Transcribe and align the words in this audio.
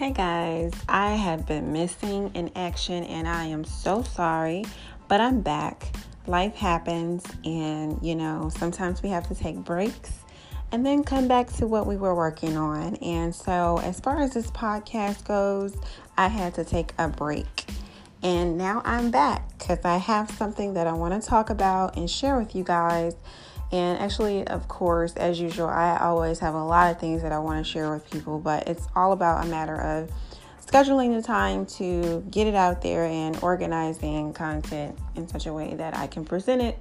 Hey 0.00 0.12
guys, 0.12 0.72
I 0.88 1.10
have 1.10 1.44
been 1.44 1.74
missing 1.74 2.30
in 2.32 2.50
action 2.56 3.04
and 3.04 3.28
I 3.28 3.44
am 3.44 3.64
so 3.64 4.02
sorry, 4.02 4.64
but 5.08 5.20
I'm 5.20 5.42
back. 5.42 5.94
Life 6.26 6.54
happens, 6.54 7.22
and 7.44 7.98
you 8.00 8.14
know, 8.14 8.50
sometimes 8.56 9.02
we 9.02 9.10
have 9.10 9.28
to 9.28 9.34
take 9.34 9.56
breaks 9.56 10.20
and 10.72 10.86
then 10.86 11.04
come 11.04 11.28
back 11.28 11.52
to 11.58 11.66
what 11.66 11.86
we 11.86 11.98
were 11.98 12.14
working 12.14 12.56
on. 12.56 12.96
And 12.96 13.34
so, 13.34 13.78
as 13.84 14.00
far 14.00 14.22
as 14.22 14.32
this 14.32 14.50
podcast 14.52 15.26
goes, 15.26 15.76
I 16.16 16.28
had 16.28 16.54
to 16.54 16.64
take 16.64 16.94
a 16.96 17.06
break. 17.06 17.66
And 18.22 18.56
now 18.56 18.80
I'm 18.86 19.10
back 19.10 19.58
because 19.58 19.84
I 19.84 19.98
have 19.98 20.30
something 20.30 20.72
that 20.74 20.86
I 20.86 20.94
want 20.94 21.22
to 21.22 21.28
talk 21.28 21.50
about 21.50 21.98
and 21.98 22.08
share 22.08 22.38
with 22.38 22.54
you 22.54 22.64
guys. 22.64 23.16
And 23.72 23.98
actually, 23.98 24.46
of 24.48 24.66
course, 24.66 25.14
as 25.16 25.40
usual, 25.40 25.68
I 25.68 25.98
always 25.98 26.40
have 26.40 26.54
a 26.54 26.64
lot 26.64 26.90
of 26.90 26.98
things 26.98 27.22
that 27.22 27.30
I 27.30 27.38
want 27.38 27.64
to 27.64 27.70
share 27.70 27.92
with 27.92 28.10
people, 28.10 28.38
but 28.40 28.68
it's 28.68 28.88
all 28.96 29.12
about 29.12 29.44
a 29.44 29.48
matter 29.48 29.80
of 29.80 30.10
scheduling 30.64 31.14
the 31.14 31.22
time 31.22 31.66
to 31.66 32.24
get 32.30 32.46
it 32.46 32.54
out 32.54 32.82
there 32.82 33.04
and 33.04 33.36
organizing 33.42 34.32
content 34.32 34.98
in 35.16 35.28
such 35.28 35.46
a 35.46 35.52
way 35.52 35.74
that 35.74 35.96
I 35.96 36.06
can 36.06 36.24
present 36.24 36.62
it 36.62 36.78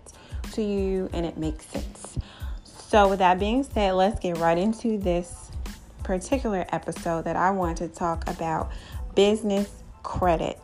to 0.54 0.64
you 0.64 1.10
and 1.14 1.26
it 1.26 1.38
makes 1.38 1.66
sense. 1.68 2.18
So, 2.64 3.08
with 3.08 3.20
that 3.20 3.40
being 3.40 3.64
said, 3.64 3.94
let's 3.94 4.20
get 4.20 4.38
right 4.38 4.58
into 4.58 4.98
this 4.98 5.52
particular 6.04 6.66
episode 6.72 7.26
that 7.26 7.36
I 7.36 7.52
want 7.52 7.78
to 7.80 7.88
talk 7.88 8.28
about 8.28 8.72
business 9.14 9.84
credit. 10.02 10.60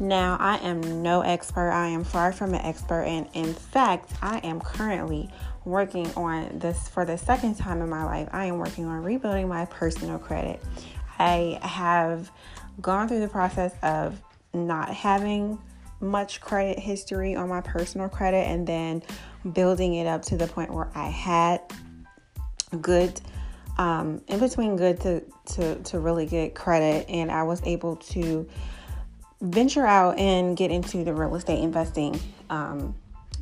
Now, 0.00 0.36
I 0.40 0.58
am 0.58 1.02
no 1.02 1.20
expert. 1.20 1.70
I 1.70 1.88
am 1.88 2.02
far 2.04 2.32
from 2.32 2.54
an 2.54 2.60
expert. 2.60 3.02
And 3.02 3.28
in 3.32 3.54
fact, 3.54 4.12
I 4.20 4.38
am 4.38 4.60
currently 4.60 5.30
working 5.64 6.10
on 6.14 6.58
this 6.58 6.88
for 6.88 7.04
the 7.04 7.16
second 7.16 7.56
time 7.56 7.80
in 7.80 7.88
my 7.88 8.04
life. 8.04 8.28
I 8.32 8.46
am 8.46 8.58
working 8.58 8.86
on 8.86 9.02
rebuilding 9.02 9.48
my 9.48 9.66
personal 9.66 10.18
credit. 10.18 10.60
I 11.18 11.58
have 11.62 12.30
gone 12.80 13.08
through 13.08 13.20
the 13.20 13.28
process 13.28 13.72
of 13.82 14.20
not 14.52 14.92
having 14.92 15.58
much 16.00 16.40
credit 16.40 16.78
history 16.78 17.34
on 17.34 17.48
my 17.48 17.60
personal 17.60 18.08
credit 18.08 18.46
and 18.48 18.66
then 18.66 19.02
building 19.52 19.94
it 19.94 20.06
up 20.06 20.22
to 20.22 20.36
the 20.36 20.46
point 20.46 20.72
where 20.72 20.90
I 20.94 21.08
had 21.08 21.62
good 22.80 23.20
um, 23.78 24.20
in 24.28 24.38
between 24.38 24.76
good 24.76 25.00
to, 25.00 25.22
to 25.54 25.76
to 25.82 25.98
really 25.98 26.26
good 26.26 26.54
credit 26.54 27.08
and 27.08 27.30
I 27.30 27.42
was 27.42 27.60
able 27.64 27.96
to 27.96 28.48
venture 29.40 29.86
out 29.86 30.18
and 30.18 30.56
get 30.56 30.70
into 30.70 31.04
the 31.04 31.12
real 31.12 31.34
estate 31.34 31.62
investing 31.62 32.18
um, 32.50 32.94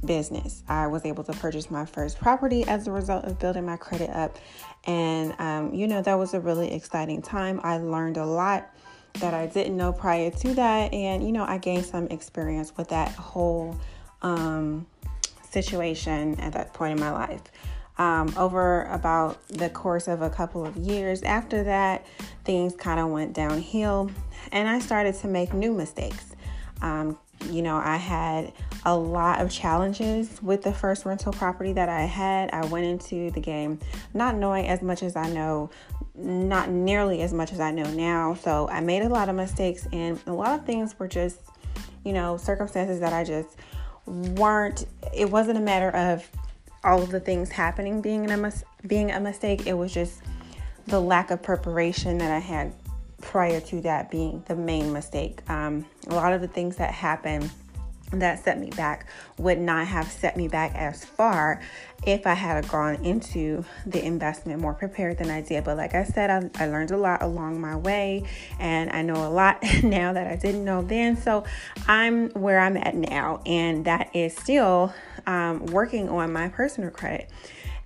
business. 0.05 0.63
I 0.69 0.87
was 0.89 1.05
able 1.05 1.25
to 1.25 1.33
purchase 1.33 1.71
my 1.71 1.85
first 1.85 2.19
property 2.19 2.65
as 2.65 2.87
a 2.87 2.91
result 2.91 3.25
of 3.25 3.39
building 3.39 3.65
my 3.67 3.77
credit 3.77 4.11
up. 4.11 4.37
And, 4.85 5.35
um, 5.39 5.75
you 5.75 5.87
know, 5.87 6.03
that 6.03 6.15
was 6.15 6.35
a 6.35 6.41
really 6.41 6.73
exciting 6.73 7.23
time. 7.23 7.61
I 7.63 7.79
learned 7.79 8.17
a 8.17 8.27
lot 8.27 8.69
that 9.21 9.35
I 9.35 9.47
didn't 9.47 9.77
know 9.77 9.93
prior 9.93 10.31
to 10.31 10.55
that. 10.55 10.93
And, 10.93 11.25
you 11.25 11.33
know, 11.33 11.45
I 11.45 11.59
gained 11.59 11.85
some 11.85 12.09
experience 12.09 12.77
with 12.77 12.89
that 12.89 13.13
whole 13.13 13.79
um, 14.23 14.87
situation 15.51 16.39
at 16.41 16.55
that 16.55 16.73
point 16.73 16.93
in 16.93 17.01
my 17.01 17.13
life. 17.13 17.43
Um, 17.99 18.33
over 18.39 18.85
about 18.85 19.47
the 19.49 19.69
course 19.69 20.09
of 20.09 20.23
a 20.23 20.31
couple 20.31 20.67
of 20.67 20.77
years 20.77 21.23
after 21.23 21.63
that, 21.65 22.07
things 22.45 22.75
kind 22.75 22.99
of 22.99 23.11
went 23.11 23.35
downhill 23.35 24.11
and 24.53 24.69
I 24.69 24.79
started 24.79 25.15
to 25.17 25.29
make 25.29 25.53
new 25.53 25.73
mistakes. 25.73 26.37
Um, 26.83 27.19
you 27.51 27.63
know, 27.63 27.77
I 27.77 27.97
had 27.97 28.53
a 28.85 28.97
lot 28.97 29.41
of 29.41 29.51
challenges 29.51 30.41
with 30.43 30.63
the 30.63 30.73
first 30.73 31.05
rental 31.05 31.33
property 31.33 31.73
that 31.73 31.89
I 31.89 32.03
had. 32.03 32.51
I 32.53 32.65
went 32.67 32.87
into 32.87 33.31
the 33.31 33.41
game 33.41 33.81
not 34.15 34.37
knowing 34.37 34.69
as 34.69 34.83
much 34.83 35.03
as 35.03 35.17
I 35.17 35.29
know, 35.29 35.71
not 36.15 36.69
nearly 36.71 37.23
as 37.23 37.33
much 37.33 37.53
as 37.53 37.61
I 37.61 37.71
know 37.71 37.91
now. 37.91 38.35
So 38.35 38.69
I 38.69 38.81
made 38.81 39.03
a 39.03 39.09
lot 39.09 39.29
of 39.29 39.35
mistakes, 39.35 39.89
and 39.93 40.21
a 40.27 40.33
lot 40.33 40.59
of 40.59 40.67
things 40.67 40.99
were 40.99 41.09
just, 41.09 41.41
you 42.05 42.13
know, 42.13 42.37
circumstances 42.37 43.01
that 43.01 43.13
I 43.13 43.25
just 43.25 43.57
weren't, 44.07 44.87
it 45.15 45.31
wasn't 45.31 45.59
a 45.59 45.63
matter 45.63 45.91
of 45.91 46.29
all 46.85 47.03
of 47.03 47.11
the 47.11 47.21
things 47.21 47.51
happening 47.51 48.01
being 48.01 48.31
a, 48.31 48.37
mis- 48.37 48.65
being 48.87 49.13
a 49.13 49.21
mistake. 49.21 49.67
It 49.67 49.75
was 49.75 49.93
just 49.93 50.21
the 50.87 51.01
lack 51.01 51.31
of 51.31 51.43
preparation 51.43 52.19
that 52.19 52.31
I 52.31 52.41
had 52.41 52.73
prior 53.23 53.61
to 53.61 53.81
that 53.81 54.11
being 54.11 54.45
the 54.47 54.55
main 54.55 54.93
mistake. 54.93 55.49
Um, 55.49 55.87
a 56.09 56.15
lot 56.15 56.33
of 56.33 56.41
the 56.41 56.49
things 56.49 56.77
that 56.77 56.93
happened 56.93 57.51
that 58.13 58.45
set 58.45 58.61
me 58.61 58.71
back 58.71 59.07
would 59.39 59.59
not 59.59 59.87
have 59.87 60.07
set 60.07 60.37
me 60.37 60.47
back 60.47 60.75
as 60.75 61.05
far 61.05 61.61
if 62.05 62.27
I 62.27 62.35
had 62.35 62.69
gone 62.69 62.97
into 62.97 63.65
the 63.87 64.05
investment 64.05 64.61
more 64.61 64.75
prepared 64.75 65.19
than 65.19 65.31
I 65.31 65.41
did. 65.41 65.65
But 65.65 65.77
like 65.77 65.95
I 65.95 66.05
said, 66.05 66.31
I, 66.31 66.65
I, 66.65 66.67
learned 66.67 66.91
a 66.91 66.97
lot 66.97 67.23
along 67.23 67.61
my 67.61 67.77
way, 67.77 68.25
and 68.59 68.91
I 68.91 69.03
know 69.03 69.27
a 69.27 69.31
lot 69.31 69.63
now 69.83 70.13
that 70.13 70.27
I 70.27 70.37
didn't 70.37 70.65
know 70.65 70.83
then. 70.83 71.17
So 71.17 71.45
I'm 71.87 72.31
where 72.31 72.59
I'm 72.59 72.77
at 72.77 72.95
now, 72.95 73.41
and 73.47 73.85
that 73.85 74.15
is 74.15 74.37
still 74.37 74.93
um, 75.27 75.65
working 75.67 76.09
on 76.09 76.33
my 76.33 76.49
personal 76.49 76.91
credit. 76.91 77.31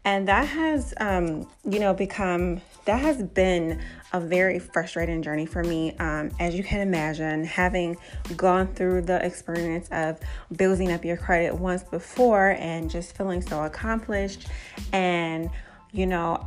And 0.05 0.29
that 0.29 0.47
has, 0.49 0.95
um, 0.99 1.49
you 1.69 1.81
know, 1.81 1.93
become, 1.93 2.61
that 2.87 3.01
has 3.01 3.23
been 3.23 3.81
a 4.13 4.21
very 4.21 4.59
frustrating 4.59 5.23
journey 5.23 5.47
for 5.47 5.63
me. 5.63 5.97
Um, 5.99 6.31
as 6.41 6.55
you 6.55 6.65
can 6.65 6.81
imagine, 6.81 7.45
having 7.45 7.97
gone 8.37 8.75
through 8.75 9.03
the 9.03 9.25
experience 9.25 9.89
of 9.91 10.19
building 10.57 10.93
up 10.93 11.05
your 11.05 11.17
credit 11.17 11.55
once 11.55 11.83
before 11.83 12.57
and 12.59 12.91
just 12.91 13.17
feeling 13.17 13.43
so 13.43 13.65
accomplished 13.65 14.49
and 14.93 15.51
you 15.93 16.07
know, 16.07 16.47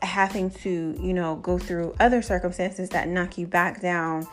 having 0.00 0.50
to, 0.50 0.96
you 0.98 1.12
know, 1.12 1.36
go 1.36 1.58
through 1.58 1.94
other 2.00 2.22
circumstances 2.22 2.88
that 2.90 3.06
knock 3.06 3.36
you 3.36 3.46
back 3.46 3.82
down 3.82 4.26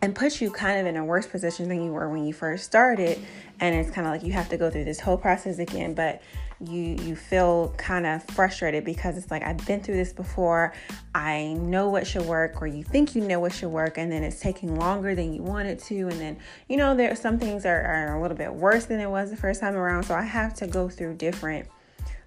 and 0.00 0.14
put 0.14 0.40
you 0.40 0.50
kind 0.50 0.80
of 0.80 0.86
in 0.86 0.96
a 0.96 1.04
worse 1.04 1.26
position 1.26 1.68
than 1.68 1.82
you 1.82 1.90
were 1.90 2.08
when 2.08 2.24
you 2.24 2.32
first 2.32 2.64
started. 2.64 3.18
And 3.60 3.74
it's 3.74 3.90
kind 3.90 4.06
of 4.06 4.12
like 4.12 4.22
you 4.22 4.32
have 4.32 4.48
to 4.50 4.56
go 4.56 4.70
through 4.70 4.84
this 4.84 5.00
whole 5.00 5.16
process 5.16 5.58
again. 5.58 5.94
But 5.94 6.22
you 6.68 6.96
you 7.02 7.16
feel 7.16 7.74
kind 7.76 8.06
of 8.06 8.22
frustrated 8.24 8.84
because 8.84 9.16
it's 9.16 9.30
like 9.30 9.42
I've 9.42 9.64
been 9.66 9.80
through 9.80 9.96
this 9.96 10.12
before. 10.12 10.72
I 11.14 11.54
know 11.54 11.88
what 11.88 12.06
should 12.06 12.26
work 12.26 12.62
or 12.62 12.66
you 12.66 12.84
think 12.84 13.14
you 13.14 13.22
know 13.22 13.40
what 13.40 13.52
should 13.52 13.70
work 13.70 13.98
and 13.98 14.10
then 14.10 14.22
it's 14.22 14.40
taking 14.40 14.78
longer 14.78 15.14
than 15.14 15.34
you 15.34 15.42
want 15.42 15.68
it 15.68 15.78
to 15.80 16.08
and 16.08 16.20
then 16.20 16.38
you 16.68 16.76
know 16.76 16.94
there 16.94 17.14
some 17.16 17.38
things 17.38 17.66
are, 17.66 17.82
are 17.82 18.16
a 18.16 18.22
little 18.22 18.36
bit 18.36 18.52
worse 18.52 18.86
than 18.86 19.00
it 19.00 19.08
was 19.08 19.30
the 19.30 19.36
first 19.36 19.60
time 19.60 19.74
around. 19.74 20.04
So 20.04 20.14
I 20.14 20.22
have 20.22 20.54
to 20.54 20.66
go 20.66 20.88
through 20.88 21.14
different 21.14 21.68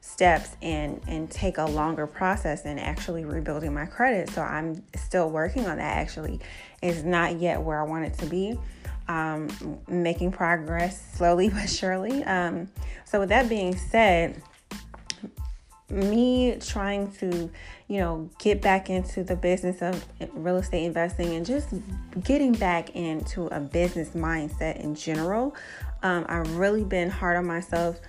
steps 0.01 0.55
and 0.61 1.01
and 1.07 1.31
take 1.31 1.57
a 1.57 1.65
longer 1.65 2.05
process 2.05 2.65
in 2.65 2.77
actually 2.77 3.25
rebuilding 3.25 3.73
my 3.73 3.85
credit. 3.85 4.29
So 4.29 4.41
I'm 4.41 4.83
still 4.95 5.29
working 5.29 5.65
on 5.65 5.77
that 5.77 5.97
actually. 5.97 6.39
It's 6.81 7.03
not 7.03 7.39
yet 7.39 7.61
where 7.61 7.81
I 7.81 7.83
want 7.83 8.05
it 8.05 8.13
to 8.19 8.25
be 8.25 8.59
um, 9.07 9.49
making 9.87 10.31
progress 10.31 11.01
slowly 11.15 11.49
but 11.53 11.69
surely. 11.69 12.23
Um, 12.23 12.69
so, 13.05 13.19
with 13.19 13.29
that 13.29 13.49
being 13.49 13.75
said, 13.75 14.41
me 15.89 16.57
trying 16.59 17.11
to, 17.11 17.49
you 17.87 17.99
know, 17.99 18.29
get 18.39 18.61
back 18.61 18.89
into 18.89 19.23
the 19.23 19.35
business 19.35 19.81
of 19.81 20.03
real 20.33 20.57
estate 20.57 20.85
investing 20.85 21.35
and 21.35 21.45
just 21.45 21.69
getting 22.23 22.53
back 22.53 22.95
into 22.95 23.45
a 23.47 23.59
business 23.59 24.09
mindset 24.09 24.79
in 24.79 24.95
general, 24.95 25.55
um, 26.01 26.25
I've 26.27 26.55
really 26.55 26.83
been 26.83 27.09
hard 27.09 27.37
on 27.37 27.45
myself 27.45 27.99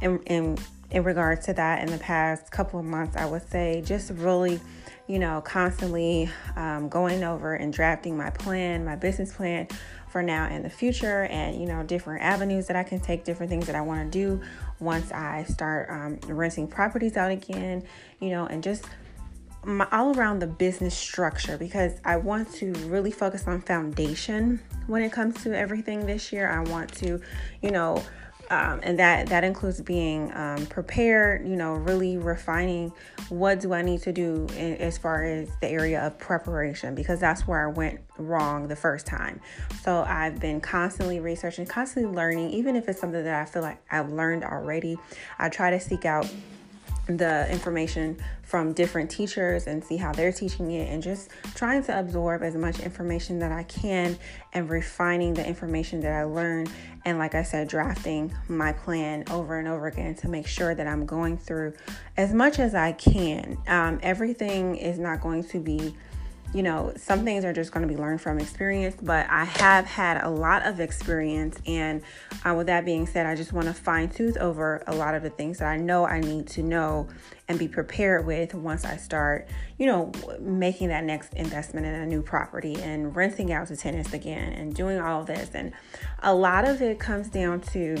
in, 0.00 0.18
in 0.24 0.58
in 0.88 1.02
regards 1.02 1.44
to 1.46 1.52
that 1.52 1.82
in 1.82 1.90
the 1.90 1.98
past 1.98 2.50
couple 2.52 2.78
of 2.78 2.86
months. 2.86 3.16
I 3.16 3.26
would 3.26 3.48
say 3.50 3.82
just 3.84 4.10
really 4.12 4.60
you 5.06 5.18
know, 5.20 5.40
constantly 5.40 6.28
um, 6.56 6.88
going 6.88 7.22
over 7.22 7.54
and 7.54 7.72
drafting 7.72 8.16
my 8.16 8.30
plan, 8.30 8.84
my 8.84 8.96
business 8.96 9.32
plan 9.32 9.68
for 10.08 10.22
now 10.22 10.46
and 10.46 10.64
the 10.64 10.70
future, 10.70 11.24
and 11.24 11.60
you 11.60 11.66
know, 11.66 11.82
different 11.82 12.22
avenues 12.22 12.66
that 12.68 12.76
I 12.76 12.82
can 12.82 13.00
take, 13.00 13.24
different 13.24 13.50
things 13.50 13.66
that 13.66 13.74
I 13.74 13.80
want 13.80 14.10
to 14.10 14.18
do 14.18 14.40
once 14.80 15.12
I 15.12 15.44
start 15.44 15.88
um, 15.90 16.18
renting 16.28 16.68
properties 16.68 17.16
out 17.16 17.30
again, 17.30 17.82
you 18.20 18.30
know, 18.30 18.46
and 18.46 18.62
just 18.62 18.84
my, 19.64 19.86
all 19.90 20.16
around 20.16 20.38
the 20.38 20.46
business 20.46 20.96
structure 20.96 21.58
because 21.58 21.92
I 22.04 22.16
want 22.16 22.52
to 22.54 22.72
really 22.86 23.10
focus 23.10 23.46
on 23.46 23.60
foundation 23.60 24.60
when 24.86 25.02
it 25.02 25.12
comes 25.12 25.42
to 25.42 25.56
everything 25.56 26.06
this 26.06 26.32
year. 26.32 26.48
I 26.48 26.60
want 26.70 26.92
to, 26.94 27.20
you 27.62 27.70
know, 27.70 28.02
um, 28.50 28.80
and 28.82 28.98
that 28.98 29.28
that 29.28 29.44
includes 29.44 29.80
being 29.80 30.32
um, 30.34 30.66
prepared 30.66 31.46
you 31.46 31.56
know 31.56 31.74
really 31.74 32.16
refining 32.16 32.92
what 33.28 33.60
do 33.60 33.72
i 33.72 33.82
need 33.82 34.00
to 34.02 34.12
do 34.12 34.46
in, 34.56 34.76
as 34.76 34.96
far 34.98 35.24
as 35.24 35.48
the 35.60 35.68
area 35.68 36.00
of 36.06 36.18
preparation 36.18 36.94
because 36.94 37.20
that's 37.20 37.46
where 37.46 37.68
i 37.68 37.70
went 37.70 38.00
wrong 38.18 38.66
the 38.68 38.76
first 38.76 39.06
time. 39.06 39.40
So 39.82 40.04
i've 40.08 40.40
been 40.40 40.60
constantly 40.60 41.20
researching 41.20 41.66
constantly 41.66 42.14
learning 42.14 42.50
even 42.50 42.76
if 42.76 42.88
it's 42.88 43.00
something 43.00 43.22
that 43.24 43.34
i 43.34 43.44
feel 43.44 43.62
like 43.62 43.78
i've 43.90 44.10
learned 44.10 44.44
already 44.44 44.96
i 45.38 45.48
try 45.48 45.70
to 45.70 45.80
seek 45.80 46.04
out 46.04 46.28
the 47.06 47.50
information 47.50 48.16
from 48.42 48.72
different 48.72 49.10
teachers 49.10 49.66
and 49.66 49.82
see 49.82 49.96
how 49.96 50.12
they're 50.12 50.32
teaching 50.32 50.70
it 50.72 50.92
and 50.92 51.02
just 51.02 51.30
trying 51.54 51.82
to 51.84 51.98
absorb 51.98 52.42
as 52.42 52.54
much 52.54 52.80
information 52.80 53.38
that 53.38 53.52
I 53.52 53.62
can 53.64 54.18
and 54.52 54.68
refining 54.68 55.34
the 55.34 55.46
information 55.46 56.00
that 56.00 56.12
I 56.12 56.24
learn 56.24 56.66
and 57.04 57.18
like 57.18 57.34
I 57.34 57.42
said 57.42 57.68
drafting 57.68 58.34
my 58.48 58.72
plan 58.72 59.24
over 59.30 59.58
and 59.58 59.68
over 59.68 59.86
again 59.86 60.14
to 60.16 60.28
make 60.28 60.46
sure 60.46 60.74
that 60.74 60.86
I'm 60.86 61.06
going 61.06 61.38
through 61.38 61.74
as 62.16 62.32
much 62.32 62.58
as 62.58 62.74
I 62.74 62.92
can. 62.92 63.58
Um, 63.68 64.00
everything 64.02 64.76
is 64.76 64.98
not 64.98 65.20
going 65.20 65.44
to 65.44 65.60
be 65.60 65.94
you 66.56 66.62
know, 66.62 66.90
some 66.96 67.22
things 67.22 67.44
are 67.44 67.52
just 67.52 67.70
going 67.70 67.86
to 67.86 67.94
be 67.94 68.00
learned 68.00 68.18
from 68.18 68.38
experience, 68.38 68.96
but 69.02 69.28
I 69.28 69.44
have 69.44 69.84
had 69.84 70.24
a 70.24 70.30
lot 70.30 70.64
of 70.64 70.80
experience. 70.80 71.58
And 71.66 72.00
uh, 72.46 72.54
with 72.54 72.68
that 72.68 72.86
being 72.86 73.06
said, 73.06 73.26
I 73.26 73.34
just 73.34 73.52
want 73.52 73.66
to 73.66 73.74
fine 73.74 74.08
tooth 74.08 74.38
over 74.38 74.82
a 74.86 74.94
lot 74.94 75.14
of 75.14 75.22
the 75.22 75.28
things 75.28 75.58
that 75.58 75.68
I 75.68 75.76
know 75.76 76.06
I 76.06 76.18
need 76.20 76.46
to 76.48 76.62
know 76.62 77.08
and 77.46 77.58
be 77.58 77.68
prepared 77.68 78.24
with 78.24 78.54
once 78.54 78.86
I 78.86 78.96
start, 78.96 79.48
you 79.76 79.84
know, 79.84 80.10
making 80.40 80.88
that 80.88 81.04
next 81.04 81.34
investment 81.34 81.84
in 81.84 81.94
a 81.94 82.06
new 82.06 82.22
property 82.22 82.80
and 82.80 83.14
renting 83.14 83.52
out 83.52 83.68
to 83.68 83.76
tenants 83.76 84.14
again 84.14 84.54
and 84.54 84.74
doing 84.74 84.98
all 84.98 85.20
of 85.20 85.26
this. 85.26 85.50
And 85.52 85.74
a 86.22 86.34
lot 86.34 86.66
of 86.66 86.80
it 86.80 86.98
comes 86.98 87.28
down 87.28 87.60
to, 87.72 87.98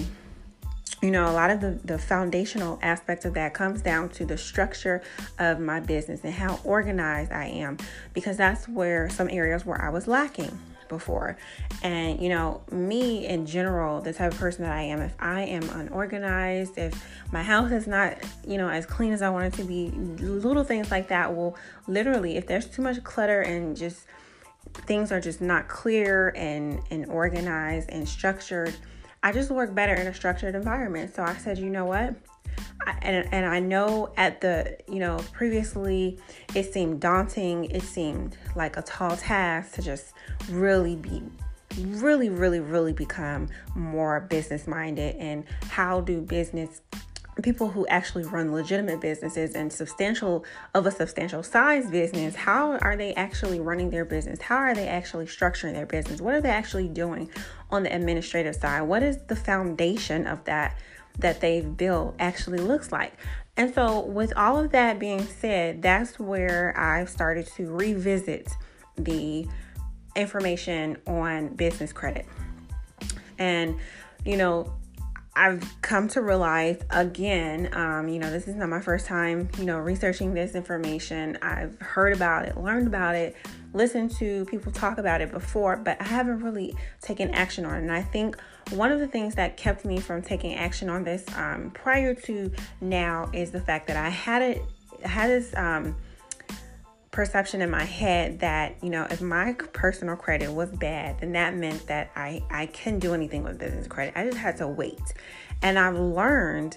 you 1.06 1.12
know, 1.12 1.30
a 1.30 1.32
lot 1.32 1.50
of 1.50 1.60
the, 1.60 1.78
the 1.84 1.98
foundational 1.98 2.80
aspect 2.82 3.24
of 3.24 3.34
that 3.34 3.54
comes 3.54 3.80
down 3.80 4.08
to 4.08 4.26
the 4.26 4.36
structure 4.36 5.00
of 5.38 5.60
my 5.60 5.78
business 5.78 6.24
and 6.24 6.34
how 6.34 6.58
organized 6.64 7.30
I 7.30 7.44
am, 7.44 7.78
because 8.12 8.36
that's 8.36 8.66
where 8.66 9.08
some 9.08 9.28
areas 9.30 9.64
where 9.64 9.80
I 9.80 9.88
was 9.90 10.08
lacking 10.08 10.58
before. 10.88 11.36
And, 11.84 12.20
you 12.20 12.28
know, 12.28 12.60
me 12.72 13.24
in 13.24 13.46
general, 13.46 14.00
the 14.00 14.12
type 14.12 14.32
of 14.32 14.38
person 14.38 14.64
that 14.64 14.72
I 14.72 14.82
am, 14.82 15.00
if 15.00 15.14
I 15.20 15.42
am 15.42 15.62
unorganized, 15.70 16.76
if 16.76 17.00
my 17.30 17.44
house 17.44 17.70
is 17.70 17.86
not, 17.86 18.16
you 18.44 18.58
know, 18.58 18.68
as 18.68 18.84
clean 18.84 19.12
as 19.12 19.22
I 19.22 19.30
want 19.30 19.54
it 19.54 19.56
to 19.58 19.64
be, 19.64 19.90
little 19.92 20.64
things 20.64 20.90
like 20.90 21.06
that 21.06 21.36
will 21.36 21.56
literally, 21.86 22.36
if 22.36 22.48
there's 22.48 22.66
too 22.66 22.82
much 22.82 23.04
clutter 23.04 23.42
and 23.42 23.76
just 23.76 24.06
things 24.74 25.12
are 25.12 25.20
just 25.20 25.40
not 25.40 25.68
clear 25.68 26.32
and, 26.34 26.80
and 26.90 27.06
organized 27.06 27.90
and 27.90 28.08
structured 28.08 28.74
I 29.22 29.32
just 29.32 29.50
work 29.50 29.74
better 29.74 29.94
in 29.94 30.06
a 30.06 30.14
structured 30.14 30.54
environment. 30.54 31.14
So 31.14 31.22
I 31.22 31.34
said, 31.36 31.58
you 31.58 31.70
know 31.70 31.84
what? 31.84 32.14
I, 32.86 32.98
and, 33.02 33.28
and 33.32 33.46
I 33.46 33.60
know 33.60 34.12
at 34.16 34.40
the, 34.40 34.76
you 34.88 34.98
know, 34.98 35.18
previously 35.32 36.18
it 36.54 36.72
seemed 36.72 37.00
daunting. 37.00 37.66
It 37.66 37.82
seemed 37.82 38.36
like 38.54 38.76
a 38.76 38.82
tall 38.82 39.16
task 39.16 39.74
to 39.74 39.82
just 39.82 40.12
really 40.50 40.96
be, 40.96 41.22
really, 41.78 42.30
really, 42.30 42.60
really 42.60 42.92
become 42.92 43.48
more 43.74 44.20
business 44.20 44.66
minded 44.66 45.16
and 45.16 45.44
how 45.68 46.00
do 46.00 46.20
business 46.20 46.80
people 47.42 47.68
who 47.68 47.86
actually 47.86 48.24
run 48.24 48.52
legitimate 48.52 49.00
businesses 49.00 49.54
and 49.54 49.70
substantial 49.70 50.44
of 50.74 50.86
a 50.86 50.90
substantial 50.90 51.42
size 51.42 51.90
business 51.90 52.34
how 52.34 52.78
are 52.78 52.96
they 52.96 53.12
actually 53.14 53.60
running 53.60 53.90
their 53.90 54.04
business? 54.04 54.40
How 54.40 54.56
are 54.56 54.74
they 54.74 54.88
actually 54.88 55.26
structuring 55.26 55.74
their 55.74 55.86
business? 55.86 56.20
What 56.20 56.34
are 56.34 56.40
they 56.40 56.50
actually 56.50 56.88
doing 56.88 57.30
on 57.70 57.82
the 57.82 57.94
administrative 57.94 58.56
side? 58.56 58.82
What 58.82 59.02
is 59.02 59.18
the 59.26 59.36
foundation 59.36 60.26
of 60.26 60.44
that 60.44 60.78
that 61.18 61.40
they've 61.40 61.76
built 61.76 62.14
actually 62.18 62.58
looks 62.58 62.90
like? 62.90 63.12
And 63.58 63.74
so 63.74 64.00
with 64.00 64.32
all 64.36 64.58
of 64.58 64.72
that 64.72 64.98
being 64.98 65.26
said 65.26 65.80
that's 65.80 66.18
where 66.18 66.78
i've 66.78 67.08
started 67.08 67.46
to 67.56 67.70
revisit 67.70 68.50
the 68.96 69.46
information 70.14 70.96
on 71.06 71.48
business 71.48 71.92
credit. 71.92 72.26
And 73.38 73.78
you 74.24 74.36
know 74.36 74.72
I've 75.36 75.82
come 75.82 76.08
to 76.08 76.22
realize 76.22 76.80
again, 76.88 77.68
um, 77.74 78.08
you 78.08 78.18
know, 78.18 78.30
this 78.30 78.48
is 78.48 78.54
not 78.54 78.70
my 78.70 78.80
first 78.80 79.04
time, 79.04 79.50
you 79.58 79.64
know, 79.64 79.78
researching 79.78 80.32
this 80.32 80.54
information. 80.54 81.36
I've 81.42 81.78
heard 81.78 82.14
about 82.14 82.46
it, 82.46 82.56
learned 82.56 82.86
about 82.86 83.14
it, 83.14 83.36
listened 83.74 84.12
to 84.12 84.46
people 84.46 84.72
talk 84.72 84.96
about 84.96 85.20
it 85.20 85.30
before, 85.30 85.76
but 85.76 86.00
I 86.00 86.04
haven't 86.04 86.40
really 86.40 86.74
taken 87.02 87.30
action 87.32 87.66
on 87.66 87.74
it. 87.74 87.82
And 87.82 87.92
I 87.92 88.00
think 88.00 88.38
one 88.70 88.90
of 88.90 88.98
the 88.98 89.06
things 89.06 89.34
that 89.34 89.58
kept 89.58 89.84
me 89.84 90.00
from 90.00 90.22
taking 90.22 90.54
action 90.54 90.88
on 90.88 91.04
this 91.04 91.26
um, 91.36 91.70
prior 91.74 92.14
to 92.14 92.50
now 92.80 93.28
is 93.34 93.50
the 93.50 93.60
fact 93.60 93.88
that 93.88 93.98
I 93.98 94.08
had 94.08 94.40
it, 94.40 94.62
had 95.02 95.28
this 95.28 95.54
um, 95.54 95.94
perception 97.16 97.62
in 97.62 97.70
my 97.70 97.82
head 97.82 98.40
that 98.40 98.76
you 98.82 98.90
know 98.90 99.06
if 99.10 99.22
my 99.22 99.54
personal 99.72 100.14
credit 100.14 100.52
was 100.52 100.68
bad 100.72 101.18
then 101.18 101.32
that 101.32 101.56
meant 101.56 101.86
that 101.86 102.10
i 102.14 102.42
i 102.50 102.66
couldn't 102.66 102.98
do 102.98 103.14
anything 103.14 103.42
with 103.42 103.58
business 103.58 103.86
credit. 103.86 104.12
I 104.14 104.26
just 104.26 104.36
had 104.36 104.58
to 104.58 104.68
wait. 104.68 105.14
And 105.62 105.78
i've 105.78 105.96
learned 105.98 106.76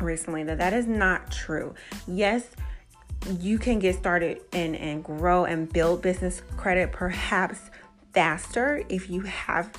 recently 0.00 0.42
that 0.42 0.58
that 0.58 0.72
is 0.72 0.88
not 0.88 1.30
true. 1.30 1.72
Yes 2.08 2.48
you 3.38 3.56
can 3.56 3.78
get 3.78 3.94
started 3.94 4.42
and 4.52 4.74
and 4.74 5.04
grow 5.04 5.44
and 5.44 5.72
build 5.72 6.02
business 6.02 6.42
credit 6.56 6.90
perhaps 6.90 7.70
faster 8.12 8.82
if 8.88 9.08
you 9.08 9.20
have 9.20 9.70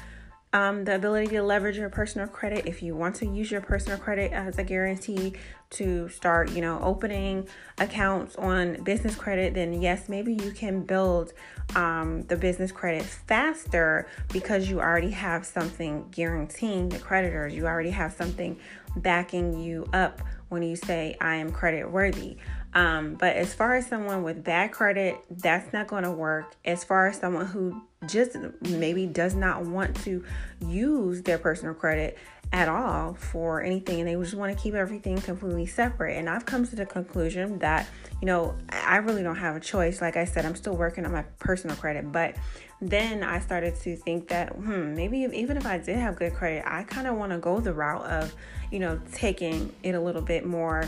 um, 0.56 0.86
the 0.86 0.96
ability 0.96 1.28
to 1.28 1.44
leverage 1.44 1.78
your 1.78 1.90
personal 1.90 2.28
credit 2.30 2.66
if 2.66 2.81
you 2.81 2.96
want 2.96 3.13
to 3.18 3.25
use 3.25 3.52
your 3.52 3.60
personal 3.60 3.98
credit 3.98 4.31
as 4.31 4.57
a 4.57 4.63
guarantee 4.63 5.34
to 5.69 6.07
start 6.07 6.50
you 6.52 6.62
know 6.62 6.80
opening 6.81 7.46
accounts 7.78 8.38
on 8.38 8.81
business 8.84 9.16
credit 9.16 9.54
then 9.54 9.81
yes 9.81 10.07
maybe 10.07 10.34
you 10.34 10.52
can 10.52 10.81
build 10.81 11.34
um, 11.75 12.24
the 12.28 12.38
business 12.38 12.72
credit 12.72 13.04
faster 13.04 14.07
because 14.31 14.69
you 14.69 14.80
already 14.80 15.12
have 15.12 15.46
something 15.46 16.07
guaranteeing 16.10 16.88
the 16.88 17.00
creditors 17.00 17.54
you 17.54 17.68
already 17.68 17.90
have 17.90 18.13
something 18.13 18.57
backing 18.96 19.60
you 19.60 19.86
up 19.92 20.22
when 20.48 20.63
you 20.63 20.78
say 20.78 21.18
i 21.19 21.36
am 21.36 21.52
credit 21.52 21.92
worthy 21.92 22.38
um, 22.75 23.13
but 23.16 23.38
as 23.38 23.54
far 23.54 23.78
as 23.78 23.88
someone 23.88 24.22
with 24.22 24.44
bad 24.44 24.74
credit, 24.74 25.18
that's 25.30 25.72
not 25.72 25.88
going 25.88 26.04
to 26.04 26.12
work. 26.12 26.56
As 26.66 26.84
far 26.84 27.07
as 27.07 27.18
someone 27.18 27.46
who 27.46 27.81
just 28.07 28.38
maybe 28.62 29.06
does 29.06 29.36
not 29.36 29.63
want 29.66 29.96
to 30.04 30.24
use 30.66 31.22
their 31.24 31.38
personal 31.38 31.74
credit 31.74 32.18
at 32.54 32.69
all 32.69 33.16
for 33.16 33.62
anything 33.62 34.00
and 34.00 34.07
they 34.07 34.13
just 34.16 34.36
want 34.36 34.56
to 34.56 34.62
keep 34.62 34.74
everything 34.74 35.19
completely 35.19 35.66
separate. 35.66 36.18
And 36.18 36.30
I've 36.30 36.46
come 36.46 36.66
to 36.68 36.75
the 36.75 36.86
conclusion 36.86 37.60
that, 37.60 37.88
you 38.22 38.28
know, 38.28 38.56
I 38.69 38.98
really 38.98 39.24
don't 39.24 39.36
have 39.36 39.56
a 39.56 39.60
choice. 39.60 40.02
Like 40.02 40.16
I 40.16 40.25
said, 40.25 40.46
I'm 40.46 40.56
still 40.56 40.75
working 40.75 41.06
on 41.06 41.12
my 41.12 41.24
personal 41.40 41.75
credit, 41.75 42.12
but 42.12 42.36
then 42.81 43.24
I 43.24 43.40
started 43.40 43.75
to 43.81 43.96
think 43.96 44.28
that, 44.30 44.54
hmm, 44.54 44.96
maybe 44.96 45.24
if, 45.24 45.34
even 45.34 45.57
if 45.57 45.66
I 45.66 45.78
did 45.78 45.98
have 45.98 46.18
good 46.18 46.34
credit, 46.34 46.63
I 46.66 46.84
kind 46.84 47.07
of 47.07 47.16
want 47.16 47.31
to 47.31 47.40
go 47.40 47.60
the 47.60 47.74
route 47.74 48.06
of, 48.06 48.34
you 48.72 48.80
know, 48.80 49.02
taking 49.13 49.74
it 49.84 49.96
a 49.96 50.00
little 50.00 50.22
bit 50.22 50.46
more 50.46 50.86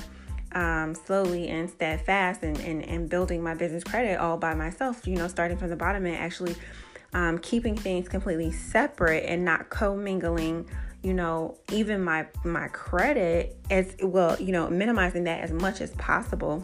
um, 0.54 0.96
slowly 0.96 1.50
and 1.50 1.70
steadfast 1.70 2.44
and, 2.44 2.58
and, 2.60 2.84
and 2.84 3.10
building 3.10 3.44
my 3.44 3.54
business 3.54 3.84
credit 3.84 4.20
all 4.20 4.38
by 4.38 4.54
myself, 4.54 5.08
you 5.08 5.16
know, 5.16 5.28
starting 5.28 5.58
from 5.58 5.70
the 5.70 5.76
bottom 5.76 6.06
and 6.06 6.16
actually 6.16 6.56
um, 7.18 7.40
keeping 7.40 7.76
things 7.76 8.08
completely 8.08 8.52
separate 8.52 9.26
and 9.26 9.44
not 9.44 9.72
commingling 9.72 10.70
you 11.02 11.16
know 11.16 11.58
even 11.72 12.04
my 12.04 12.28
my 12.44 12.68
credit 12.68 13.58
as 13.72 13.96
well 14.04 14.40
you 14.40 14.52
know 14.52 14.70
minimizing 14.70 15.24
that 15.24 15.42
as 15.42 15.52
much 15.52 15.82
as 15.82 15.90
possible 15.96 16.64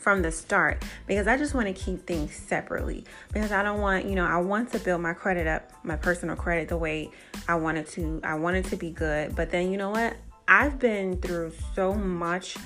from 0.00 0.22
the 0.22 0.32
start 0.32 0.82
because 1.06 1.28
I 1.28 1.36
just 1.36 1.54
want 1.54 1.68
to 1.68 1.72
keep 1.72 2.06
things 2.08 2.34
separately 2.34 3.04
because 3.32 3.52
I 3.52 3.64
don't 3.64 3.80
want, 3.80 4.06
you 4.06 4.14
know, 4.14 4.24
I 4.24 4.38
want 4.38 4.70
to 4.72 4.78
build 4.78 5.02
my 5.02 5.12
credit 5.12 5.48
up, 5.48 5.72
my 5.82 5.96
personal 5.96 6.36
credit 6.36 6.68
the 6.68 6.78
way 6.78 7.10
I 7.48 7.56
wanted 7.56 7.88
to. 7.88 8.20
I 8.22 8.36
want 8.36 8.56
it 8.56 8.64
to 8.66 8.76
be 8.76 8.90
good. 8.90 9.34
But 9.34 9.50
then, 9.50 9.72
you 9.72 9.76
know 9.76 9.90
what? 9.90 10.16
I've 10.46 10.78
been 10.78 11.20
through 11.20 11.52
so 11.74 11.92
much 11.94 12.56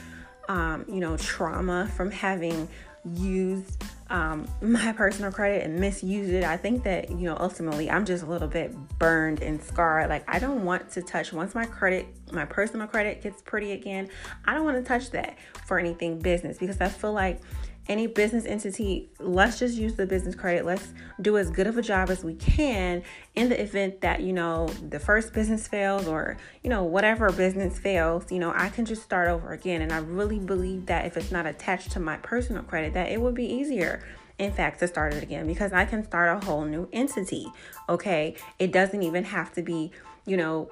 um, 0.49 0.85
you 0.89 1.01
know, 1.01 1.17
trauma 1.17 1.91
from 1.97 2.11
having 2.11 2.69
used 3.05 3.83
um, 4.11 4.47
my 4.61 4.93
personal 4.93 5.33
credit 5.33 5.65
and 5.65 5.79
misused 5.81 6.33
it. 6.33 6.45
I 6.45 6.57
think 6.57 6.85
that, 6.85 7.11
you 7.11 7.25
know, 7.29 7.37
ultimately 7.41 7.91
I'm 7.91 8.05
just 8.05 8.23
a 8.23 8.27
little 8.27 8.49
bit 8.49 8.75
burned 8.99 9.43
and 9.43 9.63
scarred. 9.63 10.09
Like, 10.09 10.25
I 10.29 10.39
don't 10.39 10.65
want 10.65 10.91
to 10.91 11.03
touch, 11.03 11.33
once 11.33 11.55
my 11.55 11.65
credit, 11.65 12.07
my 12.31 12.45
personal 12.45 12.87
credit 12.87 13.23
gets 13.23 13.43
pretty 13.43 13.73
again, 13.73 14.09
I 14.45 14.55
don't 14.55 14.65
want 14.65 14.77
to 14.77 14.85
touch 14.85 15.11
that 15.11 15.37
for 15.67 15.79
anything 15.79 16.19
business 16.19 16.59
because 16.59 16.81
I 16.81 16.89
feel 16.89 17.13
like 17.13 17.41
any 17.89 18.07
business 18.07 18.45
entity, 18.45 19.11
let's 19.19 19.59
just 19.59 19.77
use 19.77 19.95
the 19.95 20.07
business 20.07 20.35
credit. 20.35 20.65
Let's 20.65 20.93
do 21.21 21.37
as 21.37 21.51
good 21.51 21.67
of 21.67 21.77
a 21.77 21.83
job 21.83 22.11
as 22.11 22.23
we 22.23 22.35
can 22.35 23.03
in 23.35 23.49
the 23.49 23.61
event 23.61 24.01
that, 24.03 24.21
you 24.21 24.33
know, 24.33 24.69
the 24.89 25.01
first 25.01 25.33
business 25.33 25.67
fails 25.67 26.07
or, 26.07 26.37
you 26.63 26.71
know, 26.71 26.85
whatever 26.85 27.31
business 27.33 27.79
fails, 27.79 28.31
you 28.31 28.39
know, 28.39 28.53
I 28.55 28.69
can 28.69 28.85
just 28.85 29.03
start 29.03 29.29
over 29.29 29.53
again. 29.53 29.83
And 29.83 29.93
I 29.93 29.99
really 29.99 30.39
believe 30.39 30.87
that 30.87 31.07
if 31.07 31.17
it's 31.17 31.33
not 31.33 31.47
attached 31.47 31.91
to 31.93 32.01
my 32.01 32.17
personal 32.19 32.63
credit, 32.63 32.95
that 32.95 33.11
it 33.11 33.21
would 33.21 33.35
be 33.35 33.47
easier 33.47 34.05
in 34.39 34.53
fact 34.53 34.81
to 34.81 34.89
start 34.89 35.15
it 35.15 35.23
again 35.23 35.47
because 35.47 35.73
I 35.73 35.85
can 35.85 36.05
start 36.05 36.43
a 36.43 36.47
whole 36.47 36.65
new 36.65 36.89
entity. 36.93 37.47
Okay. 37.89 38.37
It 38.59 38.73
doesn't 38.73 39.03
even 39.03 39.25
have 39.25 39.53
to 39.55 39.63
be, 39.63 39.93
you 40.27 40.37
know, 40.37 40.71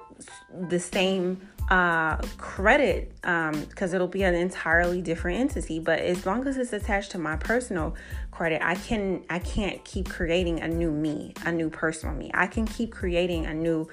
the 0.69 0.79
same 0.79 1.41
uh, 1.69 2.17
credit 2.37 3.13
because 3.15 3.93
um, 3.93 3.95
it'll 3.95 4.07
be 4.07 4.23
an 4.23 4.35
entirely 4.35 5.01
different 5.01 5.39
entity. 5.39 5.79
But 5.79 5.99
as 5.99 6.25
long 6.25 6.47
as 6.47 6.57
it's 6.57 6.73
attached 6.73 7.11
to 7.11 7.17
my 7.17 7.35
personal 7.35 7.95
credit, 8.31 8.61
I 8.63 8.75
can 8.75 9.23
I 9.29 9.39
can't 9.39 9.83
keep 9.85 10.09
creating 10.09 10.59
a 10.59 10.67
new 10.67 10.91
me, 10.91 11.33
a 11.45 11.51
new 11.51 11.69
personal 11.69 12.15
me. 12.15 12.31
I 12.33 12.47
can 12.47 12.65
keep 12.65 12.91
creating 12.91 13.45
a 13.45 13.53
new 13.53 13.87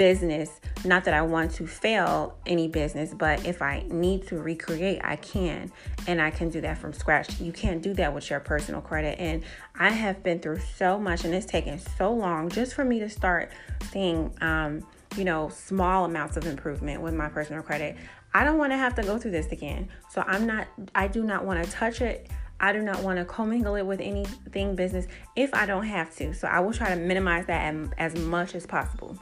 business. 0.00 0.62
Not 0.82 1.04
that 1.04 1.12
I 1.12 1.20
want 1.20 1.50
to 1.56 1.66
fail 1.66 2.38
any 2.46 2.68
business, 2.68 3.12
but 3.12 3.46
if 3.46 3.60
I 3.60 3.84
need 3.86 4.26
to 4.28 4.38
recreate, 4.38 5.02
I 5.04 5.16
can. 5.16 5.70
And 6.06 6.22
I 6.22 6.30
can 6.30 6.48
do 6.48 6.62
that 6.62 6.78
from 6.78 6.94
scratch. 6.94 7.38
You 7.38 7.52
can't 7.52 7.82
do 7.82 7.92
that 7.94 8.14
with 8.14 8.30
your 8.30 8.40
personal 8.40 8.80
credit. 8.80 9.18
And 9.20 9.44
I 9.78 9.90
have 9.90 10.22
been 10.22 10.40
through 10.40 10.60
so 10.60 10.98
much, 10.98 11.26
and 11.26 11.34
it's 11.34 11.44
taken 11.44 11.78
so 11.78 12.14
long 12.14 12.48
just 12.48 12.72
for 12.72 12.82
me 12.82 12.98
to 13.00 13.10
start 13.10 13.52
seeing. 13.92 14.32
Um, 14.40 14.86
you 15.16 15.24
know, 15.24 15.48
small 15.48 16.04
amounts 16.04 16.36
of 16.36 16.46
improvement 16.46 17.02
with 17.02 17.12
my 17.14 17.28
personal 17.28 17.62
credit. 17.64 17.96
I 18.32 18.44
don't 18.44 18.58
want 18.58 18.70
to 18.70 18.76
have 18.76 18.94
to 18.94 19.02
go 19.02 19.18
through 19.18 19.32
this 19.32 19.48
again. 19.48 19.88
So 20.08 20.22
I'm 20.24 20.46
not, 20.46 20.68
I 20.94 21.08
do 21.08 21.24
not 21.24 21.44
want 21.44 21.64
to 21.64 21.68
touch 21.68 22.00
it. 22.00 22.30
I 22.60 22.72
do 22.72 22.80
not 22.80 23.02
want 23.02 23.18
to 23.18 23.24
commingle 23.24 23.74
it 23.74 23.82
with 23.82 24.00
anything 24.00 24.76
business 24.76 25.08
if 25.34 25.52
I 25.52 25.66
don't 25.66 25.86
have 25.86 26.14
to. 26.18 26.32
So 26.32 26.46
I 26.46 26.60
will 26.60 26.72
try 26.72 26.90
to 26.90 26.96
minimize 26.96 27.46
that 27.46 27.74
as 27.98 28.14
much 28.14 28.54
as 28.54 28.66
possible. 28.66 29.18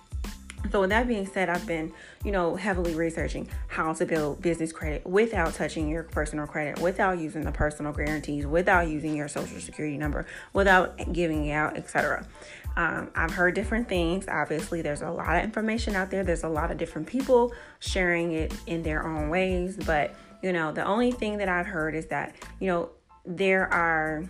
So 0.71 0.81
with 0.81 0.91
that 0.91 1.07
being 1.07 1.27
said, 1.27 1.49
I've 1.49 1.67
been, 1.67 1.93
you 2.25 2.33
know, 2.33 2.57
heavily 2.57 2.95
researching 2.95 3.49
how 3.69 3.93
to 3.95 4.05
build 4.05 4.43
business 4.43 4.73
credit 4.73 5.07
without 5.07 5.55
touching 5.55 5.89
your 5.89 6.03
personal 6.03 6.47
credit, 6.47 6.81
without 6.81 7.19
using 7.19 7.43
the 7.43 7.53
personal 7.53 7.93
guarantees, 7.93 8.47
without 8.47 8.89
using 8.89 9.17
your 9.17 9.29
social 9.29 9.61
security 9.61 9.97
number, 9.97 10.27
without 10.53 11.13
giving 11.13 11.51
out, 11.51 11.77
etc. 11.77 12.27
Um, 12.77 13.11
I've 13.15 13.33
heard 13.33 13.55
different 13.55 13.89
things. 13.89 14.27
Obviously, 14.29 14.83
there's 14.83 15.03
a 15.03 15.11
lot 15.11 15.37
of 15.37 15.45
information 15.45 15.97
out 15.97 16.11
there. 16.11 16.23
There's 16.23 16.45
a 16.45 16.49
lot 16.49 16.71
of 16.71 16.77
different 16.77 17.07
people 17.07 17.53
sharing 17.81 18.33
it 18.33 18.53
in 18.67 18.83
their 18.83 19.07
own 19.07 19.31
ways. 19.31 19.77
But 19.77 20.15
you 20.43 20.53
know, 20.53 20.71
the 20.73 20.85
only 20.85 21.13
thing 21.13 21.39
that 21.39 21.49
I've 21.49 21.67
heard 21.67 21.95
is 21.95 22.07
that 22.07 22.35
you 22.61 22.67
know 22.67 22.91
there 23.25 23.73
are 23.73 24.29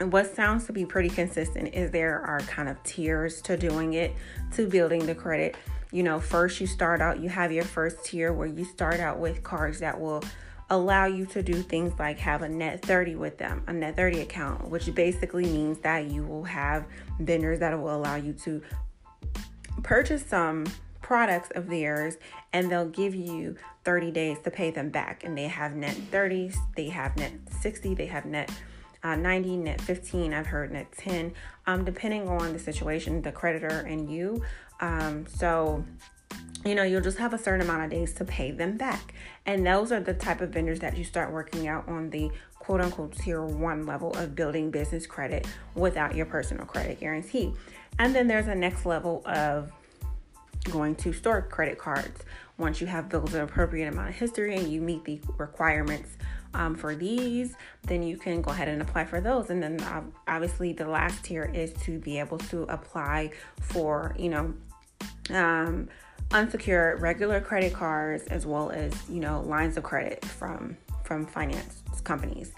what 0.00 0.34
sounds 0.34 0.66
to 0.66 0.72
be 0.72 0.84
pretty 0.84 1.08
consistent 1.08 1.74
is 1.74 1.90
there 1.90 2.20
are 2.20 2.40
kind 2.40 2.68
of 2.68 2.82
tiers 2.82 3.40
to 3.42 3.56
doing 3.56 3.94
it, 3.94 4.14
to 4.54 4.68
building 4.68 5.06
the 5.06 5.14
credit. 5.14 5.56
You 5.92 6.02
know, 6.02 6.18
first 6.18 6.60
you 6.60 6.66
start 6.66 7.00
out, 7.00 7.20
you 7.20 7.28
have 7.28 7.52
your 7.52 7.64
first 7.64 8.04
tier 8.04 8.32
where 8.32 8.48
you 8.48 8.64
start 8.64 8.98
out 9.00 9.18
with 9.18 9.42
cards 9.42 9.78
that 9.80 10.00
will 10.00 10.22
allow 10.70 11.04
you 11.04 11.26
to 11.26 11.42
do 11.42 11.62
things 11.62 11.92
like 11.98 12.18
have 12.18 12.42
a 12.42 12.48
net 12.48 12.82
30 12.82 13.14
with 13.16 13.38
them, 13.38 13.62
a 13.66 13.72
net 13.72 13.96
30 13.96 14.20
account, 14.20 14.68
which 14.68 14.92
basically 14.94 15.44
means 15.44 15.78
that 15.80 16.10
you 16.10 16.24
will 16.24 16.44
have 16.44 16.86
vendors 17.20 17.60
that 17.60 17.78
will 17.78 17.94
allow 17.94 18.16
you 18.16 18.32
to 18.32 18.60
purchase 19.82 20.24
some 20.24 20.64
products 21.02 21.50
of 21.54 21.68
theirs 21.68 22.16
and 22.52 22.70
they'll 22.70 22.88
give 22.88 23.14
you 23.14 23.54
30 23.84 24.10
days 24.10 24.38
to 24.42 24.50
pay 24.50 24.70
them 24.70 24.88
back. 24.88 25.22
And 25.22 25.36
they 25.36 25.48
have 25.48 25.76
net 25.76 25.96
30s, 26.10 26.56
they 26.76 26.88
have 26.88 27.16
net 27.16 27.32
60, 27.60 27.94
they 27.94 28.06
have 28.06 28.24
net 28.24 28.50
uh, 29.04 29.14
90, 29.14 29.58
net 29.58 29.80
15, 29.82 30.32
I've 30.32 30.46
heard 30.46 30.72
net 30.72 30.90
10, 30.96 31.32
um, 31.66 31.84
depending 31.84 32.26
on 32.26 32.54
the 32.54 32.58
situation, 32.58 33.20
the 33.20 33.30
creditor 33.30 33.80
and 33.86 34.10
you. 34.10 34.42
Um, 34.80 35.26
so, 35.26 35.84
you 36.64 36.74
know, 36.74 36.82
you'll 36.82 37.02
just 37.02 37.18
have 37.18 37.34
a 37.34 37.38
certain 37.38 37.60
amount 37.60 37.84
of 37.84 37.90
days 37.90 38.14
to 38.14 38.24
pay 38.24 38.50
them 38.50 38.78
back. 38.78 39.12
And 39.44 39.66
those 39.66 39.92
are 39.92 40.00
the 40.00 40.14
type 40.14 40.40
of 40.40 40.50
vendors 40.50 40.80
that 40.80 40.96
you 40.96 41.04
start 41.04 41.32
working 41.32 41.68
out 41.68 41.86
on 41.86 42.08
the 42.10 42.30
quote 42.58 42.80
unquote 42.80 43.14
tier 43.14 43.42
one 43.42 43.84
level 43.84 44.10
of 44.14 44.34
building 44.34 44.70
business 44.70 45.06
credit 45.06 45.46
without 45.74 46.14
your 46.14 46.24
personal 46.24 46.64
credit 46.64 46.98
guarantee. 46.98 47.52
And 47.98 48.14
then 48.14 48.26
there's 48.26 48.48
a 48.48 48.54
next 48.54 48.86
level 48.86 49.22
of 49.26 49.70
going 50.70 50.94
to 50.96 51.12
store 51.12 51.42
credit 51.42 51.78
cards. 51.78 52.22
Once 52.56 52.80
you 52.80 52.86
have 52.86 53.10
built 53.10 53.34
an 53.34 53.42
appropriate 53.42 53.92
amount 53.92 54.08
of 54.08 54.14
history 54.14 54.56
and 54.56 54.68
you 54.68 54.80
meet 54.80 55.04
the 55.04 55.20
requirements 55.36 56.16
um, 56.54 56.74
for 56.74 56.94
these, 56.94 57.56
then 57.82 58.02
you 58.02 58.16
can 58.16 58.42
go 58.42 58.50
ahead 58.50 58.68
and 58.68 58.80
apply 58.80 59.04
for 59.04 59.20
those. 59.20 59.50
And 59.50 59.62
then 59.62 59.80
uh, 59.80 60.02
obviously 60.26 60.72
the 60.72 60.88
last 60.88 61.24
tier 61.24 61.50
is 61.52 61.72
to 61.84 61.98
be 61.98 62.18
able 62.18 62.38
to 62.38 62.62
apply 62.64 63.32
for, 63.60 64.14
you 64.18 64.30
know, 64.30 64.54
um, 65.30 65.88
unsecured 66.32 67.00
regular 67.00 67.40
credit 67.40 67.72
cards 67.72 68.24
as 68.24 68.46
well 68.46 68.70
as, 68.70 68.92
you 69.08 69.20
know, 69.20 69.42
lines 69.42 69.76
of 69.76 69.84
credit 69.84 70.24
from 70.24 70.76
from 71.04 71.26
finance 71.26 71.82
companies. 72.02 72.52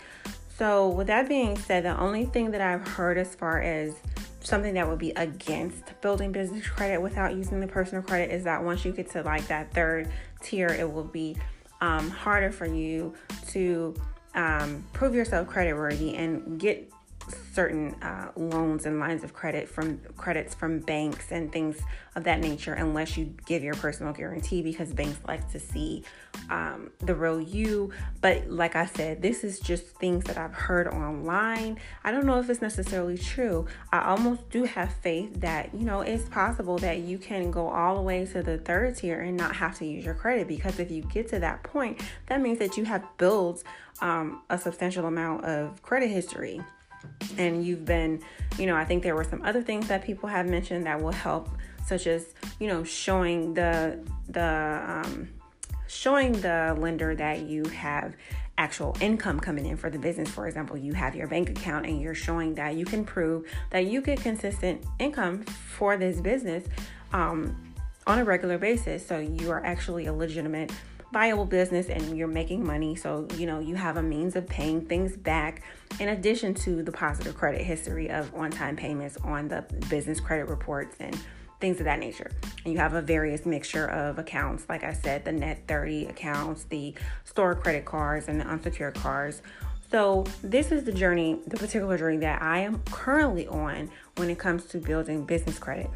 So 0.56 0.88
with 0.88 1.08
that 1.08 1.28
being 1.28 1.58
said, 1.58 1.84
the 1.84 1.98
only 1.98 2.24
thing 2.24 2.52
that 2.52 2.60
I've 2.60 2.86
heard 2.86 3.18
as 3.18 3.34
far 3.34 3.60
as 3.60 3.94
something 4.40 4.74
that 4.74 4.88
would 4.88 4.98
be 4.98 5.10
against 5.10 6.00
building 6.00 6.30
business 6.30 6.66
credit 6.66 7.02
without 7.02 7.34
using 7.34 7.60
the 7.60 7.66
personal 7.66 8.02
credit 8.02 8.32
is 8.32 8.44
that 8.44 8.62
once 8.62 8.84
you 8.84 8.92
get 8.92 9.10
to 9.10 9.22
like 9.22 9.46
that 9.48 9.74
third 9.74 10.08
tier, 10.40 10.68
it 10.68 10.90
will 10.90 11.04
be 11.04 11.36
um, 11.80 12.10
harder 12.10 12.50
for 12.50 12.66
you 12.66 13.14
to 13.48 13.94
um, 14.34 14.84
prove 14.92 15.14
yourself 15.14 15.48
credit 15.48 15.74
worthy 15.74 16.14
and 16.14 16.58
get 16.60 16.90
certain 17.52 17.94
uh, 18.02 18.30
loans 18.36 18.86
and 18.86 19.00
lines 19.00 19.24
of 19.24 19.32
credit 19.32 19.68
from 19.68 19.98
credits 20.16 20.54
from 20.54 20.78
banks 20.80 21.32
and 21.32 21.50
things 21.50 21.80
of 22.14 22.24
that 22.24 22.40
nature 22.40 22.74
unless 22.74 23.16
you 23.16 23.34
give 23.46 23.62
your 23.62 23.74
personal 23.74 24.12
guarantee 24.12 24.62
because 24.62 24.92
banks 24.92 25.18
like 25.26 25.50
to 25.50 25.58
see 25.58 26.02
um, 26.50 26.90
the 27.00 27.14
real 27.14 27.40
you. 27.40 27.90
But 28.20 28.50
like 28.50 28.76
i 28.76 28.86
said 28.86 29.22
this 29.22 29.44
is 29.44 29.60
just 29.60 29.86
things 29.86 30.24
that 30.24 30.38
i've 30.38 30.54
heard 30.54 30.88
online. 30.88 31.78
I 32.04 32.12
don't 32.12 32.26
know 32.26 32.38
if 32.38 32.48
it's 32.50 32.62
necessarily 32.62 33.18
true. 33.18 33.66
I 33.92 34.00
almost 34.00 34.48
do 34.50 34.64
have 34.64 34.92
faith 34.94 35.40
that 35.40 35.74
you 35.74 35.84
know 35.84 36.00
it's 36.00 36.28
possible 36.28 36.78
that 36.78 36.98
you 36.98 37.18
can 37.18 37.50
go 37.50 37.68
all 37.68 37.96
the 37.96 38.02
way 38.02 38.24
to 38.26 38.42
the 38.42 38.58
third 38.58 38.96
tier 38.96 39.20
and 39.20 39.36
not 39.36 39.56
have 39.56 39.76
to 39.78 39.86
use 39.86 40.04
your 40.04 40.14
credit 40.14 40.48
because 40.48 40.78
if 40.78 40.90
you 40.90 41.02
get 41.02 41.28
to 41.28 41.38
that 41.38 41.62
point 41.62 42.00
that 42.26 42.40
means 42.40 42.58
that 42.58 42.76
you 42.76 42.84
have 42.84 43.04
built 43.18 43.62
um, 44.00 44.42
a 44.50 44.58
substantial 44.58 45.06
amount 45.06 45.44
of 45.44 45.82
credit 45.82 46.08
history 46.08 46.60
and 47.38 47.64
you've 47.64 47.84
been, 47.84 48.22
you 48.58 48.66
know, 48.66 48.76
I 48.76 48.84
think 48.84 49.02
there 49.02 49.14
were 49.14 49.24
some 49.24 49.42
other 49.42 49.62
things 49.62 49.88
that 49.88 50.04
people 50.04 50.28
have 50.28 50.48
mentioned 50.48 50.86
that 50.86 51.00
will 51.00 51.12
help, 51.12 51.48
such 51.86 52.06
as, 52.06 52.34
you 52.58 52.68
know, 52.68 52.84
showing 52.84 53.54
the 53.54 53.98
the 54.28 54.82
um, 54.86 55.28
showing 55.88 56.32
the 56.32 56.76
lender 56.78 57.14
that 57.14 57.42
you 57.42 57.64
have 57.64 58.14
actual 58.58 58.96
income 59.00 59.38
coming 59.38 59.66
in 59.66 59.76
for 59.76 59.90
the 59.90 59.98
business. 59.98 60.30
For 60.30 60.46
example, 60.46 60.76
you 60.76 60.94
have 60.94 61.14
your 61.14 61.26
bank 61.26 61.50
account 61.50 61.86
and 61.86 62.00
you're 62.00 62.14
showing 62.14 62.54
that 62.54 62.74
you 62.74 62.84
can 62.84 63.04
prove 63.04 63.44
that 63.70 63.86
you 63.86 64.00
get 64.00 64.20
consistent 64.20 64.82
income 64.98 65.42
for 65.42 65.96
this 65.96 66.20
business 66.20 66.64
um, 67.12 67.74
on 68.06 68.18
a 68.18 68.24
regular 68.24 68.56
basis. 68.56 69.06
So 69.06 69.18
you 69.18 69.50
are 69.50 69.64
actually 69.64 70.06
a 70.06 70.12
legitimate 70.12 70.72
viable 71.12 71.44
business 71.44 71.88
and 71.88 72.16
you're 72.16 72.28
making 72.28 72.64
money. 72.64 72.96
So, 72.96 73.26
you 73.36 73.46
know, 73.46 73.58
you 73.60 73.74
have 73.74 73.96
a 73.96 74.02
means 74.02 74.36
of 74.36 74.46
paying 74.46 74.82
things 74.82 75.16
back 75.16 75.62
in 76.00 76.08
addition 76.08 76.54
to 76.54 76.82
the 76.82 76.92
positive 76.92 77.34
credit 77.34 77.62
history 77.62 78.10
of 78.10 78.34
on 78.34 78.50
time 78.50 78.76
payments 78.76 79.16
on 79.18 79.48
the 79.48 79.64
business 79.88 80.20
credit 80.20 80.48
reports 80.48 80.96
and 81.00 81.16
things 81.60 81.78
of 81.78 81.84
that 81.84 81.98
nature. 81.98 82.30
And 82.64 82.72
you 82.72 82.78
have 82.78 82.94
a 82.94 83.02
various 83.02 83.46
mixture 83.46 83.86
of 83.86 84.18
accounts, 84.18 84.66
like 84.68 84.84
I 84.84 84.92
said, 84.92 85.24
the 85.24 85.32
net 85.32 85.62
30 85.66 86.06
accounts, 86.06 86.64
the 86.64 86.94
store 87.24 87.54
credit 87.54 87.84
cards, 87.84 88.28
and 88.28 88.40
the 88.40 88.46
unsecured 88.46 88.94
cards. 88.94 89.42
So, 89.90 90.26
this 90.42 90.72
is 90.72 90.82
the 90.82 90.92
journey, 90.92 91.40
the 91.46 91.56
particular 91.56 91.96
journey 91.96 92.16
that 92.18 92.42
I 92.42 92.58
am 92.58 92.82
currently 92.90 93.46
on 93.46 93.88
when 94.16 94.28
it 94.28 94.38
comes 94.38 94.64
to 94.66 94.78
building 94.78 95.24
business 95.24 95.60
credit. 95.60 95.88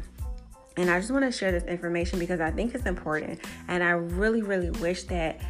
And 0.77 0.89
I 0.89 0.99
just 0.99 1.11
want 1.11 1.25
to 1.25 1.31
share 1.31 1.51
this 1.51 1.63
information 1.63 2.19
because 2.19 2.39
I 2.39 2.51
think 2.51 2.73
it's 2.73 2.85
important. 2.85 3.41
And 3.67 3.83
I 3.83 3.91
really, 3.91 4.41
really 4.41 4.69
wish 4.69 5.03
that 5.03 5.41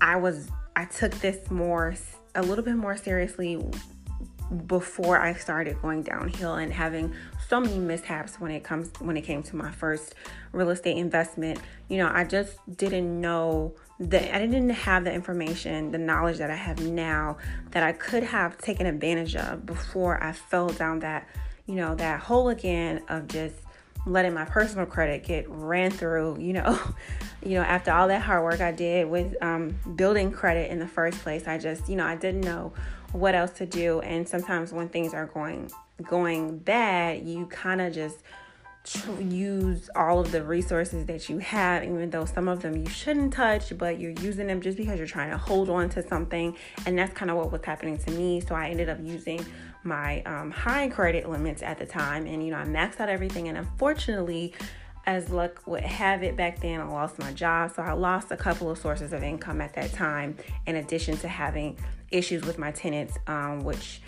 I 0.00 0.16
was, 0.16 0.48
I 0.74 0.86
took 0.86 1.12
this 1.20 1.50
more, 1.50 1.94
a 2.34 2.42
little 2.42 2.64
bit 2.64 2.76
more 2.76 2.96
seriously 2.96 3.62
before 4.66 5.20
I 5.20 5.34
started 5.34 5.80
going 5.82 6.02
downhill 6.02 6.54
and 6.54 6.72
having 6.72 7.14
so 7.48 7.60
many 7.60 7.78
mishaps 7.78 8.40
when 8.40 8.50
it 8.50 8.64
comes 8.64 8.90
when 9.00 9.16
it 9.16 9.22
came 9.22 9.42
to 9.42 9.56
my 9.56 9.70
first 9.70 10.14
real 10.52 10.70
estate 10.70 10.96
investment. 10.96 11.60
You 11.88 11.98
know, 11.98 12.10
I 12.12 12.24
just 12.24 12.56
didn't 12.76 13.20
know 13.20 13.74
that 14.00 14.34
I 14.34 14.38
didn't 14.38 14.70
have 14.70 15.04
the 15.04 15.12
information, 15.12 15.90
the 15.90 15.98
knowledge 15.98 16.38
that 16.38 16.50
I 16.50 16.56
have 16.56 16.80
now 16.80 17.36
that 17.72 17.82
I 17.82 17.92
could 17.92 18.22
have 18.22 18.56
taken 18.58 18.86
advantage 18.86 19.36
of 19.36 19.66
before 19.66 20.22
I 20.22 20.32
fell 20.32 20.68
down 20.68 21.00
that, 21.00 21.28
you 21.66 21.74
know, 21.74 21.94
that 21.96 22.20
hole 22.20 22.48
again 22.48 23.02
of 23.08 23.28
just 23.28 23.54
letting 24.06 24.32
my 24.32 24.44
personal 24.44 24.86
credit 24.86 25.24
get 25.24 25.48
ran 25.48 25.90
through 25.90 26.38
you 26.40 26.52
know 26.52 26.78
you 27.42 27.54
know 27.54 27.62
after 27.62 27.92
all 27.92 28.08
that 28.08 28.22
hard 28.22 28.42
work 28.42 28.60
i 28.60 28.72
did 28.72 29.08
with 29.08 29.34
um, 29.42 29.76
building 29.96 30.30
credit 30.30 30.70
in 30.70 30.78
the 30.78 30.86
first 30.86 31.18
place 31.18 31.46
i 31.46 31.58
just 31.58 31.88
you 31.88 31.96
know 31.96 32.06
i 32.06 32.14
didn't 32.16 32.42
know 32.42 32.72
what 33.12 33.34
else 33.34 33.52
to 33.52 33.66
do. 33.66 34.00
And 34.00 34.28
sometimes 34.28 34.72
when 34.72 34.88
things 34.88 35.14
are 35.14 35.26
going 35.26 35.70
going 36.02 36.58
bad 36.58 37.26
you 37.26 37.44
kind 37.46 37.80
of 37.80 37.92
just 37.92 38.18
use 39.20 39.90
all 39.96 40.20
of 40.20 40.30
the 40.30 40.42
resources 40.42 41.04
that 41.06 41.28
you 41.28 41.38
have 41.38 41.82
even 41.82 42.08
though 42.08 42.24
some 42.24 42.46
of 42.46 42.62
them 42.62 42.76
you 42.76 42.88
shouldn't 42.88 43.34
touch 43.34 43.76
but 43.76 43.98
you're 43.98 44.12
using 44.22 44.46
them 44.46 44.62
just 44.62 44.78
because 44.78 44.96
you're 44.96 45.08
trying 45.08 45.30
to 45.30 45.36
hold 45.36 45.68
on 45.68 45.88
to 45.88 46.06
something. 46.06 46.56
And 46.86 46.96
that's 46.96 47.12
kind 47.14 47.30
of 47.30 47.36
what 47.36 47.50
was 47.50 47.64
happening 47.64 47.98
to 47.98 48.10
me. 48.12 48.40
So 48.40 48.54
i 48.54 48.68
ended 48.68 48.88
up 48.88 48.98
using 49.02 49.44
my 49.84 50.22
um, 50.22 50.50
high 50.50 50.88
credit 50.88 51.28
limits 51.28 51.62
at 51.62 51.78
the 51.78 51.86
time, 51.86 52.26
and 52.26 52.44
you 52.44 52.50
know, 52.50 52.58
I 52.58 52.64
maxed 52.64 53.00
out 53.00 53.08
everything. 53.08 53.48
And 53.48 53.58
unfortunately, 53.58 54.54
as 55.06 55.30
luck 55.30 55.66
would 55.66 55.84
have 55.84 56.22
it 56.22 56.36
back 56.36 56.60
then, 56.60 56.80
I 56.80 56.84
lost 56.84 57.18
my 57.18 57.32
job. 57.32 57.72
So 57.74 57.82
I 57.82 57.92
lost 57.92 58.30
a 58.30 58.36
couple 58.36 58.70
of 58.70 58.78
sources 58.78 59.12
of 59.12 59.22
income 59.22 59.60
at 59.60 59.74
that 59.74 59.92
time, 59.92 60.36
in 60.66 60.76
addition 60.76 61.16
to 61.18 61.28
having 61.28 61.78
issues 62.10 62.44
with 62.44 62.58
my 62.58 62.70
tenants, 62.72 63.18
um, 63.26 63.60
which 63.60 64.02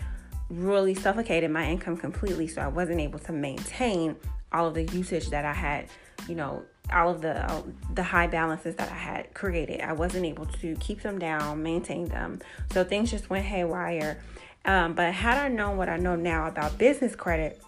really 0.49 0.93
suffocated 0.93 1.49
my 1.49 1.67
income 1.67 1.97
completely. 1.97 2.47
So 2.47 2.61
I 2.61 2.67
wasn't 2.67 2.99
able 2.99 3.19
to 3.19 3.31
maintain 3.31 4.15
all 4.51 4.67
of 4.67 4.73
the 4.73 4.83
usage 4.83 5.29
that 5.29 5.45
I 5.45 5.53
had, 5.53 5.87
you 6.27 6.35
know, 6.35 6.63
all 6.91 7.09
of 7.09 7.21
the 7.21 7.63
the 7.93 8.03
high 8.03 8.27
balances 8.27 8.75
that 8.75 8.91
I 8.91 8.95
had 8.95 9.33
created. 9.33 9.81
I 9.81 9.93
wasn't 9.93 10.25
able 10.25 10.45
to 10.45 10.75
keep 10.75 11.01
them 11.01 11.19
down, 11.19 11.63
maintain 11.63 12.09
them. 12.09 12.39
So 12.71 12.83
things 12.83 13.09
just 13.11 13.29
went 13.29 13.45
haywire. 13.45 14.21
Um, 14.65 14.93
but 14.93 15.13
had 15.13 15.37
I 15.37 15.47
known 15.47 15.77
what 15.77 15.89
I 15.89 15.97
know 15.97 16.15
now 16.15 16.47
about 16.47 16.77
business 16.77 17.15
credit, 17.15 17.61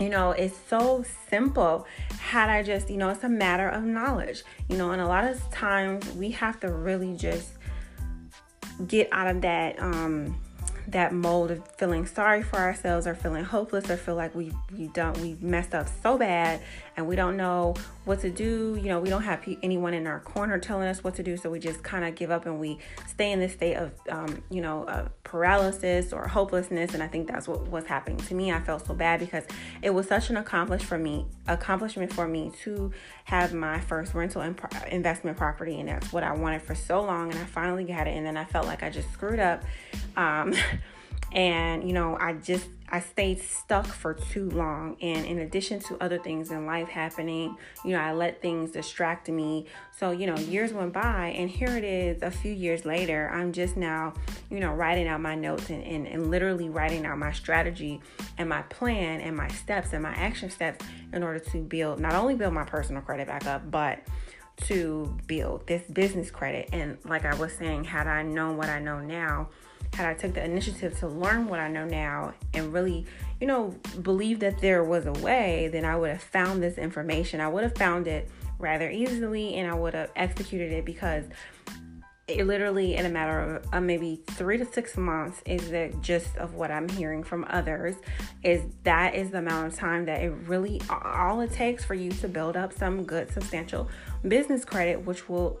you 0.00 0.08
know, 0.08 0.30
it's 0.30 0.56
so 0.68 1.04
simple. 1.28 1.86
Had 2.18 2.50
I 2.50 2.62
just, 2.62 2.90
you 2.90 2.96
know, 2.96 3.08
it's 3.08 3.24
a 3.24 3.28
matter 3.28 3.68
of 3.68 3.82
knowledge, 3.84 4.42
you 4.68 4.76
know, 4.76 4.92
and 4.92 5.00
a 5.00 5.06
lot 5.06 5.24
of 5.24 5.50
times 5.50 6.10
we 6.12 6.30
have 6.32 6.60
to 6.60 6.72
really 6.72 7.16
just 7.16 7.52
get 8.86 9.08
out 9.10 9.26
of 9.26 9.40
that 9.40 9.76
um 9.80 10.40
that 10.86 11.12
mold 11.12 11.50
of 11.50 11.66
feeling 11.76 12.06
sorry 12.06 12.42
for 12.42 12.56
ourselves 12.56 13.06
or 13.06 13.14
feeling 13.14 13.44
hopeless 13.44 13.90
or 13.90 13.96
feel 13.96 14.14
like 14.14 14.34
we 14.34 14.52
we 14.76 14.86
don't 14.88 15.18
we've 15.18 15.42
messed 15.42 15.74
up 15.74 15.86
so 16.02 16.16
bad 16.16 16.60
and 16.98 17.06
we 17.06 17.14
don't 17.14 17.36
know 17.36 17.74
what 18.04 18.20
to 18.20 18.30
do. 18.30 18.76
You 18.82 18.88
know 18.88 18.98
we 18.98 19.08
don't 19.08 19.22
have 19.22 19.46
anyone 19.62 19.94
in 19.94 20.06
our 20.06 20.18
corner 20.20 20.58
telling 20.58 20.88
us 20.88 21.04
what 21.04 21.14
to 21.14 21.22
do 21.22 21.36
so 21.36 21.48
we 21.48 21.60
just 21.60 21.82
kind 21.82 22.04
of 22.04 22.16
give 22.16 22.30
up 22.30 22.44
and 22.44 22.58
we 22.58 22.78
stay 23.06 23.30
in 23.30 23.38
this 23.38 23.52
state 23.52 23.74
of 23.74 23.92
um, 24.10 24.42
you 24.50 24.60
know 24.60 25.08
paralysis 25.22 26.12
or 26.12 26.26
hopelessness 26.26 26.94
and 26.94 27.02
i 27.02 27.06
think 27.06 27.28
that's 27.28 27.46
what 27.46 27.68
was 27.68 27.86
happening 27.86 28.18
to 28.18 28.34
me. 28.34 28.50
I 28.50 28.60
felt 28.60 28.86
so 28.86 28.94
bad 28.94 29.20
because 29.20 29.44
it 29.80 29.90
was 29.90 30.08
such 30.08 30.28
an 30.28 30.36
accomplishment 30.36 30.88
for 30.88 30.98
me 30.98 31.26
accomplishment 31.46 32.12
for 32.12 32.26
me 32.26 32.50
to 32.64 32.90
have 33.24 33.54
my 33.54 33.78
first 33.78 34.12
rental 34.12 34.42
imp- 34.42 34.74
investment 34.90 35.36
property 35.36 35.78
and 35.78 35.88
that's 35.88 36.12
what 36.12 36.24
i 36.24 36.32
wanted 36.32 36.62
for 36.62 36.74
so 36.74 37.00
long 37.00 37.30
and 37.30 37.38
i 37.38 37.44
finally 37.44 37.84
got 37.84 38.08
it 38.08 38.16
and 38.16 38.26
then 38.26 38.36
i 38.36 38.44
felt 38.44 38.66
like 38.66 38.82
i 38.82 38.90
just 38.90 39.10
screwed 39.12 39.38
up. 39.38 39.62
Um, 40.16 40.52
and 41.32 41.86
you 41.86 41.92
know 41.92 42.16
i 42.20 42.32
just 42.32 42.68
i 42.90 43.00
stayed 43.00 43.38
stuck 43.38 43.86
for 43.86 44.14
too 44.14 44.48
long. 44.50 44.96
And 45.02 45.26
in 45.26 45.40
addition 45.40 45.78
to 45.80 46.02
other 46.02 46.18
things 46.18 46.50
in 46.50 46.64
life 46.64 46.88
happening 46.88 47.56
you 47.84 47.92
know 47.92 48.00
i 48.00 48.12
let 48.12 48.40
things 48.40 48.70
distract 48.70 49.28
me. 49.28 49.66
So 49.98 50.10
you 50.10 50.26
know 50.26 50.36
years 50.36 50.72
went 50.72 50.92
by 50.92 51.34
and 51.36 51.50
here 51.50 51.76
it 51.76 51.84
is 51.84 52.22
a 52.22 52.30
few 52.30 52.52
years 52.52 52.84
later. 52.84 53.30
I'm 53.32 53.52
just 53.52 53.76
now 53.76 54.14
you 54.50 54.60
know 54.60 54.72
writing 54.72 55.06
out 55.06 55.20
my 55.20 55.34
notes 55.34 55.68
and, 55.70 55.82
and, 55.84 56.06
and 56.06 56.30
literally 56.30 56.70
writing 56.70 57.04
out 57.04 57.18
my 57.18 57.32
strategy 57.32 58.00
and 58.38 58.48
my 58.48 58.62
plan 58.62 59.20
and 59.20 59.36
my 59.36 59.48
steps 59.48 59.92
and 59.92 60.02
my 60.02 60.14
action 60.14 60.48
steps 60.50 60.84
in 61.12 61.22
order 61.22 61.40
to 61.40 61.58
build 61.58 62.00
not 62.00 62.14
only 62.14 62.34
build 62.34 62.54
my 62.54 62.64
personal 62.64 63.02
credit 63.02 63.26
back 63.26 63.46
up 63.46 63.70
but 63.70 64.00
to 64.62 65.16
build 65.26 65.66
this 65.66 65.82
business 65.92 66.30
credit. 66.30 66.70
And 66.72 66.98
like 67.04 67.24
i 67.24 67.34
was 67.34 67.52
saying 67.52 67.84
had 67.84 68.06
i 68.06 68.22
known 68.22 68.56
what 68.56 68.68
i 68.68 68.78
know 68.80 69.00
now 69.00 69.50
had 69.94 70.06
I 70.06 70.14
took 70.14 70.34
the 70.34 70.44
initiative 70.44 70.98
to 71.00 71.08
learn 71.08 71.48
what 71.48 71.60
I 71.60 71.68
know 71.68 71.84
now 71.84 72.34
and 72.54 72.72
really, 72.72 73.06
you 73.40 73.46
know, 73.46 73.74
believe 74.02 74.40
that 74.40 74.58
there 74.60 74.84
was 74.84 75.06
a 75.06 75.12
way, 75.12 75.68
then 75.72 75.84
I 75.84 75.96
would 75.96 76.10
have 76.10 76.22
found 76.22 76.62
this 76.62 76.78
information. 76.78 77.40
I 77.40 77.48
would 77.48 77.64
have 77.64 77.76
found 77.76 78.06
it 78.06 78.30
rather 78.58 78.90
easily 78.90 79.54
and 79.54 79.70
I 79.70 79.74
would 79.74 79.94
have 79.94 80.10
executed 80.16 80.72
it 80.72 80.84
because 80.84 81.24
it 82.28 82.46
literally 82.46 82.94
in 82.94 83.06
a 83.06 83.08
matter 83.08 83.40
of 83.40 83.66
uh, 83.72 83.80
maybe 83.80 84.20
three 84.32 84.58
to 84.58 84.64
six 84.66 84.96
months 84.98 85.40
is 85.46 85.70
the 85.70 85.92
gist 86.02 86.36
of 86.36 86.54
what 86.54 86.70
I'm 86.70 86.88
hearing 86.88 87.24
from 87.24 87.46
others 87.48 87.96
is 88.44 88.62
that 88.84 89.14
is 89.14 89.30
the 89.30 89.38
amount 89.38 89.72
of 89.72 89.78
time 89.78 90.04
that 90.04 90.20
it 90.20 90.30
really 90.46 90.80
all 90.90 91.40
it 91.40 91.52
takes 91.52 91.84
for 91.84 91.94
you 91.94 92.10
to 92.10 92.28
build 92.28 92.54
up 92.54 92.72
some 92.72 93.04
good 93.04 93.32
substantial 93.32 93.88
business 94.26 94.64
credit 94.64 95.06
which 95.06 95.28
will 95.28 95.58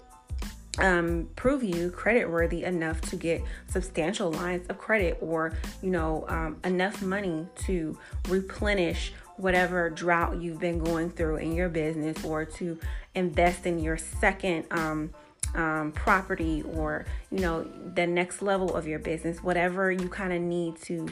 um, 0.78 1.28
prove 1.36 1.62
you 1.62 1.90
credit 1.90 2.28
worthy 2.30 2.64
enough 2.64 3.00
to 3.02 3.16
get 3.16 3.42
substantial 3.68 4.32
lines 4.32 4.66
of 4.68 4.78
credit 4.78 5.18
or 5.20 5.52
you 5.82 5.90
know 5.90 6.24
um, 6.28 6.58
enough 6.64 7.02
money 7.02 7.46
to 7.66 7.98
replenish 8.28 9.12
whatever 9.36 9.88
drought 9.88 10.40
you've 10.40 10.58
been 10.58 10.78
going 10.78 11.10
through 11.10 11.36
in 11.36 11.54
your 11.54 11.68
business 11.68 12.24
or 12.24 12.44
to 12.44 12.78
invest 13.14 13.66
in 13.66 13.78
your 13.78 13.96
second 13.96 14.64
um, 14.70 15.10
um, 15.54 15.92
property 15.92 16.62
or 16.74 17.06
you 17.30 17.40
know 17.40 17.64
the 17.94 18.06
next 18.06 18.42
level 18.42 18.74
of 18.74 18.86
your 18.86 18.98
business 18.98 19.42
whatever 19.42 19.90
you 19.90 20.08
kind 20.08 20.32
of 20.32 20.40
need 20.40 20.76
to 20.82 21.08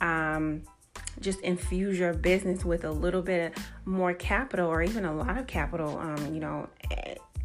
um, 0.00 0.62
just 1.20 1.40
infuse 1.40 1.98
your 1.98 2.14
business 2.14 2.64
with 2.64 2.84
a 2.84 2.90
little 2.90 3.22
bit 3.22 3.56
more 3.84 4.14
capital 4.14 4.68
or 4.68 4.82
even 4.82 5.04
a 5.04 5.14
lot 5.14 5.36
of 5.36 5.46
capital 5.46 5.98
um, 5.98 6.34
you 6.34 6.40
know 6.40 6.68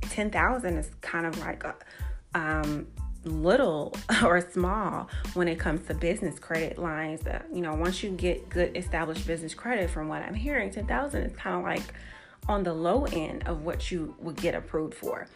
10,000 0.01 0.77
is 0.77 0.89
kind 1.01 1.25
of 1.25 1.37
like 1.39 1.63
a, 1.63 1.75
um, 2.35 2.87
little 3.25 3.95
or 4.23 4.41
small 4.41 5.09
when 5.33 5.47
it 5.47 5.59
comes 5.59 5.85
to 5.87 5.93
business 5.93 6.39
credit 6.39 6.77
lines. 6.77 7.25
Uh, 7.25 7.41
you 7.53 7.61
know, 7.61 7.73
once 7.75 8.03
you 8.03 8.11
get 8.11 8.49
good 8.49 8.75
established 8.75 9.27
business 9.27 9.53
credit, 9.53 9.89
from 9.89 10.07
what 10.07 10.21
I'm 10.21 10.33
hearing, 10.33 10.71
10,000 10.71 11.23
is 11.23 11.35
kind 11.35 11.57
of 11.57 11.63
like 11.63 11.93
on 12.47 12.63
the 12.63 12.73
low 12.73 13.05
end 13.05 13.43
of 13.47 13.63
what 13.63 13.91
you 13.91 14.15
would 14.19 14.37
get 14.37 14.55
approved 14.55 14.93
for 14.93 15.27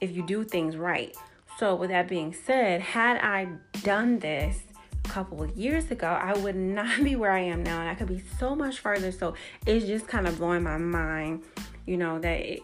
if 0.00 0.14
you 0.14 0.24
do 0.24 0.44
things 0.44 0.76
right. 0.76 1.16
So, 1.58 1.74
with 1.76 1.90
that 1.90 2.08
being 2.08 2.32
said, 2.32 2.80
had 2.80 3.18
I 3.18 3.48
done 3.82 4.18
this 4.18 4.60
a 5.04 5.08
couple 5.08 5.42
of 5.42 5.56
years 5.56 5.90
ago, 5.90 6.08
I 6.08 6.36
would 6.36 6.56
not 6.80 7.02
be 7.02 7.14
where 7.16 7.30
I 7.30 7.40
am 7.40 7.62
now, 7.62 7.80
and 7.80 7.88
I 7.88 7.94
could 7.94 8.08
be 8.08 8.22
so 8.38 8.56
much 8.56 8.80
further. 8.80 9.12
So, 9.12 9.34
it's 9.66 9.86
just 9.86 10.08
kind 10.08 10.26
of 10.26 10.38
blowing 10.38 10.64
my 10.64 10.78
mind 10.78 11.44
you 11.86 11.96
know 11.96 12.18
that 12.18 12.40
it, 12.40 12.60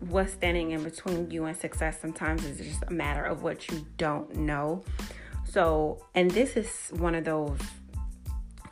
what's 0.00 0.32
standing 0.32 0.72
in 0.72 0.82
between 0.82 1.30
you 1.30 1.44
and 1.44 1.56
success 1.56 2.00
sometimes 2.00 2.44
is 2.44 2.58
just 2.58 2.82
a 2.88 2.92
matter 2.92 3.24
of 3.24 3.42
what 3.42 3.70
you 3.70 3.86
don't 3.96 4.34
know 4.36 4.82
so 5.44 6.04
and 6.14 6.30
this 6.30 6.56
is 6.56 6.90
one 6.98 7.14
of 7.14 7.24
those 7.24 7.58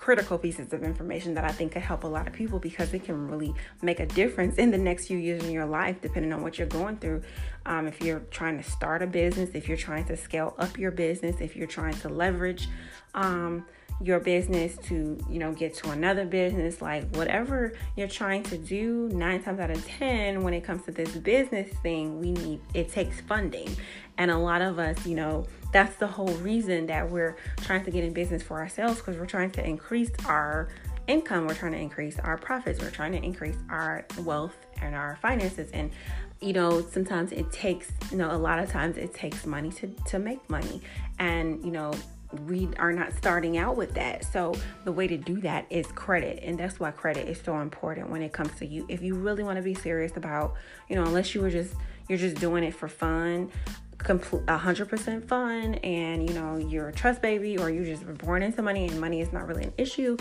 critical 0.03 0.37
pieces 0.37 0.73
of 0.73 0.83
information 0.83 1.33
that 1.33 1.45
I 1.45 1.53
think 1.53 1.73
could 1.73 1.83
help 1.83 2.03
a 2.03 2.09
lot 2.09 2.27
of 2.27 2.33
people 2.33 2.59
because 2.59 2.93
it 2.93 3.05
can 3.05 3.29
really 3.29 3.55
make 3.83 4.01
a 4.01 4.07
difference 4.07 4.57
in 4.57 4.73
the 4.73 4.77
next 4.77 5.07
few 5.07 5.17
years 5.17 5.45
in 5.45 5.53
your 5.53 5.65
life, 5.65 6.01
depending 6.01 6.33
on 6.33 6.43
what 6.43 6.59
you're 6.59 6.67
going 6.67 6.97
through. 6.97 7.23
Um, 7.67 7.87
if 7.87 8.01
you're 8.01 8.19
trying 8.33 8.61
to 8.61 8.69
start 8.69 9.03
a 9.03 9.07
business, 9.07 9.51
if 9.55 9.69
you're 9.69 9.77
trying 9.77 10.05
to 10.07 10.17
scale 10.17 10.57
up 10.59 10.77
your 10.77 10.91
business, 10.91 11.37
if 11.41 11.55
you're 11.55 11.69
trying 11.69 11.95
to 12.01 12.09
leverage 12.09 12.69
um, 13.15 13.65
your 14.03 14.21
business 14.21 14.77
to 14.79 15.19
you 15.29 15.39
know 15.39 15.53
get 15.53 15.75
to 15.75 15.91
another 15.91 16.25
business 16.25 16.83
like 16.83 17.05
whatever 17.17 17.73
you're 17.97 18.09
trying 18.09 18.43
to 18.43 18.59
do 18.59 19.09
nine 19.13 19.43
times 19.43 19.61
out 19.61 19.71
of 19.71 19.85
ten 19.87 20.43
when 20.43 20.55
it 20.55 20.63
comes 20.63 20.85
to 20.85 20.91
this 20.91 21.11
business 21.17 21.69
thing 21.83 22.21
we 22.21 22.33
need 22.33 22.61
it 22.75 22.91
takes 22.91 23.21
funding. 23.23 23.69
And 24.19 24.31
a 24.31 24.39
lot 24.39 24.63
of 24.63 24.79
us 24.79 25.07
you 25.07 25.15
know 25.15 25.47
that's 25.73 25.97
the 25.97 26.07
whole 26.07 26.35
reason 26.37 26.87
that 26.87 27.11
we're 27.11 27.37
trying 27.59 27.85
to 27.85 27.91
get 27.91 28.05
in 28.05 28.13
business 28.13 28.43
for 28.43 28.59
ourselves 28.59 28.99
because 28.99 29.17
we're 29.17 29.27
trying 29.27 29.51
to 29.53 29.67
increase 29.67 30.11
our 30.27 30.69
income 31.09 31.47
we're 31.47 31.55
trying 31.55 31.73
to 31.73 31.79
increase 31.79 32.19
our 32.21 32.39
profits 32.39 32.81
we're 32.81 32.91
trying 32.91 33.11
to 33.11 33.23
increase 33.23 33.57
our 33.71 34.07
wealth 34.21 34.57
and 34.83 34.95
our 34.95 35.17
finances. 35.23 35.71
And 35.73 35.91
you 36.41 36.53
know 36.53 36.85
sometimes 36.91 37.33
it 37.33 37.51
takes 37.53 37.91
you 38.11 38.19
know 38.19 38.31
a 38.31 38.37
lot 38.37 38.59
of 38.59 38.71
times 38.71 38.97
it 38.97 39.15
takes 39.15 39.47
money 39.47 39.71
to 39.71 39.89
to 40.07 40.19
make 40.19 40.49
money. 40.51 40.83
And 41.19 41.65
you 41.65 41.71
know 41.71 41.93
we 42.47 42.69
are 42.79 42.93
not 42.93 43.13
starting 43.13 43.59
out 43.59 43.77
with 43.77 43.95
that. 43.95 44.25
So 44.25 44.55
the 44.85 44.93
way 44.93 45.07
to 45.07 45.17
do 45.17 45.41
that 45.43 45.67
is 45.71 45.87
credit, 45.89 46.43
and 46.43 46.59
that's 46.59 46.81
why 46.81 46.91
credit 46.91 47.29
is 47.29 47.41
so 47.43 47.59
important 47.59 48.11
when 48.11 48.23
it 48.23 48.33
comes 48.33 48.53
to 48.59 48.67
you. 48.67 48.87
If 48.89 49.03
you 49.03 49.15
really 49.15 49.43
want 49.43 49.57
to 49.57 49.63
be 49.63 49.75
serious 49.75 50.17
about, 50.17 50.55
you 50.89 50.97
know, 50.97 51.03
unless 51.03 51.35
you 51.35 51.41
were 51.41 51.51
just 51.51 51.75
you're 52.09 52.19
just 52.19 52.37
doing 52.37 52.65
it 52.65 52.75
for 52.75 52.89
fun, 52.89 53.51
complete 53.99 54.45
100% 54.47 55.29
fun, 55.29 55.75
and 55.77 56.29
you 56.29 56.35
know 56.35 56.57
you're 56.57 56.89
a 56.89 56.93
trust 56.93 57.23
baby, 57.23 57.59
or 57.59 57.71
you 57.71 57.85
just 57.85 58.05
were 58.05 58.15
born 58.15 58.43
into 58.43 58.63
money 58.63 58.87
and 58.87 59.01
money 59.01 59.21
is 59.21 59.33
not 59.33 59.47
really 59.47 59.65
an 59.65 59.73
issue. 59.79 60.17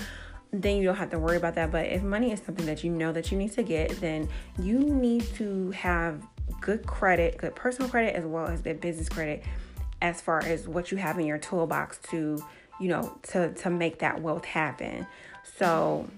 Then 0.53 0.77
you 0.77 0.83
don't 0.83 0.95
have 0.95 1.11
to 1.11 1.19
worry 1.19 1.37
about 1.37 1.55
that. 1.55 1.71
But 1.71 1.85
if 1.85 2.03
money 2.03 2.33
is 2.33 2.41
something 2.41 2.65
that 2.65 2.83
you 2.83 2.91
know 2.91 3.13
that 3.13 3.31
you 3.31 3.37
need 3.37 3.53
to 3.53 3.63
get, 3.63 3.89
then 4.01 4.27
you 4.59 4.79
need 4.79 5.23
to 5.35 5.71
have 5.71 6.21
good 6.59 6.85
credit, 6.85 7.37
good 7.37 7.55
personal 7.55 7.89
credit, 7.89 8.15
as 8.15 8.25
well 8.25 8.47
as 8.47 8.61
good 8.61 8.81
business 8.81 9.07
credit 9.07 9.43
as 10.01 10.21
far 10.21 10.39
as 10.39 10.67
what 10.67 10.91
you 10.91 10.97
have 10.97 11.19
in 11.19 11.25
your 11.25 11.37
toolbox 11.37 11.99
to, 12.09 12.43
you 12.79 12.87
know, 12.87 13.17
to 13.23 13.53
to 13.53 13.69
make 13.69 13.99
that 13.99 14.21
wealth 14.21 14.45
happen. 14.45 15.05
So, 15.57 16.09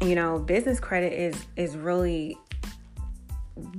you 0.00 0.14
know, 0.14 0.38
business 0.38 0.80
credit 0.80 1.12
is 1.12 1.46
is 1.56 1.76
really 1.76 2.38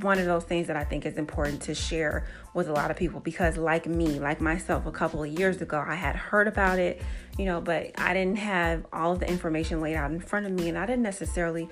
one 0.02 0.20
of 0.20 0.26
those 0.26 0.44
things 0.44 0.67
that 0.67 0.76
I 0.76 0.84
think 0.84 1.06
is 1.06 1.17
important 1.17 1.62
to 1.63 1.74
share 1.74 2.28
with 2.54 2.67
a 2.67 2.74
lot 2.74 2.91
of 2.91 2.98
people 2.98 3.20
because, 3.20 3.58
like 3.58 3.86
me, 3.86 4.20
like 4.20 4.41
myself, 4.41 4.86
a 4.86 4.91
couple 4.91 5.24
of 5.24 5.30
years 5.39 5.62
ago, 5.62 5.84
I 5.86 5.96
had 5.96 6.15
heard 6.15 6.48
about 6.48 6.80
it, 6.80 7.02
you 7.38 7.46
know, 7.46 7.62
but 7.62 7.91
I 7.98 8.13
didn't 8.13 8.38
have 8.38 8.86
all 8.94 9.13
of 9.13 9.20
the 9.20 9.30
information 9.30 9.82
laid 9.82 9.96
out 9.96 10.12
in 10.12 10.20
front 10.20 10.46
of 10.46 10.52
me, 10.52 10.70
and 10.70 10.78
I 10.78 10.86
didn't 10.86 11.04
necessarily 11.04 11.70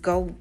go 0.00 0.34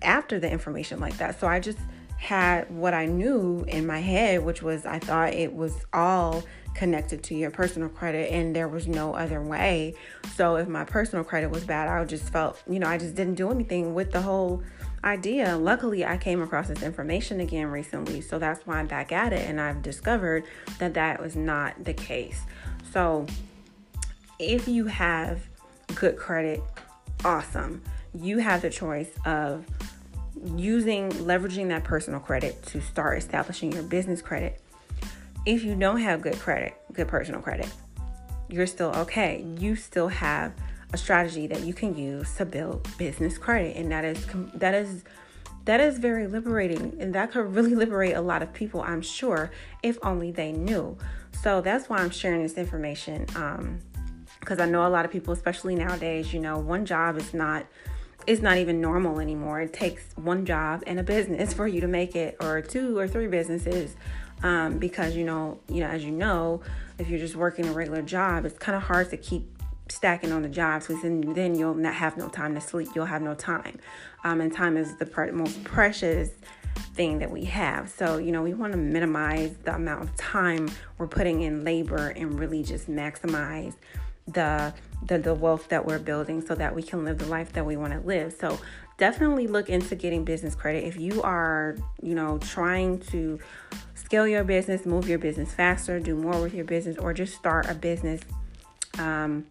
after 0.00 0.40
the 0.40 0.50
information 0.50 1.00
like 1.00 1.16
that. 1.18 1.38
So 1.38 1.46
I 1.46 1.60
just 1.60 1.78
had 2.22 2.70
what 2.70 2.94
I 2.94 3.06
knew 3.06 3.64
in 3.66 3.84
my 3.84 3.98
head, 3.98 4.44
which 4.44 4.62
was 4.62 4.86
I 4.86 5.00
thought 5.00 5.34
it 5.34 5.52
was 5.52 5.84
all 5.92 6.44
connected 6.72 7.20
to 7.24 7.34
your 7.34 7.50
personal 7.50 7.88
credit 7.88 8.30
and 8.30 8.54
there 8.54 8.68
was 8.68 8.86
no 8.86 9.12
other 9.12 9.42
way. 9.42 9.96
So 10.36 10.54
if 10.54 10.68
my 10.68 10.84
personal 10.84 11.24
credit 11.24 11.50
was 11.50 11.64
bad, 11.64 11.88
I 11.88 12.04
just 12.04 12.32
felt, 12.32 12.62
you 12.70 12.78
know, 12.78 12.86
I 12.86 12.96
just 12.96 13.16
didn't 13.16 13.34
do 13.34 13.50
anything 13.50 13.92
with 13.92 14.12
the 14.12 14.20
whole 14.20 14.62
idea. 15.02 15.56
Luckily, 15.56 16.04
I 16.04 16.16
came 16.16 16.40
across 16.40 16.68
this 16.68 16.80
information 16.84 17.40
again 17.40 17.66
recently, 17.66 18.20
so 18.20 18.38
that's 18.38 18.64
why 18.68 18.78
I'm 18.78 18.86
back 18.86 19.10
at 19.10 19.32
it 19.32 19.48
and 19.48 19.60
I've 19.60 19.82
discovered 19.82 20.44
that 20.78 20.94
that 20.94 21.20
was 21.20 21.34
not 21.34 21.82
the 21.82 21.92
case. 21.92 22.42
So 22.92 23.26
if 24.38 24.68
you 24.68 24.86
have 24.86 25.40
good 25.96 26.16
credit, 26.16 26.62
awesome. 27.24 27.82
You 28.14 28.38
have 28.38 28.62
the 28.62 28.70
choice 28.70 29.10
of 29.26 29.66
using 30.44 31.10
leveraging 31.10 31.68
that 31.68 31.84
personal 31.84 32.20
credit 32.20 32.62
to 32.66 32.80
start 32.80 33.18
establishing 33.18 33.72
your 33.72 33.82
business 33.82 34.20
credit. 34.20 34.60
If 35.46 35.64
you 35.64 35.74
don't 35.74 36.00
have 36.00 36.22
good 36.22 36.38
credit, 36.38 36.74
good 36.92 37.08
personal 37.08 37.40
credit, 37.40 37.68
you're 38.48 38.66
still 38.66 38.90
okay. 38.96 39.44
You 39.58 39.76
still 39.76 40.08
have 40.08 40.52
a 40.92 40.98
strategy 40.98 41.46
that 41.46 41.62
you 41.62 41.72
can 41.72 41.96
use 41.96 42.34
to 42.36 42.44
build 42.44 42.86
business 42.98 43.38
credit, 43.38 43.76
and 43.76 43.90
that 43.90 44.04
is 44.04 44.26
that 44.54 44.74
is 44.74 45.04
that 45.64 45.80
is 45.80 45.98
very 45.98 46.26
liberating, 46.26 46.96
and 46.98 47.14
that 47.14 47.32
could 47.32 47.54
really 47.54 47.74
liberate 47.74 48.14
a 48.14 48.20
lot 48.20 48.42
of 48.42 48.52
people, 48.52 48.82
I'm 48.82 49.02
sure, 49.02 49.50
if 49.82 49.98
only 50.02 50.32
they 50.32 50.52
knew. 50.52 50.96
So 51.42 51.60
that's 51.60 51.88
why 51.88 51.98
I'm 51.98 52.10
sharing 52.10 52.42
this 52.42 52.54
information. 52.54 53.26
Um, 53.36 53.78
because 54.40 54.58
I 54.58 54.66
know 54.66 54.84
a 54.84 54.90
lot 54.90 55.04
of 55.04 55.12
people, 55.12 55.32
especially 55.32 55.76
nowadays, 55.76 56.34
you 56.34 56.40
know, 56.40 56.58
one 56.58 56.84
job 56.84 57.16
is 57.16 57.32
not 57.32 57.64
it's 58.26 58.42
not 58.42 58.58
even 58.58 58.80
normal 58.80 59.20
anymore. 59.20 59.60
It 59.60 59.72
takes 59.72 60.04
one 60.16 60.44
job 60.46 60.82
and 60.86 60.98
a 60.98 61.02
business 61.02 61.52
for 61.52 61.66
you 61.66 61.80
to 61.80 61.88
make 61.88 62.14
it, 62.16 62.36
or 62.40 62.60
two 62.60 62.98
or 62.98 63.08
three 63.08 63.26
businesses, 63.26 63.96
um, 64.42 64.78
because 64.78 65.16
you 65.16 65.24
know, 65.24 65.58
you 65.68 65.80
know, 65.80 65.88
as 65.88 66.04
you 66.04 66.10
know, 66.10 66.60
if 66.98 67.08
you're 67.08 67.18
just 67.18 67.36
working 67.36 67.66
a 67.66 67.72
regular 67.72 68.02
job, 68.02 68.44
it's 68.44 68.58
kind 68.58 68.76
of 68.76 68.82
hard 68.82 69.10
to 69.10 69.16
keep 69.16 69.48
stacking 69.88 70.32
on 70.32 70.42
the 70.42 70.48
jobs 70.48 70.86
because 70.86 71.02
then, 71.02 71.20
then 71.34 71.54
you'll 71.54 71.74
not 71.74 71.94
have 71.94 72.16
no 72.16 72.28
time 72.28 72.54
to 72.54 72.60
sleep. 72.60 72.88
You'll 72.94 73.06
have 73.06 73.22
no 73.22 73.34
time, 73.34 73.78
um, 74.24 74.40
and 74.40 74.52
time 74.52 74.76
is 74.76 74.96
the 74.96 75.30
most 75.32 75.62
precious 75.64 76.30
thing 76.94 77.18
that 77.18 77.30
we 77.30 77.44
have. 77.44 77.90
So, 77.90 78.18
you 78.18 78.32
know, 78.32 78.42
we 78.42 78.54
want 78.54 78.72
to 78.72 78.78
minimize 78.78 79.54
the 79.64 79.74
amount 79.74 80.02
of 80.02 80.16
time 80.16 80.70
we're 80.98 81.06
putting 81.06 81.42
in 81.42 81.64
labor 81.64 82.08
and 82.08 82.38
really 82.38 82.62
just 82.62 82.90
maximize 82.90 83.74
the 84.26 84.72
the, 85.06 85.18
the 85.18 85.34
wealth 85.34 85.68
that 85.68 85.84
we're 85.84 85.98
building 85.98 86.40
so 86.40 86.54
that 86.54 86.74
we 86.74 86.82
can 86.82 87.04
live 87.04 87.18
the 87.18 87.26
life 87.26 87.52
that 87.54 87.66
we 87.66 87.76
want 87.76 87.92
to 87.92 87.98
live. 88.00 88.32
So 88.38 88.60
definitely 88.98 89.48
look 89.48 89.68
into 89.68 89.96
getting 89.96 90.24
business 90.24 90.54
credit 90.54 90.84
if 90.84 90.96
you 90.96 91.20
are, 91.22 91.76
you 92.00 92.14
know, 92.14 92.38
trying 92.38 93.00
to 93.00 93.40
scale 93.94 94.28
your 94.28 94.44
business, 94.44 94.86
move 94.86 95.08
your 95.08 95.18
business 95.18 95.52
faster, 95.52 95.98
do 95.98 96.14
more 96.14 96.40
with 96.40 96.54
your 96.54 96.64
business, 96.64 96.98
or 96.98 97.12
just 97.12 97.34
start 97.34 97.68
a 97.68 97.74
business. 97.74 98.20
Um, 98.98 99.46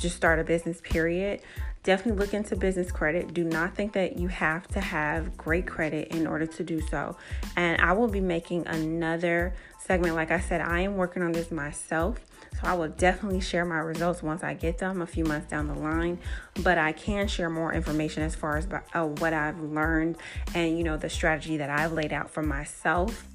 just 0.00 0.14
start 0.14 0.38
a 0.38 0.44
business 0.44 0.80
period 0.82 1.40
definitely 1.88 2.22
look 2.22 2.34
into 2.34 2.54
business 2.54 2.92
credit. 2.92 3.32
Do 3.32 3.44
not 3.44 3.74
think 3.74 3.94
that 3.94 4.18
you 4.18 4.28
have 4.28 4.68
to 4.68 4.80
have 4.80 5.38
great 5.38 5.66
credit 5.66 6.08
in 6.08 6.26
order 6.26 6.44
to 6.44 6.62
do 6.62 6.82
so. 6.82 7.16
And 7.56 7.80
I 7.80 7.92
will 7.92 8.08
be 8.08 8.20
making 8.20 8.66
another 8.66 9.54
segment. 9.78 10.14
Like 10.14 10.30
I 10.30 10.38
said, 10.38 10.60
I 10.60 10.80
am 10.80 10.96
working 10.96 11.22
on 11.22 11.32
this 11.32 11.50
myself. 11.50 12.20
So 12.54 12.60
I 12.64 12.74
will 12.74 12.88
definitely 12.88 13.40
share 13.40 13.64
my 13.64 13.78
results 13.78 14.22
once 14.22 14.42
I 14.42 14.54
get 14.54 14.78
them 14.78 15.02
a 15.02 15.06
few 15.06 15.24
months 15.24 15.48
down 15.48 15.68
the 15.68 15.74
line. 15.74 16.18
But 16.62 16.78
I 16.78 16.92
can 16.92 17.28
share 17.28 17.50
more 17.50 17.72
information 17.72 18.22
as 18.22 18.34
far 18.34 18.56
as 18.56 18.66
uh, 18.94 19.04
what 19.04 19.32
I've 19.32 19.60
learned 19.60 20.16
and 20.54 20.76
you 20.76 20.84
know 20.84 20.96
the 20.96 21.10
strategy 21.10 21.56
that 21.58 21.70
I've 21.70 21.92
laid 21.92 22.12
out 22.12 22.30
for 22.30 22.42
myself 22.42 23.26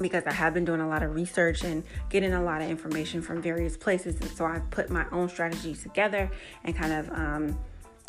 because 0.00 0.24
I 0.26 0.32
have 0.32 0.54
been 0.54 0.64
doing 0.64 0.80
a 0.80 0.88
lot 0.88 1.02
of 1.02 1.14
research 1.14 1.62
and 1.62 1.84
getting 2.08 2.32
a 2.32 2.42
lot 2.42 2.62
of 2.62 2.70
information 2.70 3.22
from 3.22 3.42
various 3.42 3.76
places. 3.76 4.18
And 4.20 4.30
so 4.30 4.44
I 4.46 4.60
put 4.70 4.90
my 4.90 5.04
own 5.12 5.28
strategy 5.28 5.74
together 5.74 6.30
and 6.64 6.74
kind 6.74 6.92
of 6.92 7.10
um, 7.10 7.58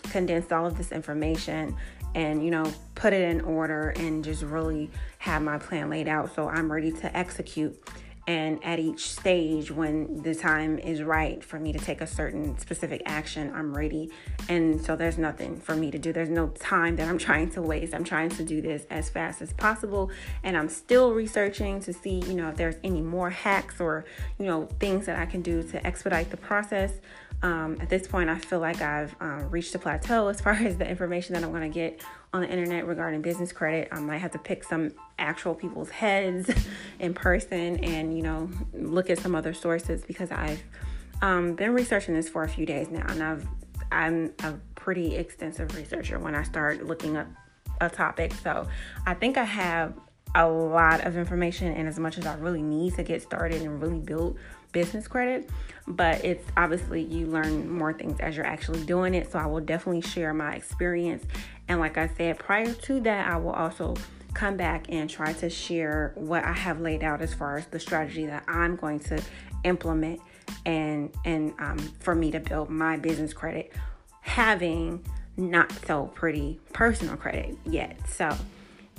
condensed 0.04 0.52
all 0.52 0.66
of 0.66 0.78
this 0.78 0.92
information 0.92 1.76
and, 2.16 2.44
you 2.44 2.52
know, 2.52 2.72
put 2.96 3.14
it 3.14 3.22
in 3.22 3.42
order 3.42 3.90
and 3.98 4.24
just 4.24 4.44
really 4.44 4.90
have 5.18 5.42
my 5.42 5.58
plan 5.58 5.90
laid 5.90 6.08
out 6.08 6.34
so 6.36 6.48
I'm 6.48 6.72
ready 6.72 6.92
to 6.92 7.18
execute 7.18 7.78
and 8.28 8.64
at 8.64 8.80
each 8.80 9.12
stage 9.12 9.72
when 9.72 10.22
the 10.22 10.36
time 10.36 10.78
is 10.80 11.02
right 11.02 11.44
for 11.44 11.60
me 11.60 11.74
to 11.74 11.80
take 11.80 12.02
a 12.02 12.08
certain 12.08 12.58
specific 12.60 13.02
action 13.06 13.52
i'm 13.56 13.76
ready. 13.76 14.10
And 14.50 14.82
so 14.82 14.96
there's 14.96 15.18
nothing 15.18 15.60
for 15.60 15.76
me 15.76 15.92
to 15.92 16.00
do. 16.00 16.14
There's 16.14 16.30
no 16.30 16.50
time 16.50 16.96
that 16.98 17.08
i'm 17.08 17.18
trying 17.30 17.50
to 17.52 17.62
waste. 17.62 17.94
I'm 17.94 18.04
trying 18.04 18.30
to 18.30 18.44
do 18.44 18.62
this 18.62 18.86
as 18.90 19.10
fast 19.10 19.42
as 19.42 19.54
possible. 19.54 20.12
And 20.44 20.56
i'm 20.56 20.70
still 20.70 21.14
researching 21.14 21.80
to 21.82 21.94
see 21.94 22.20
you 22.28 22.34
know 22.34 22.50
if 22.50 22.58
there's 22.58 22.76
any 22.84 23.02
more 23.02 23.30
hacks 23.30 23.80
or 23.80 24.06
you 24.38 24.46
know 24.46 24.68
things 24.80 25.06
that 25.06 25.18
i 25.18 25.26
can 25.26 25.42
do 25.42 25.64
to 25.64 25.86
expedite 25.86 26.30
the 26.30 26.38
process. 26.38 26.94
Um, 27.44 27.78
at 27.82 27.90
this 27.90 28.08
point, 28.08 28.30
I 28.30 28.38
feel 28.38 28.60
like 28.60 28.82
I've 28.82 29.16
um, 29.20 29.50
reached 29.50 29.74
a 29.74 29.80
plateau 29.80 30.28
as 30.28 30.42
far 30.42 30.54
as 30.70 30.78
the 30.78 30.88
information 30.88 31.34
that 31.34 31.44
I'm 31.44 31.52
going 31.52 31.64
to 31.64 31.74
get 31.74 32.02
on 32.34 32.42
the 32.42 32.50
internet 32.50 32.88
regarding 32.88 33.22
business 33.22 33.52
credit. 33.52 33.90
I 33.92 34.00
might 34.00 34.20
have 34.20 34.32
to 34.32 34.40
pick 34.40 34.64
some 34.64 34.92
actual 35.20 35.54
people's 35.54 35.90
heads 35.90 36.50
in 37.00 37.14
person 37.14 37.84
and, 37.84 38.16
you 38.16 38.24
know, 38.24 38.50
look 38.74 39.10
at 39.10 39.20
some 39.20 39.36
other 39.36 39.54
sources 39.54 40.04
because 40.04 40.32
I've 40.32 40.64
um, 41.22 41.56
been 41.56 41.74
researching 41.74 42.16
this 42.16 42.30
for 42.30 42.44
a 42.44 42.50
few 42.50 42.66
days 42.66 42.90
now 42.90 43.06
and 43.08 43.22
I've 43.22 43.48
I'm 43.92 44.34
a 44.44 44.54
pretty 44.76 45.16
extensive 45.16 45.76
researcher 45.76 46.18
when 46.18 46.34
I 46.34 46.44
start 46.44 46.86
looking 46.86 47.18
up 47.18 47.28
a 47.82 47.90
topic. 47.90 48.34
So 48.42 48.68
I 49.06 49.14
think 49.14 49.38
I 49.38 49.44
have 49.44 49.94
a 50.34 50.48
lot 50.48 51.02
of 51.02 51.18
information 51.18 51.74
and 51.74 51.88
as 51.90 52.00
much 52.00 52.18
as 52.18 52.26
I 52.26 52.36
really 52.36 52.62
need 52.62 52.96
to 52.96 53.04
get 53.04 53.22
started 53.22 53.62
and 53.62 53.82
really 53.82 54.00
build 54.00 54.40
business 54.72 55.08
credit, 55.08 55.50
but 55.96 56.24
it's 56.24 56.46
obviously 56.58 57.02
you 57.02 57.28
learn 57.28 57.70
more 57.70 57.94
things 57.94 58.20
as 58.20 58.36
you're 58.36 58.46
actually 58.46 58.84
doing 58.86 59.14
it. 59.14 59.32
So 59.32 59.40
I 59.40 59.46
will 59.46 59.62
definitely 59.62 60.02
share 60.02 60.34
my 60.34 60.56
experience. 60.56 61.26
And 61.68 61.80
like 61.80 61.98
I 61.98 62.10
said, 62.18 62.40
prior 62.40 62.74
to 62.74 63.00
that, 63.02 63.30
I 63.30 63.38
will 63.38 63.52
also 63.52 63.96
come 64.34 64.58
back 64.58 64.86
and 64.90 65.10
try 65.10 65.34
to 65.34 65.50
share 65.50 66.14
what 66.16 66.44
I 66.44 66.54
have 66.54 66.80
laid 66.80 67.04
out 67.04 67.22
as 67.22 67.34
far 67.34 67.58
as 67.58 67.66
the 67.68 67.80
strategy 67.80 68.26
that 68.26 68.44
I'm 68.48 68.76
going 68.76 69.00
to 69.02 69.22
implement 69.64 70.22
and 70.66 71.12
and 71.26 71.54
um, 71.60 71.78
for 72.00 72.16
me 72.16 72.32
to 72.32 72.40
build 72.40 72.70
my 72.70 72.98
business 72.98 73.34
credit 73.34 73.72
having 74.22 75.04
not 75.38 75.72
so 75.86 76.06
pretty 76.14 76.60
personal 76.74 77.16
credit 77.18 77.58
yet. 77.66 77.98
So 78.08 78.36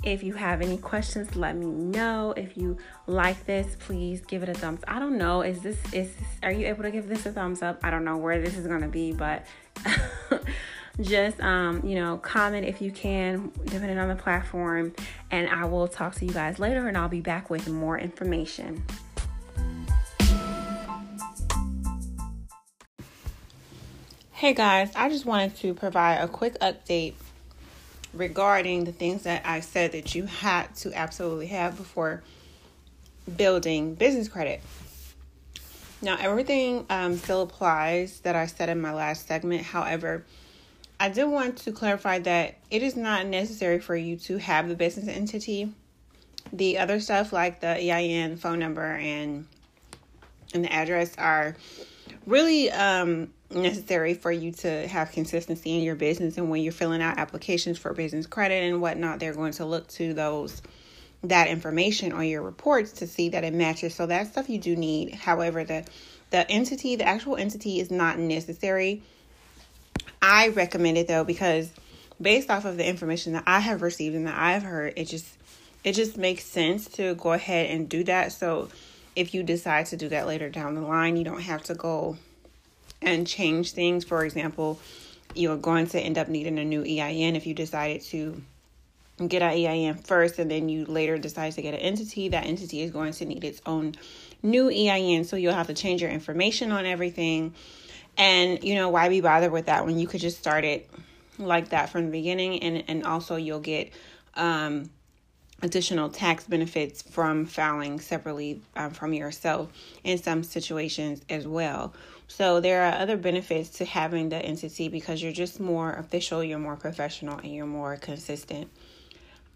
if 0.03 0.21
you 0.21 0.33
have 0.33 0.61
any 0.61 0.77
questions, 0.77 1.35
let 1.35 1.55
me 1.55 1.65
know. 1.65 2.33
If 2.35 2.57
you 2.57 2.77
like 3.07 3.45
this, 3.45 3.77
please 3.79 4.21
give 4.21 4.43
it 4.43 4.49
a 4.49 4.53
thumbs. 4.53 4.81
I 4.87 4.99
don't 4.99 5.17
know. 5.17 5.41
Is 5.41 5.61
this 5.61 5.77
is 5.93 6.13
this, 6.13 6.27
are 6.43 6.51
you 6.51 6.67
able 6.67 6.83
to 6.83 6.91
give 6.91 7.07
this 7.07 7.25
a 7.25 7.31
thumbs 7.31 7.61
up? 7.61 7.79
I 7.83 7.89
don't 7.89 8.03
know 8.03 8.17
where 8.17 8.41
this 8.41 8.57
is 8.57 8.67
gonna 8.67 8.89
be, 8.89 9.13
but 9.13 9.45
just 11.01 11.39
um, 11.41 11.85
you 11.85 11.95
know, 11.95 12.17
comment 12.17 12.67
if 12.67 12.81
you 12.81 12.91
can, 12.91 13.51
depending 13.65 13.97
on 13.97 14.09
the 14.09 14.15
platform, 14.15 14.93
and 15.31 15.49
I 15.49 15.65
will 15.65 15.87
talk 15.87 16.15
to 16.15 16.25
you 16.25 16.33
guys 16.33 16.59
later 16.59 16.87
and 16.87 16.97
I'll 16.97 17.07
be 17.07 17.21
back 17.21 17.49
with 17.49 17.69
more 17.69 17.97
information. 17.97 18.83
Hey 24.31 24.53
guys, 24.53 24.91
I 24.93 25.07
just 25.07 25.25
wanted 25.25 25.55
to 25.57 25.73
provide 25.73 26.15
a 26.15 26.27
quick 26.27 26.59
update 26.59 27.13
regarding 28.13 28.83
the 28.83 28.91
things 28.91 29.23
that 29.23 29.45
I 29.45 29.59
said 29.59 29.91
that 29.93 30.15
you 30.15 30.25
had 30.25 30.75
to 30.77 30.93
absolutely 30.93 31.47
have 31.47 31.77
before 31.77 32.21
building 33.35 33.95
business 33.95 34.27
credit. 34.27 34.61
Now, 36.01 36.17
everything 36.19 36.85
um, 36.89 37.17
still 37.17 37.41
applies 37.41 38.19
that 38.21 38.35
I 38.35 38.45
said 38.45 38.69
in 38.69 38.81
my 38.81 38.93
last 38.93 39.27
segment. 39.27 39.63
However, 39.63 40.25
I 40.99 41.09
do 41.09 41.29
want 41.29 41.57
to 41.59 41.71
clarify 41.71 42.19
that 42.19 42.55
it 42.69 42.83
is 42.83 42.95
not 42.95 43.25
necessary 43.25 43.79
for 43.79 43.95
you 43.95 44.17
to 44.17 44.37
have 44.37 44.67
the 44.67 44.75
business 44.75 45.07
entity. 45.07 45.73
The 46.51 46.77
other 46.77 46.99
stuff 46.99 47.33
like 47.33 47.61
the 47.61 47.91
EIN, 47.91 48.37
phone 48.37 48.59
number, 48.59 48.95
and 48.95 49.47
and 50.53 50.65
the 50.65 50.71
address 50.71 51.15
are 51.17 51.55
really 52.27 52.69
um, 52.69 53.33
necessary 53.55 54.13
for 54.13 54.31
you 54.31 54.51
to 54.51 54.87
have 54.87 55.11
consistency 55.11 55.77
in 55.77 55.83
your 55.83 55.95
business 55.95 56.37
and 56.37 56.49
when 56.49 56.61
you're 56.61 56.73
filling 56.73 57.01
out 57.01 57.17
applications 57.17 57.77
for 57.77 57.93
business 57.93 58.25
credit 58.25 58.63
and 58.63 58.81
whatnot 58.81 59.19
they're 59.19 59.33
going 59.33 59.53
to 59.53 59.65
look 59.65 59.87
to 59.87 60.13
those 60.13 60.61
that 61.23 61.47
information 61.47 62.11
on 62.11 62.27
your 62.27 62.41
reports 62.41 62.91
to 62.93 63.07
see 63.07 63.29
that 63.29 63.43
it 63.43 63.53
matches. 63.53 63.95
So 63.95 64.05
that 64.07 64.27
stuff 64.27 64.49
you 64.49 64.59
do 64.59 64.75
need. 64.75 65.13
However 65.13 65.63
the 65.63 65.85
the 66.31 66.49
entity 66.49 66.95
the 66.95 67.05
actual 67.05 67.37
entity 67.37 67.79
is 67.79 67.91
not 67.91 68.19
necessary. 68.19 69.01
I 70.21 70.49
recommend 70.49 70.97
it 70.97 71.07
though 71.07 71.23
because 71.23 71.71
based 72.21 72.49
off 72.49 72.65
of 72.65 72.77
the 72.77 72.87
information 72.87 73.33
that 73.33 73.43
i 73.47 73.59
have 73.59 73.81
received 73.81 74.15
and 74.15 74.27
that 74.27 74.37
i've 74.37 74.61
heard 74.61 74.93
it 74.95 75.05
just 75.05 75.25
it 75.83 75.93
just 75.93 76.15
makes 76.15 76.45
sense 76.45 76.87
to 76.87 77.15
go 77.15 77.33
ahead 77.33 77.69
and 77.69 77.89
do 77.89 78.05
that. 78.05 78.31
So 78.31 78.69
if 79.15 79.33
you 79.33 79.43
decide 79.43 79.87
to 79.87 79.97
do 79.97 80.07
that 80.09 80.27
later 80.27 80.49
down 80.49 80.75
the 80.75 80.81
line 80.81 81.15
you 81.15 81.23
don't 81.23 81.41
have 81.41 81.63
to 81.63 81.75
go 81.75 82.17
and 83.03 83.27
change 83.27 83.71
things. 83.71 84.03
For 84.03 84.25
example, 84.25 84.79
you're 85.35 85.57
going 85.57 85.87
to 85.87 85.99
end 85.99 86.17
up 86.17 86.27
needing 86.27 86.59
a 86.59 86.65
new 86.65 86.81
EIN 86.81 87.35
if 87.35 87.45
you 87.45 87.53
decided 87.53 88.01
to 88.01 88.41
get 89.27 89.41
an 89.41 89.51
EIN 89.51 89.95
first 89.95 90.39
and 90.39 90.49
then 90.49 90.69
you 90.69 90.85
later 90.85 91.17
decide 91.17 91.53
to 91.53 91.61
get 91.61 91.73
an 91.73 91.79
entity. 91.79 92.29
That 92.29 92.45
entity 92.45 92.81
is 92.81 92.91
going 92.91 93.13
to 93.13 93.25
need 93.25 93.43
its 93.43 93.61
own 93.65 93.95
new 94.41 94.69
EIN. 94.69 95.23
So 95.23 95.35
you'll 95.35 95.53
have 95.53 95.67
to 95.67 95.73
change 95.73 96.01
your 96.01 96.11
information 96.11 96.71
on 96.71 96.85
everything. 96.85 97.53
And, 98.17 98.63
you 98.63 98.75
know, 98.75 98.89
why 98.89 99.09
be 99.09 99.21
bothered 99.21 99.51
with 99.51 99.67
that 99.67 99.85
when 99.85 99.97
you 99.97 100.07
could 100.07 100.21
just 100.21 100.37
start 100.37 100.65
it 100.65 100.89
like 101.37 101.69
that 101.69 101.89
from 101.89 102.05
the 102.05 102.11
beginning? 102.11 102.61
And, 102.61 102.83
and 102.87 103.03
also, 103.05 103.35
you'll 103.37 103.59
get 103.59 103.91
um, 104.35 104.89
additional 105.63 106.09
tax 106.09 106.43
benefits 106.43 107.01
from 107.01 107.45
filing 107.45 107.99
separately 107.99 108.61
um, 108.75 108.91
from 108.91 109.13
yourself 109.13 109.71
in 110.03 110.17
some 110.17 110.43
situations 110.43 111.21
as 111.29 111.47
well. 111.47 111.93
So 112.27 112.59
there 112.59 112.83
are 112.83 112.93
other 112.93 113.17
benefits 113.17 113.69
to 113.77 113.85
having 113.85 114.29
the 114.29 114.37
entity 114.37 114.89
because 114.89 115.21
you're 115.21 115.31
just 115.31 115.59
more 115.59 115.93
official, 115.93 116.43
you're 116.43 116.59
more 116.59 116.75
professional, 116.75 117.37
and 117.37 117.53
you're 117.53 117.65
more 117.65 117.95
consistent. 117.97 118.69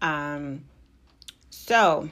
Um, 0.00 0.64
so 1.50 2.08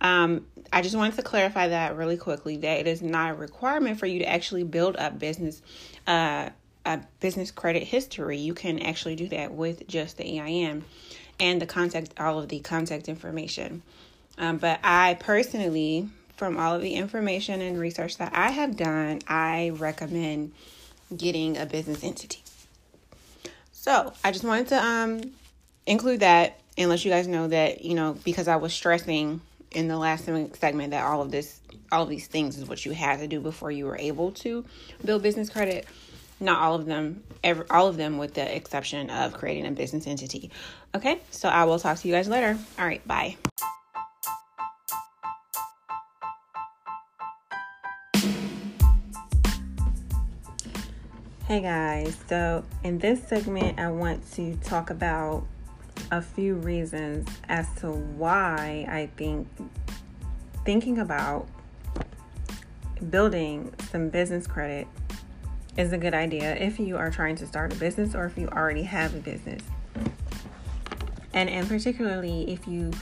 Um, 0.00 0.46
I 0.72 0.82
just 0.82 0.96
wanted 0.96 1.16
to 1.16 1.22
clarify 1.22 1.68
that 1.68 1.96
really 1.96 2.16
quickly 2.16 2.58
that 2.58 2.80
it 2.80 2.86
is 2.86 3.02
not 3.02 3.30
a 3.30 3.34
requirement 3.34 3.98
for 3.98 4.06
you 4.06 4.18
to 4.20 4.28
actually 4.28 4.64
build 4.64 4.96
up 4.96 5.18
business 5.18 5.62
uh, 6.06 6.50
a 6.84 7.00
business 7.20 7.50
credit 7.50 7.84
history. 7.84 8.38
You 8.38 8.54
can 8.54 8.80
actually 8.80 9.16
do 9.16 9.28
that 9.28 9.52
with 9.52 9.86
just 9.86 10.16
the 10.18 10.40
EIN 10.40 10.84
and 11.38 11.62
the 11.62 11.66
contact 11.66 12.18
all 12.18 12.38
of 12.38 12.48
the 12.48 12.60
contact 12.60 13.08
information. 13.08 13.82
Um, 14.38 14.58
but 14.58 14.80
I 14.82 15.14
personally, 15.14 16.08
from 16.36 16.58
all 16.58 16.74
of 16.74 16.82
the 16.82 16.94
information 16.94 17.60
and 17.60 17.78
research 17.78 18.18
that 18.18 18.32
I 18.34 18.50
have 18.50 18.76
done, 18.76 19.20
I 19.28 19.70
recommend 19.70 20.52
getting 21.16 21.56
a 21.56 21.66
business 21.66 22.02
entity. 22.02 22.42
So 23.72 24.12
I 24.24 24.30
just 24.32 24.44
wanted 24.44 24.68
to 24.68 24.84
um, 24.84 25.20
include 25.86 26.20
that 26.20 26.58
and 26.78 26.88
let 26.88 27.04
you 27.04 27.10
guys 27.10 27.26
know 27.26 27.48
that 27.48 27.84
you 27.84 27.94
know 27.94 28.16
because 28.24 28.48
I 28.48 28.56
was 28.56 28.72
stressing 28.72 29.40
in 29.70 29.88
the 29.88 29.98
last 29.98 30.24
segment 30.24 30.90
that 30.90 31.04
all 31.04 31.22
of 31.22 31.30
this 31.30 31.60
all 31.90 32.04
of 32.04 32.08
these 32.08 32.26
things 32.26 32.56
is 32.58 32.68
what 32.68 32.84
you 32.84 32.92
had 32.92 33.18
to 33.20 33.26
do 33.26 33.40
before 33.40 33.70
you 33.70 33.86
were 33.86 33.96
able 33.96 34.32
to 34.32 34.64
build 35.04 35.22
business 35.22 35.50
credit. 35.50 35.86
Not 36.40 36.60
all 36.60 36.74
of 36.74 36.86
them 36.86 37.22
every, 37.44 37.64
all 37.70 37.88
of 37.88 37.96
them 37.96 38.18
with 38.18 38.34
the 38.34 38.56
exception 38.56 39.10
of 39.10 39.32
creating 39.32 39.66
a 39.66 39.70
business 39.70 40.06
entity. 40.06 40.50
Okay? 40.94 41.20
So 41.30 41.48
i 41.48 41.64
will 41.64 41.78
talk 41.78 41.98
to 41.98 42.08
you 42.08 42.14
guys 42.14 42.28
later. 42.28 42.58
All 42.78 42.86
right 42.86 43.06
bye 43.06 43.36
Hey 51.52 51.60
guys, 51.60 52.16
so 52.30 52.64
in 52.82 52.98
this 52.98 53.22
segment, 53.28 53.78
I 53.78 53.90
want 53.90 54.26
to 54.32 54.56
talk 54.64 54.88
about 54.88 55.46
a 56.10 56.22
few 56.22 56.54
reasons 56.54 57.28
as 57.46 57.66
to 57.80 57.90
why 57.90 58.86
I 58.88 59.10
think 59.18 59.46
thinking 60.64 60.98
about 60.98 61.46
building 63.10 63.74
some 63.90 64.08
business 64.08 64.46
credit 64.46 64.88
is 65.76 65.92
a 65.92 65.98
good 65.98 66.14
idea 66.14 66.56
if 66.56 66.80
you 66.80 66.96
are 66.96 67.10
trying 67.10 67.36
to 67.36 67.46
start 67.46 67.70
a 67.74 67.76
business 67.76 68.14
or 68.14 68.24
if 68.24 68.38
you 68.38 68.48
already 68.48 68.84
have 68.84 69.14
a 69.14 69.18
business. 69.18 69.62
And 71.34 71.50
and 71.50 71.68
particularly 71.68 72.50
if 72.50 72.66
you 72.66 72.92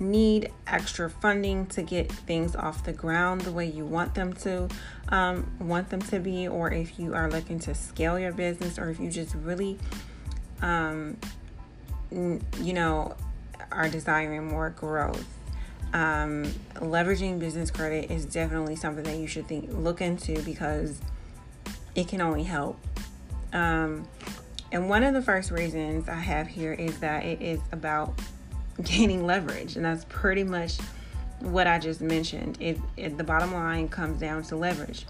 need 0.00 0.52
extra 0.66 1.10
funding 1.10 1.66
to 1.66 1.82
get 1.82 2.10
things 2.10 2.54
off 2.54 2.84
the 2.84 2.92
ground 2.92 3.40
the 3.42 3.52
way 3.52 3.66
you 3.66 3.84
want 3.84 4.14
them 4.14 4.32
to 4.32 4.68
um, 5.08 5.50
want 5.58 5.90
them 5.90 6.00
to 6.02 6.18
be, 6.18 6.46
or 6.46 6.72
if 6.72 6.98
you 6.98 7.14
are 7.14 7.30
looking 7.30 7.58
to 7.60 7.74
scale 7.74 8.18
your 8.18 8.32
business, 8.32 8.78
or 8.78 8.90
if 8.90 9.00
you 9.00 9.10
just 9.10 9.34
really, 9.36 9.78
um, 10.62 11.16
n- 12.12 12.42
you 12.60 12.72
know, 12.72 13.16
are 13.72 13.88
desiring 13.88 14.46
more 14.46 14.70
growth. 14.70 15.26
Um, 15.92 16.44
leveraging 16.74 17.38
business 17.38 17.70
credit 17.70 18.10
is 18.10 18.26
definitely 18.26 18.76
something 18.76 19.04
that 19.04 19.16
you 19.16 19.26
should 19.26 19.46
think 19.46 19.70
look 19.72 20.02
into 20.02 20.42
because 20.42 21.00
it 21.94 22.08
can 22.08 22.20
only 22.20 22.44
help. 22.44 22.78
Um, 23.52 24.06
and 24.70 24.90
one 24.90 25.02
of 25.02 25.14
the 25.14 25.22
first 25.22 25.50
reasons 25.50 26.08
I 26.08 26.16
have 26.16 26.46
here 26.46 26.74
is 26.74 26.98
that 27.00 27.24
it 27.24 27.40
is 27.40 27.60
about 27.72 28.20
gaining 28.82 29.26
leverage, 29.26 29.76
and 29.76 29.84
that's 29.84 30.04
pretty 30.08 30.44
much 30.44 30.78
what 31.40 31.66
I 31.66 31.78
just 31.78 32.00
mentioned. 32.00 32.58
It, 32.60 32.78
it, 32.96 33.16
the 33.16 33.24
bottom 33.24 33.52
line 33.52 33.88
comes 33.88 34.20
down 34.20 34.42
to 34.44 34.56
leverage. 34.56 35.06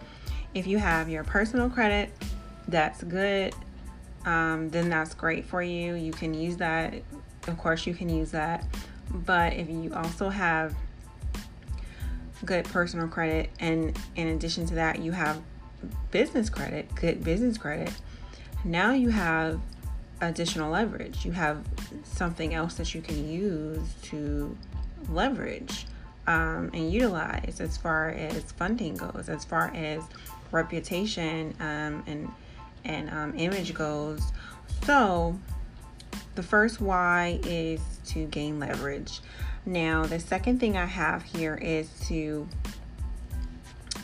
If 0.55 0.67
you 0.67 0.79
have 0.79 1.09
your 1.09 1.25
personal 1.25 1.69
credit, 1.71 2.11
that's 2.67 3.03
good. 3.03 3.55
Um, 4.25 4.69
then 4.71 4.89
that's 4.89 5.15
great 5.15 5.45
for 5.45 5.63
you. 5.63 5.95
You 5.95 6.13
can 6.13 6.35
use 6.35 6.57
that. 6.59 6.95
Of 7.47 7.57
course, 7.57 7.87
you 7.87 7.95
can 7.95 8.09
use 8.09 8.31
that. 8.33 8.65
But 9.11 9.55
if 9.55 9.71
you 9.71 9.95
also 9.95 10.29
have 10.29 10.75
good 12.45 12.65
personal 12.67 13.09
credit, 13.09 13.51
and 13.59 13.99
in 14.17 14.29
addition 14.29 14.67
to 14.67 14.75
that, 14.75 15.01
you 15.01 15.13
have 15.13 15.41
business 16.11 16.51
credit, 16.51 16.95
good 16.95 17.25
business 17.25 17.57
credit, 17.57 17.93
now 18.65 18.93
you 18.93 19.09
have 19.11 19.61
additional 20.21 20.71
leverage. 20.71 21.25
You 21.25 21.33
have 21.33 21.65
something 22.05 22.55
else 22.55 22.75
that 22.75 22.95
you 22.95 23.01
can 23.01 23.29
use 23.29 23.83
to 24.03 24.57
leverage 25.09 25.87
um, 26.27 26.71
and 26.75 26.93
utilize 26.93 27.61
as 27.61 27.77
far 27.77 28.11
as 28.11 28.53
funding 28.53 28.97
goes, 28.97 29.29
as 29.29 29.45
far 29.45 29.73
as 29.75 30.03
reputation 30.53 31.55
um, 31.61 32.03
and 32.07 32.31
and 32.85 33.11
um, 33.11 33.35
image 33.37 33.75
goes. 33.75 34.23
So 34.85 35.39
the 36.35 36.43
first 36.43 36.81
why 36.81 37.41
is 37.45 37.81
to 38.07 38.27
gain 38.27 38.59
leverage. 38.61 39.21
Now 39.67 40.07
the 40.07 40.21
second 40.21 40.61
thing 40.61 40.77
I 40.77 40.87
have 40.87 41.23
here 41.23 41.57
is 41.57 41.89
to 42.09 42.49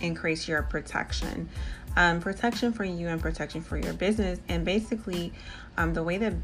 increase 0.00 0.48
your 0.48 0.62
protection. 0.62 1.48
Um, 1.96 2.20
protection 2.20 2.72
for 2.72 2.84
you 2.84 3.06
and 3.06 3.20
protection 3.20 3.60
for 3.60 3.78
your 3.78 3.92
business. 3.94 4.40
And 4.48 4.64
basically, 4.64 5.32
um, 5.76 5.94
the 5.94 6.02
way 6.02 6.18
that 6.18 6.34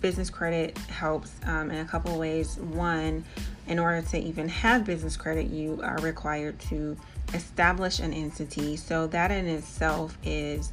business 0.00 0.30
credit 0.30 0.76
helps 0.78 1.32
um, 1.44 1.70
in 1.70 1.78
a 1.78 1.84
couple 1.84 2.12
of 2.12 2.18
ways. 2.18 2.58
One, 2.58 3.24
in 3.66 3.78
order 3.78 4.06
to 4.08 4.18
even 4.18 4.48
have 4.48 4.84
business 4.84 5.16
credit, 5.16 5.46
you 5.46 5.80
are 5.82 5.98
required 5.98 6.58
to 6.60 6.96
establish 7.34 7.98
an 7.98 8.12
entity. 8.12 8.76
So, 8.76 9.06
that 9.08 9.30
in 9.30 9.46
itself 9.46 10.16
is 10.24 10.72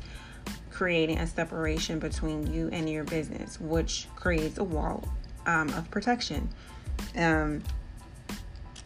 creating 0.72 1.20
a 1.20 1.28
separation 1.28 2.00
between 2.00 2.52
you 2.52 2.70
and 2.72 2.89
your 2.89 3.04
business, 3.04 3.60
which 3.60 4.08
creates 4.16 4.58
a 4.58 4.63
wall 4.63 5.08
um, 5.46 5.70
of 5.70 5.89
protection. 5.92 6.50
Um, 7.16 7.63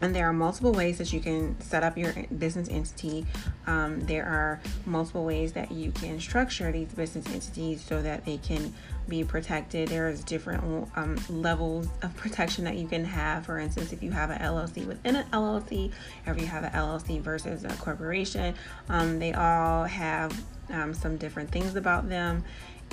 and 0.01 0.15
there 0.15 0.27
are 0.27 0.33
multiple 0.33 0.71
ways 0.71 0.97
that 0.99 1.11
you 1.11 1.19
can 1.19 1.59
set 1.61 1.83
up 1.83 1.97
your 1.97 2.13
business 2.37 2.69
entity. 2.69 3.25
Um, 3.65 4.01
there 4.01 4.25
are 4.25 4.59
multiple 4.85 5.25
ways 5.25 5.53
that 5.53 5.71
you 5.71 5.91
can 5.91 6.19
structure 6.19 6.71
these 6.71 6.93
business 6.93 7.25
entities 7.27 7.81
so 7.81 8.01
that 8.01 8.25
they 8.25 8.37
can 8.37 8.73
be 9.07 9.23
protected. 9.23 9.89
There's 9.89 10.23
different 10.23 10.89
um, 10.95 11.17
levels 11.29 11.87
of 12.01 12.15
protection 12.15 12.63
that 12.65 12.75
you 12.75 12.87
can 12.87 13.05
have. 13.05 13.45
For 13.45 13.59
instance, 13.59 13.93
if 13.93 14.03
you 14.03 14.11
have 14.11 14.29
an 14.29 14.39
LLC 14.39 14.85
within 14.85 15.15
an 15.15 15.27
LLC, 15.31 15.91
or 16.25 16.33
if 16.33 16.39
you 16.39 16.47
have 16.47 16.63
an 16.63 16.71
LLC 16.71 17.21
versus 17.21 17.63
a 17.63 17.69
corporation, 17.77 18.53
um, 18.89 19.19
they 19.19 19.33
all 19.33 19.85
have 19.85 20.43
um, 20.71 20.93
some 20.93 21.17
different 21.17 21.51
things 21.51 21.75
about 21.75 22.09
them, 22.09 22.43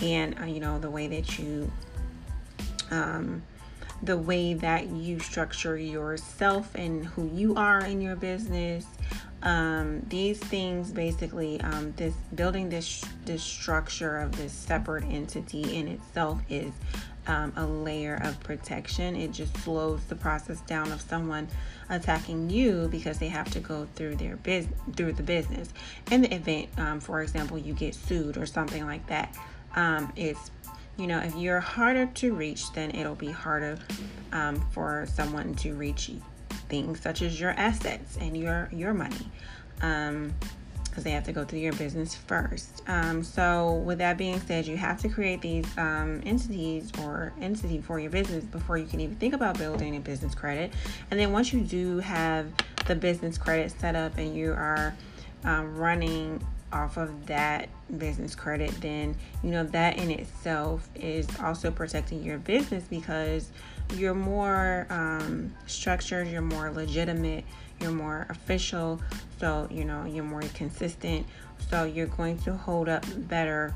and 0.01 0.39
uh, 0.41 0.45
you 0.45 0.61
know 0.61 0.79
the 0.79 0.91
way 0.91 1.07
that 1.09 1.39
you 1.39 1.71
um, 2.91 3.43
the 4.05 4.17
way 4.17 4.55
that 4.55 4.89
you 4.89 5.19
structure 5.19 5.77
yourself 5.77 6.75
and 6.75 7.05
who 7.07 7.31
you 7.33 7.55
are 7.55 7.81
in 7.81 8.01
your 8.01 8.17
business. 8.17 8.87
Um, 9.43 10.01
these 10.09 10.39
things 10.39 10.91
basically, 10.91 11.61
um, 11.61 11.93
this 11.97 12.15
building 12.35 12.71
this 12.71 13.05
this 13.27 13.43
structure 13.43 14.19
of 14.19 14.37
this 14.37 14.53
separate 14.53 15.05
entity 15.05 15.77
in 15.77 15.89
itself 15.89 16.41
is 16.49 16.73
um, 17.27 17.53
a 17.57 17.67
layer 17.67 18.21
of 18.23 18.41
protection. 18.41 19.17
It 19.17 19.33
just 19.33 19.57
slows 19.59 20.03
the 20.05 20.15
process 20.15 20.61
down 20.63 20.93
of 20.93 21.01
someone 21.01 21.49
attacking 21.91 22.51
you 22.51 22.89
because 22.91 23.19
they 23.19 23.29
have 23.29 23.51
to 23.51 23.61
go 23.61 23.87
through 23.95 24.17
their 24.17 24.37
business 24.37 24.79
through 24.97 25.13
the 25.13 25.23
business. 25.23 25.69
In 26.11 26.23
the 26.23 26.35
event, 26.35 26.69
um, 26.79 27.01
for 27.01 27.23
example, 27.23 27.59
you 27.59 27.75
get 27.75 27.95
sued 27.95 28.37
or 28.37 28.47
something 28.47 28.87
like 28.87 29.07
that, 29.09 29.37
um, 29.77 30.13
it's 30.17 30.51
you 30.97 31.07
know, 31.07 31.19
if 31.19 31.35
you're 31.35 31.61
harder 31.61 32.07
to 32.07 32.35
reach, 32.35 32.73
then 32.73 32.91
it'll 32.93 33.15
be 33.15 33.31
harder 33.31 33.79
um, 34.33 34.61
for 34.71 35.07
someone 35.13 35.55
to 35.57 35.75
reach 35.75 36.11
things 36.69 37.01
such 37.01 37.23
as 37.23 37.41
your 37.41 37.51
assets 37.51 38.17
and 38.21 38.37
your 38.37 38.69
your 38.73 38.95
money, 38.95 39.29
because 39.75 40.09
um, 40.09 40.33
they 41.03 41.11
have 41.11 41.25
to 41.25 41.33
go 41.33 41.45
through 41.45 41.59
your 41.59 41.73
business 41.75 42.15
first. 42.15 42.83
Um, 42.87 43.23
so, 43.23 43.75
with 43.85 43.99
that 43.99 44.17
being 44.17 44.41
said, 44.41 44.67
you 44.67 44.77
have 44.77 45.01
to 45.03 45.09
create 45.09 45.41
these 45.41 45.67
um, 45.79 46.21
entities 46.25 46.93
or 47.03 47.33
entity 47.41 47.81
for 47.81 47.99
your 47.99 48.11
business 48.11 48.45
before 48.45 48.79
you 48.79 48.87
can 48.87 49.01
even 49.01 49.17
think 49.17 49.35
about 49.35 49.59
building 49.59 49.97
a 49.97 50.01
business 50.01 50.35
credit. 50.35 50.73
And 51.11 51.19
then 51.19 51.33
once 51.33 51.53
you 51.53 51.61
do 51.61 51.99
have 51.99 52.47
the 52.87 52.95
business 52.95 53.39
credit 53.39 53.73
set 53.73 53.97
up 53.97 54.17
and 54.19 54.35
you 54.37 54.53
are 54.53 54.95
um, 55.45 55.77
running 55.77 56.43
off 56.75 56.97
of 56.97 57.27
that 57.27 57.69
business 57.97 58.35
credit, 58.35 58.71
then 58.81 59.15
you 59.43 59.51
know 59.51 59.65
that 59.65 59.99
in 59.99 60.11
itself 60.11 60.89
is 60.95 61.27
also 61.41 61.71
protecting 61.71 62.23
your 62.23 62.39
business 62.39 62.85
because 62.85 63.51
you're 63.95 64.15
more 64.15 64.87
um, 64.91 65.55
structured, 65.67 66.29
you're 66.29 66.43
more 66.43 66.71
legitimate, 66.71 67.45
you're 67.81 67.93
more 67.93 68.27
official, 68.29 69.01
so 69.39 69.69
you 69.71 69.85
know 69.85 70.05
you're 70.05 70.25
more 70.25 70.43
consistent. 70.55 71.27
So 71.71 71.85
you're 71.85 72.09
going 72.09 72.39
to 72.41 72.55
hold 72.55 72.89
up 72.89 73.05
better 73.29 73.75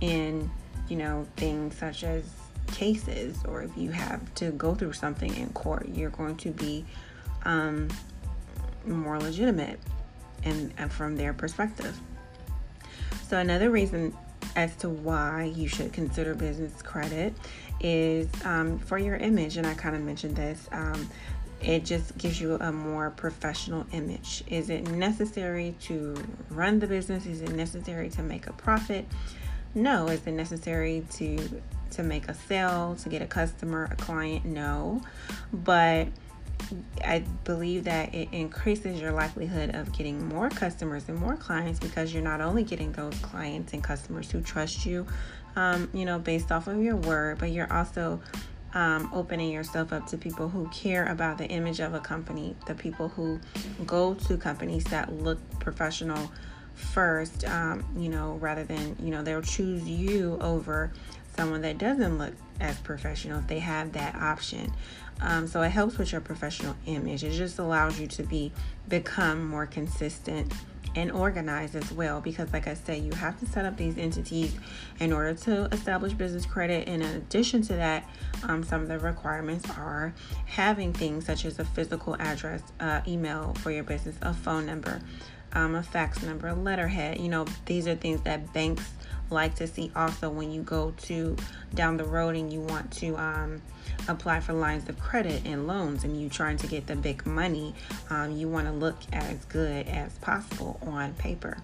in 0.00 0.50
you 0.88 0.96
know 0.96 1.26
things 1.36 1.76
such 1.76 2.02
as 2.02 2.24
cases, 2.72 3.44
or 3.46 3.62
if 3.62 3.70
you 3.76 3.90
have 3.90 4.34
to 4.36 4.50
go 4.52 4.74
through 4.74 4.94
something 4.94 5.34
in 5.36 5.50
court, 5.50 5.88
you're 5.88 6.10
going 6.10 6.36
to 6.36 6.50
be 6.50 6.84
um, 7.44 7.88
more 8.86 9.18
legitimate 9.18 9.78
and, 10.44 10.72
and 10.78 10.92
from 10.92 11.16
their 11.16 11.32
perspective. 11.32 11.98
So, 13.28 13.36
another 13.36 13.70
reason 13.70 14.16
as 14.56 14.74
to 14.76 14.88
why 14.88 15.52
you 15.54 15.68
should 15.68 15.92
consider 15.92 16.34
business 16.34 16.80
credit 16.80 17.34
is 17.78 18.26
um, 18.44 18.78
for 18.78 18.96
your 18.96 19.16
image. 19.16 19.58
And 19.58 19.66
I 19.66 19.74
kind 19.74 19.94
of 19.94 20.02
mentioned 20.02 20.34
this. 20.34 20.66
Um, 20.72 21.08
it 21.60 21.84
just 21.84 22.16
gives 22.16 22.40
you 22.40 22.54
a 22.54 22.72
more 22.72 23.10
professional 23.10 23.84
image. 23.92 24.44
Is 24.46 24.70
it 24.70 24.88
necessary 24.90 25.74
to 25.82 26.16
run 26.48 26.78
the 26.78 26.86
business? 26.86 27.26
Is 27.26 27.42
it 27.42 27.52
necessary 27.52 28.08
to 28.10 28.22
make 28.22 28.46
a 28.46 28.52
profit? 28.54 29.06
No. 29.74 30.08
Is 30.08 30.26
it 30.26 30.32
necessary 30.32 31.04
to 31.12 31.60
to 31.90 32.02
make 32.02 32.28
a 32.28 32.34
sale, 32.34 32.96
to 33.02 33.08
get 33.08 33.20
a 33.20 33.26
customer, 33.26 33.88
a 33.90 33.96
client? 33.96 34.46
No. 34.46 35.02
But 35.52 36.08
I 37.04 37.20
believe 37.44 37.84
that 37.84 38.14
it 38.14 38.28
increases 38.32 39.00
your 39.00 39.12
likelihood 39.12 39.74
of 39.74 39.92
getting 39.92 40.28
more 40.28 40.50
customers 40.50 41.08
and 41.08 41.18
more 41.18 41.36
clients 41.36 41.78
because 41.80 42.12
you're 42.12 42.22
not 42.22 42.40
only 42.40 42.62
getting 42.62 42.92
those 42.92 43.14
clients 43.20 43.72
and 43.72 43.82
customers 43.82 44.30
who 44.30 44.40
trust 44.40 44.84
you, 44.84 45.06
um, 45.56 45.88
you 45.92 46.04
know, 46.04 46.18
based 46.18 46.52
off 46.52 46.66
of 46.66 46.82
your 46.82 46.96
word, 46.96 47.38
but 47.38 47.50
you're 47.50 47.72
also 47.72 48.20
um, 48.74 49.10
opening 49.12 49.50
yourself 49.50 49.92
up 49.92 50.06
to 50.08 50.18
people 50.18 50.48
who 50.48 50.68
care 50.68 51.06
about 51.06 51.38
the 51.38 51.46
image 51.46 51.80
of 51.80 51.94
a 51.94 52.00
company, 52.00 52.54
the 52.66 52.74
people 52.74 53.08
who 53.08 53.40
go 53.86 54.14
to 54.14 54.36
companies 54.36 54.84
that 54.84 55.12
look 55.12 55.38
professional 55.58 56.30
first, 56.74 57.44
um, 57.46 57.84
you 57.96 58.08
know, 58.08 58.34
rather 58.34 58.64
than, 58.64 58.96
you 59.00 59.10
know, 59.10 59.22
they'll 59.22 59.42
choose 59.42 59.82
you 59.88 60.38
over 60.40 60.92
someone 61.36 61.62
that 61.62 61.78
doesn't 61.78 62.18
look 62.18 62.34
as 62.60 62.76
professional 62.78 63.38
if 63.38 63.46
they 63.46 63.60
have 63.60 63.92
that 63.92 64.14
option. 64.16 64.72
Um, 65.20 65.46
so 65.46 65.62
it 65.62 65.70
helps 65.70 65.98
with 65.98 66.12
your 66.12 66.20
professional 66.20 66.76
image. 66.86 67.24
It 67.24 67.32
just 67.32 67.58
allows 67.58 67.98
you 67.98 68.06
to 68.08 68.22
be 68.22 68.52
become 68.88 69.46
more 69.46 69.66
consistent 69.66 70.52
and 70.96 71.12
organized 71.12 71.74
as 71.74 71.92
well 71.92 72.20
because 72.20 72.52
like 72.52 72.66
i 72.66 72.74
said 72.74 73.02
you 73.02 73.12
have 73.12 73.38
to 73.38 73.46
set 73.46 73.64
up 73.64 73.76
these 73.76 73.98
entities 73.98 74.56
in 75.00 75.12
order 75.12 75.34
to 75.34 75.64
establish 75.66 76.12
business 76.12 76.46
credit 76.46 76.88
and 76.88 77.02
in 77.02 77.16
addition 77.16 77.62
to 77.62 77.74
that 77.74 78.08
um, 78.44 78.64
some 78.64 78.82
of 78.82 78.88
the 78.88 78.98
requirements 78.98 79.68
are 79.76 80.14
having 80.46 80.92
things 80.92 81.26
such 81.26 81.44
as 81.44 81.58
a 81.58 81.64
physical 81.64 82.16
address 82.18 82.62
uh, 82.80 83.00
email 83.06 83.54
for 83.54 83.70
your 83.70 83.84
business 83.84 84.16
a 84.22 84.32
phone 84.32 84.66
number 84.66 85.00
um, 85.52 85.74
a 85.74 85.82
fax 85.82 86.22
number 86.22 86.48
a 86.48 86.54
letterhead 86.54 87.20
you 87.20 87.28
know 87.28 87.44
these 87.66 87.86
are 87.86 87.94
things 87.94 88.20
that 88.22 88.52
banks 88.52 88.90
like 89.30 89.54
to 89.54 89.66
see 89.66 89.92
also 89.94 90.30
when 90.30 90.50
you 90.50 90.62
go 90.62 90.92
to 90.96 91.36
down 91.74 91.96
the 91.96 92.04
road 92.04 92.34
and 92.34 92.52
you 92.52 92.60
want 92.60 92.90
to 92.90 93.14
um, 93.16 93.60
apply 94.08 94.40
for 94.40 94.52
lines 94.52 94.88
of 94.88 94.98
credit 94.98 95.42
and 95.44 95.66
loans 95.66 96.04
and 96.04 96.20
you 96.20 96.28
trying 96.28 96.56
to 96.56 96.66
get 96.66 96.86
the 96.86 96.96
big 96.96 97.24
money 97.26 97.74
um, 98.10 98.32
you 98.32 98.48
want 98.48 98.66
to 98.66 98.72
look 98.72 98.96
as 99.12 99.44
good 99.46 99.86
as 99.86 100.16
possible 100.18 100.78
on 100.82 101.12
paper. 101.14 101.58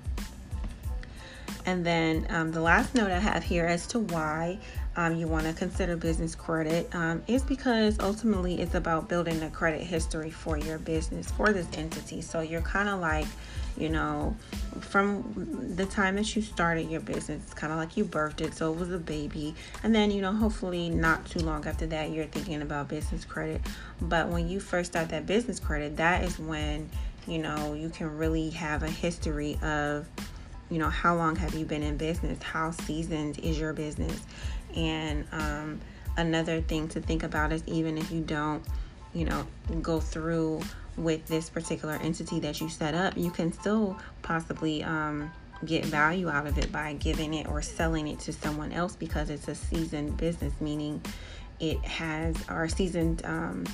And 1.67 1.85
then 1.85 2.27
um, 2.29 2.53
the 2.53 2.61
last 2.61 2.95
note 2.95 3.11
i 3.11 3.19
have 3.19 3.43
here 3.43 3.65
as 3.65 3.87
to 3.89 4.01
why 4.01 4.59
um, 4.97 5.17
you 5.17 5.27
want 5.27 5.47
to 5.47 5.53
consider 5.53 5.97
business 5.97 6.35
credit 6.35 6.95
um, 6.95 7.23
is 7.27 7.43
because 7.43 7.99
ultimately 8.01 8.61
it's 8.61 8.75
about 8.75 9.09
building 9.09 9.43
a 9.43 9.51
credit 9.51 9.83
history 9.83 10.31
for 10.31 10.57
your 10.57 10.79
business 10.79 11.31
for 11.31 11.53
this 11.53 11.67
entity. 11.75 12.21
So 12.21 12.41
you're 12.41 12.61
kind 12.61 12.89
of 12.89 13.01
like 13.01 13.27
you 13.77 13.89
know, 13.89 14.37
from 14.81 15.75
the 15.77 15.87
time 15.87 16.17
that 16.17 16.37
you 16.37 16.43
started 16.43 16.89
your 16.89 17.01
business, 17.01 17.43
it's 17.43 17.55
kind 17.55 17.73
of 17.73 17.79
like 17.79 17.97
you 17.97 18.05
birthed 18.05 18.41
it, 18.41 18.55
so 18.55 18.73
it 18.73 18.79
was 18.79 18.93
a 18.93 18.99
baby. 18.99 19.55
And 19.83 19.95
then, 19.95 20.11
you 20.11 20.23
know, 20.23 20.33
hopefully 20.33 20.89
not 20.89 21.27
too 21.27 21.41
long 21.41 21.67
after 21.67 21.87
that, 21.87 22.11
you're 22.11 22.27
thinking 22.27 22.63
about 22.63 22.89
business 22.89 23.25
credit. 23.25 23.61
But 24.01 24.29
when 24.29 24.49
you 24.49 24.61
first 24.61 24.93
start 24.93 25.09
that 25.09 25.27
business 25.27 25.59
credit, 25.59 25.97
that 25.97 26.25
is 26.25 26.39
when, 26.39 26.89
you 27.27 27.39
know, 27.39 27.75
you 27.75 27.89
can 27.89 28.17
really 28.17 28.51
have 28.51 28.83
a 28.83 28.91
history 28.91 29.59
of, 29.63 30.09
you 30.71 30.79
know, 30.79 30.91
how 30.91 31.17
long 31.17 31.37
have 31.37 31.55
you 31.55 31.65
been 31.65 31.83
in 31.83 31.97
business? 31.97 32.41
How 32.43 32.71
seasoned 32.71 33.39
is 33.41 33.59
your 33.59 33.73
business? 33.73 34.21
And 34.77 35.27
um, 35.33 35.81
another 36.17 36.61
thing 36.61 36.89
to 36.89 37.01
think 37.01 37.23
about 37.23 37.53
is 37.53 37.63
even 37.67 37.99
if 37.99 38.11
you 38.11 38.21
don't, 38.21 38.63
you 39.13 39.25
know, 39.25 39.47
go 39.83 40.01
through 40.01 40.61
with 40.97 41.27
this 41.27 41.49
particular 41.49 41.95
entity 42.03 42.41
that 42.41 42.61
you 42.61 42.69
set 42.69 42.95
up, 42.95 43.17
you 43.17 43.31
can 43.31 43.53
still 43.53 43.99
possibly 44.23 44.83
um, 44.85 45.31
get 45.65 45.85
value 45.85 46.29
out 46.29 46.47
of 46.47 46.59
it 46.59 46.71
by 46.71 46.95
giving 46.95 47.35
it 47.35 47.49
or 47.49 47.63
selling 47.63 48.09
it 48.09 48.19
to 48.21 48.33
someone 48.33 48.73
else 48.73 48.97
because 48.97 49.31
it's 49.31 49.49
a 49.49 49.55
seasoned 49.55 50.17
business, 50.17 50.53
meaning 50.61 51.01
it 51.61 51.79
has 51.85 52.37
our 52.49 52.69
seasoned 52.69 53.25
um, 53.25 53.65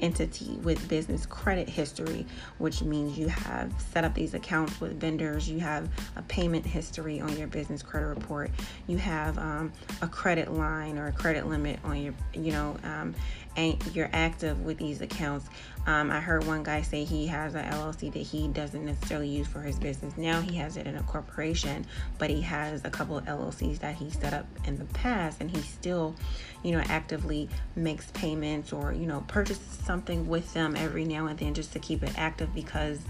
entity 0.00 0.58
with 0.62 0.88
business 0.88 1.26
credit 1.26 1.68
history, 1.68 2.26
which 2.58 2.82
means 2.82 3.18
you 3.18 3.28
have 3.28 3.72
set 3.78 4.04
up 4.04 4.14
these 4.14 4.34
accounts 4.34 4.80
with 4.80 4.98
vendors, 5.00 5.48
you 5.48 5.60
have 5.60 5.88
a 6.16 6.22
payment 6.22 6.66
history 6.66 7.20
on 7.20 7.36
your 7.36 7.46
business 7.46 7.82
credit 7.82 8.06
report, 8.06 8.50
you 8.86 8.96
have 8.98 9.38
um, 9.38 9.72
a 10.02 10.08
credit 10.08 10.52
line 10.52 10.98
or 10.98 11.08
a 11.08 11.12
credit 11.12 11.46
limit 11.46 11.78
on 11.84 12.00
your, 12.00 12.14
you 12.34 12.52
know, 12.52 12.76
um, 12.84 13.14
you're 13.56 14.10
active 14.12 14.62
with 14.62 14.78
these 14.78 15.00
accounts. 15.00 15.46
Um, 15.86 16.10
I 16.10 16.20
heard 16.20 16.46
one 16.46 16.62
guy 16.62 16.82
say 16.82 17.04
he 17.04 17.26
has 17.26 17.54
an 17.54 17.64
LLC 17.66 18.12
that 18.12 18.18
he 18.18 18.48
doesn't 18.48 18.84
necessarily 18.84 19.28
use 19.28 19.46
for 19.46 19.60
his 19.60 19.78
business 19.78 20.16
now. 20.16 20.40
He 20.40 20.56
has 20.56 20.76
it 20.76 20.86
in 20.86 20.96
a 20.96 21.02
corporation, 21.02 21.86
but 22.18 22.30
he 22.30 22.40
has 22.40 22.84
a 22.84 22.90
couple 22.90 23.18
of 23.18 23.24
LLCs 23.24 23.80
that 23.80 23.94
he 23.96 24.10
set 24.10 24.32
up 24.32 24.46
in 24.66 24.78
the 24.78 24.86
past, 24.86 25.40
and 25.40 25.50
he 25.50 25.60
still, 25.62 26.14
you 26.62 26.72
know, 26.72 26.82
actively 26.88 27.48
makes 27.76 28.10
payments 28.12 28.72
or 28.72 28.92
you 28.92 29.06
know 29.06 29.24
purchases 29.28 29.78
something 29.84 30.26
with 30.26 30.52
them 30.54 30.74
every 30.76 31.04
now 31.04 31.26
and 31.26 31.38
then 31.38 31.54
just 31.54 31.72
to 31.72 31.78
keep 31.78 32.02
it 32.02 32.12
active 32.16 32.54
because 32.54 33.00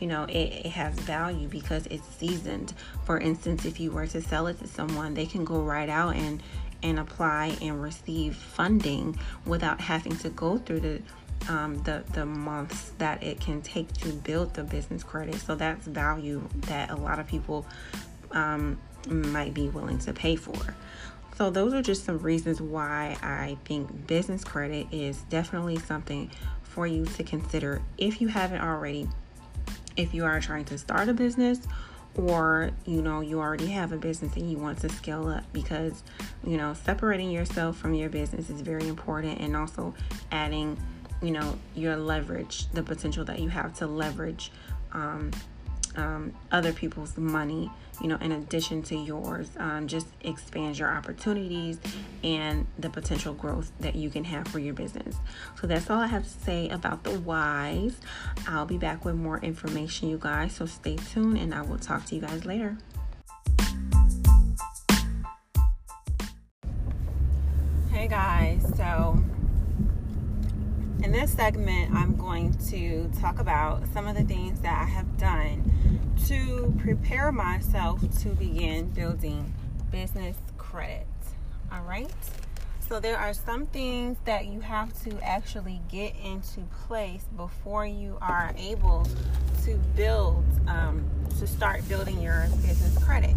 you 0.00 0.06
know 0.06 0.24
it, 0.24 0.66
it, 0.66 0.66
has 0.66 0.94
value 1.00 1.48
because 1.48 1.86
it's 1.86 2.06
seasoned 2.16 2.74
for 3.04 3.18
instance 3.18 3.64
if 3.64 3.78
you 3.78 3.90
were 3.90 4.06
to 4.06 4.20
sell 4.20 4.46
it 4.46 4.58
to 4.58 4.66
someone 4.66 5.14
they 5.14 5.26
can 5.26 5.44
go 5.44 5.60
right 5.60 5.88
out 5.88 6.16
and 6.16 6.42
and 6.84 7.00
apply 7.00 7.56
and 7.60 7.82
receive 7.82 8.36
funding 8.36 9.18
without 9.46 9.80
having 9.80 10.16
to 10.18 10.28
go 10.28 10.58
through 10.58 10.80
the 10.80 11.02
um, 11.48 11.82
the 11.82 12.04
the 12.12 12.24
months 12.24 12.92
that 12.98 13.22
it 13.22 13.40
can 13.40 13.60
take 13.60 13.92
to 13.94 14.10
build 14.12 14.54
the 14.54 14.62
business 14.62 15.02
credit. 15.02 15.34
So 15.36 15.54
that's 15.56 15.86
value 15.86 16.46
that 16.68 16.90
a 16.90 16.96
lot 16.96 17.18
of 17.18 17.26
people 17.26 17.66
um, 18.30 18.78
might 19.08 19.52
be 19.52 19.68
willing 19.68 19.98
to 20.00 20.12
pay 20.12 20.36
for. 20.36 20.76
So 21.36 21.50
those 21.50 21.74
are 21.74 21.82
just 21.82 22.04
some 22.04 22.18
reasons 22.18 22.60
why 22.60 23.16
I 23.20 23.56
think 23.64 24.06
business 24.06 24.44
credit 24.44 24.86
is 24.92 25.18
definitely 25.22 25.78
something 25.80 26.30
for 26.62 26.86
you 26.86 27.04
to 27.06 27.24
consider 27.24 27.82
if 27.98 28.20
you 28.20 28.28
haven't 28.28 28.60
already. 28.60 29.08
If 29.96 30.12
you 30.12 30.24
are 30.24 30.40
trying 30.40 30.64
to 30.66 30.78
start 30.78 31.08
a 31.08 31.12
business 31.12 31.60
or 32.16 32.70
you 32.86 33.02
know 33.02 33.20
you 33.20 33.40
already 33.40 33.66
have 33.66 33.92
a 33.92 33.96
business 33.96 34.34
and 34.36 34.50
you 34.50 34.56
want 34.56 34.78
to 34.78 34.88
scale 34.88 35.28
up 35.28 35.44
because 35.52 36.02
you 36.44 36.56
know 36.56 36.74
separating 36.74 37.30
yourself 37.30 37.76
from 37.76 37.94
your 37.94 38.08
business 38.08 38.50
is 38.50 38.60
very 38.60 38.88
important 38.88 39.40
and 39.40 39.56
also 39.56 39.92
adding 40.30 40.78
you 41.22 41.30
know 41.30 41.58
your 41.74 41.96
leverage 41.96 42.70
the 42.72 42.82
potential 42.82 43.24
that 43.24 43.40
you 43.40 43.48
have 43.48 43.74
to 43.74 43.86
leverage 43.86 44.52
um, 44.92 45.30
um, 45.96 46.32
other 46.52 46.72
people's 46.72 47.16
money 47.16 47.70
you 48.00 48.08
know 48.08 48.16
in 48.20 48.32
addition 48.32 48.82
to 48.82 48.96
yours 48.96 49.50
um, 49.58 49.86
just 49.86 50.06
expands 50.22 50.78
your 50.78 50.90
opportunities 50.90 51.78
and 52.22 52.66
the 52.78 52.90
potential 52.90 53.34
growth 53.34 53.70
that 53.80 53.94
you 53.94 54.10
can 54.10 54.24
have 54.24 54.46
for 54.48 54.58
your 54.58 54.74
business. 54.74 55.16
So 55.60 55.66
that's 55.66 55.90
all 55.90 56.00
i 56.00 56.06
have 56.06 56.24
to 56.24 56.44
say 56.44 56.68
about 56.68 57.04
the 57.04 57.18
whys. 57.20 57.96
I'll 58.46 58.66
be 58.66 58.78
back 58.78 59.04
with 59.04 59.14
more 59.14 59.38
information 59.38 60.08
you 60.08 60.18
guys 60.18 60.54
so 60.54 60.66
stay 60.66 60.96
tuned 60.96 61.38
and 61.38 61.54
i 61.54 61.62
will 61.62 61.78
talk 61.78 62.04
to 62.06 62.14
you 62.14 62.20
guys 62.20 62.44
later. 62.44 62.76
Hey 67.90 68.08
guys 68.08 68.62
so 68.76 69.22
in 71.02 71.12
this 71.12 71.32
segment, 71.32 71.92
I'm 71.94 72.16
going 72.16 72.54
to 72.70 73.10
talk 73.20 73.38
about 73.38 73.82
some 73.92 74.06
of 74.06 74.16
the 74.16 74.24
things 74.24 74.60
that 74.60 74.80
I 74.80 74.84
have 74.84 75.18
done 75.18 75.70
to 76.26 76.74
prepare 76.78 77.32
myself 77.32 78.00
to 78.22 78.28
begin 78.30 78.90
building 78.90 79.52
business 79.90 80.36
credit. 80.56 81.06
All 81.72 81.82
right. 81.82 82.10
So, 82.88 83.00
there 83.00 83.16
are 83.16 83.32
some 83.32 83.66
things 83.66 84.18
that 84.26 84.46
you 84.46 84.60
have 84.60 84.92
to 85.04 85.18
actually 85.22 85.80
get 85.90 86.14
into 86.22 86.60
place 86.86 87.24
before 87.36 87.86
you 87.86 88.18
are 88.20 88.54
able 88.58 89.06
to 89.64 89.76
build, 89.96 90.44
um, 90.68 91.08
to 91.38 91.46
start 91.46 91.86
building 91.88 92.20
your 92.20 92.46
business 92.62 92.96
credit. 93.02 93.34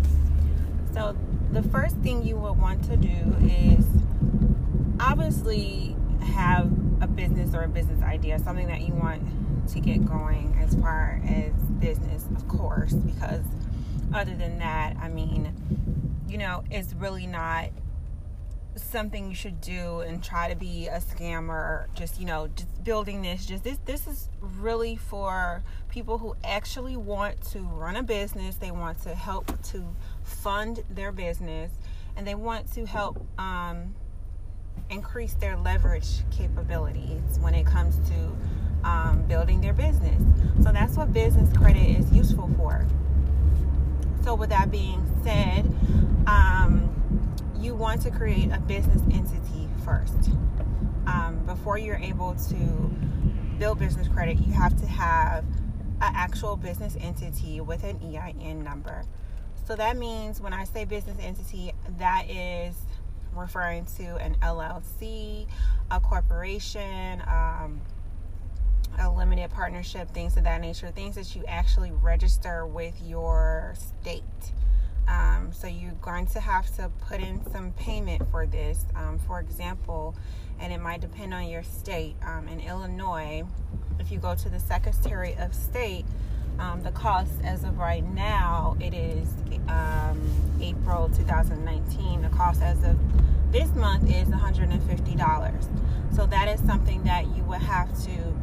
So, 0.94 1.16
the 1.52 1.64
first 1.64 1.96
thing 1.98 2.26
you 2.26 2.36
will 2.36 2.56
want 2.56 2.84
to 2.86 2.98
do 2.98 3.36
is 3.42 3.86
obviously 5.00 5.96
have 6.28 6.72
a 7.02 7.08
business 7.08 7.54
or 7.54 7.64
a 7.64 7.68
business 7.68 8.02
idea, 8.02 8.40
something 8.40 8.68
that 8.68 8.82
you 8.82 8.94
want 8.94 9.24
to 9.70 9.80
get 9.80 10.06
going 10.06 10.58
as 10.62 10.76
far 10.76 11.22
as 11.26 11.54
business, 11.80 12.26
of 12.36 12.48
course, 12.48 12.94
because 12.94 13.44
other 14.14 14.36
than 14.36 14.60
that, 14.60 14.96
I 15.02 15.10
mean, 15.10 15.54
you 16.28 16.38
know, 16.38 16.64
it's 16.72 16.94
really 16.94 17.28
not 17.28 17.70
something 18.76 19.30
you 19.30 19.36
should 19.36 19.60
do 19.60 20.02
and 20.02 20.24
try 20.24 20.48
to 20.50 20.56
be 20.56 20.88
a 20.88 21.00
scammer 21.00 21.88
just 21.96 22.20
you 22.20 22.28
know 22.28 22.48
just 22.56 22.84
building 22.84 23.24
this 23.24 23.44
just 23.44 23.64
this 23.64 23.80
this 23.86 24.06
is 24.06 24.30
really 24.40 24.96
for 24.96 25.64
people 25.90 26.20
who 26.20 26.36
actually 26.44 26.96
want 26.96 27.42
to 27.42 27.60
run 27.60 27.96
a 27.96 28.04
business. 28.04 28.58
They 28.58 28.70
want 28.70 29.02
to 29.02 29.16
help 29.16 29.52
to 29.70 29.84
fund 30.24 30.84
their 30.90 31.12
business 31.12 31.72
and 32.16 32.28
they 32.28 32.36
want 32.36 32.72
to 32.74 32.86
help 32.86 33.26
um, 33.40 33.96
increase 34.90 35.34
their 35.34 35.58
leverage 35.58 36.20
capabilities 36.32 37.40
when 37.40 37.54
it 37.54 37.66
comes 37.66 37.98
to 38.10 38.88
um, 38.88 39.24
building 39.28 39.62
their 39.62 39.74
business. 39.74 40.22
So 40.64 40.72
that's 40.72 40.96
what 40.96 41.14
business 41.14 41.56
credit 41.58 42.00
is 42.00 42.12
useful 42.12 42.50
for. 42.58 42.86
So, 44.24 44.36
with 44.36 44.50
that 44.50 44.72
being 44.72 45.06
said, 45.24 45.66
um, 46.28 46.94
you 47.60 47.76
want 47.76 48.02
to 48.02 48.12
create 48.12 48.52
a 48.52 48.60
business 48.60 49.02
entity 49.14 49.70
first. 49.86 50.32
Um, 51.06 51.42
before 51.46 51.78
you're 51.78 51.98
able 51.98 52.36
to 52.50 52.56
build 53.58 53.80
business 53.80 54.08
credit, 54.10 54.38
you 54.40 54.52
have 54.52 54.78
to 54.82 54.86
have 54.86 55.46
an 56.02 56.14
actual 56.14 56.56
business 56.56 56.98
entity 57.00 57.62
with 57.62 57.84
an 57.84 58.00
EIN 58.04 58.64
number. 58.64 59.04
So 59.66 59.76
that 59.76 59.98
means 59.98 60.40
when 60.40 60.54
I 60.54 60.64
say 60.66 60.86
business 60.86 61.18
entity, 61.20 61.74
that 61.98 62.30
is 62.30 62.76
referring 63.36 63.86
to 63.98 64.16
an 64.18 64.36
LLC, 64.42 65.48
a 65.92 66.00
corporation, 66.00 67.22
um, 67.28 67.82
a 69.00 69.10
limited 69.10 69.50
partnership, 69.52 70.12
things 70.12 70.38
of 70.38 70.44
that 70.44 70.62
nature, 70.62 70.90
things 70.90 71.16
that 71.16 71.36
you 71.36 71.44
actually 71.48 71.92
register 71.92 72.66
with 72.66 73.00
your 73.04 73.76
state. 73.76 74.24
Um, 75.08 75.52
so 75.54 75.68
you're 75.68 75.92
going 76.02 76.26
to 76.28 76.40
have 76.40 76.74
to 76.76 76.90
put 77.08 77.22
in 77.22 77.42
some 77.52 77.72
payment 77.74 78.30
for 78.30 78.46
this. 78.46 78.86
Um, 78.96 79.20
for 79.20 79.40
example, 79.40 80.16
and 80.60 80.74
it 80.74 80.82
might 80.82 81.02
depend 81.02 81.34
on 81.34 81.48
your 81.48 81.64
state. 81.64 82.16
Um, 82.24 82.48
in 82.48 82.60
Illinois, 82.60 83.44
if 84.00 84.12
you 84.12 84.20
go 84.20 84.36
to 84.36 84.50
the 84.50 84.60
Secretary 84.60 85.36
of 85.40 85.54
State, 85.54 86.06
um, 86.60 86.82
the 86.84 86.92
cost 86.92 87.32
as 87.44 87.64
of 87.64 87.78
right 87.78 88.04
now, 88.04 88.76
it 88.80 88.94
is 88.94 89.30
um, 89.68 90.20
April 90.62 91.10
2019. 91.10 92.22
The 92.22 92.30
cost 92.30 92.62
as 92.62 92.84
of 92.84 92.98
this 93.52 93.74
month 93.76 94.10
is 94.10 94.28
$150. 94.28 96.16
So 96.16 96.26
that 96.26 96.48
is 96.48 96.60
something 96.66 97.04
that 97.04 97.28
you 97.36 97.44
would 97.44 97.62
have 97.62 97.90
to 98.06 98.36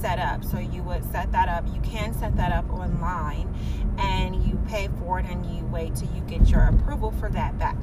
set 0.00 0.18
up. 0.18 0.44
So 0.44 0.58
you 0.58 0.82
would 0.82 1.04
set 1.12 1.30
that 1.32 1.48
up. 1.48 1.64
You 1.72 1.80
can 1.82 2.14
set 2.14 2.36
that 2.36 2.52
up 2.52 2.68
online 2.70 3.54
and 3.98 4.44
you 4.44 4.58
pay 4.68 4.88
for 4.98 5.18
it 5.18 5.26
and 5.26 5.44
you 5.46 5.64
wait 5.66 5.94
till 5.96 6.08
you 6.14 6.22
get 6.22 6.48
your 6.48 6.62
approval 6.62 7.12
for 7.12 7.28
that 7.30 7.58
back. 7.58 7.76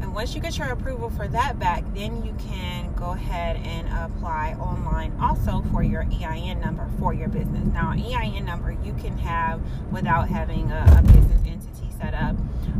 And 0.00 0.14
once 0.14 0.34
you 0.34 0.40
get 0.40 0.56
your 0.58 0.68
approval 0.68 1.10
for 1.10 1.28
that 1.28 1.58
back, 1.58 1.84
then 1.94 2.24
you 2.24 2.34
can 2.38 2.94
go 2.94 3.10
ahead 3.10 3.56
and 3.56 3.88
apply 3.88 4.54
online 4.60 5.16
also 5.20 5.62
for 5.72 5.82
your 5.82 6.06
EIN 6.12 6.60
number 6.60 6.88
for 6.98 7.12
your 7.12 7.28
business. 7.28 7.66
Now, 7.72 7.92
EIN 7.92 8.44
number 8.44 8.72
you 8.84 8.92
can 8.94 9.18
have 9.18 9.60
without 9.90 10.28
having 10.28 10.70
a, 10.70 10.84
a 10.98 11.02
business 11.02 11.42
entity 11.46 11.90
set 11.98 12.14
up. 12.14 12.36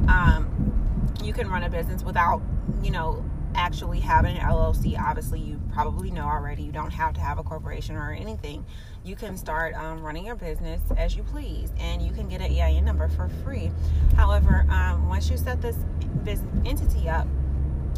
Um, 0.09 1.15
you 1.23 1.33
can 1.33 1.49
run 1.49 1.63
a 1.65 1.71
business 1.71 2.03
without, 2.03 2.41
you 2.83 2.91
know, 2.91 3.25
actually 3.55 4.01
having 4.01 4.37
an 4.37 4.43
LLC, 4.43 4.99
obviously 4.99 5.41
you 5.41 5.61
probably 5.73 6.11
know 6.11 6.25
already. 6.25 6.63
You 6.63 6.73
don't 6.73 6.91
have 6.91 7.15
to 7.15 7.21
have 7.21 7.39
a 7.39 7.43
corporation 7.43 7.97
or 7.97 8.13
anything. 8.13 8.65
You 9.05 9.17
can 9.17 9.37
start 9.37 9.75
um, 9.75 10.03
running 10.03 10.27
your 10.27 10.37
business 10.37 10.81
as 10.97 11.17
you 11.17 11.23
please, 11.23 11.73
and 11.79 12.03
you 12.03 12.13
can 12.13 12.29
get 12.29 12.41
an 12.41 12.53
EIN 12.53 12.85
number 12.85 13.09
for 13.09 13.29
free. 13.45 13.71
However, 14.17 14.67
um, 14.71 15.09
once 15.09 15.31
you 15.31 15.37
set 15.37 15.63
this 15.63 15.77
business 16.25 16.51
entity 16.67 17.09
up, 17.09 17.27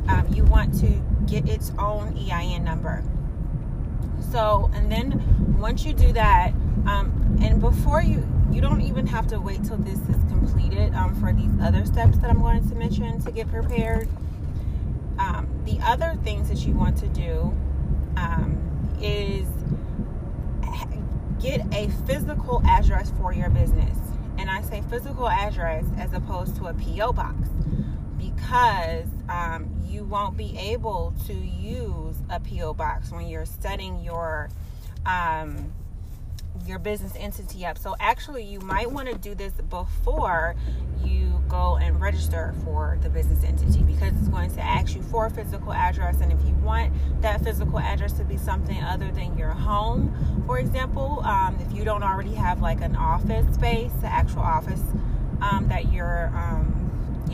um, 0.09 0.26
you 0.32 0.44
want 0.44 0.78
to 0.80 1.03
get 1.26 1.48
its 1.48 1.72
own 1.78 2.16
EIN 2.16 2.64
number. 2.64 3.03
So, 4.30 4.70
and 4.74 4.90
then 4.90 5.59
once 5.59 5.84
you 5.84 5.92
do 5.92 6.12
that, 6.12 6.53
um, 6.86 7.38
and 7.42 7.61
before 7.61 8.03
you 8.03 8.26
you 8.51 8.61
don't 8.61 8.80
even 8.80 9.07
have 9.07 9.28
to 9.28 9.38
wait 9.38 9.64
till 9.64 9.76
this 9.76 9.98
is 10.09 10.24
completed 10.28 10.92
um, 10.94 11.14
for 11.20 11.32
these 11.32 11.53
other 11.62 11.86
steps 11.86 12.18
that 12.18 12.30
I'm 12.30 12.40
going 12.40 12.68
to 12.68 12.74
mention 12.74 13.20
to 13.22 13.30
get 13.30 13.48
prepared 13.48 14.09
um, 15.21 15.47
the 15.66 15.79
other 15.85 16.16
things 16.25 16.49
that 16.49 16.66
you 16.66 16.73
want 16.75 16.97
to 16.97 17.09
do 17.09 17.55
um, 18.16 18.57
is 19.03 19.47
get 21.41 21.62
a 21.75 21.89
physical 22.07 22.62
address 22.66 23.12
for 23.18 23.33
your 23.33 23.51
business. 23.51 23.97
And 24.39 24.51
I 24.51 24.62
say 24.62 24.83
physical 24.89 25.29
address 25.29 25.85
as 25.99 26.12
opposed 26.12 26.57
to 26.57 26.66
a 26.68 26.75
P.O. 26.75 27.12
box 27.12 27.49
because 28.18 29.07
um, 29.29 29.71
you 29.87 30.05
won't 30.05 30.37
be 30.37 30.57
able 30.59 31.14
to 31.27 31.35
use 31.35 32.16
a 32.31 32.41
P.O. 32.41 32.75
box 32.75 33.11
when 33.11 33.29
you're 33.29 33.45
setting 33.45 34.03
your 34.03 34.49
um, 35.05 35.73
your 36.66 36.78
business 36.78 37.12
entity 37.16 37.64
up. 37.66 37.78
So 37.78 37.96
actually, 38.00 38.44
you 38.44 38.61
might 38.61 38.90
want 38.90 39.08
to 39.08 39.14
do 39.16 39.34
this 39.34 39.52
before 39.68 40.54
you 41.04 41.42
go 41.48 41.76
and 41.76 42.00
register 42.00 42.54
for 42.64 42.98
the 43.02 43.11
business 43.11 43.42
entity 43.42 43.82
because 43.82 44.12
it's 44.18 44.28
going 44.28 44.54
to 44.54 44.61
ask 44.61 44.94
you 44.94 45.02
for 45.02 45.26
a 45.26 45.30
physical 45.30 45.72
address. 45.72 46.20
And 46.20 46.32
if 46.32 46.38
you 46.46 46.54
want 46.56 46.92
that 47.22 47.42
physical 47.42 47.78
address 47.78 48.12
to 48.14 48.24
be 48.24 48.36
something 48.36 48.80
other 48.82 49.11
than 49.11 49.36
your 49.36 49.50
home, 49.50 50.44
for 50.46 50.58
example, 50.58 51.22
um, 51.24 51.58
if 51.61 51.76
you 51.76 51.84
don't 51.84 52.02
already 52.02 52.34
have 52.34 52.61
like 52.61 52.80
an 52.80 52.96
office 52.96 53.54
space, 53.54 53.92
the 54.00 54.06
actual 54.06 54.42
office 54.42 54.82
um, 55.40 55.66
that 55.68 55.92
you're 55.92 56.30
um, 56.34 56.76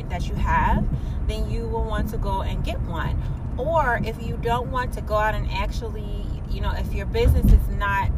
that 0.08 0.28
you 0.28 0.34
have, 0.34 0.86
then 1.26 1.50
you 1.50 1.66
will 1.66 1.84
want 1.84 2.08
to 2.10 2.18
go 2.18 2.42
and 2.42 2.64
get 2.64 2.80
one. 2.82 3.20
Or 3.58 4.00
if 4.04 4.22
you 4.22 4.38
don't 4.42 4.70
want 4.70 4.92
to 4.94 5.00
go 5.00 5.16
out 5.16 5.34
and 5.34 5.50
actually, 5.50 6.26
you 6.50 6.60
know, 6.60 6.72
if 6.72 6.92
your 6.92 7.06
business 7.06 7.52
is 7.52 7.68
not 7.68 8.10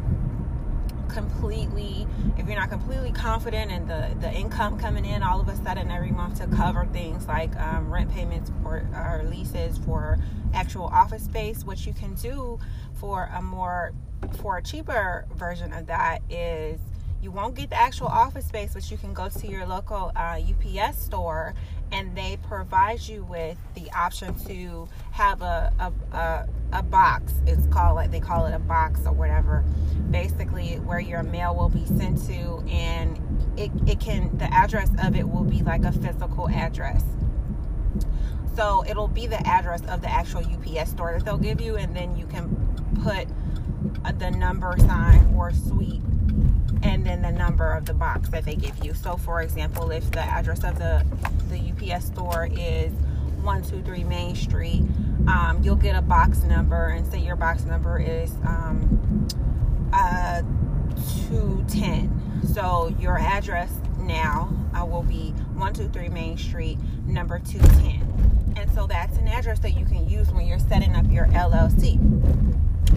completely 1.09 2.07
if 2.37 2.47
you're 2.47 2.59
not 2.59 2.71
completely 2.71 3.13
confident 3.13 3.71
in 3.71 3.87
the 3.87 4.15
the 4.21 4.31
income 4.33 4.79
coming 4.79 5.05
in 5.05 5.23
all 5.23 5.41
of 5.41 5.49
a 5.49 5.57
sudden 5.57 5.91
every 5.91 6.11
month 6.11 6.39
to 6.39 6.47
cover 6.57 6.87
things 6.93 7.27
like 7.27 7.55
um, 7.57 7.91
rent 7.91 8.11
payments 8.11 8.51
for 8.63 8.87
or 8.95 9.23
leases 9.29 9.79
for 9.79 10.19
actual 10.55 10.85
office 10.85 11.25
space 11.25 11.65
what 11.65 11.87
you 11.87 11.93
can 11.93 12.15
do 12.15 12.59
for 12.95 13.31
a 13.35 13.43
more 13.43 13.93
for 14.41 14.59
a 14.59 14.63
cheaper 14.63 15.27
version 15.35 15.73
of 15.73 15.87
that 15.87 16.21
is 16.31 16.81
you 17.21 17.33
won't 17.33 17.57
get 17.57 17.71
the 17.71 17.81
actual 17.81 18.07
office 18.07 18.47
space, 18.47 18.75
but 18.75 18.91
you 18.91 18.97
can 18.97 19.13
go 19.13 19.29
to 19.29 19.47
your 19.49 19.67
local 19.67 20.13
uh, 20.15 20.39
UPS 20.39 20.99
store 21.03 21.55
and 21.91 22.17
they 22.17 22.39
provide 22.47 23.01
you 23.01 23.25
with 23.25 23.57
the 23.75 23.91
option 23.93 24.35
to 24.47 24.89
have 25.11 25.43
a, 25.43 25.73
a, 25.79 26.17
a, 26.17 26.49
a, 26.75 26.83
box. 26.83 27.33
It's 27.47 27.67
called 27.69 27.97
like 27.97 28.11
they 28.11 28.21
call 28.21 28.47
it 28.47 28.55
a 28.55 28.59
box 28.59 29.01
or 29.07 29.13
whatever. 29.13 29.65
Basically, 30.11 30.75
where 30.77 31.01
your 31.01 31.23
mail 31.23 31.57
will 31.57 31.71
be 31.71 31.87
sent 31.87 32.25
to, 32.27 32.63
and 32.69 33.19
it, 33.57 33.71
it 33.87 34.01
can 34.01 34.37
the 34.39 34.53
address 34.53 34.91
of 35.03 35.17
it 35.17 35.29
will 35.29 35.45
be 35.45 35.63
like 35.63 35.85
a 35.85 35.93
physical 35.93 36.49
address. 36.49 37.03
So 38.55 38.85
it'll 38.87 39.09
be 39.09 39.27
the 39.27 39.45
address 39.47 39.83
of 39.87 40.03
the 40.03 40.11
actual 40.11 40.45
UPS 40.45 40.91
store 40.91 41.15
that 41.15 41.25
they'll 41.25 41.39
give 41.39 41.61
you, 41.61 41.77
and 41.77 41.97
then 41.97 42.17
you 42.17 42.27
can 42.27 42.49
put 43.03 43.29
the 44.19 44.31
number 44.31 44.75
sign 44.79 45.35
or 45.37 45.53
suite 45.53 46.03
and 46.83 47.05
then 47.05 47.23
the 47.23 47.33
number 47.33 47.73
of 47.73 47.87
the 47.87 47.95
box 47.95 48.29
that 48.31 48.45
they 48.45 48.55
give 48.55 48.85
you. 48.85 48.95
So, 48.95 49.17
for 49.17 49.43
example, 49.43 49.91
if 49.91 50.11
the 50.11 50.21
address 50.21 50.65
of 50.65 50.79
the 50.79 51.05
the 51.49 51.93
UPS 51.95 52.07
store 52.07 52.49
is 52.53 52.93
123 53.43 54.05
Main 54.05 54.35
Street, 54.35 54.83
um, 55.27 55.61
you'll 55.63 55.77
get 55.77 55.97
a 55.97 56.03
box 56.03 56.43
number, 56.43 56.87
and 56.89 57.07
say 57.07 57.19
your 57.19 57.37
box 57.37 57.65
number 57.65 57.99
is 57.99 58.33
um, 58.47 59.29
uh, 59.93 60.43
210. 61.29 62.47
So, 62.53 62.95
your 63.01 63.19
address 63.19 63.73
now 63.99 64.53
uh, 64.75 64.85
will 64.85 65.03
be 65.03 65.31
123 65.55 66.09
Main 66.09 66.37
Street, 66.37 66.79
number 67.07 67.39
210. 67.39 68.55
And 68.57 68.71
so, 68.73 68.87
that's 68.87 69.17
an 69.19 69.29
address 69.29 69.59
that 69.61 69.73
you 69.73 69.85
can 69.85 70.09
use 70.09 70.31
when 70.31 70.47
you're 70.47 70.59
setting 70.59 70.95
up 70.95 71.11
your 71.11 71.27
LLC. 71.27 71.99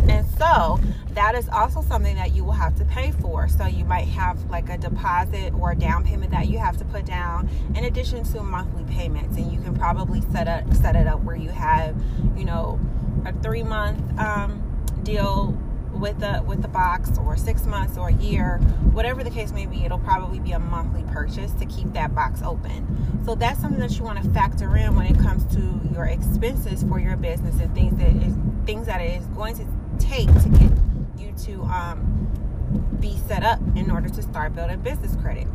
And 0.10 0.28
so 0.38 0.80
that 1.12 1.36
is 1.36 1.50
also 1.50 1.82
something 1.82 2.16
that 2.16 2.34
you 2.36 2.44
will 2.44 2.54
have 2.54 2.76
to 2.78 2.86
pay 2.86 3.12
for. 3.12 3.48
So 3.48 3.66
you 3.66 3.86
might 3.86 4.08
have 4.08 4.50
like 4.50 4.70
a 4.70 4.78
deposit 4.78 5.54
or 5.54 5.72
a 5.72 5.76
down 5.76 6.04
payment 6.04 6.32
that 6.32 6.48
you 6.48 6.58
have 6.60 6.78
to 6.78 6.86
put 6.86 7.06
down 7.06 7.50
in 7.76 7.86
addition 7.86 8.24
to 8.26 8.42
monthly 8.42 8.84
payments. 8.86 9.38
And 9.38 9.52
you 9.52 9.60
can 9.60 9.76
probably 9.76 10.22
set 10.32 10.48
up 10.48 10.74
set 10.74 10.96
it 10.96 11.08
up 11.08 11.22
where 11.24 11.36
you 11.36 11.50
have, 11.50 11.96
you 12.38 12.46
know, 12.46 12.80
a 13.26 13.34
three 13.42 13.64
month 13.64 14.20
um, 14.20 14.64
deal 15.04 15.58
with 15.94 16.20
the 16.20 16.42
with 16.46 16.62
the 16.62 16.68
box 16.68 17.18
or 17.20 17.36
six 17.36 17.66
months 17.66 17.98
or 17.98 18.08
a 18.10 18.14
year 18.14 18.58
whatever 18.94 19.24
the 19.24 19.30
case 19.30 19.52
may 19.52 19.66
be 19.66 19.84
it'll 19.84 20.00
probably 20.00 20.39
be 20.39 20.54
a 20.54 20.60
monthly 20.60 21.04
purchase 21.12 21.52
to 21.52 21.66
keep 21.66 21.92
that 21.94 22.16
box 22.16 22.42
open 22.44 23.22
so 23.26 23.36
that's 23.36 23.60
something 23.60 23.80
that 23.80 23.98
you 23.98 24.04
want 24.04 24.22
to 24.22 24.30
factor 24.32 24.78
in 24.78 24.96
when 24.96 25.06
it 25.06 25.20
comes 25.20 25.44
to 25.54 25.82
your 25.94 26.06
expenses 26.06 26.84
for 26.84 27.00
your 27.00 27.18
business 27.18 27.60
and 27.60 27.74
things 27.76 27.98
that 27.98 28.16
is 28.16 28.34
things 28.66 28.86
that 28.88 29.02
it 29.02 29.20
is 29.20 29.26
going 29.28 29.56
to 29.56 29.66
take 30.02 30.28
to 30.41 30.49
get 30.49 30.72
you 31.18 31.34
to 31.45 31.62
um, 31.64 32.97
be 32.99 33.18
set 33.28 33.43
up 33.43 33.60
in 33.76 33.91
order 33.91 34.10
to 34.10 34.22
start 34.22 34.56
building 34.56 34.80
business 34.82 35.16
credit. 35.18 35.47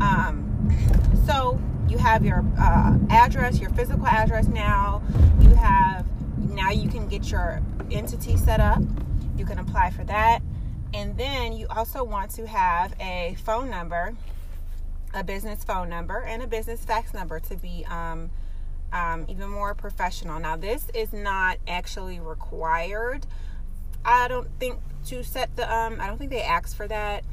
Um, 0.00 0.50
so 1.26 1.60
you 1.88 1.98
have 1.98 2.24
your 2.24 2.44
uh, 2.58 2.96
address, 3.10 3.60
your 3.60 3.70
physical 3.70 4.06
address 4.06 4.46
now. 4.48 5.02
You 5.40 5.50
have 5.50 6.06
now 6.38 6.70
you 6.70 6.88
can 6.88 7.08
get 7.08 7.30
your 7.30 7.60
entity 7.90 8.36
set 8.36 8.60
up. 8.60 8.82
You 9.36 9.44
can 9.44 9.58
apply 9.58 9.90
for 9.90 10.04
that, 10.04 10.40
and 10.92 11.16
then 11.16 11.52
you 11.52 11.66
also 11.68 12.04
want 12.04 12.30
to 12.32 12.46
have 12.46 12.94
a 13.00 13.36
phone 13.44 13.68
number, 13.68 14.14
a 15.12 15.24
business 15.24 15.64
phone 15.64 15.88
number, 15.88 16.22
and 16.22 16.42
a 16.42 16.46
business 16.46 16.84
fax 16.84 17.12
number 17.12 17.40
to 17.40 17.56
be 17.56 17.84
um, 17.86 18.30
um, 18.92 19.26
even 19.28 19.50
more 19.50 19.74
professional. 19.74 20.38
Now, 20.38 20.56
this 20.56 20.86
is 20.94 21.12
not 21.12 21.58
actually 21.66 22.20
required. 22.20 23.26
I 24.04 24.28
don't 24.28 24.48
think 24.58 24.80
to 25.06 25.22
set 25.22 25.54
the 25.56 25.72
um 25.72 26.00
I 26.00 26.06
don't 26.06 26.18
think 26.18 26.30
they 26.30 26.42
ask 26.42 26.76
for 26.76 26.86
that 26.88 27.24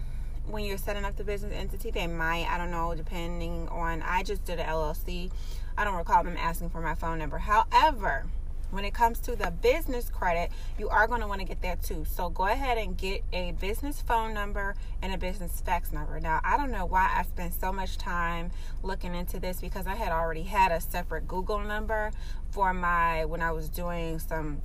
when 0.48 0.66
you're 0.66 0.78
setting 0.78 1.06
up 1.06 1.16
the 1.16 1.24
business 1.24 1.54
entity. 1.54 1.92
They 1.92 2.08
might, 2.08 2.48
I 2.50 2.58
don't 2.58 2.72
know, 2.72 2.94
depending 2.96 3.68
on 3.70 4.02
I 4.02 4.24
just 4.24 4.44
did 4.46 4.60
an 4.60 4.68
LLC. 4.68 5.32
I 5.78 5.84
don't 5.84 5.96
recall 5.96 6.24
them 6.24 6.36
asking 6.38 6.70
for 6.70 6.82
my 6.82 6.96
phone 6.96 7.20
number. 7.20 7.38
However, 7.38 8.26
when 8.72 8.86
it 8.86 8.94
comes 8.94 9.20
to 9.20 9.36
the 9.36 9.52
business 9.52 10.10
credit, 10.10 10.50
you 10.80 10.90
are 10.90 11.08
going 11.08 11.22
to 11.22 11.28
want 11.28 11.42
to 11.42 11.46
get 11.46 11.62
that 11.62 11.84
too. 11.84 12.06
So 12.06 12.30
go 12.30 12.46
ahead 12.46 12.78
and 12.78 12.98
get 12.98 13.22
a 13.34 13.52
business 13.54 14.02
phone 14.02 14.34
number 14.34 14.76
and 15.02 15.14
a 15.14 15.18
business 15.18 15.62
fax 15.66 15.92
number. 15.92 16.20
Now, 16.20 16.40
I 16.44 16.58
don't 16.58 16.72
know 16.72 16.86
why 16.86 17.12
I 17.14 17.24
spent 17.24 17.54
so 17.54 17.72
much 17.72 17.98
time 17.98 18.52
looking 18.82 19.14
into 19.14 19.40
this 19.40 19.60
because 19.60 19.88
I 19.88 19.96
had 19.96 20.12
already 20.12 20.44
had 20.44 20.72
a 20.72 20.80
separate 20.80 21.28
Google 21.28 21.60
number 21.60 22.12
for 22.52 22.74
my 22.74 23.26
when 23.26 23.42
I 23.42 23.52
was 23.52 23.70
doing 23.70 24.20
some 24.20 24.62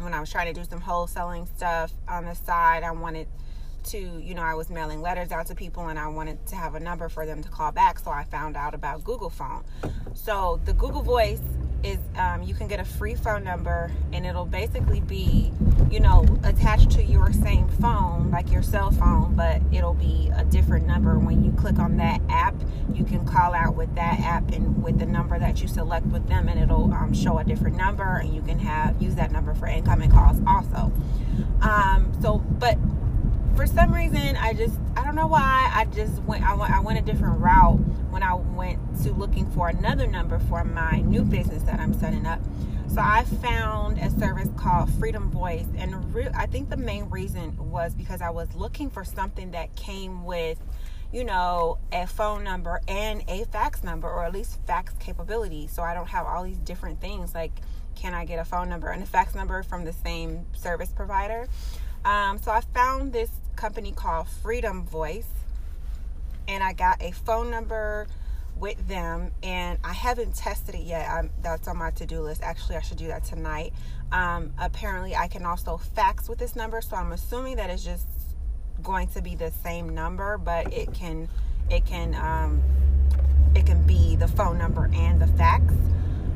when 0.00 0.14
I 0.14 0.20
was 0.20 0.30
trying 0.30 0.52
to 0.52 0.60
do 0.60 0.66
some 0.68 0.80
wholesaling 0.80 1.48
stuff 1.48 1.92
on 2.08 2.24
the 2.24 2.34
side, 2.34 2.82
I 2.82 2.90
wanted 2.90 3.28
to, 3.86 3.98
you 3.98 4.34
know, 4.34 4.42
I 4.42 4.54
was 4.54 4.70
mailing 4.70 5.00
letters 5.00 5.32
out 5.32 5.46
to 5.46 5.54
people 5.54 5.88
and 5.88 5.98
I 5.98 6.08
wanted 6.08 6.44
to 6.48 6.56
have 6.56 6.74
a 6.74 6.80
number 6.80 7.08
for 7.08 7.26
them 7.26 7.42
to 7.42 7.48
call 7.48 7.72
back. 7.72 7.98
So 7.98 8.10
I 8.10 8.24
found 8.24 8.56
out 8.56 8.74
about 8.74 9.04
Google 9.04 9.30
Phone. 9.30 9.64
So 10.14 10.60
the 10.64 10.72
Google 10.72 11.02
Voice 11.02 11.40
is 11.84 11.98
um, 12.16 12.42
you 12.42 12.54
can 12.54 12.66
get 12.66 12.80
a 12.80 12.84
free 12.84 13.14
phone 13.14 13.44
number 13.44 13.92
and 14.12 14.26
it'll 14.26 14.46
basically 14.46 15.00
be, 15.00 15.52
you 15.90 16.00
know, 16.00 16.24
attached 16.42 16.90
to 16.92 17.04
your 17.04 17.32
same 17.32 17.68
phone, 17.68 18.30
like 18.30 18.50
your 18.50 18.62
cell 18.62 18.90
phone, 18.90 19.36
but 19.36 19.60
it'll 19.72 19.94
be 19.94 20.30
a 20.34 20.44
different 20.44 20.86
number. 20.86 21.18
When 21.18 21.44
you 21.44 21.52
click 21.52 21.78
on 21.78 21.96
that 21.98 22.20
app, 22.28 22.54
you 22.92 23.04
can 23.04 23.24
call 23.24 23.54
out 23.54 23.76
with 23.76 23.94
that 23.94 24.18
app 24.20 24.50
and 24.52 24.82
with 24.82 24.98
the 24.98 25.06
number 25.06 25.38
that 25.38 25.62
you 25.62 25.68
select 25.68 26.06
with 26.06 26.26
them, 26.28 26.48
and 26.48 26.58
it'll 26.58 26.92
um, 26.92 27.12
show 27.12 27.38
a 27.38 27.44
different 27.44 27.76
number, 27.76 28.16
and 28.16 28.34
you 28.34 28.42
can 28.42 28.58
have 28.58 29.00
use 29.00 29.14
that 29.16 29.30
number 29.30 29.54
for 29.54 29.66
incoming 29.66 30.10
calls 30.10 30.40
also. 30.46 30.92
Um, 31.60 32.12
so, 32.20 32.38
but 32.38 32.78
for 33.56 33.66
some 33.66 33.92
reason, 33.92 34.36
I 34.36 34.52
just 34.52 34.76
I 34.96 35.02
don't 35.02 35.14
know 35.14 35.26
why 35.26 35.70
I 35.74 35.86
just 35.86 36.22
went 36.24 36.44
I 36.44 36.54
went 36.54 36.72
I 36.72 36.80
went 36.80 36.98
a 36.98 37.02
different 37.02 37.40
route 37.40 37.78
when 38.10 38.22
I 38.22 38.34
went 38.34 38.78
to 39.02 39.12
looking 39.14 39.50
for 39.50 39.68
another 39.68 40.06
number 40.06 40.38
for 40.40 40.62
my 40.62 41.00
new 41.00 41.22
business 41.22 41.62
that 41.62 41.80
I'm 41.80 41.94
setting 41.94 42.26
up. 42.26 42.40
So 42.88 43.00
I 43.00 43.24
found 43.24 43.98
a 43.98 44.10
service 44.10 44.50
called 44.56 44.92
Freedom 44.94 45.30
Voice, 45.30 45.66
and 45.76 46.14
re- 46.14 46.28
I 46.34 46.46
think 46.46 46.68
the 46.68 46.76
main 46.76 47.08
reason 47.08 47.56
was 47.70 47.94
because 47.94 48.20
I 48.20 48.30
was 48.30 48.54
looking 48.54 48.90
for 48.90 49.04
something 49.04 49.50
that 49.52 49.74
came 49.74 50.24
with, 50.24 50.58
you 51.10 51.24
know, 51.24 51.78
a 51.92 52.06
phone 52.06 52.44
number 52.44 52.80
and 52.86 53.24
a 53.26 53.44
fax 53.46 53.82
number, 53.82 54.08
or 54.08 54.24
at 54.24 54.32
least 54.32 54.58
fax 54.66 54.94
capability. 55.00 55.66
So 55.66 55.82
I 55.82 55.94
don't 55.94 56.08
have 56.08 56.26
all 56.26 56.44
these 56.44 56.58
different 56.58 57.00
things 57.00 57.34
like, 57.34 57.52
can 57.96 58.14
I 58.14 58.24
get 58.26 58.38
a 58.38 58.44
phone 58.44 58.68
number 58.68 58.88
and 58.88 59.02
a 59.02 59.06
fax 59.06 59.34
number 59.34 59.62
from 59.62 59.84
the 59.84 59.92
same 59.92 60.46
service 60.54 60.90
provider? 60.90 61.48
Um, 62.04 62.38
so 62.38 62.52
I 62.52 62.60
found 62.60 63.12
this 63.12 63.30
company 63.56 63.92
called 63.92 64.28
Freedom 64.28 64.84
Voice, 64.84 65.28
and 66.46 66.62
I 66.62 66.72
got 66.72 67.02
a 67.02 67.10
phone 67.12 67.50
number 67.50 68.06
with 68.58 68.86
them, 68.88 69.32
and 69.42 69.78
I 69.84 69.92
haven't 69.92 70.34
tested 70.34 70.74
it 70.74 70.82
yet. 70.82 71.08
I'm, 71.08 71.30
that's 71.42 71.68
on 71.68 71.76
my 71.78 71.90
to 71.92 72.06
do 72.06 72.20
list. 72.20 72.42
Actually, 72.42 72.76
I 72.76 72.80
should 72.82 72.98
do 72.98 73.08
that 73.08 73.24
tonight. 73.24 73.72
Um, 74.12 74.52
apparently, 74.58 75.14
I 75.16 75.28
can 75.28 75.44
also 75.44 75.76
fax 75.76 76.28
with 76.28 76.38
this 76.38 76.56
number, 76.56 76.80
so 76.80 76.96
I'm 76.96 77.12
assuming 77.12 77.56
that 77.56 77.70
it's 77.70 77.84
just 77.84 78.06
going 78.82 79.08
to 79.08 79.22
be 79.22 79.34
the 79.34 79.50
same 79.50 79.94
number, 79.94 80.38
but 80.38 80.72
it 80.72 80.92
can 80.94 81.28
it 81.70 81.84
can 81.84 82.14
um, 82.14 82.62
it 83.54 83.66
can 83.66 83.82
be 83.86 84.16
the 84.16 84.28
phone 84.28 84.58
number 84.58 84.90
and 84.94 85.20
the 85.20 85.26
fax, 85.26 85.74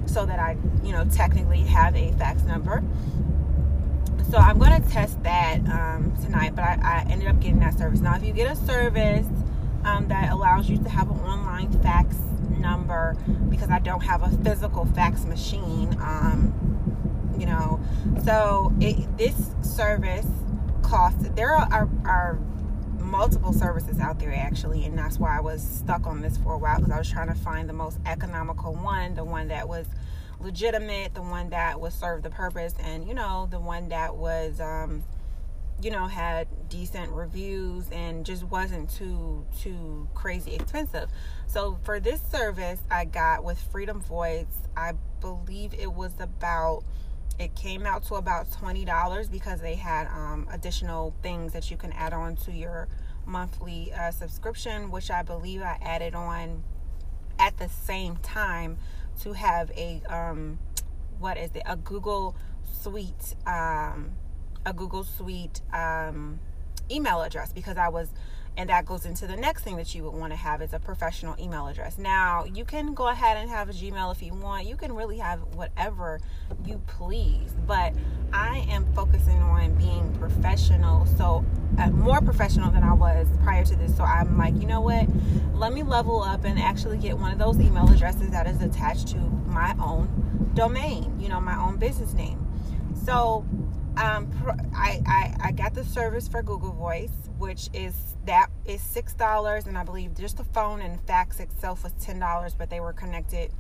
so 0.06 0.26
that 0.26 0.38
I 0.38 0.56
you 0.82 0.92
know 0.92 1.04
technically 1.04 1.60
have 1.60 1.94
a 1.96 2.12
fax 2.12 2.42
number 2.42 2.82
so 4.30 4.36
I'm 4.36 4.58
going 4.58 4.80
to 4.80 4.88
test 4.88 5.20
that 5.24 5.58
um, 5.68 6.14
tonight, 6.22 6.54
but 6.54 6.62
I, 6.62 6.78
I, 6.82 7.10
ended 7.10 7.28
up 7.28 7.40
getting 7.40 7.58
that 7.60 7.76
service. 7.76 8.00
Now, 8.00 8.14
if 8.14 8.24
you 8.24 8.32
get 8.32 8.50
a 8.50 8.54
service 8.54 9.26
um, 9.84 10.06
that 10.08 10.30
allows 10.30 10.70
you 10.70 10.78
to 10.78 10.88
have 10.88 11.10
an 11.10 11.18
online 11.20 11.72
fax 11.82 12.16
number, 12.58 13.16
because 13.48 13.70
I 13.70 13.80
don't 13.80 14.02
have 14.02 14.22
a 14.22 14.30
physical 14.44 14.84
fax 14.86 15.24
machine, 15.24 15.96
um, 16.00 16.54
you 17.38 17.46
know, 17.46 17.80
so 18.24 18.72
it, 18.80 19.18
this 19.18 19.50
service 19.62 20.26
costs, 20.82 21.28
there 21.34 21.52
are, 21.52 21.68
are, 21.72 21.88
are 22.04 22.38
multiple 22.98 23.52
services 23.52 23.98
out 23.98 24.20
there 24.20 24.32
actually 24.32 24.84
and 24.84 24.96
that's 24.96 25.18
why 25.18 25.36
i 25.36 25.40
was 25.40 25.60
stuck 25.60 26.06
on 26.06 26.20
this 26.20 26.36
for 26.36 26.52
a 26.52 26.58
while 26.58 26.76
because 26.76 26.92
i 26.92 26.98
was 26.98 27.10
trying 27.10 27.26
to 27.26 27.34
find 27.34 27.68
the 27.68 27.72
most 27.72 27.98
economical 28.06 28.72
one 28.74 29.16
the 29.16 29.24
one 29.24 29.48
that 29.48 29.68
was 29.68 29.84
legitimate, 30.40 31.14
the 31.14 31.22
one 31.22 31.50
that 31.50 31.80
would 31.80 31.92
serve 31.92 32.22
the 32.22 32.30
purpose, 32.30 32.74
and 32.80 33.06
you 33.06 33.14
know, 33.14 33.48
the 33.50 33.60
one 33.60 33.88
that 33.90 34.16
was, 34.16 34.60
um, 34.60 35.04
you 35.82 35.90
know, 35.90 36.06
had 36.06 36.48
decent 36.68 37.10
reviews 37.12 37.84
and 37.90 38.24
just 38.24 38.44
wasn't 38.44 38.90
too 38.90 39.46
too 39.60 40.08
crazy 40.14 40.54
expensive. 40.54 41.10
So 41.46 41.78
for 41.82 42.00
this 42.00 42.20
service, 42.30 42.80
I 42.90 43.04
got 43.04 43.44
with 43.44 43.58
Freedom 43.58 44.00
Voice, 44.00 44.46
I 44.76 44.92
believe 45.20 45.74
it 45.74 45.92
was 45.92 46.12
about 46.18 46.84
it 47.38 47.54
came 47.54 47.86
out 47.86 48.04
to 48.04 48.16
about 48.16 48.50
$20 48.50 49.30
because 49.30 49.62
they 49.62 49.74
had 49.74 50.06
um, 50.08 50.46
additional 50.52 51.14
things 51.22 51.54
that 51.54 51.70
you 51.70 51.76
can 51.78 51.90
add 51.92 52.12
on 52.12 52.36
to 52.36 52.52
your 52.52 52.86
monthly 53.26 53.92
uh, 53.92 54.10
subscription 54.10 54.90
which 54.90 55.10
i 55.10 55.22
believe 55.22 55.62
i 55.62 55.78
added 55.82 56.14
on 56.14 56.62
at 57.38 57.56
the 57.58 57.68
same 57.68 58.16
time 58.16 58.76
to 59.22 59.32
have 59.32 59.70
a 59.76 60.02
um, 60.08 60.58
what 61.18 61.36
is 61.36 61.50
it? 61.54 61.62
A 61.66 61.76
Google 61.76 62.34
Suite, 62.80 63.34
um, 63.46 64.12
a 64.64 64.72
Google 64.74 65.04
Suite 65.04 65.60
um, 65.72 66.40
email 66.90 67.22
address 67.22 67.52
because 67.52 67.76
I 67.76 67.88
was 67.88 68.08
and 68.56 68.68
that 68.68 68.84
goes 68.84 69.06
into 69.06 69.26
the 69.26 69.36
next 69.36 69.62
thing 69.62 69.76
that 69.76 69.94
you 69.94 70.04
would 70.04 70.14
want 70.14 70.32
to 70.32 70.36
have 70.36 70.60
is 70.60 70.72
a 70.72 70.78
professional 70.78 71.34
email 71.38 71.66
address. 71.66 71.98
Now, 71.98 72.44
you 72.44 72.64
can 72.64 72.94
go 72.94 73.08
ahead 73.08 73.36
and 73.36 73.48
have 73.48 73.68
a 73.68 73.72
Gmail 73.72 74.12
if 74.12 74.22
you 74.22 74.34
want. 74.34 74.66
You 74.66 74.76
can 74.76 74.92
really 74.92 75.18
have 75.18 75.40
whatever 75.54 76.20
you 76.64 76.80
please, 76.86 77.54
but 77.66 77.94
I 78.32 78.66
am 78.68 78.86
focusing 78.94 79.40
on 79.40 79.74
being 79.74 80.14
professional. 80.18 81.06
So, 81.06 81.44
uh, 81.78 81.90
more 81.90 82.20
professional 82.20 82.70
than 82.70 82.82
I 82.82 82.92
was 82.92 83.28
prior 83.42 83.64
to 83.64 83.76
this. 83.76 83.96
So, 83.96 84.04
I'm 84.04 84.36
like, 84.36 84.54
you 84.60 84.66
know 84.66 84.80
what? 84.80 85.06
Let 85.54 85.72
me 85.72 85.82
level 85.82 86.22
up 86.22 86.44
and 86.44 86.58
actually 86.58 86.98
get 86.98 87.18
one 87.18 87.32
of 87.32 87.38
those 87.38 87.58
email 87.60 87.88
addresses 87.88 88.30
that 88.30 88.46
is 88.46 88.60
attached 88.60 89.08
to 89.08 89.18
my 89.18 89.74
own 89.80 90.50
domain, 90.54 91.18
you 91.18 91.28
know, 91.28 91.40
my 91.40 91.56
own 91.56 91.76
business 91.76 92.12
name. 92.12 92.46
So, 93.04 93.46
um, 93.96 94.30
I, 94.74 95.00
I, 95.06 95.34
I 95.48 95.52
got 95.52 95.74
the 95.74 95.84
service 95.84 96.28
for 96.28 96.42
Google 96.42 96.72
Voice, 96.72 97.12
which 97.38 97.68
is 97.72 97.94
that 98.26 98.48
is 98.64 98.80
six 98.80 99.14
dollars, 99.14 99.66
and 99.66 99.76
I 99.76 99.84
believe 99.84 100.16
just 100.16 100.36
the 100.36 100.44
phone 100.44 100.80
and 100.80 101.00
fax 101.02 101.40
itself 101.40 101.84
was 101.84 101.92
ten 101.94 102.18
dollars, 102.18 102.54
but 102.54 102.70
they 102.70 102.80
were 102.80 102.92
connected. 102.92 103.52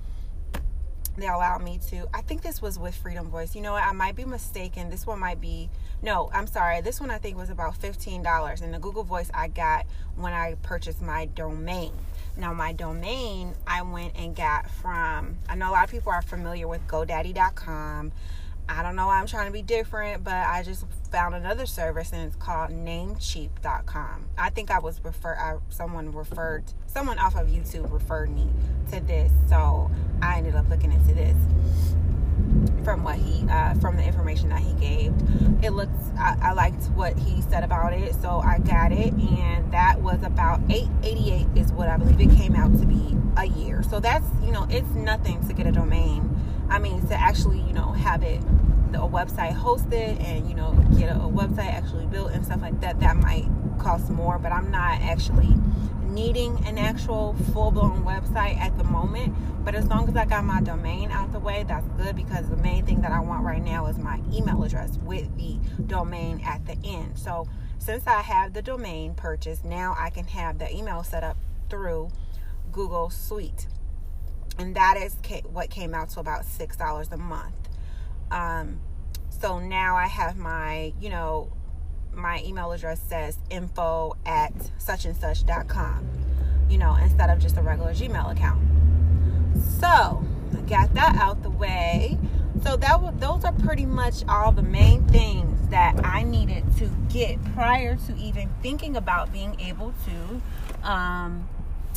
They 1.16 1.26
allowed 1.26 1.62
me 1.62 1.78
to. 1.90 2.08
I 2.14 2.22
think 2.22 2.42
this 2.42 2.62
was 2.62 2.78
with 2.78 2.94
Freedom 2.94 3.28
Voice. 3.28 3.54
You 3.54 3.60
know 3.60 3.72
what? 3.72 3.82
I 3.82 3.92
might 3.92 4.14
be 4.16 4.24
mistaken. 4.24 4.90
This 4.90 5.06
one 5.06 5.18
might 5.18 5.40
be. 5.40 5.68
No, 6.02 6.30
I'm 6.32 6.46
sorry. 6.46 6.80
This 6.80 7.00
one 7.00 7.10
I 7.10 7.18
think 7.18 7.36
was 7.36 7.50
about 7.50 7.76
fifteen 7.76 8.22
dollars, 8.22 8.60
and 8.60 8.72
the 8.72 8.78
Google 8.78 9.04
Voice 9.04 9.30
I 9.34 9.48
got 9.48 9.86
when 10.16 10.32
I 10.32 10.54
purchased 10.62 11.02
my 11.02 11.26
domain. 11.26 11.92
Now, 12.36 12.54
my 12.54 12.72
domain 12.72 13.54
I 13.66 13.82
went 13.82 14.16
and 14.16 14.34
got 14.34 14.70
from. 14.70 15.36
I 15.48 15.56
know 15.56 15.70
a 15.70 15.72
lot 15.72 15.84
of 15.84 15.90
people 15.90 16.12
are 16.12 16.22
familiar 16.22 16.68
with 16.68 16.86
GoDaddy.com. 16.86 18.12
I 18.68 18.82
don't 18.82 18.94
know 18.96 19.06
why 19.06 19.18
I'm 19.18 19.26
trying 19.26 19.46
to 19.46 19.52
be 19.52 19.62
different, 19.62 20.22
but 20.22 20.34
I 20.34 20.62
just 20.62 20.84
found 21.10 21.34
another 21.34 21.66
service 21.66 22.12
and 22.12 22.26
it's 22.26 22.36
called 22.36 22.70
namecheap.com. 22.70 24.26
I 24.38 24.50
think 24.50 24.70
I 24.70 24.78
was 24.78 25.02
referred, 25.04 25.60
someone 25.70 26.12
referred, 26.12 26.64
someone 26.86 27.18
off 27.18 27.34
of 27.34 27.48
YouTube 27.48 27.92
referred 27.92 28.30
me 28.30 28.48
to 28.92 29.00
this. 29.00 29.32
So 29.48 29.90
I 30.22 30.38
ended 30.38 30.54
up 30.54 30.68
looking 30.68 30.92
into 30.92 31.14
this 31.14 31.36
from 32.84 33.04
what 33.04 33.16
he, 33.16 33.46
uh, 33.48 33.74
from 33.74 33.96
the 33.96 34.04
information 34.04 34.48
that 34.50 34.60
he 34.60 34.72
gave. 34.74 35.12
It 35.62 35.70
looks, 35.70 35.98
I, 36.18 36.36
I 36.40 36.52
liked 36.52 36.84
what 36.90 37.18
he 37.18 37.42
said 37.42 37.64
about 37.64 37.92
it. 37.92 38.14
So 38.22 38.40
I 38.44 38.58
got 38.58 38.92
it 38.92 39.12
and 39.12 39.72
that 39.72 40.00
was 40.00 40.22
about 40.22 40.60
888 40.70 41.48
is 41.56 41.72
what 41.72 41.88
I 41.88 41.96
believe 41.96 42.20
it 42.20 42.36
came 42.36 42.54
out 42.54 42.72
to 42.80 42.86
be 42.86 43.16
a 43.36 43.46
year. 43.46 43.82
So 43.82 44.00
that's, 44.00 44.26
you 44.42 44.52
know, 44.52 44.66
it's 44.70 44.90
nothing 44.90 45.46
to 45.48 45.52
get 45.52 45.66
a 45.66 45.72
domain 45.72 46.39
I 46.70 46.78
mean, 46.78 47.06
to 47.08 47.14
actually, 47.14 47.60
you 47.60 47.72
know, 47.72 47.92
have 47.92 48.22
it 48.22 48.40
a 48.92 49.08
website 49.08 49.54
hosted 49.56 50.20
and 50.20 50.48
you 50.48 50.54
know 50.56 50.72
get 50.98 51.14
a, 51.14 51.20
a 51.20 51.30
website 51.30 51.72
actually 51.72 52.06
built 52.06 52.32
and 52.32 52.44
stuff 52.44 52.60
like 52.60 52.80
that 52.80 52.98
that 52.98 53.16
might 53.16 53.46
cost 53.78 54.10
more 54.10 54.36
but 54.36 54.50
i'm 54.50 54.68
not 54.68 55.00
actually 55.00 55.54
needing 56.10 56.62
an 56.66 56.76
actual 56.76 57.34
full-blown 57.52 58.04
website 58.04 58.58
at 58.58 58.76
the 58.76 58.84
moment. 58.84 59.34
But 59.64 59.74
as 59.74 59.86
long 59.86 60.08
as 60.08 60.16
i 60.16 60.24
got 60.24 60.44
my 60.44 60.60
domain 60.60 61.10
out 61.10 61.32
the 61.32 61.38
way 61.38 61.64
that's 61.66 61.86
good 61.96 62.16
because 62.16 62.48
the 62.48 62.56
main 62.56 62.84
thing 62.84 63.00
that 63.02 63.12
i 63.12 63.20
want 63.20 63.44
right 63.44 63.62
now 63.62 63.86
is 63.86 63.98
my 63.98 64.20
email 64.32 64.62
address 64.64 64.98
with 64.98 65.34
the 65.36 65.58
domain 65.86 66.40
at 66.44 66.66
the 66.66 66.76
end. 66.84 67.18
So 67.18 67.46
since 67.78 68.06
i 68.06 68.22
have 68.22 68.52
the 68.52 68.62
domain 68.62 69.14
purchased 69.14 69.64
now 69.64 69.94
i 69.98 70.10
can 70.10 70.26
have 70.26 70.58
the 70.58 70.74
email 70.74 71.02
set 71.02 71.24
up 71.24 71.36
through 71.70 72.10
google 72.72 73.08
suite 73.08 73.66
and 74.58 74.74
that 74.76 74.96
is 74.96 75.16
what 75.52 75.70
came 75.70 75.94
out 75.94 76.10
to 76.10 76.20
about 76.20 76.44
six 76.44 76.76
dollars 76.76 77.08
a 77.12 77.16
month. 77.16 77.54
Um, 78.30 78.80
so 79.28 79.58
now 79.58 79.96
I 79.96 80.06
have 80.06 80.36
my, 80.36 80.92
you 81.00 81.08
know, 81.08 81.52
my 82.12 82.42
email 82.44 82.72
address 82.72 83.00
says 83.00 83.38
info 83.50 84.16
at 84.26 84.52
such 84.78 85.04
and 85.06 85.16
com, 85.68 86.06
you 86.68 86.78
know, 86.78 86.96
instead 86.96 87.30
of 87.30 87.38
just 87.38 87.56
a 87.56 87.62
regular 87.62 87.92
Gmail 87.92 88.32
account. 88.32 88.60
So 89.80 89.86
I 90.56 90.60
got 90.68 90.94
that 90.94 91.16
out 91.16 91.42
the 91.42 91.50
way. 91.50 92.18
So 92.62 92.76
that 92.76 93.00
was, 93.00 93.14
those 93.18 93.44
are 93.44 93.52
pretty 93.52 93.86
much 93.86 94.24
all 94.28 94.52
the 94.52 94.62
main 94.62 95.06
things 95.08 95.68
that 95.70 96.04
I 96.04 96.24
needed 96.24 96.64
to 96.78 96.90
get 97.08 97.42
prior 97.54 97.96
to 97.96 98.16
even 98.16 98.50
thinking 98.60 98.96
about 98.96 99.32
being 99.32 99.58
able 99.60 99.94
to 100.04 100.88
um, 100.88 101.48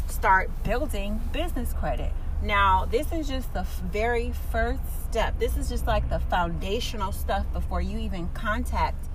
start 0.07 0.63
building 0.63 1.19
business 1.33 1.73
credit. 1.73 2.13
Now, 2.43 2.85
this 2.85 3.11
is 3.13 3.29
just 3.29 3.53
the 3.53 3.65
very 3.89 4.33
first 4.51 4.81
step. 5.09 5.39
This 5.39 5.55
is 5.55 5.69
just 5.69 5.87
like 5.87 6.09
the 6.09 6.19
foundational 6.19 7.13
stuff 7.13 7.45
before 7.53 7.81
you 7.81 7.97
even 7.99 8.27
contact 8.33 9.07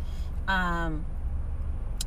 um, 0.48 1.04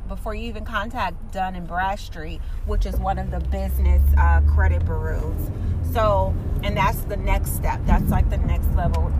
before 0.08 0.34
you 0.34 0.48
even 0.48 0.64
contact 0.64 1.32
Dun 1.32 1.54
and 1.54 1.66
Bradstreet, 1.66 2.40
which 2.66 2.86
is 2.86 2.96
one 2.96 3.18
of 3.18 3.30
the 3.30 3.38
business 3.38 4.02
uh, 4.18 4.40
credit 4.42 4.84
bureaus. 4.84 5.50
So, 5.92 6.34
and 6.64 6.76
that's 6.76 7.02
the 7.02 7.16
next 7.16 7.54
step. 7.54 7.80
That's 7.86 8.10
like 8.10 8.28
the 8.28 8.38
next 8.38 8.74
level. 8.74 9.12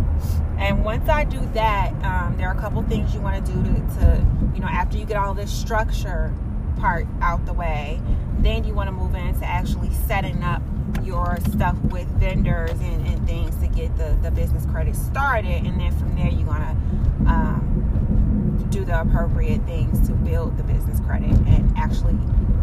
And 0.58 0.84
once 0.84 1.08
I 1.08 1.22
do 1.22 1.38
that, 1.54 1.92
um, 2.04 2.36
there 2.36 2.48
are 2.48 2.56
a 2.56 2.60
couple 2.60 2.82
things 2.82 3.14
you 3.14 3.20
want 3.20 3.46
to 3.46 3.52
do 3.52 3.62
to, 3.62 3.70
to, 4.00 4.26
you 4.54 4.60
know, 4.60 4.66
after 4.66 4.98
you 4.98 5.04
get 5.04 5.18
all 5.18 5.34
this 5.34 5.52
structure 5.52 6.34
part 6.78 7.06
out 7.20 7.46
the 7.46 7.52
way, 7.52 8.00
then 8.40 8.64
you 8.64 8.74
want 8.74 8.88
to 8.88 8.92
move 8.92 9.14
into 9.14 9.44
actually 9.44 9.92
setting 10.06 10.42
up 10.42 10.62
your 11.04 11.38
stuff 11.52 11.76
with 11.84 12.06
vendors 12.18 12.70
and, 12.72 13.06
and 13.06 13.26
things 13.26 13.56
to 13.56 13.66
get 13.68 13.96
the, 13.96 14.16
the 14.22 14.30
business 14.30 14.66
credit 14.66 14.96
started. 14.96 15.66
And 15.66 15.80
then 15.80 15.96
from 15.98 16.14
there, 16.16 16.28
you're 16.28 16.46
going 16.46 16.60
to 16.62 17.30
um, 17.30 18.66
do 18.70 18.84
the 18.84 19.00
appropriate 19.00 19.64
things 19.66 20.06
to 20.08 20.14
build 20.14 20.56
the 20.56 20.64
business 20.64 21.00
credit 21.00 21.30
and 21.30 21.72
actually 21.76 22.16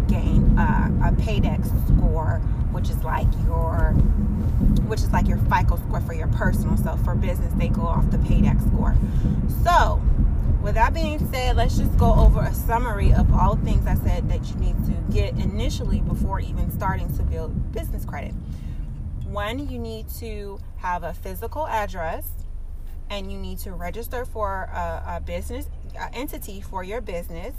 gain 0.08 0.58
uh, 0.58 1.10
a 1.10 1.12
paydex 1.22 1.68
score 1.88 2.42
which 2.72 2.90
is 2.90 3.04
like 3.04 3.28
your 3.46 3.94
which 4.88 5.02
is 5.02 5.12
like 5.12 5.28
your 5.28 5.38
FICO 5.38 5.78
score 5.78 6.02
for 6.02 6.14
your 6.14 6.28
personal. 6.28 6.78
So 6.78 6.96
for 6.98 7.16
business, 7.16 7.54
they 7.54 7.70
go 7.70 7.82
off 7.82 8.10
the 8.12 8.18
paydex 8.18 8.66
score. 8.68 8.96
So 9.64 10.02
with 10.62 10.76
that 10.76 10.94
being 10.94 11.20
said, 11.32 11.56
let's 11.56 11.78
just 11.78 11.98
go 11.98 12.14
over 12.14 12.42
a 12.42 12.54
summary 12.54 13.14
of 13.14 13.34
all 13.34 13.56
things 13.56 13.88
I 13.88 13.96
said 13.96 14.30
that 14.30 14.46
you 14.50 14.56
need 14.56 14.76
to 14.86 15.14
get 15.14 15.34
initially 15.34 16.02
before 16.02 16.40
even 16.40 16.72
starting 16.72 17.16
to 17.18 17.24
build 17.24 17.72
business 17.72 18.06
credit. 18.06 18.34
One, 19.26 19.70
you 19.70 19.80
need 19.80 20.10
to 20.20 20.60
have 20.78 21.04
a 21.04 21.14
physical 21.14 21.68
address 21.68 22.28
and 23.10 23.32
you 23.32 23.38
need 23.38 23.60
to 23.60 23.72
register 23.72 24.26
for 24.26 24.70
a, 24.74 25.16
a 25.18 25.22
business 25.22 25.68
a 26.00 26.14
entity 26.14 26.62
for 26.62 26.84
your 26.84 27.02
business. 27.02 27.54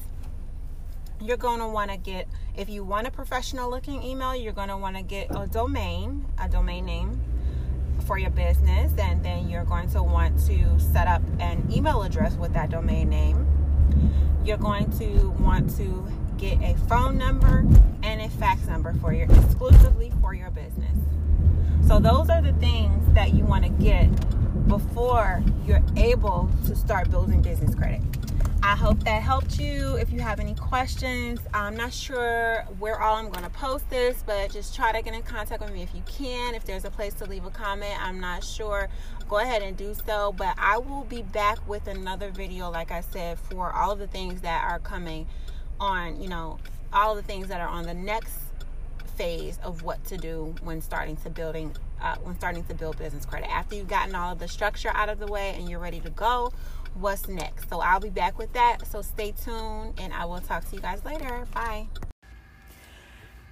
You're 1.21 1.37
going 1.37 1.61
to 1.61 1.69
want 1.69 1.91
to 1.91 1.97
get, 1.97 2.29
if 2.57 2.69
you 2.69 2.83
want 2.85 3.07
a 3.07 3.11
professional 3.11 3.71
looking 3.71 4.03
email, 4.03 4.35
you're 4.35 4.53
going 4.53 4.69
to 4.69 4.77
want 4.77 4.97
to 4.97 5.03
get 5.03 5.29
a 5.31 5.47
domain, 5.47 6.27
a 6.39 6.49
domain 6.49 6.87
name 6.87 7.21
for 8.01 8.19
your 8.19 8.31
business 8.31 8.93
and 8.99 9.25
then 9.25 9.49
you're 9.49 9.65
going 9.65 9.89
to 9.91 10.03
want 10.03 10.39
to 10.47 10.79
set 10.79 11.07
up 11.07 11.23
an 11.39 11.67
email 11.71 12.03
address 12.03 12.35
with 12.35 12.53
that 12.55 12.71
domain 12.71 13.09
name. 13.09 13.47
You're 14.45 14.57
going 14.57 14.91
to 14.99 15.31
want 15.41 15.77
to 15.77 16.07
get 16.39 16.61
a 16.63 16.77
phone 16.89 17.19
number 17.19 17.67
and 18.03 18.21
a 18.21 18.29
fax 18.31 18.67
number 18.67 18.95
for 18.95 19.13
your 19.13 19.27
exclusively 19.27 20.13
for 20.21 20.35
your 20.35 20.51
business. 20.51 20.97
So 21.87 21.99
those 21.99 22.31
are 22.31 22.41
the 22.41 22.53
things 22.55 23.15
that 23.15 23.35
you 23.35 23.45
want 23.45 23.65
to 23.65 23.71
get 23.71 24.09
before 24.69 25.43
you're 25.67 25.83
able 25.97 26.49
to 26.67 26.77
start 26.77 27.11
building 27.11 27.43
business 27.43 27.75
credit. 27.75 28.01
I 28.63 28.77
hope 28.77 29.03
that 29.05 29.23
helped 29.23 29.59
you. 29.59 29.97
If 29.97 30.13
you 30.13 30.21
have 30.21 30.39
any 30.39 30.55
questions, 30.55 31.41
I'm 31.55 31.77
not 31.77 31.95
sure 31.95 32.67
where 32.79 33.01
all 33.01 33.17
I'm 33.17 33.31
going 33.31 33.45
to 33.45 33.51
post 33.51 33.89
this, 33.89 34.23
but 34.27 34.53
just 34.53 34.75
try 34.75 34.93
to 34.93 35.01
get 35.01 35.15
in 35.15 35.23
contact 35.23 35.63
with 35.63 35.73
me 35.73 35.83
if 35.83 35.95
you 35.95 36.03
can. 36.07 36.55
If 36.55 36.67
there's 36.67 36.85
a 36.85 36.91
place 36.91 37.15
to 37.15 37.25
leave 37.25 37.47
a 37.47 37.51
comment, 37.51 37.95
I'm 37.99 38.21
not 38.21 38.45
sure. 38.45 38.91
Go 39.31 39.39
ahead 39.39 39.63
and 39.63 39.79
do 39.79 39.95
so. 40.07 40.33
But 40.37 40.57
I 40.59 40.77
will 40.77 41.05
be 41.05 41.23
back 41.23 41.67
with 41.67 41.87
another 41.87 42.31
video, 42.31 42.71
like 42.71 42.91
I 42.91 43.01
said, 43.01 43.39
for 43.39 43.73
all 43.73 43.93
of 43.93 43.99
the 43.99 44.07
things 44.07 44.43
that 44.43 44.63
are 44.63 44.79
coming 44.79 45.27
on, 45.81 46.21
you 46.21 46.29
know, 46.29 46.59
all 46.93 47.15
the 47.15 47.23
things 47.23 47.49
that 47.49 47.63
are 47.63 47.69
on 47.69 47.87
the 47.87 47.95
next 47.95 48.37
phase 49.17 49.59
of 49.63 49.83
what 49.83 50.05
to 50.05 50.19
do 50.19 50.55
when 50.63 50.81
starting 50.81 51.17
to 51.17 51.31
building 51.31 51.75
uh, 52.01 52.17
when 52.23 52.35
starting 52.37 52.65
to 52.65 52.75
build 52.75 52.97
business 52.97 53.27
credit 53.27 53.51
after 53.51 53.75
you've 53.75 53.89
gotten 53.89 54.15
all 54.15 54.33
of 54.33 54.39
the 54.39 54.49
structure 54.49 54.91
out 54.95 55.11
of 55.11 55.19
the 55.19 55.27
way 55.27 55.55
and 55.59 55.69
you're 55.69 55.79
ready 55.79 56.01
to 56.01 56.09
go 56.11 56.51
what's 56.95 57.29
next. 57.29 57.69
So 57.69 57.81
I'll 57.81 58.01
be 58.01 58.11
back 58.11 58.39
with 58.39 58.53
that. 58.53 58.87
So 58.87 59.03
stay 59.03 59.33
tuned 59.33 59.95
and 59.99 60.13
I 60.13 60.25
will 60.25 60.41
talk 60.41 60.69
to 60.71 60.77
you 60.77 60.83
guys 60.83 61.05
later. 61.05 61.47
Bye. 61.55 61.87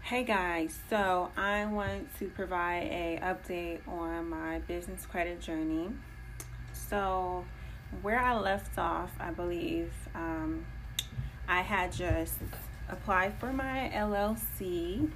Hey 0.03 0.24
guys, 0.24 0.74
so 0.89 1.30
I 1.36 1.66
want 1.66 2.09
to 2.18 2.28
provide 2.28 2.84
a 2.84 3.20
update 3.22 3.86
on 3.86 4.30
my 4.30 4.59
business 4.61 5.05
credit 5.05 5.39
journey. 5.39 5.91
So 6.72 7.45
where 8.01 8.18
I 8.18 8.39
left 8.39 8.78
off, 8.78 9.11
I 9.20 9.32
believe 9.32 9.93
um, 10.14 10.64
I 11.47 11.61
had 11.61 11.93
just 11.93 12.39
applied 12.89 13.39
for 13.39 13.53
my 13.53 13.91
LLC 13.95 15.11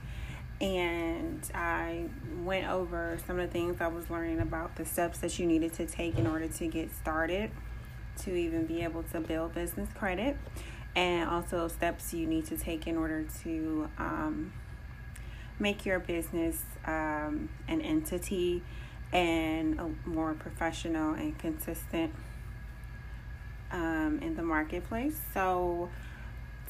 and 0.60 1.50
I 1.54 2.04
went 2.42 2.68
over 2.68 3.18
some 3.26 3.38
of 3.38 3.46
the 3.48 3.52
things 3.52 3.80
I 3.80 3.88
was 3.88 4.10
learning 4.10 4.40
about 4.40 4.76
the 4.76 4.84
steps 4.84 5.18
that 5.20 5.38
you 5.38 5.46
needed 5.46 5.72
to 5.74 5.86
take 5.86 6.18
in 6.18 6.26
order 6.26 6.48
to 6.48 6.66
get 6.66 6.94
started 6.94 7.50
to 8.18 8.34
even 8.34 8.66
be 8.66 8.82
able 8.82 9.02
to 9.04 9.20
build 9.20 9.54
business 9.54 9.88
credit 9.94 10.36
and 10.94 11.28
also 11.28 11.68
steps 11.68 12.12
you 12.12 12.26
need 12.26 12.46
to 12.46 12.56
take 12.56 12.86
in 12.86 12.96
order 12.96 13.24
to 13.42 13.88
um, 13.98 14.52
make 15.58 15.86
your 15.86 15.98
business 15.98 16.62
um, 16.86 17.48
an 17.68 17.80
entity 17.80 18.62
and 19.12 19.78
a 19.78 19.90
more 20.08 20.34
professional 20.34 21.14
and 21.14 21.38
consistent 21.38 22.12
um, 23.70 24.18
in 24.22 24.36
the 24.36 24.42
marketplace. 24.42 25.18
So, 25.32 25.88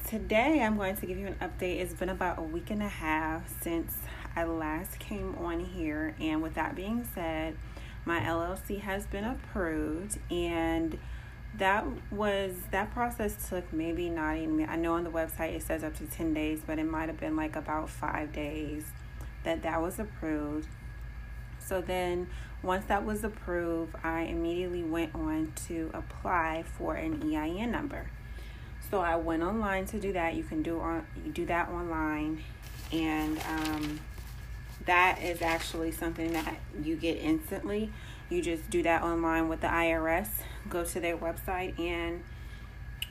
today 0.09 0.61
I'm 0.63 0.77
going 0.77 0.97
to 0.97 1.07
give 1.07 1.19
you 1.19 1.29
an 1.29 1.37
update. 1.41 1.81
It's 1.81 1.95
been 1.95 2.09
about 2.09 2.39
a 2.39 2.43
week 2.43 2.71
and 2.71 2.83
a 2.83 2.89
half 2.89 3.49
since 3.63 3.97
I 4.35 4.45
last 4.45 4.99
came 4.99 5.37
on 5.39 5.61
here, 5.61 6.15
and 6.21 6.43
with 6.43 6.55
that 6.55 6.75
being 6.75 7.09
said, 7.15 7.57
my 8.05 8.21
LLC 8.21 8.81
has 8.81 9.07
been 9.07 9.25
approved 9.25 10.19
and 10.31 10.99
that 11.59 11.85
was 12.11 12.55
that 12.71 12.91
process 12.93 13.49
took 13.51 13.71
maybe 13.73 14.09
not 14.09 14.37
even 14.39 14.67
i 14.69 14.77
know 14.77 14.95
on 14.95 15.05
the 15.05 15.11
website 15.11 15.55
it 15.55 15.63
says 15.63 15.85
up 15.85 15.95
to 15.95 16.07
10 16.07 16.33
days 16.33 16.61
but 16.67 16.79
it 16.79 16.85
might 16.85 17.09
have 17.09 17.21
been 17.21 17.37
like 17.37 17.57
about 17.57 17.91
five 17.91 18.33
days 18.33 18.85
that 19.45 19.63
that 19.63 19.81
was 19.81 19.99
approved. 19.99 20.69
So 21.59 21.81
then 21.81 22.29
once 22.63 22.85
that 22.87 23.05
was 23.05 23.25
approved 23.25 23.95
i 24.05 24.23
immediately 24.23 24.83
went 24.83 25.15
on 25.15 25.53
to 25.67 25.91
apply 25.95 26.65
for 26.79 26.95
an 26.95 27.35
ein 27.35 27.71
number. 27.71 28.11
So 28.91 29.01
i 29.01 29.17
went 29.17 29.43
online 29.43 29.87
to 29.87 29.99
do 29.99 30.13
that. 30.13 30.35
You 30.35 30.45
can 30.45 30.63
do 30.63 30.81
on 30.81 31.07
do 31.33 31.47
that 31.47 31.69
online. 31.69 32.43
And 32.93 33.41
um, 33.49 34.01
that 34.85 35.23
is 35.23 35.41
actually 35.41 35.93
something 35.93 36.33
that 36.33 36.57
you 36.83 36.97
get 36.97 37.17
instantly 37.17 37.91
you 38.33 38.43
just 38.43 38.69
do 38.71 38.83
that 38.83 39.03
online 39.03 39.49
with 39.49 39.61
the 39.61 39.67
IRS. 39.67 40.29
Go 40.69 40.85
to 40.85 41.01
their 41.01 41.17
website 41.17 41.79
and, 41.79 42.23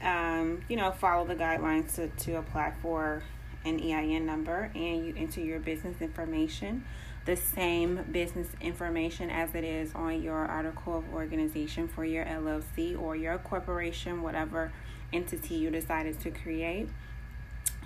um, 0.01 0.63
you 0.67 0.75
know, 0.75 0.91
follow 0.91 1.25
the 1.25 1.35
guidelines 1.35 1.95
to, 1.95 2.07
to 2.07 2.37
apply 2.37 2.73
for 2.81 3.23
an 3.63 3.79
EIN 3.79 4.25
number 4.25 4.71
and 4.73 5.05
you 5.05 5.13
enter 5.15 5.39
your 5.39 5.59
business 5.59 6.01
information, 6.01 6.83
the 7.25 7.35
same 7.35 8.03
business 8.11 8.47
information 8.59 9.29
as 9.29 9.53
it 9.53 9.63
is 9.63 9.93
on 9.93 10.21
your 10.23 10.37
article 10.37 10.97
of 10.97 11.13
organization 11.13 11.87
for 11.87 12.03
your 12.03 12.25
LLC 12.25 12.99
or 12.99 13.15
your 13.15 13.37
corporation, 13.37 14.23
whatever 14.23 14.71
entity 15.13 15.55
you 15.55 15.69
decided 15.69 16.19
to 16.21 16.31
create. 16.31 16.89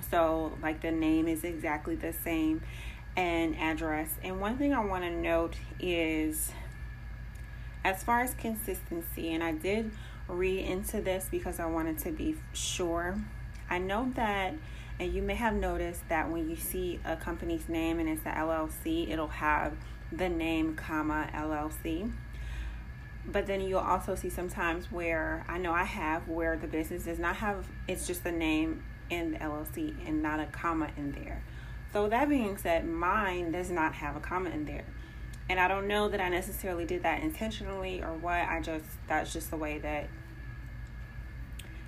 So, 0.09 0.53
like 0.61 0.81
the 0.81 0.91
name 0.91 1.27
is 1.27 1.43
exactly 1.43 1.95
the 1.95 2.13
same 2.13 2.61
and 3.17 3.57
address. 3.57 4.09
And 4.23 4.39
one 4.39 4.57
thing 4.57 4.73
I 4.73 4.83
want 4.85 5.03
to 5.03 5.11
note 5.11 5.55
is 5.79 6.51
as 7.85 8.03
far 8.03 8.21
as 8.21 8.33
consistency, 8.33 9.31
and 9.31 9.43
I 9.43 9.51
did 9.51 9.91
read 10.27 10.65
into 10.65 11.01
this 11.01 11.27
because 11.29 11.59
I 11.59 11.67
wanted 11.67 11.99
to 11.99 12.11
be 12.11 12.35
sure. 12.51 13.15
I 13.69 13.77
know 13.77 14.11
that, 14.15 14.55
and 14.99 15.13
you 15.13 15.21
may 15.21 15.35
have 15.35 15.53
noticed 15.53 16.09
that 16.09 16.31
when 16.31 16.49
you 16.49 16.55
see 16.55 16.99
a 17.05 17.15
company's 17.15 17.69
name 17.69 17.99
and 17.99 18.09
it's 18.09 18.23
the 18.23 18.31
LLC, 18.31 19.11
it'll 19.11 19.27
have 19.27 19.73
the 20.11 20.27
name, 20.27 20.75
comma, 20.75 21.29
LLC. 21.31 22.11
But 23.27 23.45
then 23.45 23.61
you'll 23.61 23.79
also 23.79 24.15
see 24.15 24.31
sometimes 24.31 24.91
where 24.91 25.45
I 25.47 25.59
know 25.59 25.71
I 25.71 25.83
have 25.83 26.27
where 26.27 26.57
the 26.57 26.67
business 26.67 27.03
does 27.03 27.19
not 27.19 27.35
have, 27.35 27.67
it's 27.87 28.07
just 28.07 28.23
the 28.23 28.31
name 28.31 28.83
in 29.11 29.33
the 29.33 29.37
LLC 29.37 29.93
and 30.07 30.23
not 30.23 30.39
a 30.39 30.47
comma 30.47 30.89
in 30.97 31.11
there. 31.11 31.43
So, 31.93 32.09
that 32.09 32.29
being 32.29 32.57
said, 32.57 32.87
mine 32.87 33.51
does 33.51 33.69
not 33.69 33.93
have 33.93 34.15
a 34.15 34.19
comma 34.19 34.49
in 34.49 34.65
there. 34.65 34.85
And 35.47 35.59
I 35.59 35.67
don't 35.67 35.87
know 35.87 36.09
that 36.09 36.19
I 36.19 36.29
necessarily 36.29 36.85
did 36.85 37.03
that 37.03 37.21
intentionally 37.21 38.01
or 38.01 38.13
what. 38.13 38.33
I 38.33 38.61
just, 38.61 38.85
that's 39.07 39.31
just 39.31 39.51
the 39.51 39.57
way 39.57 39.77
that 39.79 40.07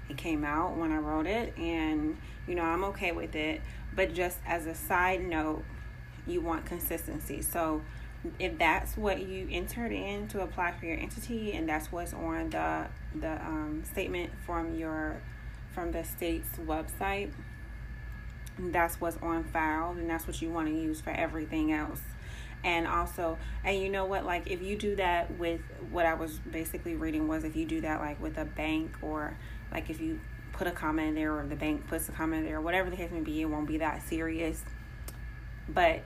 it 0.09 0.17
came 0.17 0.43
out 0.43 0.77
when 0.77 0.91
I 0.91 0.97
wrote 0.97 1.25
it. 1.25 1.57
And, 1.57 2.17
you 2.47 2.55
know, 2.55 2.63
I'm 2.63 2.83
okay 2.85 3.11
with 3.11 3.35
it. 3.35 3.61
But 3.95 4.13
just 4.13 4.37
as 4.45 4.67
a 4.67 4.75
side 4.75 5.21
note, 5.21 5.63
you 6.27 6.41
want 6.41 6.65
consistency. 6.65 7.41
So 7.41 7.81
if 8.39 8.57
that's 8.57 8.97
what 8.97 9.27
you 9.27 9.47
entered 9.51 9.91
in 9.91 10.27
to 10.29 10.41
apply 10.41 10.73
for 10.73 10.85
your 10.85 10.97
entity 10.97 11.53
and 11.53 11.67
that's 11.67 11.91
what's 11.91 12.13
on 12.13 12.49
the 12.49 12.87
the 13.15 13.33
um, 13.45 13.83
statement 13.89 14.31
from 14.45 14.75
your 14.75 15.21
from 15.71 15.91
the 15.91 16.03
state's 16.03 16.49
website 16.57 17.31
that's 18.59 18.99
what's 18.99 19.17
on 19.21 19.43
file 19.43 19.91
and 19.91 20.09
that's 20.09 20.25
what 20.25 20.41
you 20.41 20.49
want 20.49 20.67
to 20.67 20.73
use 20.73 20.99
for 20.99 21.11
everything 21.11 21.71
else 21.71 22.01
and 22.63 22.87
also 22.87 23.37
and 23.63 23.77
you 23.77 23.89
know 23.89 24.05
what 24.05 24.25
like 24.25 24.49
if 24.49 24.61
you 24.61 24.75
do 24.75 24.95
that 24.95 25.37
with 25.37 25.61
what 25.91 26.05
i 26.05 26.13
was 26.13 26.39
basically 26.51 26.95
reading 26.95 27.27
was 27.27 27.43
if 27.43 27.55
you 27.55 27.65
do 27.65 27.81
that 27.81 27.99
like 27.99 28.19
with 28.21 28.37
a 28.37 28.45
bank 28.45 28.91
or 29.01 29.37
like 29.71 29.89
if 29.89 30.01
you 30.01 30.19
put 30.57 30.67
a 30.67 30.71
comment 30.71 31.09
in 31.09 31.15
there 31.15 31.37
or 31.37 31.45
the 31.45 31.55
bank 31.55 31.87
puts 31.87 32.09
a 32.09 32.11
comment 32.11 32.45
there 32.45 32.59
whatever 32.59 32.89
the 32.89 32.95
case 32.95 33.11
may 33.11 33.21
be 33.21 33.41
it 33.41 33.45
won't 33.45 33.67
be 33.67 33.77
that 33.77 34.01
serious. 34.07 34.63
But 35.69 36.03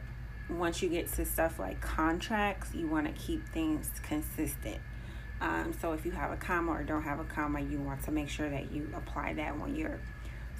once 0.49 0.81
you 0.81 0.89
get 0.89 1.11
to 1.13 1.25
stuff 1.25 1.57
like 1.57 1.79
contracts 1.79 2.73
you 2.75 2.87
want 2.87 3.07
to 3.07 3.13
keep 3.13 3.47
things 3.49 3.89
consistent. 4.03 4.77
Um, 5.39 5.73
so 5.79 5.93
if 5.93 6.05
you 6.05 6.11
have 6.11 6.31
a 6.31 6.35
comma 6.35 6.71
or 6.71 6.83
don't 6.83 7.03
have 7.03 7.19
a 7.19 7.23
comma 7.23 7.61
you 7.61 7.79
want 7.79 8.03
to 8.03 8.11
make 8.11 8.29
sure 8.29 8.49
that 8.49 8.71
you 8.71 8.91
apply 8.95 9.33
that 9.35 9.57
when 9.57 9.75
you're 9.75 9.99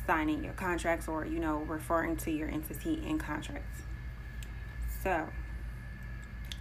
signing 0.07 0.43
your 0.43 0.53
contracts 0.53 1.07
or 1.07 1.25
you 1.25 1.39
know 1.39 1.57
referring 1.59 2.15
to 2.17 2.31
your 2.31 2.49
entity 2.49 3.03
in 3.05 3.19
contracts. 3.19 3.81
So 5.03 5.27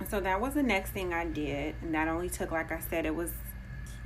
so 0.09 0.21
that 0.21 0.41
was 0.41 0.55
the 0.55 0.63
next 0.63 0.91
thing 0.91 1.13
i 1.13 1.25
did 1.25 1.75
and 1.83 1.95
that 1.95 2.09
only 2.09 2.29
took 2.29 2.51
like 2.51 2.73
i 2.73 2.81
said 2.81 3.05
it 3.05 3.15
was 3.15 3.31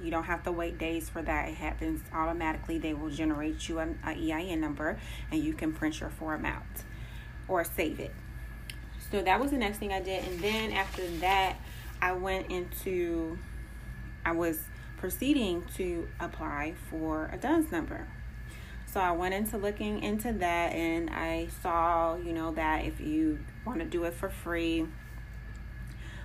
you 0.02 0.10
don't 0.10 0.24
have 0.24 0.42
to 0.44 0.52
wait 0.52 0.78
days 0.78 1.08
for 1.08 1.22
that. 1.22 1.48
It 1.48 1.54
happens 1.54 2.02
automatically. 2.12 2.78
They 2.78 2.94
will 2.94 3.10
generate 3.10 3.68
you 3.68 3.78
an 3.78 3.98
ein 4.04 4.60
number 4.60 4.98
and 5.30 5.42
you 5.42 5.54
can 5.54 5.72
print 5.72 6.00
your 6.00 6.10
form 6.10 6.44
out 6.44 6.62
or 7.48 7.64
save 7.64 8.00
it. 8.00 8.14
So 9.10 9.22
that 9.22 9.38
was 9.40 9.50
the 9.50 9.58
next 9.58 9.78
thing 9.78 9.92
i 9.92 10.00
did 10.00 10.24
and 10.24 10.40
then 10.40 10.72
after 10.72 11.06
that 11.18 11.56
i 12.02 12.10
went 12.12 12.50
into 12.50 13.38
i 14.24 14.32
was 14.32 14.58
proceeding 14.96 15.62
to 15.76 16.08
apply 16.18 16.74
for 16.90 17.30
a 17.32 17.36
duns 17.36 17.70
number. 17.70 18.08
So 18.86 19.00
I 19.00 19.10
went 19.10 19.34
into 19.34 19.58
looking 19.58 20.02
into 20.02 20.32
that 20.32 20.72
and 20.72 21.10
I 21.10 21.48
saw, 21.62 22.16
you 22.16 22.32
know, 22.32 22.52
that 22.52 22.84
if 22.84 23.00
you 23.00 23.40
want 23.66 23.80
to 23.80 23.84
do 23.84 24.04
it 24.04 24.14
for 24.14 24.28
free, 24.28 24.86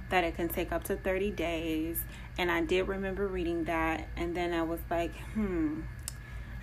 that 0.09 0.23
it 0.23 0.35
can 0.35 0.49
take 0.49 0.71
up 0.71 0.83
to 0.85 0.95
30 0.95 1.31
days. 1.31 2.03
And 2.37 2.51
I 2.51 2.61
did 2.61 2.87
remember 2.87 3.27
reading 3.27 3.65
that. 3.65 4.07
And 4.15 4.35
then 4.35 4.53
I 4.53 4.63
was 4.63 4.79
like, 4.89 5.15
hmm, 5.33 5.81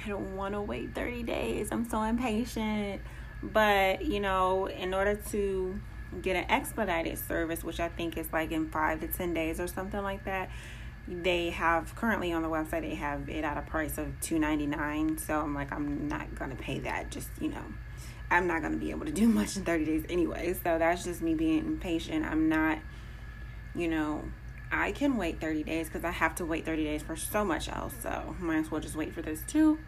I 0.04 0.08
don't 0.08 0.36
want 0.36 0.54
to 0.54 0.60
wait 0.60 0.94
30 0.94 1.22
days. 1.22 1.68
I'm 1.70 1.88
so 1.88 2.02
impatient. 2.02 3.02
But, 3.42 4.04
you 4.04 4.20
know, 4.20 4.66
in 4.66 4.94
order 4.94 5.14
to 5.30 5.78
get 6.22 6.36
an 6.36 6.50
expedited 6.50 7.18
service, 7.18 7.62
which 7.62 7.80
I 7.80 7.88
think 7.88 8.16
is 8.16 8.32
like 8.32 8.52
in 8.52 8.70
five 8.70 9.00
to 9.00 9.08
10 9.08 9.34
days 9.34 9.60
or 9.60 9.66
something 9.66 10.02
like 10.02 10.24
that, 10.24 10.50
they 11.08 11.50
have 11.50 11.94
currently 11.94 12.32
on 12.32 12.42
the 12.42 12.48
website 12.48 12.82
they 12.82 12.94
have 12.94 13.28
it 13.28 13.44
at 13.44 13.56
a 13.56 13.62
price 13.62 13.96
of 13.96 14.20
299 14.20 15.18
so 15.18 15.38
i'm 15.38 15.54
like 15.54 15.70
i'm 15.72 16.08
not 16.08 16.34
gonna 16.34 16.56
pay 16.56 16.80
that 16.80 17.10
just 17.10 17.28
you 17.40 17.48
know 17.48 17.62
i'm 18.30 18.46
not 18.46 18.60
gonna 18.60 18.76
be 18.76 18.90
able 18.90 19.06
to 19.06 19.12
do 19.12 19.28
much 19.28 19.56
in 19.56 19.64
30 19.64 19.84
days 19.84 20.04
anyway 20.08 20.52
so 20.52 20.78
that's 20.78 21.04
just 21.04 21.22
me 21.22 21.34
being 21.34 21.58
impatient 21.58 22.24
i'm 22.24 22.48
not 22.48 22.78
you 23.76 23.88
know 23.88 24.22
i 24.72 24.90
can 24.92 25.16
wait 25.16 25.40
30 25.40 25.62
days 25.62 25.86
because 25.86 26.04
i 26.04 26.10
have 26.10 26.34
to 26.34 26.44
wait 26.44 26.64
30 26.64 26.84
days 26.84 27.02
for 27.02 27.16
so 27.16 27.44
much 27.44 27.68
else 27.68 27.94
so 28.02 28.34
might 28.40 28.58
as 28.58 28.70
well 28.70 28.80
just 28.80 28.96
wait 28.96 29.12
for 29.12 29.22
this 29.22 29.42
too 29.46 29.78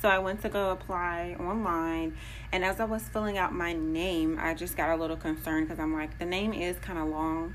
so 0.00 0.10
I 0.10 0.18
went 0.18 0.42
to 0.42 0.50
go 0.50 0.70
apply 0.70 1.34
online, 1.40 2.18
and 2.52 2.62
as 2.62 2.78
I 2.78 2.84
was 2.84 3.02
filling 3.08 3.38
out 3.38 3.54
my 3.54 3.72
name, 3.72 4.38
I 4.38 4.52
just 4.52 4.76
got 4.76 4.90
a 4.90 5.00
little 5.00 5.16
concerned 5.16 5.66
because 5.66 5.80
I'm 5.80 5.94
like, 5.94 6.18
the 6.18 6.26
name 6.26 6.52
is 6.52 6.78
kind 6.78 6.98
of 6.98 7.08
long 7.08 7.54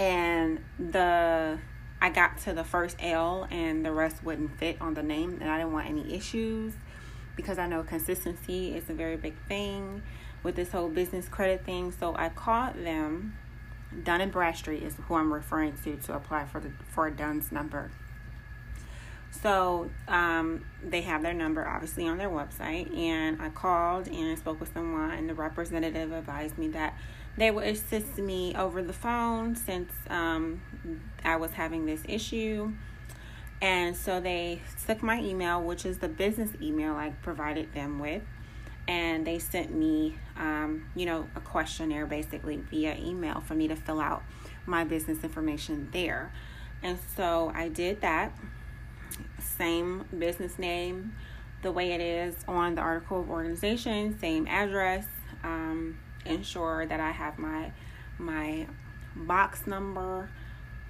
and 0.00 0.60
the 0.78 1.58
I 2.02 2.08
got 2.08 2.38
to 2.42 2.54
the 2.54 2.64
first 2.64 2.96
L 2.98 3.46
and 3.50 3.84
the 3.84 3.92
rest 3.92 4.24
wouldn't 4.24 4.58
fit 4.58 4.80
on 4.80 4.94
the 4.94 5.02
name 5.02 5.38
and 5.40 5.50
I 5.50 5.58
didn't 5.58 5.72
want 5.72 5.88
any 5.88 6.14
issues 6.14 6.72
because 7.36 7.58
I 7.58 7.66
know 7.66 7.82
consistency 7.82 8.74
is 8.74 8.88
a 8.88 8.94
very 8.94 9.18
big 9.18 9.34
thing 9.46 10.02
with 10.42 10.56
this 10.56 10.72
whole 10.72 10.88
business 10.88 11.28
credit 11.28 11.66
thing. 11.66 11.92
So 11.92 12.14
I 12.16 12.30
called 12.30 12.76
them. 12.76 13.36
Dun 14.04 14.20
and 14.20 14.32
Bradstreet 14.32 14.82
is 14.82 14.94
who 15.06 15.14
I'm 15.14 15.32
referring 15.32 15.74
to 15.84 15.96
to 15.96 16.14
apply 16.14 16.46
for 16.46 16.60
the 16.60 16.70
for 16.88 17.10
Duns 17.10 17.50
number. 17.50 17.90
So 19.42 19.90
um, 20.08 20.64
they 20.82 21.02
have 21.02 21.22
their 21.22 21.32
number 21.32 21.66
obviously 21.66 22.06
on 22.06 22.18
their 22.18 22.28
website, 22.28 22.96
and 22.96 23.40
I 23.40 23.48
called 23.48 24.08
and 24.08 24.38
spoke 24.38 24.60
with 24.60 24.72
someone. 24.72 25.12
And 25.12 25.28
the 25.28 25.34
representative 25.34 26.12
advised 26.12 26.58
me 26.58 26.68
that 26.68 26.94
they 27.36 27.50
would 27.50 27.66
assist 27.66 28.18
me 28.18 28.54
over 28.54 28.82
the 28.82 28.92
phone 28.92 29.54
since 29.54 29.92
um, 30.08 30.60
I 31.24 31.36
was 31.36 31.52
having 31.52 31.86
this 31.86 32.02
issue. 32.08 32.72
And 33.62 33.96
so 33.96 34.20
they 34.20 34.62
took 34.86 35.02
my 35.02 35.20
email, 35.20 35.62
which 35.62 35.84
is 35.84 35.98
the 35.98 36.08
business 36.08 36.50
email 36.60 36.94
I 36.94 37.10
provided 37.22 37.72
them 37.74 37.98
with, 37.98 38.22
and 38.88 39.26
they 39.26 39.38
sent 39.38 39.72
me, 39.74 40.16
um, 40.40 40.86
you 40.96 41.04
know, 41.06 41.28
a 41.36 41.40
questionnaire 41.40 42.06
basically 42.06 42.56
via 42.56 42.96
email 42.96 43.40
for 43.40 43.54
me 43.54 43.68
to 43.68 43.76
fill 43.76 44.00
out 44.00 44.22
my 44.66 44.82
business 44.82 45.22
information 45.22 45.88
there. 45.92 46.32
And 46.82 46.98
so 47.14 47.52
I 47.54 47.68
did 47.68 48.00
that. 48.00 48.32
Same 49.38 50.06
business 50.18 50.58
name, 50.58 51.14
the 51.62 51.70
way 51.70 51.92
it 51.92 52.00
is 52.00 52.34
on 52.48 52.74
the 52.74 52.80
article 52.80 53.20
of 53.20 53.30
organization, 53.30 54.18
same 54.18 54.46
address. 54.48 55.06
Um, 55.44 55.98
ensure 56.24 56.86
that 56.86 57.00
I 57.00 57.10
have 57.10 57.38
my 57.38 57.72
my 58.18 58.66
box 59.16 59.66
number 59.66 60.30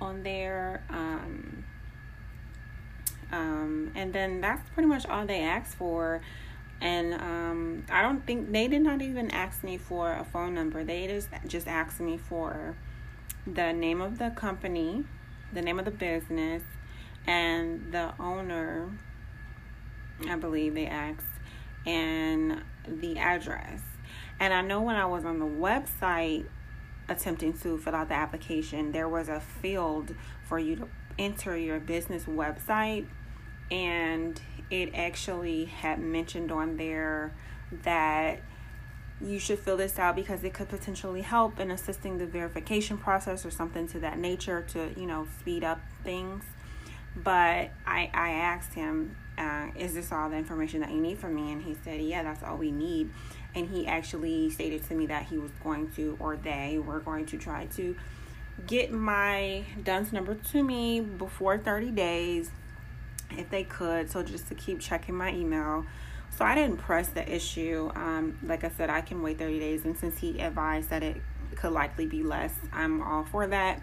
on 0.01 0.23
there. 0.23 0.85
Um, 0.91 1.65
um, 3.33 3.93
and 3.95 4.13
then 4.13 4.41
that's 4.41 4.69
pretty 4.71 4.89
much 4.89 5.07
all 5.07 5.27
they 5.27 5.41
asked 5.41 5.77
for. 5.77 6.21
And 6.81 7.15
um, 7.15 7.85
I 7.91 8.03
don't 8.03 8.27
think 8.27 8.53
they 8.53 8.67
did 8.69 8.83
not 8.83 9.03
even 9.03 9.31
ask 9.31 9.63
me 9.63 9.77
for 9.77 10.13
a 10.13 10.25
phone 10.25 10.55
number. 10.55 10.83
They 10.83 11.07
just 11.07 11.29
just 11.47 11.69
asked 11.69 12.01
me 12.01 12.17
for 12.17 12.77
the 13.47 13.73
name 13.73 14.01
of 14.01 14.19
the 14.19 14.31
company, 14.31 15.05
the 15.53 15.61
name 15.61 15.79
of 15.79 15.85
the 15.85 15.91
business, 15.91 16.63
and 17.27 17.93
the 17.93 18.15
owner. 18.19 18.91
I 20.29 20.37
believe 20.37 20.75
they 20.75 20.87
asked, 20.87 21.25
and 21.87 22.63
the 22.87 23.19
address. 23.19 23.81
And 24.39 24.55
I 24.55 24.63
know 24.63 24.81
when 24.81 24.97
I 24.97 25.07
was 25.07 25.25
on 25.25 25.39
the 25.39 25.47
website 25.47 26.47
attempting 27.09 27.53
to 27.59 27.77
fill 27.77 27.95
out 27.95 28.09
the 28.09 28.15
application, 28.15 28.93
there 28.93 29.09
was 29.09 29.29
a 29.29 29.41
field 29.41 30.15
for 30.45 30.59
you 30.59 30.77
to 30.77 30.89
enter 31.19 31.57
your 31.57 31.79
business 31.79 32.25
website. 32.25 33.07
And 33.71 34.41
it 34.71 34.95
actually 34.95 35.65
had 35.67 35.99
mentioned 35.99 36.53
on 36.53 36.77
there 36.77 37.35
that 37.83 38.41
you 39.21 39.39
should 39.39 39.59
fill 39.59 39.77
this 39.77 39.99
out 39.99 40.17
because 40.17 40.43
it 40.45 40.55
could 40.55 40.69
potentially 40.69 41.21
help 41.21 41.61
in 41.61 41.71
assisting 41.71 42.19
the 42.19 42.27
verification 42.27 42.97
process 42.97 43.45
or 43.45 43.51
something 43.51 43.87
to 43.89 43.99
that 44.01 44.19
nature 44.19 44.63
to 44.63 44.91
you 44.97 45.07
know 45.07 45.27
speed 45.41 45.65
up 45.65 45.81
things. 46.03 46.45
But 47.17 47.71
i 47.87 48.11
i 48.15 48.31
asked 48.31 48.75
him 48.75 49.17
uh, 49.37 49.69
is 49.75 49.95
this 49.95 50.13
all 50.13 50.29
the 50.29 50.37
information 50.37 50.81
that 50.81 50.91
you 50.91 51.01
need 51.01 51.19
from 51.19 51.35
me? 51.35 51.53
And 51.53 51.63
he 51.63 51.77
said 51.85 52.01
yeah 52.01 52.23
that's 52.23 52.43
all 52.43 52.57
we 52.57 52.71
need. 52.71 53.11
And 53.55 53.69
he 53.69 53.87
actually 53.87 54.49
stated 54.51 54.87
to 54.89 54.95
me 54.95 55.07
that 55.07 55.27
he 55.27 55.37
was 55.37 55.51
going 55.63 55.91
to 55.93 56.17
or 56.21 56.37
they 56.37 56.79
were 56.79 57.01
going 57.01 57.27
to 57.27 57.37
try 57.37 57.67
to 57.77 57.97
get 58.67 58.93
my 58.93 59.65
DUNS 59.83 60.13
number 60.13 60.35
to 60.35 60.63
me 60.63 61.01
before 61.01 61.59
30 61.59 61.91
days 61.91 62.51
if 63.37 63.51
they 63.51 63.65
could 63.65 64.11
so 64.11 64.23
just 64.23 64.49
to 64.49 64.55
keep 64.55 64.81
checking 64.81 65.15
my 65.15 65.33
email. 65.33 65.85
So 66.37 66.45
i 66.45 66.55
didn't 66.55 66.79
press 66.79 67.09
the 67.09 67.29
issue. 67.29 67.91
Um, 67.95 68.39
like 68.43 68.65
i 68.65 68.71
said 68.71 68.91
i 68.91 69.01
can 69.01 69.23
wait 69.23 69.39
30 69.39 69.59
days 69.59 69.85
and 69.85 69.97
since 69.97 70.19
he 70.19 70.41
advised 70.41 70.91
that 70.91 71.03
it 71.03 71.17
could 71.57 71.73
likely 71.73 72.07
be 72.07 72.23
less 72.23 72.55
i'm 72.73 73.03
all 73.03 73.25
for 73.25 73.47
that. 73.47 73.83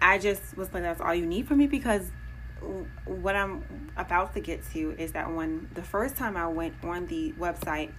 I 0.00 0.18
just 0.18 0.56
was 0.56 0.72
like 0.72 0.82
that's 0.82 1.00
all 1.00 1.14
you 1.14 1.26
need 1.26 1.48
from 1.48 1.58
me 1.58 1.66
because 1.66 2.10
what 3.04 3.36
i'm 3.36 3.90
about 3.96 4.34
to 4.34 4.40
get 4.40 4.68
to 4.72 4.94
is 4.98 5.12
that 5.12 5.32
when 5.32 5.68
the 5.74 5.82
first 5.82 6.16
time 6.16 6.36
i 6.36 6.46
went 6.46 6.74
on 6.82 7.06
the 7.06 7.32
website 7.38 7.92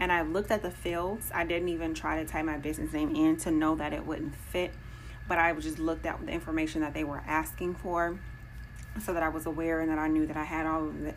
and 0.00 0.10
I 0.10 0.22
looked 0.22 0.50
at 0.50 0.62
the 0.62 0.70
fields. 0.70 1.30
I 1.32 1.44
didn't 1.44 1.68
even 1.68 1.94
try 1.94 2.22
to 2.22 2.28
type 2.28 2.46
my 2.46 2.56
business 2.56 2.92
name 2.92 3.14
in 3.14 3.36
to 3.38 3.50
know 3.50 3.76
that 3.76 3.92
it 3.92 4.04
wouldn't 4.04 4.34
fit, 4.34 4.72
but 5.28 5.38
I 5.38 5.52
just 5.52 5.78
looked 5.78 6.06
at 6.06 6.24
the 6.24 6.32
information 6.32 6.80
that 6.80 6.94
they 6.94 7.04
were 7.04 7.22
asking 7.26 7.74
for 7.74 8.18
so 8.98 9.12
that 9.12 9.22
I 9.22 9.28
was 9.28 9.46
aware 9.46 9.80
and 9.80 9.90
that 9.90 9.98
I 9.98 10.08
knew 10.08 10.26
that 10.26 10.36
I 10.36 10.44
had 10.44 10.66
all 10.66 10.88
of 10.88 11.00
the, 11.00 11.14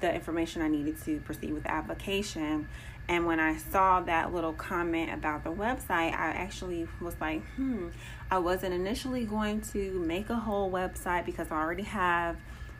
the 0.00 0.14
information 0.14 0.62
I 0.62 0.68
needed 0.68 1.02
to 1.04 1.20
proceed 1.20 1.52
with 1.52 1.64
the 1.64 1.70
application. 1.70 2.68
And 3.08 3.26
when 3.26 3.40
I 3.40 3.56
saw 3.56 4.00
that 4.00 4.32
little 4.32 4.52
comment 4.52 5.12
about 5.12 5.44
the 5.44 5.50
website, 5.50 6.12
I 6.12 6.32
actually 6.34 6.86
was 7.00 7.14
like, 7.20 7.44
hmm, 7.56 7.88
I 8.30 8.38
wasn't 8.38 8.74
initially 8.74 9.24
going 9.24 9.60
to 9.72 9.98
make 10.06 10.30
a 10.30 10.36
whole 10.36 10.70
website 10.70 11.26
because 11.26 11.50
I 11.50 11.56
already 11.56 11.82
have 11.82 12.36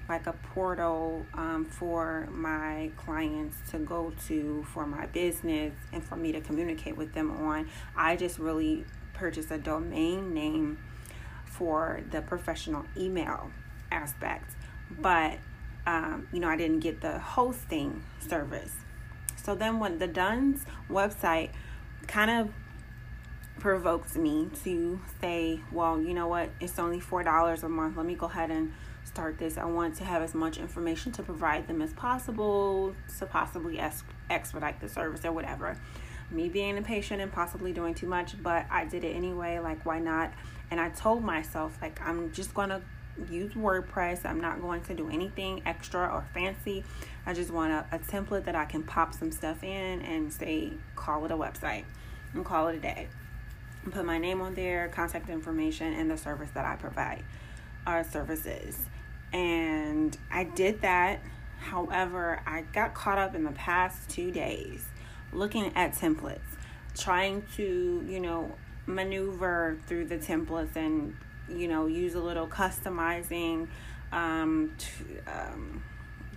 like 0.08 0.26
a 0.26 0.32
portal 0.32 1.26
um, 1.34 1.64
for 1.64 2.28
my 2.30 2.90
clients 2.96 3.56
to 3.70 3.78
go 3.78 4.12
to 4.26 4.64
for 4.72 4.86
my 4.86 5.06
business 5.06 5.72
and 5.92 6.04
for 6.04 6.16
me 6.16 6.32
to 6.32 6.40
communicate 6.40 6.96
with 6.96 7.12
them 7.14 7.30
on. 7.30 7.68
I 7.96 8.16
just 8.16 8.38
really 8.38 8.84
purchased 9.12 9.50
a 9.50 9.58
domain 9.58 10.34
name 10.34 10.78
for 11.44 12.02
the 12.10 12.22
professional 12.22 12.84
email 12.96 13.50
aspect, 13.92 14.54
but 15.00 15.38
um, 15.86 16.28
you 16.32 16.40
know, 16.40 16.48
I 16.48 16.56
didn't 16.56 16.80
get 16.80 17.00
the 17.00 17.18
hosting 17.18 18.02
service. 18.20 18.74
So 19.42 19.54
then 19.54 19.80
when 19.80 19.98
the 19.98 20.06
Dun's 20.06 20.64
website 20.88 21.50
kind 22.06 22.30
of 22.30 22.50
provoked 23.58 24.16
me 24.16 24.48
to 24.64 25.00
say, 25.20 25.60
well, 25.72 26.00
you 26.00 26.14
know 26.14 26.28
what, 26.28 26.50
it's 26.60 26.78
only 26.78 27.00
$4 27.00 27.62
a 27.62 27.68
month. 27.68 27.96
Let 27.96 28.06
me 28.06 28.14
go 28.14 28.26
ahead 28.26 28.50
and 28.50 28.72
start 29.04 29.38
this. 29.38 29.58
I 29.58 29.64
want 29.64 29.96
to 29.96 30.04
have 30.04 30.22
as 30.22 30.34
much 30.34 30.58
information 30.58 31.12
to 31.12 31.22
provide 31.22 31.66
them 31.66 31.82
as 31.82 31.92
possible 31.92 32.94
to 33.18 33.26
possibly 33.26 33.80
expedite 34.30 34.80
the 34.80 34.88
service 34.88 35.24
or 35.24 35.32
whatever. 35.32 35.76
Me 36.30 36.48
being 36.48 36.76
impatient 36.76 37.20
and 37.20 37.30
possibly 37.30 37.72
doing 37.72 37.94
too 37.94 38.06
much, 38.06 38.40
but 38.42 38.64
I 38.70 38.84
did 38.84 39.04
it 39.04 39.14
anyway. 39.14 39.58
Like, 39.58 39.84
why 39.84 39.98
not? 39.98 40.32
And 40.70 40.80
I 40.80 40.88
told 40.90 41.22
myself, 41.22 41.76
like, 41.82 42.00
I'm 42.00 42.32
just 42.32 42.54
going 42.54 42.70
to 42.70 42.80
use 43.30 43.52
WordPress. 43.52 44.24
I'm 44.24 44.40
not 44.40 44.60
going 44.60 44.82
to 44.82 44.94
do 44.94 45.08
anything 45.10 45.62
extra 45.66 46.06
or 46.06 46.26
fancy. 46.34 46.84
I 47.26 47.34
just 47.34 47.50
want 47.50 47.72
a, 47.72 47.86
a 47.96 47.98
template 47.98 48.44
that 48.44 48.54
I 48.54 48.64
can 48.64 48.82
pop 48.82 49.14
some 49.14 49.30
stuff 49.30 49.62
in 49.62 50.02
and 50.02 50.32
say, 50.32 50.72
call 50.96 51.24
it 51.24 51.30
a 51.30 51.36
website 51.36 51.84
and 52.34 52.44
call 52.44 52.68
it 52.68 52.76
a 52.76 52.80
day. 52.80 53.08
Put 53.90 54.04
my 54.04 54.18
name 54.18 54.40
on 54.40 54.54
there, 54.54 54.88
contact 54.88 55.28
information, 55.28 55.92
and 55.92 56.10
the 56.10 56.16
service 56.16 56.50
that 56.54 56.64
I 56.64 56.76
provide, 56.76 57.24
our 57.86 58.04
services. 58.04 58.78
And 59.32 60.16
I 60.30 60.44
did 60.44 60.82
that. 60.82 61.20
However, 61.58 62.40
I 62.46 62.62
got 62.72 62.94
caught 62.94 63.18
up 63.18 63.34
in 63.34 63.44
the 63.44 63.52
past 63.52 64.08
two 64.08 64.30
days 64.30 64.84
looking 65.32 65.74
at 65.76 65.94
templates, 65.94 66.40
trying 66.96 67.42
to, 67.56 68.04
you 68.06 68.20
know, 68.20 68.52
maneuver 68.86 69.78
through 69.86 70.06
the 70.06 70.18
templates 70.18 70.76
and 70.76 71.16
you 71.48 71.68
know, 71.68 71.86
use 71.86 72.14
a 72.14 72.20
little 72.20 72.46
customizing 72.46 73.68
um, 74.12 74.74
to, 74.78 75.32
um, 75.32 75.82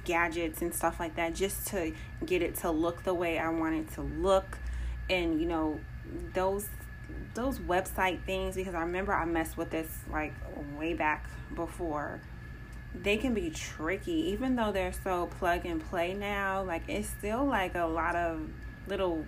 gadgets 0.03 0.61
and 0.61 0.73
stuff 0.73 0.99
like 0.99 1.15
that 1.15 1.33
just 1.33 1.67
to 1.67 1.93
get 2.25 2.41
it 2.41 2.55
to 2.55 2.71
look 2.71 3.03
the 3.03 3.13
way 3.13 3.39
I 3.39 3.49
want 3.49 3.75
it 3.75 3.93
to 3.95 4.01
look. 4.01 4.57
And, 5.09 5.39
you 5.39 5.47
know, 5.47 5.79
those 6.33 6.67
those 7.33 7.59
website 7.59 8.23
things 8.23 8.55
because 8.55 8.73
I 8.73 8.81
remember 8.81 9.13
I 9.13 9.25
messed 9.25 9.57
with 9.57 9.69
this 9.69 9.87
like 10.11 10.33
way 10.77 10.93
back 10.93 11.29
before. 11.53 12.21
They 12.93 13.17
can 13.17 13.33
be 13.33 13.49
tricky, 13.49 14.29
even 14.31 14.55
though 14.55 14.71
they're 14.71 14.93
so 14.93 15.27
plug 15.27 15.65
and 15.65 15.83
play 15.83 16.13
now. 16.13 16.63
Like 16.63 16.83
it's 16.87 17.09
still 17.09 17.45
like 17.45 17.75
a 17.75 17.85
lot 17.85 18.15
of 18.15 18.49
little 18.87 19.25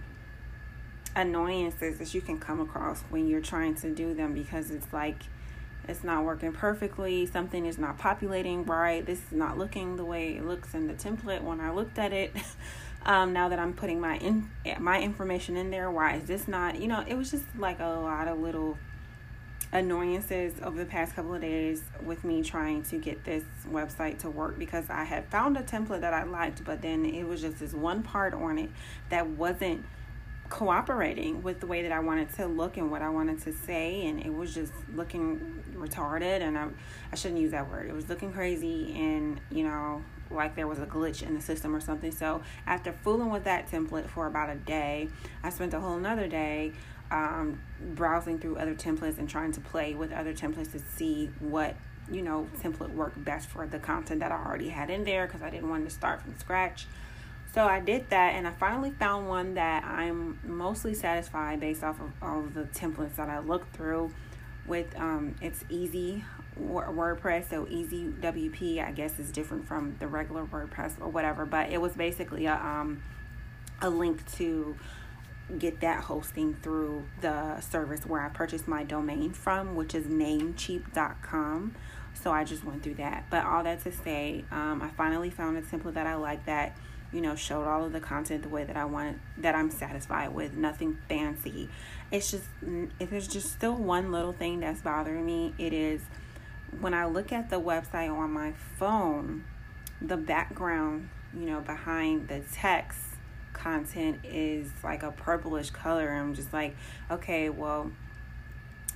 annoyances 1.16 1.98
that 1.98 2.14
you 2.14 2.22
can 2.22 2.40
come 2.40 2.62
across 2.62 3.02
when 3.10 3.28
you're 3.28 3.42
trying 3.42 3.76
to 3.76 3.90
do 3.90 4.14
them 4.14 4.34
because 4.34 4.72
it's 4.72 4.94
like 4.94 5.18
it's 5.88 6.04
not 6.04 6.24
working 6.24 6.52
perfectly, 6.52 7.26
something 7.26 7.66
is 7.66 7.78
not 7.78 7.98
populating 7.98 8.66
right, 8.66 9.06
this 9.06 9.20
is 9.20 9.32
not 9.32 9.58
looking 9.58 9.96
the 9.96 10.06
way 10.06 10.36
it 10.36 10.46
looks 10.46 10.74
in 10.74 10.88
the 10.88 10.94
template 10.94 11.42
when 11.42 11.60
I 11.60 11.72
looked 11.72 11.98
at 11.98 12.14
it. 12.14 12.36
Um, 13.06 13.32
now 13.32 13.48
that 13.48 13.58
I'm 13.58 13.74
putting 13.74 14.02
my 14.02 14.18
in 14.18 14.50
my 14.80 15.00
information 15.00 15.56
in 15.56 15.70
there, 15.70 15.90
why 15.90 16.16
is 16.16 16.26
this 16.26 16.46
not? 16.46 16.82
You 16.82 16.90
know, 16.90 17.06
it 17.08 17.16
was 17.16 17.32
just 17.32 17.46
like 17.58 17.80
a 17.80 17.86
lot 17.86 18.28
of 18.28 18.40
little 18.40 18.78
annoyances 19.72 20.54
over 20.64 20.78
the 20.78 20.86
past 20.86 21.16
couple 21.16 21.34
of 21.34 21.42
days 21.42 21.84
with 22.04 22.24
me 22.24 22.42
trying 22.42 22.84
to 22.84 22.98
get 22.98 23.24
this 23.26 23.44
website 23.70 24.20
to 24.20 24.30
work 24.30 24.58
because 24.58 24.90
I 24.90 25.04
had 25.04 25.26
found 25.30 25.58
a 25.58 25.64
template 25.64 26.02
that 26.02 26.14
I 26.14 26.24
liked, 26.24 26.64
but 26.64 26.82
then 26.82 27.06
it 27.06 27.28
was 27.28 27.42
just 27.42 27.60
this 27.60 27.74
one 27.74 28.04
part 28.04 28.34
on 28.34 28.58
it 28.58 28.70
that 29.10 29.28
wasn't 29.28 29.86
cooperating 30.50 31.44
with 31.44 31.60
the 31.60 31.68
way 31.68 31.82
that 31.84 31.92
I 31.92 32.00
wanted 32.00 32.34
to 32.36 32.48
look 32.48 32.78
and 32.78 32.90
what 32.90 33.02
I 33.02 33.10
wanted 33.10 33.42
to 33.44 33.54
say 33.54 34.06
and 34.08 34.20
it 34.20 34.34
was 34.34 34.54
just 34.54 34.72
looking 34.94 35.64
retarded 35.76 36.42
and 36.42 36.58
I 36.58 36.68
I 37.12 37.16
shouldn't 37.16 37.42
use 37.42 37.52
that 37.52 37.70
word. 37.70 37.88
It 37.88 37.94
was 37.94 38.10
looking 38.10 38.32
crazy 38.32 38.94
and 38.96 39.40
you 39.52 39.64
know 39.64 40.04
like 40.30 40.56
there 40.56 40.68
was 40.68 40.80
a 40.80 40.86
glitch 40.86 41.22
in 41.24 41.34
the 41.34 41.42
system 41.42 41.76
or 41.76 41.80
something. 41.80 42.12
So 42.12 42.42
after 42.66 42.92
fooling 42.92 43.30
with 43.30 43.44
that 43.46 43.70
template 43.70 44.10
for 44.10 44.28
about 44.28 44.50
a 44.50 44.56
day, 44.56 45.10
I 45.44 45.50
spent 45.50 45.74
a 45.74 45.80
whole 45.80 45.98
another 45.98 46.28
day 46.28 46.74
um, 47.12 47.62
browsing 47.82 48.40
through 48.40 48.58
other 48.58 48.76
templates 48.76 49.18
and 49.18 49.30
trying 49.30 49.52
to 49.54 49.62
play 49.62 49.96
with 49.96 50.12
other 50.12 50.34
templates 50.34 50.72
to 50.74 50.80
see 50.80 51.30
what 51.40 51.76
you 52.12 52.22
know 52.22 52.48
template 52.62 52.94
worked 52.94 53.24
best 53.24 53.48
for 53.50 53.66
the 53.66 53.80
content 53.80 54.22
that 54.22 54.32
I 54.32 54.44
already 54.44 54.70
had 54.70 54.90
in 54.90 55.04
there 55.04 55.26
because 55.26 55.42
I 55.42 55.50
didn't 55.50 55.70
want 55.70 55.88
to 55.88 55.94
start 55.94 56.22
from 56.22 56.38
scratch. 56.38 56.88
So 57.58 57.66
I 57.66 57.80
did 57.80 58.08
that 58.12 58.36
and 58.36 58.48
I 58.48 58.52
finally 58.52 58.92
found 58.92 59.28
one 59.28 59.56
that 59.56 59.84
I'm 59.84 60.38
mostly 60.44 60.94
satisfied 60.94 61.60
based 61.60 61.84
off 61.84 62.00
of 62.00 62.12
all 62.22 62.42
of 62.42 62.54
the 62.54 62.66
templates 62.66 63.16
that 63.16 63.30
I 63.30 63.40
looked 63.40 63.76
through 63.76 64.14
with 64.68 64.96
um, 64.96 65.34
it's 65.42 65.66
easy 65.68 66.24
WordPress, 66.62 67.50
so 67.50 67.66
easy 67.68 68.10
WP 68.22 68.88
I 68.88 68.92
guess 68.92 69.18
is 69.18 69.32
different 69.32 69.68
from 69.68 69.96
the 69.98 70.06
regular 70.06 70.46
WordPress 70.46 71.02
or 71.02 71.08
whatever, 71.08 71.48
but 71.48 71.72
it 71.72 71.82
was 71.82 71.94
basically 71.94 72.46
a 72.46 72.54
um, 72.54 73.02
a 73.82 73.90
link 73.90 74.32
to 74.34 74.76
get 75.58 75.80
that 75.80 76.04
hosting 76.04 76.54
through 76.62 77.06
the 77.22 77.60
service 77.62 78.06
where 78.06 78.22
I 78.22 78.30
purchased 78.30 78.68
my 78.68 78.84
domain 78.84 79.32
from, 79.32 79.76
which 79.76 79.96
is 79.96 80.06
namecheap.com. 80.06 81.76
So 82.14 82.32
I 82.32 82.44
just 82.44 82.64
went 82.64 82.84
through 82.84 82.96
that. 82.96 83.26
But 83.32 83.46
all 83.46 83.64
that 83.64 83.82
to 83.84 83.92
say, 83.92 84.46
um, 84.52 84.84
I 84.84 84.90
finally 84.90 85.32
found 85.32 85.58
a 85.58 85.64
template 85.64 85.96
that 85.96 86.06
I 86.06 86.16
like 86.16 86.46
that 86.46 86.78
you 87.12 87.22
know, 87.22 87.36
showed 87.36 87.68
all 87.68 87.86
of 87.86 87.94
the 87.94 88.00
content 88.00 88.44
the 88.44 88.50
way 88.50 88.64
that 88.64 88.76
I 88.76 88.86
want, 88.86 89.20
that 89.38 89.56
I'm 89.56 89.72
satisfied 89.72 90.34
with, 90.34 90.54
nothing 90.54 90.98
fancy. 91.08 91.70
It's 92.12 92.32
just, 92.32 92.46
if 93.00 93.10
there's 93.10 93.28
just 93.28 93.52
still 93.52 93.76
one 93.76 94.12
little 94.12 94.34
thing 94.34 94.60
that's 94.60 94.82
bothering 94.82 95.26
me, 95.26 95.54
it 95.58 95.74
is 95.74 96.02
when 96.80 96.94
I 96.94 97.06
look 97.06 97.32
at 97.32 97.50
the 97.50 97.60
website 97.60 98.12
on 98.12 98.32
my 98.32 98.54
phone, 98.78 99.46
the 100.02 100.18
background, 100.18 101.10
you 101.34 101.46
know, 101.46 101.62
behind 101.62 102.28
the 102.28 102.42
text 102.52 103.00
content 103.54 104.20
is 104.24 104.70
like 104.84 105.04
a 105.04 105.12
purplish 105.12 105.70
color. 105.70 106.10
I'm 106.10 106.36
just 106.36 106.54
like, 106.54 106.76
okay, 107.10 107.50
well, 107.50 107.92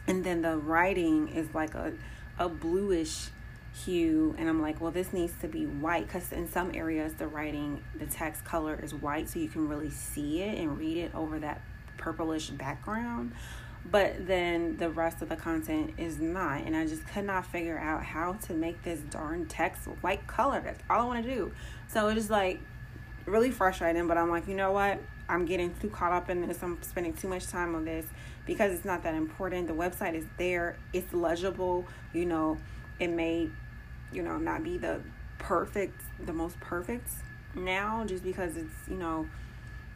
and 0.08 0.24
then 0.24 0.42
the 0.42 0.58
writing 0.58 1.30
is 1.30 1.54
like 1.54 1.74
a, 1.76 1.94
a 2.38 2.50
bluish 2.50 3.30
hue 3.74 4.36
and 4.38 4.50
I'm 4.50 4.62
like, 4.62 4.82
well, 4.82 4.92
this 4.92 5.14
needs 5.14 5.34
to 5.42 5.48
be 5.48 5.66
white 5.66 6.08
because 6.08 6.32
in 6.32 6.48
some 6.48 6.72
areas 6.74 7.14
the 7.14 7.28
writing, 7.28 7.84
the 7.96 8.06
text 8.06 8.44
color 8.44 8.80
is 8.82 8.94
white 8.94 9.30
so 9.30 9.40
you 9.40 9.50
can 9.50 9.68
really 9.68 9.90
see 9.90 10.42
it 10.42 10.58
and 10.58 10.78
read 10.78 10.98
it 10.98 11.14
over 11.16 11.40
that 11.40 11.62
purplish 11.98 12.50
background. 12.50 13.32
But 13.90 14.28
then 14.28 14.78
the 14.78 14.90
rest 14.90 15.22
of 15.22 15.30
the 15.30 15.36
content 15.36 15.94
is 15.98 16.20
not. 16.20 16.62
And 16.62 16.76
I 16.76 16.86
just 16.86 17.08
could 17.08 17.26
not 17.26 17.46
figure 17.46 17.80
out 17.80 18.04
how 18.04 18.34
to 18.34 18.54
make 18.54 18.84
this 18.84 19.00
darn 19.10 19.48
text 19.48 19.86
white 20.02 20.28
color. 20.28 20.62
That's 20.62 20.82
all 20.90 21.02
I 21.02 21.06
want 21.06 21.26
to 21.26 21.34
do. 21.34 21.52
So 21.88 22.10
it 22.10 22.18
is 22.18 22.30
like 22.30 22.60
really 23.26 23.52
frustrating, 23.52 24.08
but 24.08 24.18
I'm 24.18 24.30
like, 24.30 24.48
you 24.48 24.56
know 24.56 24.72
what? 24.72 25.00
I'm 25.28 25.46
getting 25.46 25.74
too 25.76 25.90
caught 25.90 26.12
up 26.12 26.30
in 26.30 26.46
this. 26.46 26.62
I'm 26.62 26.82
spending 26.84 27.14
too 27.14 27.28
much 27.28 27.48
time 27.48 27.74
on 27.74 27.86
this 27.86 28.06
because 28.46 28.72
it's 28.72 28.86
not 28.86 29.02
that 29.04 29.16
important. 29.16 29.68
The 29.68 29.74
website 29.74 30.14
is 30.14 30.26
there, 30.38 30.78
it's 30.94 31.12
legible, 31.14 31.86
you 32.14 32.26
know 32.26 32.58
it 33.02 33.10
may, 33.10 33.50
you 34.14 34.22
know, 34.22 34.38
not 34.38 34.64
be 34.64 34.78
the 34.78 35.02
perfect, 35.40 36.00
the 36.26 36.32
most 36.32 36.58
perfect 36.62 37.10
now 37.56 38.06
just 38.06 38.24
because 38.24 38.56
it's, 38.56 38.88
you 38.88 38.96
know, 38.96 39.28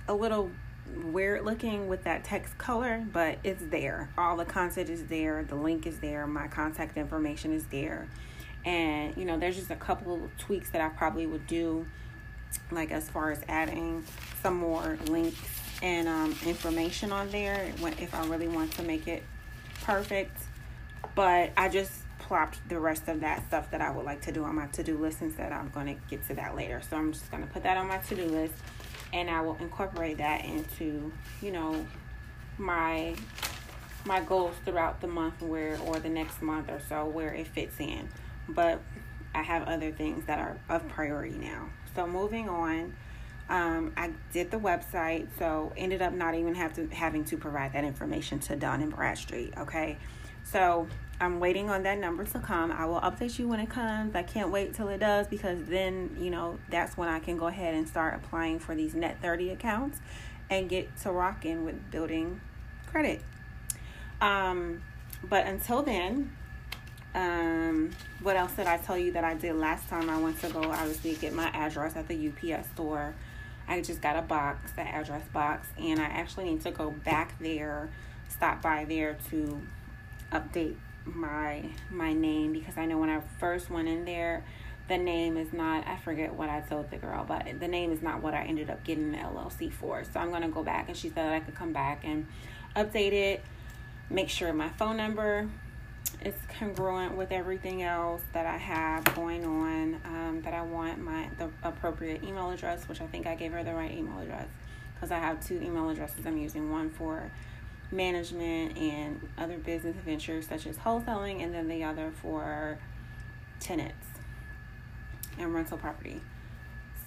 a 0.07 0.13
little 0.13 0.51
weird 0.95 1.45
looking 1.45 1.87
with 1.87 2.03
that 2.03 2.23
text 2.23 2.57
color, 2.57 3.05
but 3.13 3.37
it's 3.43 3.63
there. 3.69 4.09
All 4.17 4.35
the 4.35 4.45
content 4.45 4.89
is 4.89 5.05
there, 5.05 5.43
the 5.43 5.55
link 5.55 5.85
is 5.85 5.99
there, 5.99 6.25
my 6.25 6.47
contact 6.47 6.97
information 6.97 7.53
is 7.53 7.65
there. 7.65 8.07
And, 8.65 9.15
you 9.15 9.25
know, 9.25 9.37
there's 9.37 9.55
just 9.55 9.69
a 9.69 9.75
couple 9.75 10.25
of 10.25 10.37
tweaks 10.39 10.71
that 10.71 10.81
I 10.81 10.89
probably 10.89 11.27
would 11.27 11.45
do, 11.45 11.85
like 12.71 12.91
as 12.91 13.07
far 13.07 13.31
as 13.31 13.39
adding 13.47 14.03
some 14.41 14.55
more 14.55 14.97
links 15.07 15.37
and 15.83 16.07
um, 16.07 16.35
information 16.45 17.11
on 17.11 17.29
there 17.29 17.71
if 17.99 18.15
I 18.15 18.25
really 18.25 18.47
want 18.47 18.71
to 18.73 18.83
make 18.83 19.07
it 19.07 19.23
perfect. 19.83 20.35
But 21.13 21.51
I 21.55 21.69
just 21.69 21.91
plopped 22.27 22.67
the 22.69 22.79
rest 22.79 23.07
of 23.07 23.21
that 23.21 23.45
stuff 23.47 23.69
that 23.71 23.81
I 23.81 23.91
would 23.91 24.05
like 24.05 24.21
to 24.21 24.31
do 24.31 24.43
on 24.43 24.55
my 24.55 24.65
to 24.67 24.83
do 24.83 24.97
list 24.97 25.21
instead. 25.21 25.51
I'm 25.51 25.69
going 25.69 25.87
to 25.87 26.01
get 26.09 26.25
to 26.27 26.33
that 26.35 26.55
later. 26.55 26.81
So 26.89 26.97
I'm 26.97 27.13
just 27.13 27.29
going 27.29 27.43
to 27.43 27.49
put 27.49 27.63
that 27.63 27.77
on 27.77 27.87
my 27.87 27.97
to 27.99 28.15
do 28.15 28.25
list 28.25 28.53
and 29.13 29.29
I 29.29 29.41
will 29.41 29.57
incorporate 29.59 30.17
that 30.17 30.43
into, 30.43 31.11
you 31.41 31.51
know, 31.51 31.85
my 32.57 33.15
my 34.05 34.21
goals 34.21 34.53
throughout 34.63 35.01
the 35.01 35.07
month 35.07 35.41
where 35.41 35.79
or 35.79 35.99
the 35.99 36.09
next 36.09 36.41
month 36.41 36.69
or 36.69 36.79
so 36.89 37.05
where 37.05 37.33
it 37.33 37.47
fits 37.47 37.79
in. 37.79 38.07
But 38.47 38.79
I 39.33 39.41
have 39.41 39.67
other 39.67 39.91
things 39.91 40.25
that 40.25 40.39
are 40.39 40.57
of 40.69 40.87
priority 40.89 41.37
now. 41.37 41.69
So 41.95 42.05
moving 42.05 42.47
on, 42.47 42.95
um, 43.49 43.93
I 43.97 44.11
did 44.31 44.51
the 44.51 44.57
website, 44.57 45.27
so 45.37 45.71
ended 45.77 46.01
up 46.01 46.13
not 46.13 46.35
even 46.35 46.55
have 46.55 46.73
to 46.75 46.87
having 46.87 47.23
to 47.25 47.37
provide 47.37 47.73
that 47.73 47.83
information 47.83 48.39
to 48.39 48.55
Dun 48.55 48.81
and 48.81 48.93
Bradstreet. 48.95 49.57
Okay, 49.57 49.97
so 50.43 50.87
I'm 51.19 51.39
waiting 51.39 51.69
on 51.69 51.83
that 51.83 51.97
number 51.97 52.25
to 52.25 52.39
come. 52.39 52.71
I 52.71 52.85
will 52.85 52.99
update 52.99 53.39
you 53.39 53.47
when 53.47 53.61
it 53.61 53.69
comes. 53.69 54.15
I 54.15 54.23
can't 54.23 54.51
wait 54.51 54.73
till 54.73 54.89
it 54.89 54.97
does 54.97 55.27
because 55.27 55.63
then 55.65 56.17
you 56.19 56.29
know 56.29 56.59
that's 56.69 56.97
when 56.97 57.07
I 57.07 57.19
can 57.19 57.37
go 57.37 57.47
ahead 57.47 57.73
and 57.73 57.87
start 57.87 58.15
applying 58.15 58.59
for 58.59 58.75
these 58.75 58.93
Net 58.93 59.17
30 59.21 59.51
accounts 59.51 59.99
and 60.49 60.67
get 60.67 60.95
to 61.01 61.11
rocking 61.11 61.63
with 61.63 61.89
building 61.89 62.41
credit. 62.87 63.21
Um, 64.19 64.83
but 65.23 65.45
until 65.45 65.83
then, 65.83 66.35
um, 67.13 67.91
what 68.21 68.35
else 68.35 68.51
did 68.53 68.67
I 68.67 68.77
tell 68.77 68.97
you 68.97 69.13
that 69.13 69.23
I 69.23 69.35
did 69.35 69.55
last 69.55 69.87
time? 69.87 70.09
I 70.09 70.17
went 70.17 70.39
to 70.41 70.49
go 70.49 70.63
obviously 70.63 71.15
get 71.15 71.33
my 71.33 71.47
address 71.47 71.95
at 71.95 72.09
the 72.09 72.29
UPS 72.29 72.67
store. 72.73 73.15
I 73.67 73.81
just 73.81 74.01
got 74.01 74.17
a 74.17 74.21
box, 74.21 74.73
the 74.73 74.81
address 74.81 75.23
box, 75.33 75.67
and 75.79 75.99
I 75.99 76.05
actually 76.05 76.45
need 76.45 76.61
to 76.61 76.71
go 76.71 76.91
back 76.91 77.39
there, 77.39 77.89
stop 78.27 78.61
by 78.61 78.83
there 78.83 79.17
to 79.29 79.61
update 80.31 80.75
my 81.05 81.63
my 81.89 82.13
name 82.13 82.53
because 82.53 82.77
I 82.77 82.85
know 82.85 82.97
when 82.97 83.09
I 83.09 83.21
first 83.39 83.69
went 83.69 83.87
in 83.87 84.05
there, 84.05 84.43
the 84.87 84.97
name 84.97 85.37
is 85.37 85.53
not 85.53 85.87
I 85.87 85.97
forget 85.97 86.33
what 86.33 86.49
I 86.49 86.61
told 86.61 86.89
the 86.91 86.97
girl, 86.97 87.25
but 87.27 87.59
the 87.59 87.67
name 87.67 87.91
is 87.91 88.01
not 88.01 88.21
what 88.21 88.33
I 88.33 88.43
ended 88.43 88.69
up 88.69 88.83
getting 88.83 89.11
the 89.11 89.17
LLC 89.17 89.71
for. 89.71 90.03
So 90.03 90.19
I'm 90.19 90.31
gonna 90.31 90.49
go 90.49 90.63
back 90.63 90.87
and 90.87 90.97
she 90.97 91.09
said 91.09 91.31
I 91.31 91.39
could 91.39 91.55
come 91.55 91.73
back 91.73 92.03
and 92.03 92.27
update 92.75 93.13
it, 93.13 93.43
make 94.09 94.29
sure 94.29 94.51
my 94.53 94.69
phone 94.69 94.97
number 94.97 95.49
is 96.23 96.35
congruent 96.59 97.15
with 97.15 97.31
everything 97.31 97.81
else 97.83 98.21
that 98.33 98.45
I 98.45 98.57
have 98.57 99.03
going 99.15 99.45
on. 99.45 100.01
Um, 100.05 100.41
that 100.43 100.53
I 100.53 100.61
want 100.61 100.99
my 100.99 101.29
the 101.37 101.49
appropriate 101.63 102.23
email 102.23 102.49
address, 102.49 102.87
which 102.87 103.01
I 103.01 103.07
think 103.07 103.27
I 103.27 103.35
gave 103.35 103.51
her 103.51 103.63
the 103.63 103.73
right 103.73 103.91
email 103.91 104.19
address 104.19 104.47
because 104.93 105.11
I 105.11 105.19
have 105.19 105.45
two 105.45 105.61
email 105.61 105.89
addresses 105.89 106.25
I'm 106.25 106.37
using. 106.37 106.71
One 106.71 106.89
for 106.89 107.31
management 107.91 108.77
and 108.77 109.27
other 109.37 109.57
business 109.57 109.95
ventures 110.05 110.47
such 110.47 110.67
as 110.67 110.77
wholesaling, 110.77 111.43
and 111.43 111.53
then 111.53 111.67
the 111.67 111.83
other 111.83 112.11
for 112.21 112.77
tenants 113.59 114.07
and 115.37 115.53
rental 115.53 115.77
property. 115.77 116.21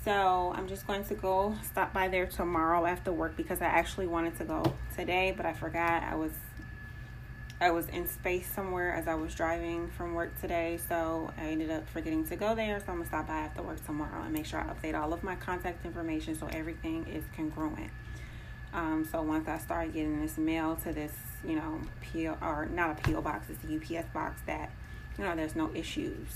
So 0.05 0.53
I'm 0.57 0.69
just 0.69 0.87
going 0.87 1.05
to 1.05 1.15
go 1.15 1.55
stop 1.63 1.93
by 1.93 2.09
there 2.09 2.27
tomorrow 2.27 2.87
after 2.87 3.13
work 3.13 3.37
because 3.37 3.61
I 3.61 3.67
actually 3.67 4.07
wanted 4.07 4.39
to 4.39 4.45
go 4.45 4.63
today, 4.97 5.35
but 5.37 5.45
I 5.45 5.53
forgot 5.53 6.03
I 6.03 6.15
was 6.15 6.33
I 7.61 7.73
was 7.73 7.89
in 7.89 8.07
space 8.07 8.49
somewhere 8.49 8.95
as 8.95 9.09
I 9.09 9.17
was 9.17 9.35
driving 9.35 9.89
from 9.89 10.15
work 10.15 10.41
today, 10.41 10.79
so 10.89 11.33
I 11.37 11.47
ended 11.49 11.71
up 11.73 11.89
forgetting 11.89 12.25
to 12.29 12.37
go 12.37 12.55
there. 12.55 12.79
So 12.79 12.87
I'm 12.89 12.99
gonna 12.99 13.09
stop 13.09 13.27
by 13.27 13.39
after 13.39 13.63
work 13.63 13.85
tomorrow 13.85 14.23
and 14.23 14.33
make 14.33 14.47
sure 14.47 14.61
I 14.61 14.73
update 14.73 14.99
all 14.99 15.13
of 15.13 15.25
my 15.25 15.35
contact 15.35 15.85
information 15.85 16.39
so 16.39 16.49
everything 16.53 17.07
is 17.09 17.25
congruent. 17.37 17.91
Um, 18.73 19.09
so 19.11 19.23
once 19.23 19.49
I 19.49 19.59
start 19.59 19.95
getting 19.95 20.21
this 20.21 20.37
mail 20.37 20.77
to 20.85 20.93
this, 20.93 21.13
you 21.45 21.57
know, 21.57 21.81
PO 22.13 22.37
or 22.43 22.67
not 22.67 22.99
a 22.99 23.03
PO 23.03 23.23
box, 23.23 23.47
it's 23.49 23.65
a 23.65 23.99
UPS 23.99 24.09
box 24.13 24.41
that, 24.47 24.71
you 25.17 25.25
know, 25.25 25.35
there's 25.35 25.57
no 25.57 25.71
issues. 25.75 26.29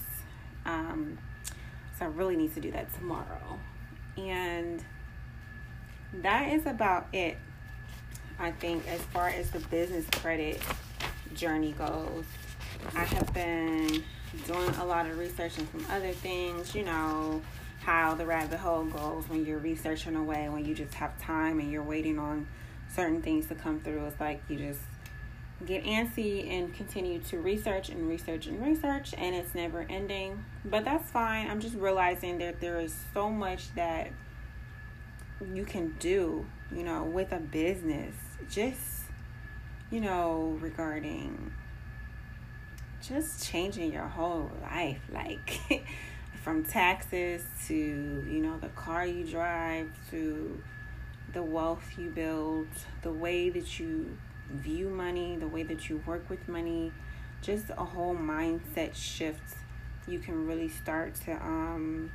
Um, 0.64 1.18
so 1.98 2.06
I 2.06 2.08
really 2.08 2.36
need 2.36 2.54
to 2.54 2.60
do 2.60 2.70
that 2.72 2.92
tomorrow. 2.94 3.58
And 4.16 4.82
that 6.14 6.52
is 6.52 6.66
about 6.66 7.06
it. 7.12 7.36
I 8.38 8.50
think 8.50 8.88
as 8.88 9.00
far 9.02 9.28
as 9.28 9.50
the 9.50 9.60
business 9.60 10.06
credit 10.20 10.60
journey 11.34 11.72
goes, 11.72 12.24
I 12.94 13.04
have 13.04 13.32
been 13.34 14.02
doing 14.46 14.68
a 14.80 14.84
lot 14.84 15.06
of 15.06 15.18
research 15.18 15.58
and 15.58 15.68
some 15.70 15.86
other 15.90 16.12
things, 16.12 16.74
you 16.74 16.84
know, 16.84 17.42
how 17.82 18.14
the 18.14 18.24
rabbit 18.24 18.58
hole 18.58 18.84
goes 18.84 19.28
when 19.28 19.44
you're 19.44 19.58
researching 19.58 20.16
away, 20.16 20.48
when 20.48 20.64
you 20.64 20.74
just 20.74 20.94
have 20.94 21.18
time 21.20 21.58
and 21.58 21.70
you're 21.70 21.82
waiting 21.82 22.18
on 22.18 22.46
certain 22.94 23.22
things 23.22 23.46
to 23.46 23.54
come 23.54 23.80
through. 23.80 24.06
It's 24.06 24.20
like 24.20 24.42
you 24.48 24.56
just 24.56 24.80
get 25.66 25.84
antsy 25.84 26.50
and 26.50 26.74
continue 26.74 27.20
to 27.20 27.38
research 27.38 27.88
and 27.88 28.08
research 28.08 28.46
and 28.46 28.64
research, 28.64 29.14
and 29.16 29.34
it's 29.34 29.54
never 29.54 29.86
ending. 29.88 30.44
But 30.64 30.84
that's 30.84 31.10
fine. 31.10 31.50
I'm 31.50 31.60
just 31.60 31.74
realizing 31.74 32.38
that 32.38 32.60
there 32.60 32.80
is 32.80 32.94
so 33.14 33.30
much 33.30 33.74
that 33.74 34.10
you 35.52 35.64
can 35.64 35.96
do, 35.98 36.46
you 36.74 36.82
know, 36.84 37.02
with 37.04 37.32
a 37.32 37.38
business. 37.38 38.14
Just, 38.48 38.80
you 39.90 40.00
know, 40.00 40.56
regarding 40.60 41.52
just 43.00 43.44
changing 43.44 43.92
your 43.92 44.06
whole 44.06 44.50
life. 44.62 45.00
Like, 45.12 45.84
from 46.42 46.64
taxes 46.64 47.44
to 47.66 47.74
you 47.74 48.40
know 48.40 48.58
the 48.58 48.68
car 48.68 49.06
you 49.06 49.24
drive 49.24 49.88
to 50.10 50.60
the 51.32 51.42
wealth 51.42 51.96
you 51.96 52.10
build 52.10 52.66
the 53.02 53.12
way 53.12 53.48
that 53.48 53.78
you 53.78 54.16
view 54.50 54.88
money 54.88 55.36
the 55.36 55.46
way 55.46 55.62
that 55.62 55.88
you 55.88 56.02
work 56.06 56.28
with 56.28 56.48
money 56.48 56.92
just 57.40 57.70
a 57.70 57.84
whole 57.84 58.14
mindset 58.14 58.94
shift 58.94 59.54
you 60.06 60.18
can 60.18 60.46
really 60.46 60.68
start 60.68 61.14
to 61.14 61.32
um, 61.32 62.10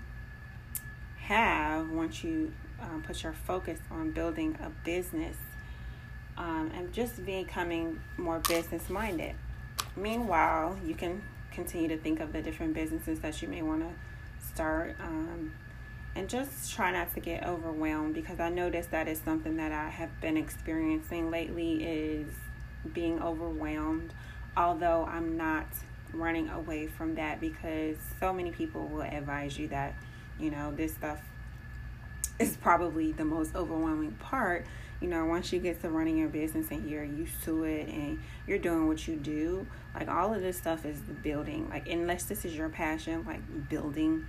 have 1.17 1.89
once 1.89 2.23
you 2.23 2.53
um, 2.81 3.03
put 3.05 3.23
your 3.23 3.33
focus 3.33 3.79
on 3.91 4.11
building 4.11 4.57
a 4.61 4.69
business 4.85 5.37
um, 6.37 6.71
and 6.75 6.93
just 6.93 7.25
becoming 7.25 7.99
more 8.17 8.39
business 8.39 8.89
minded. 8.89 9.35
Meanwhile 9.95 10.77
you 10.85 10.95
can 10.95 11.21
continue 11.51 11.87
to 11.87 11.97
think 11.97 12.19
of 12.19 12.33
the 12.33 12.41
different 12.41 12.73
businesses 12.73 13.19
that 13.21 13.41
you 13.41 13.47
may 13.47 13.61
want 13.61 13.81
to 13.81 13.89
start. 14.57 14.95
Um, 14.99 15.53
and 16.15 16.27
just 16.27 16.73
try 16.73 16.91
not 16.91 17.13
to 17.13 17.19
get 17.19 17.45
overwhelmed 17.45 18.15
because 18.15 18.39
I 18.39 18.49
noticed 18.49 18.89
that 18.89 19.07
is 19.07 19.21
something 19.23 19.57
that 19.57 19.71
I 19.71 19.87
have 19.87 20.19
been 20.19 20.35
experiencing 20.35 21.29
lately 21.29 21.83
is 21.83 22.27
being 22.91 23.21
overwhelmed. 23.21 24.13
Although 24.55 25.05
I'm 25.05 25.37
not 25.37 25.67
running 26.13 26.49
away 26.49 26.87
from 26.87 27.13
that 27.15 27.39
because 27.39 27.97
so 28.19 28.33
many 28.33 28.49
people 28.49 28.87
will 28.87 29.03
advise 29.03 29.59
you 29.59 29.67
that, 29.67 29.93
you 30.39 30.49
know, 30.49 30.73
this 30.73 30.95
stuff 30.95 31.21
is 32.39 32.57
probably 32.57 33.11
the 33.11 33.25
most 33.25 33.55
overwhelming 33.55 34.13
part. 34.13 34.65
You 34.99 35.09
know, 35.09 35.25
once 35.25 35.53
you 35.53 35.59
get 35.59 35.81
to 35.83 35.89
running 35.89 36.17
your 36.17 36.29
business 36.29 36.71
and 36.71 36.89
you're 36.89 37.03
used 37.03 37.43
to 37.43 37.63
it 37.65 37.89
and 37.89 38.19
you're 38.47 38.57
doing 38.57 38.87
what 38.87 39.07
you 39.07 39.17
do, 39.17 39.67
like 39.93 40.07
all 40.07 40.33
of 40.33 40.41
this 40.41 40.57
stuff 40.57 40.83
is 40.83 40.99
the 41.03 41.13
building. 41.13 41.69
Like, 41.69 41.87
unless 41.87 42.23
this 42.23 42.43
is 42.43 42.55
your 42.55 42.69
passion, 42.69 43.23
like 43.27 43.69
building 43.69 44.25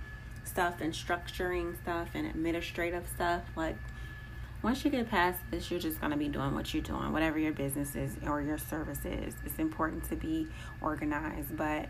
stuff 0.49 0.81
and 0.81 0.93
structuring 0.93 1.79
stuff 1.81 2.09
and 2.13 2.25
administrative 2.25 3.07
stuff. 3.07 3.43
Like, 3.55 3.77
once 4.61 4.83
you 4.83 4.91
get 4.91 5.09
past 5.09 5.39
this, 5.51 5.71
you're 5.71 5.79
just 5.79 5.99
going 6.01 6.11
to 6.11 6.17
be 6.17 6.27
doing 6.27 6.53
what 6.53 6.73
you're 6.73 6.83
doing, 6.83 7.13
whatever 7.13 7.39
your 7.39 7.53
business 7.53 7.95
is 7.95 8.17
or 8.25 8.41
your 8.41 8.57
service 8.57 9.05
is. 9.05 9.33
It's 9.45 9.59
important 9.59 10.09
to 10.09 10.15
be 10.15 10.47
organized, 10.81 11.55
but 11.55 11.87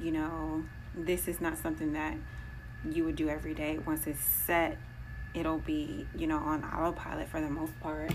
you 0.00 0.12
know, 0.12 0.64
this 0.94 1.28
is 1.28 1.40
not 1.40 1.58
something 1.58 1.92
that 1.92 2.16
you 2.88 3.04
would 3.04 3.16
do 3.16 3.28
every 3.28 3.54
day. 3.54 3.78
Once 3.86 4.06
it's 4.06 4.24
set, 4.24 4.78
it'll 5.34 5.58
be, 5.58 6.06
you 6.16 6.26
know, 6.26 6.38
on 6.38 6.64
autopilot 6.64 7.28
for 7.28 7.40
the 7.40 7.50
most 7.50 7.78
part. 7.80 8.12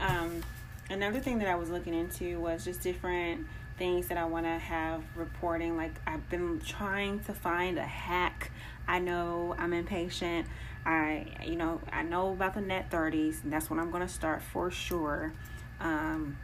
Um, 0.00 0.42
another 0.90 1.20
thing 1.20 1.38
that 1.38 1.48
I 1.48 1.54
was 1.54 1.70
looking 1.70 1.94
into 1.94 2.40
was 2.40 2.64
just 2.64 2.82
different 2.82 3.46
things 3.78 4.08
that 4.08 4.18
I 4.18 4.24
want 4.24 4.46
to 4.46 4.58
have 4.58 5.04
reporting. 5.14 5.76
Like, 5.76 5.92
I've 6.06 6.28
been 6.30 6.60
trying 6.60 7.20
to 7.20 7.32
find 7.32 7.78
a 7.78 7.86
hack 7.86 8.50
I 8.88 8.98
know 8.98 9.54
I'm 9.58 9.74
impatient. 9.74 10.46
I, 10.86 11.26
you 11.44 11.56
know, 11.56 11.80
I 11.92 12.02
know 12.02 12.32
about 12.32 12.54
the 12.54 12.62
net 12.62 12.90
30s, 12.90 13.44
and 13.44 13.52
that's 13.52 13.68
when 13.68 13.78
I'm 13.78 13.90
going 13.90 14.06
to 14.06 14.12
start 14.12 14.42
for 14.42 14.70
sure 14.70 15.34
um, 15.80 16.38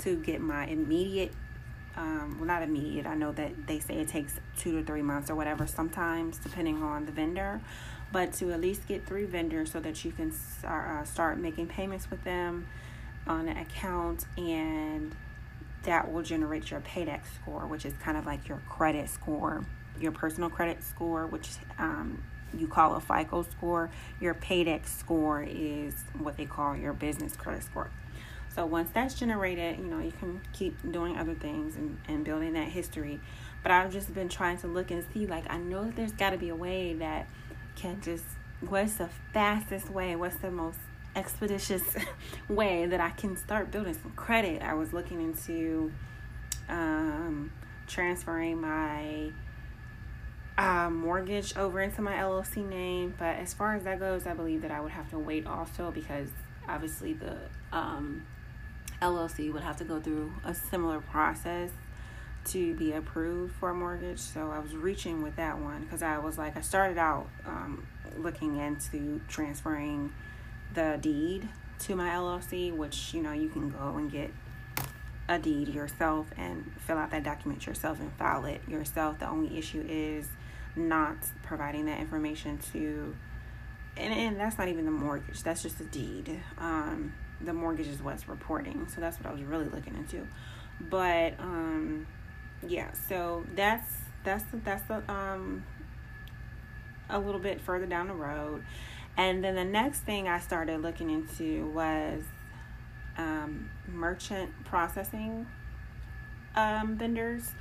to 0.00 0.16
get 0.16 0.40
my 0.40 0.66
immediate, 0.66 1.32
um, 1.96 2.36
well, 2.38 2.46
not 2.46 2.62
immediate. 2.62 3.06
I 3.06 3.14
know 3.14 3.30
that 3.32 3.68
they 3.68 3.78
say 3.78 3.98
it 3.98 4.08
takes 4.08 4.34
two 4.58 4.80
to 4.80 4.84
three 4.84 5.02
months 5.02 5.30
or 5.30 5.36
whatever, 5.36 5.66
sometimes 5.68 6.38
depending 6.38 6.82
on 6.82 7.06
the 7.06 7.12
vendor, 7.12 7.60
but 8.10 8.32
to 8.34 8.52
at 8.52 8.60
least 8.60 8.88
get 8.88 9.06
three 9.06 9.24
vendors 9.24 9.70
so 9.70 9.78
that 9.78 10.04
you 10.04 10.10
can 10.10 10.34
uh, 10.64 11.04
start 11.04 11.38
making 11.38 11.68
payments 11.68 12.10
with 12.10 12.24
them 12.24 12.66
on 13.28 13.46
an 13.46 13.58
account 13.58 14.24
and 14.36 15.14
that 15.84 16.10
will 16.12 16.22
generate 16.22 16.70
your 16.72 16.80
paydex 16.80 17.20
score, 17.40 17.66
which 17.66 17.86
is 17.86 17.92
kind 18.02 18.16
of 18.16 18.26
like 18.26 18.48
your 18.48 18.60
credit 18.68 19.08
score 19.08 19.64
your 20.00 20.12
personal 20.12 20.50
credit 20.50 20.82
score, 20.82 21.26
which 21.26 21.48
um, 21.78 22.22
you 22.56 22.66
call 22.66 22.94
a 22.94 23.00
FICO 23.00 23.42
score. 23.42 23.90
Your 24.20 24.34
Paydex 24.34 24.86
score 24.88 25.42
is 25.42 25.94
what 26.18 26.36
they 26.36 26.46
call 26.46 26.76
your 26.76 26.92
business 26.92 27.36
credit 27.36 27.62
score. 27.62 27.90
So 28.54 28.66
once 28.66 28.90
that's 28.92 29.14
generated, 29.14 29.78
you 29.78 29.84
know, 29.84 30.00
you 30.00 30.12
can 30.18 30.40
keep 30.52 30.90
doing 30.90 31.16
other 31.16 31.34
things 31.34 31.76
and, 31.76 31.98
and 32.08 32.24
building 32.24 32.54
that 32.54 32.68
history. 32.68 33.20
But 33.62 33.72
I've 33.72 33.92
just 33.92 34.12
been 34.14 34.28
trying 34.28 34.58
to 34.58 34.66
look 34.66 34.90
and 34.90 35.04
see, 35.12 35.26
like, 35.26 35.44
I 35.48 35.58
know 35.58 35.90
there's 35.94 36.12
got 36.12 36.30
to 36.30 36.38
be 36.38 36.48
a 36.48 36.56
way 36.56 36.94
that 36.94 37.28
can 37.76 38.00
just, 38.00 38.24
what's 38.60 38.94
the 38.94 39.08
fastest 39.32 39.90
way? 39.90 40.16
What's 40.16 40.36
the 40.36 40.50
most 40.50 40.78
expeditious 41.14 41.82
way 42.48 42.86
that 42.86 43.00
I 43.00 43.10
can 43.10 43.36
start 43.36 43.70
building 43.70 43.94
some 43.94 44.12
credit? 44.12 44.62
I 44.62 44.74
was 44.74 44.92
looking 44.92 45.20
into 45.20 45.92
um, 46.68 47.52
transferring 47.86 48.60
my 48.60 49.30
uh, 50.58 50.90
mortgage 50.90 51.56
over 51.56 51.80
into 51.80 52.02
my 52.02 52.14
LLC 52.14 52.68
name. 52.68 53.14
But 53.16 53.36
as 53.36 53.54
far 53.54 53.74
as 53.74 53.84
that 53.84 54.00
goes, 54.00 54.26
I 54.26 54.34
believe 54.34 54.62
that 54.62 54.72
I 54.72 54.80
would 54.80 54.92
have 54.92 55.08
to 55.10 55.18
wait 55.18 55.46
also 55.46 55.90
because 55.90 56.28
obviously 56.68 57.14
the 57.14 57.36
um, 57.72 58.26
LLC 59.00 59.52
would 59.52 59.62
have 59.62 59.76
to 59.78 59.84
go 59.84 60.00
through 60.00 60.32
a 60.44 60.52
similar 60.52 61.00
process 61.00 61.70
to 62.46 62.74
be 62.74 62.92
approved 62.92 63.54
for 63.54 63.70
a 63.70 63.74
mortgage. 63.74 64.18
So 64.18 64.50
I 64.50 64.58
was 64.58 64.74
reaching 64.74 65.22
with 65.22 65.36
that 65.36 65.58
one 65.58 65.82
because 65.82 66.02
I 66.02 66.18
was 66.18 66.36
like, 66.36 66.56
I 66.56 66.60
started 66.60 66.98
out 66.98 67.28
um, 67.46 67.86
looking 68.16 68.56
into 68.56 69.20
transferring 69.28 70.12
the 70.74 70.98
deed 71.00 71.48
to 71.80 71.94
my 71.94 72.10
LLC, 72.10 72.74
which 72.74 73.14
you 73.14 73.22
know 73.22 73.32
you 73.32 73.48
can 73.48 73.70
go 73.70 73.96
and 73.96 74.10
get 74.10 74.32
a 75.28 75.38
deed 75.38 75.68
yourself 75.68 76.26
and 76.36 76.72
fill 76.78 76.96
out 76.96 77.10
that 77.10 77.22
document 77.22 77.66
yourself 77.66 78.00
and 78.00 78.12
file 78.14 78.46
it 78.46 78.62
yourself. 78.66 79.18
The 79.18 79.28
only 79.28 79.58
issue 79.58 79.84
is 79.86 80.26
not 80.78 81.16
providing 81.42 81.86
that 81.86 82.00
information 82.00 82.58
to, 82.72 83.14
and, 83.96 84.12
and 84.12 84.40
that's 84.40 84.58
not 84.58 84.68
even 84.68 84.84
the 84.84 84.90
mortgage, 84.90 85.42
that's 85.42 85.62
just 85.62 85.80
a 85.80 85.84
deed. 85.84 86.40
Um, 86.58 87.14
the 87.40 87.52
mortgage 87.52 87.86
is 87.86 88.02
what's 88.02 88.28
reporting. 88.28 88.88
So 88.94 89.00
that's 89.00 89.18
what 89.18 89.26
I 89.26 89.32
was 89.32 89.42
really 89.42 89.66
looking 89.66 89.94
into. 89.94 90.26
But 90.80 91.38
um, 91.38 92.06
yeah, 92.66 92.92
so 93.08 93.44
that's 93.54 93.92
that's 94.24 94.44
the, 94.50 94.58
that's 94.58 94.82
the 94.84 95.10
um 95.10 95.64
a 97.10 97.18
little 97.18 97.40
bit 97.40 97.60
further 97.60 97.86
down 97.86 98.08
the 98.08 98.14
road. 98.14 98.64
And 99.16 99.42
then 99.42 99.54
the 99.56 99.64
next 99.64 100.00
thing 100.00 100.28
I 100.28 100.38
started 100.38 100.80
looking 100.82 101.10
into 101.10 101.68
was 101.70 102.22
um, 103.16 103.70
merchant 103.88 104.50
processing 104.64 105.46
um, 106.54 106.96
vendors. 106.96 107.52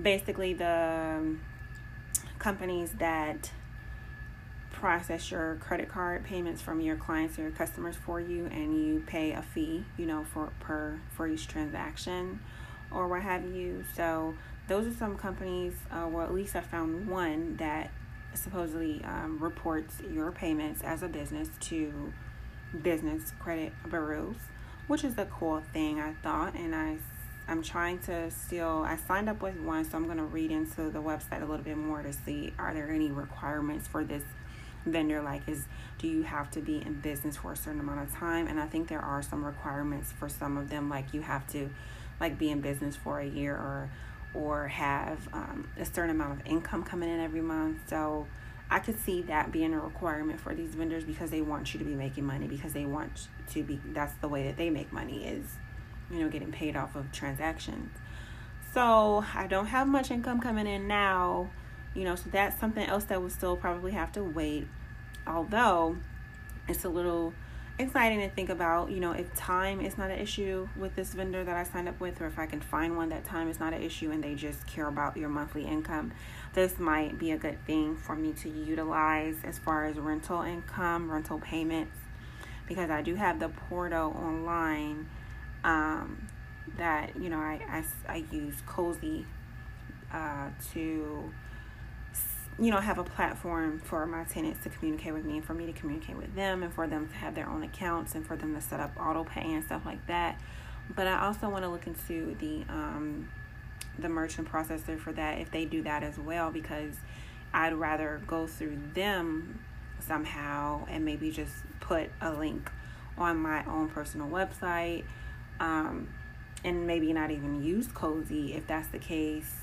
Basically, 0.00 0.52
the 0.52 1.18
um, 1.18 1.40
companies 2.42 2.92
that 2.98 3.50
process 4.72 5.30
your 5.30 5.56
credit 5.60 5.88
card 5.88 6.24
payments 6.24 6.60
from 6.60 6.80
your 6.80 6.96
clients 6.96 7.38
or 7.38 7.42
your 7.42 7.52
customers 7.52 7.94
for 7.94 8.20
you 8.20 8.46
and 8.46 8.76
you 8.76 9.00
pay 9.06 9.30
a 9.30 9.40
fee 9.40 9.84
you 9.96 10.04
know 10.04 10.24
for 10.32 10.52
per 10.58 10.98
for 11.10 11.28
each 11.28 11.46
transaction 11.46 12.40
or 12.90 13.06
what 13.06 13.22
have 13.22 13.44
you. 13.44 13.84
So 13.94 14.34
those 14.68 14.86
are 14.86 14.96
some 14.96 15.16
companies 15.16 15.74
uh, 15.90 16.08
well 16.08 16.24
at 16.24 16.34
least 16.34 16.56
i 16.56 16.60
found 16.60 17.08
one 17.08 17.56
that 17.56 17.90
supposedly 18.34 19.02
um, 19.04 19.38
reports 19.38 19.96
your 20.10 20.32
payments 20.32 20.82
as 20.82 21.02
a 21.02 21.08
business 21.08 21.48
to 21.60 22.12
business 22.82 23.32
credit 23.38 23.72
bureaus 23.90 24.36
which 24.86 25.04
is 25.04 25.18
a 25.18 25.26
cool 25.26 25.62
thing 25.72 26.00
i 26.00 26.12
thought 26.22 26.54
and 26.54 26.74
i 26.74 26.96
i'm 27.48 27.62
trying 27.62 27.98
to 27.98 28.30
still 28.30 28.82
i 28.86 28.96
signed 28.96 29.28
up 29.28 29.40
with 29.42 29.56
one 29.60 29.84
so 29.84 29.96
i'm 29.96 30.04
going 30.04 30.16
to 30.16 30.24
read 30.24 30.50
into 30.50 30.90
the 30.90 31.00
website 31.00 31.38
a 31.42 31.44
little 31.44 31.64
bit 31.64 31.76
more 31.76 32.02
to 32.02 32.12
see 32.12 32.52
are 32.58 32.74
there 32.74 32.90
any 32.90 33.10
requirements 33.10 33.86
for 33.88 34.04
this 34.04 34.22
vendor? 34.86 35.22
Like 35.22 35.48
is 35.48 35.66
do 35.98 36.08
you 36.08 36.22
have 36.22 36.50
to 36.52 36.60
be 36.60 36.78
in 36.78 36.94
business 36.94 37.36
for 37.36 37.52
a 37.52 37.56
certain 37.56 37.80
amount 37.80 38.00
of 38.00 38.14
time? 38.14 38.46
And 38.46 38.60
i 38.60 38.66
think 38.66 38.88
there 38.88 39.00
are 39.00 39.22
some 39.22 39.44
requirements 39.44 40.12
for 40.12 40.28
some 40.28 40.56
of 40.56 40.70
them 40.70 40.88
like 40.88 41.14
you 41.14 41.22
have 41.22 41.46
to 41.48 41.70
like 42.20 42.38
be 42.38 42.50
in 42.50 42.60
business 42.60 42.96
for 42.96 43.20
a 43.20 43.26
year 43.26 43.54
or 43.54 43.90
or 44.34 44.68
have 44.68 45.28
um, 45.34 45.68
a 45.78 45.84
certain 45.84 46.10
amount 46.10 46.40
of 46.40 46.46
income 46.46 46.82
coming 46.82 47.10
in 47.10 47.20
every 47.20 47.42
month. 47.42 47.78
So 47.88 48.26
i 48.70 48.78
could 48.78 48.98
see 48.98 49.22
that 49.22 49.52
being 49.52 49.74
a 49.74 49.80
requirement 49.80 50.40
for 50.40 50.54
these 50.54 50.74
vendors 50.74 51.04
because 51.04 51.30
they 51.30 51.42
want 51.42 51.74
you 51.74 51.78
to 51.78 51.84
be 51.84 51.94
making 51.94 52.24
money 52.24 52.46
because 52.46 52.72
they 52.72 52.86
want 52.86 53.28
to 53.50 53.62
be 53.62 53.78
that's 53.92 54.14
the 54.14 54.28
way 54.28 54.44
that 54.44 54.56
they 54.56 54.70
make 54.70 54.90
money 54.92 55.26
is 55.26 55.44
you 56.10 56.18
know 56.20 56.28
getting 56.28 56.52
paid 56.52 56.76
off 56.76 56.96
of 56.96 57.10
transactions. 57.12 57.90
So 58.72 59.24
i 59.34 59.46
don't 59.46 59.66
have 59.66 59.86
much 59.86 60.10
income 60.10 60.40
coming 60.40 60.66
in 60.66 60.88
now 60.88 61.50
you 61.94 62.04
know 62.04 62.14
so 62.14 62.30
that's 62.30 62.58
something 62.58 62.86
else 62.86 63.04
that 63.04 63.20
will 63.20 63.30
still 63.30 63.56
probably 63.56 63.92
have 63.92 64.12
to 64.12 64.22
wait. 64.22 64.66
Although 65.26 65.96
it's 66.68 66.84
a 66.84 66.88
little 66.88 67.32
exciting 67.78 68.20
to 68.20 68.28
think 68.28 68.50
about 68.50 68.90
you 68.90 69.00
know 69.00 69.12
if 69.12 69.34
time 69.34 69.80
is 69.80 69.96
not 69.96 70.10
an 70.10 70.18
issue 70.18 70.68
with 70.76 70.94
this 70.94 71.14
vendor 71.14 71.42
that 71.42 71.56
i 71.56 71.64
signed 71.64 71.88
up 71.88 71.98
with 72.00 72.20
or 72.20 72.26
if 72.26 72.38
i 72.38 72.44
can 72.44 72.60
find 72.60 72.96
one 72.96 73.08
that 73.08 73.24
time 73.24 73.48
is 73.48 73.58
not 73.58 73.72
an 73.72 73.82
issue 73.82 74.10
and 74.10 74.22
they 74.22 74.34
just 74.34 74.66
care 74.66 74.88
about 74.88 75.16
your 75.16 75.30
monthly 75.30 75.64
income 75.64 76.12
this 76.52 76.78
might 76.78 77.18
be 77.18 77.30
a 77.30 77.36
good 77.36 77.58
thing 77.66 77.96
for 77.96 78.14
me 78.14 78.32
to 78.32 78.48
utilize 78.50 79.36
as 79.42 79.58
far 79.58 79.86
as 79.86 79.98
rental 79.98 80.42
income 80.42 81.10
rental 81.10 81.38
payments 81.38 81.96
because 82.68 82.90
i 82.90 83.00
do 83.00 83.14
have 83.14 83.40
the 83.40 83.48
portal 83.48 84.14
online 84.18 85.08
um, 85.64 86.28
that 86.76 87.16
you 87.16 87.28
know 87.28 87.38
i, 87.38 87.84
I, 88.08 88.12
I 88.12 88.24
use 88.30 88.54
cozy 88.66 89.26
uh, 90.12 90.50
to 90.72 91.32
you 92.58 92.70
know, 92.70 92.78
have 92.78 92.98
a 92.98 93.04
platform 93.04 93.80
for 93.80 94.06
my 94.06 94.24
tenants 94.24 94.62
to 94.64 94.68
communicate 94.68 95.14
with 95.14 95.24
me 95.24 95.38
and 95.38 95.44
for 95.44 95.54
me 95.54 95.66
to 95.66 95.72
communicate 95.72 96.16
with 96.16 96.34
them 96.34 96.62
and 96.62 96.72
for 96.72 96.86
them 96.86 97.08
to 97.08 97.14
have 97.14 97.34
their 97.34 97.48
own 97.48 97.62
accounts 97.62 98.14
and 98.14 98.26
for 98.26 98.36
them 98.36 98.54
to 98.54 98.60
set 98.60 98.78
up 98.78 98.92
auto 98.98 99.24
pay 99.24 99.52
and 99.52 99.64
stuff 99.64 99.82
like 99.86 100.06
that. 100.06 100.38
But 100.94 101.06
I 101.06 101.26
also 101.26 101.48
want 101.48 101.64
to 101.64 101.70
look 101.70 101.86
into 101.86 102.36
the 102.38 102.64
um, 102.68 103.28
the 103.98 104.08
merchant 104.08 104.50
processor 104.50 104.98
for 104.98 105.12
that 105.12 105.38
if 105.38 105.50
they 105.50 105.64
do 105.64 105.82
that 105.82 106.02
as 106.02 106.18
well 106.18 106.50
because 106.50 106.96
I'd 107.52 107.74
rather 107.74 108.22
go 108.26 108.46
through 108.46 108.78
them 108.94 109.60
somehow 110.00 110.86
and 110.88 111.04
maybe 111.04 111.30
just 111.30 111.54
put 111.80 112.10
a 112.20 112.32
link 112.32 112.70
on 113.18 113.36
my 113.36 113.64
own 113.66 113.88
personal 113.88 114.28
website 114.28 115.04
um, 115.62 116.08
and 116.64 116.86
maybe 116.86 117.12
not 117.12 117.30
even 117.30 117.62
use 117.62 117.86
Cozy 117.86 118.54
if 118.54 118.66
that's 118.66 118.88
the 118.88 118.98
case 118.98 119.54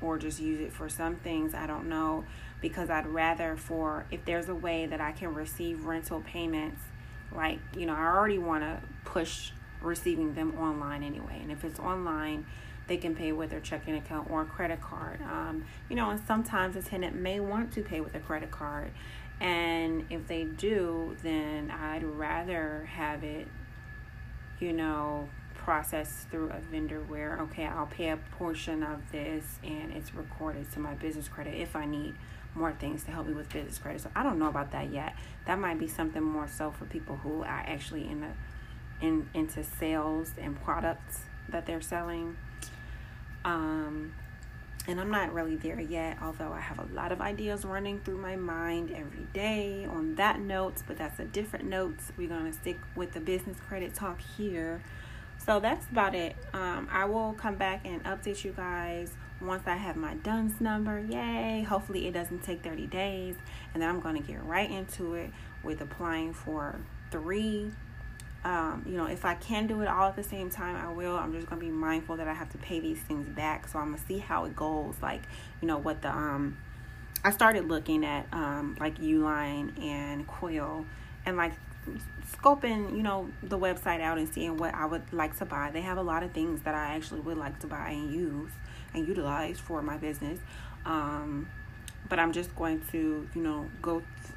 or 0.00 0.16
just 0.16 0.40
use 0.40 0.60
it 0.60 0.72
for 0.72 0.88
some 0.88 1.16
things. 1.16 1.52
I 1.52 1.66
don't 1.66 1.88
know 1.88 2.24
because 2.60 2.90
I'd 2.90 3.06
rather 3.06 3.56
for 3.56 4.06
if 4.10 4.24
there's 4.24 4.48
a 4.48 4.54
way 4.54 4.86
that 4.86 5.00
I 5.00 5.12
can 5.12 5.34
receive 5.34 5.84
rental 5.84 6.20
payments 6.20 6.80
like, 7.34 7.58
you 7.76 7.86
know, 7.86 7.94
I 7.94 8.06
already 8.06 8.38
want 8.38 8.62
to 8.62 8.80
push 9.04 9.50
receiving 9.82 10.34
them 10.34 10.58
online 10.58 11.02
anyway. 11.02 11.38
And 11.42 11.52
if 11.52 11.64
it's 11.64 11.78
online, 11.78 12.46
they 12.86 12.96
can 12.96 13.14
pay 13.14 13.32
with 13.32 13.50
their 13.50 13.60
checking 13.60 13.96
account 13.96 14.30
or 14.30 14.44
credit 14.44 14.80
card. 14.80 15.20
Um, 15.22 15.66
you 15.88 15.96
know, 15.96 16.10
and 16.10 16.20
sometimes 16.26 16.74
a 16.76 16.82
tenant 16.82 17.16
may 17.16 17.38
want 17.38 17.72
to 17.74 17.82
pay 17.82 18.00
with 18.00 18.14
a 18.14 18.20
credit 18.20 18.50
card. 18.50 18.90
And 19.40 20.06
if 20.10 20.26
they 20.26 20.44
do, 20.44 21.16
then 21.22 21.70
I'd 21.70 22.02
rather 22.02 22.88
have 22.92 23.22
it, 23.24 23.46
you 24.58 24.72
know, 24.72 25.28
process 25.58 26.26
through 26.30 26.50
a 26.50 26.58
vendor 26.70 27.00
where 27.08 27.38
okay 27.40 27.66
i'll 27.66 27.86
pay 27.86 28.08
a 28.10 28.16
portion 28.38 28.82
of 28.82 29.00
this 29.12 29.58
and 29.62 29.92
it's 29.92 30.14
recorded 30.14 30.70
to 30.72 30.78
my 30.78 30.94
business 30.94 31.28
credit 31.28 31.54
if 31.54 31.76
i 31.76 31.84
need 31.84 32.14
more 32.54 32.72
things 32.72 33.04
to 33.04 33.10
help 33.10 33.26
me 33.26 33.34
with 33.34 33.48
business 33.52 33.78
credit 33.78 34.00
so 34.00 34.10
i 34.16 34.22
don't 34.22 34.38
know 34.38 34.48
about 34.48 34.72
that 34.72 34.90
yet 34.90 35.14
that 35.46 35.58
might 35.58 35.78
be 35.78 35.86
something 35.86 36.22
more 36.22 36.48
so 36.48 36.70
for 36.70 36.86
people 36.86 37.16
who 37.16 37.42
are 37.42 37.64
actually 37.66 38.08
in 38.08 38.20
the 38.20 38.30
in 39.00 39.28
into 39.34 39.62
sales 39.62 40.32
and 40.38 40.60
products 40.62 41.20
that 41.48 41.66
they're 41.66 41.80
selling 41.80 42.36
um 43.44 44.12
and 44.88 44.98
I'm 44.98 45.10
not 45.10 45.34
really 45.34 45.56
there 45.56 45.78
yet, 45.78 46.16
although 46.22 46.50
I 46.50 46.60
have 46.60 46.78
a 46.78 46.94
lot 46.94 47.12
of 47.12 47.20
ideas 47.20 47.66
running 47.66 48.00
through 48.00 48.16
my 48.16 48.36
mind 48.36 48.90
every 48.90 49.26
day 49.34 49.86
on 49.88 50.14
that 50.14 50.40
note, 50.40 50.82
but 50.86 50.96
that's 50.96 51.20
a 51.20 51.26
different 51.26 51.66
note. 51.66 51.96
We're 52.16 52.28
going 52.28 52.50
to 52.50 52.54
stick 52.54 52.78
with 52.96 53.12
the 53.12 53.20
business 53.20 53.58
credit 53.68 53.94
talk 53.94 54.18
here. 54.38 54.82
So 55.48 55.60
that's 55.60 55.88
about 55.90 56.14
it. 56.14 56.36
Um, 56.52 56.88
I 56.92 57.06
will 57.06 57.32
come 57.32 57.54
back 57.54 57.80
and 57.86 58.04
update 58.04 58.44
you 58.44 58.52
guys 58.52 59.14
once 59.40 59.62
I 59.66 59.76
have 59.76 59.96
my 59.96 60.12
DUNS 60.16 60.60
number. 60.60 61.00
Yay! 61.00 61.62
Hopefully, 61.62 62.06
it 62.06 62.12
doesn't 62.12 62.42
take 62.42 62.62
30 62.62 62.86
days. 62.88 63.34
And 63.72 63.82
then 63.82 63.88
I'm 63.88 64.00
going 64.00 64.20
to 64.20 64.20
get 64.20 64.44
right 64.44 64.70
into 64.70 65.14
it 65.14 65.30
with 65.64 65.80
applying 65.80 66.34
for 66.34 66.78
three. 67.10 67.70
Um, 68.44 68.84
you 68.86 68.94
know, 68.94 69.06
if 69.06 69.24
I 69.24 69.36
can 69.36 69.66
do 69.66 69.80
it 69.80 69.88
all 69.88 70.08
at 70.08 70.16
the 70.16 70.22
same 70.22 70.50
time, 70.50 70.76
I 70.76 70.92
will. 70.92 71.16
I'm 71.16 71.32
just 71.32 71.46
going 71.46 71.58
to 71.58 71.64
be 71.66 71.72
mindful 71.72 72.18
that 72.18 72.28
I 72.28 72.34
have 72.34 72.50
to 72.50 72.58
pay 72.58 72.80
these 72.80 73.00
things 73.00 73.26
back. 73.26 73.68
So 73.68 73.78
I'm 73.78 73.92
going 73.92 74.00
to 74.00 74.06
see 74.06 74.18
how 74.18 74.44
it 74.44 74.54
goes. 74.54 74.96
Like, 75.00 75.22
you 75.62 75.66
know, 75.66 75.78
what 75.78 76.02
the. 76.02 76.10
um 76.10 76.58
I 77.24 77.30
started 77.30 77.68
looking 77.68 78.04
at 78.04 78.26
um, 78.32 78.76
like 78.78 78.98
Uline 78.98 79.82
and 79.82 80.26
Quill 80.26 80.84
and 81.24 81.38
like 81.38 81.54
scoping, 82.30 82.96
you 82.96 83.02
know, 83.02 83.28
the 83.42 83.58
website 83.58 84.00
out 84.00 84.18
and 84.18 84.32
seeing 84.32 84.56
what 84.56 84.74
I 84.74 84.86
would 84.86 85.12
like 85.12 85.36
to 85.38 85.44
buy. 85.44 85.70
They 85.70 85.82
have 85.82 85.98
a 85.98 86.02
lot 86.02 86.22
of 86.22 86.32
things 86.32 86.62
that 86.62 86.74
I 86.74 86.94
actually 86.94 87.20
would 87.20 87.38
like 87.38 87.58
to 87.60 87.66
buy 87.66 87.90
and 87.90 88.12
use 88.12 88.50
and 88.94 89.06
utilize 89.06 89.58
for 89.58 89.82
my 89.82 89.96
business. 89.96 90.38
Um, 90.84 91.48
but 92.08 92.18
I'm 92.18 92.32
just 92.32 92.54
going 92.56 92.82
to, 92.92 93.28
you 93.34 93.42
know, 93.42 93.68
go 93.82 94.00
th- 94.00 94.34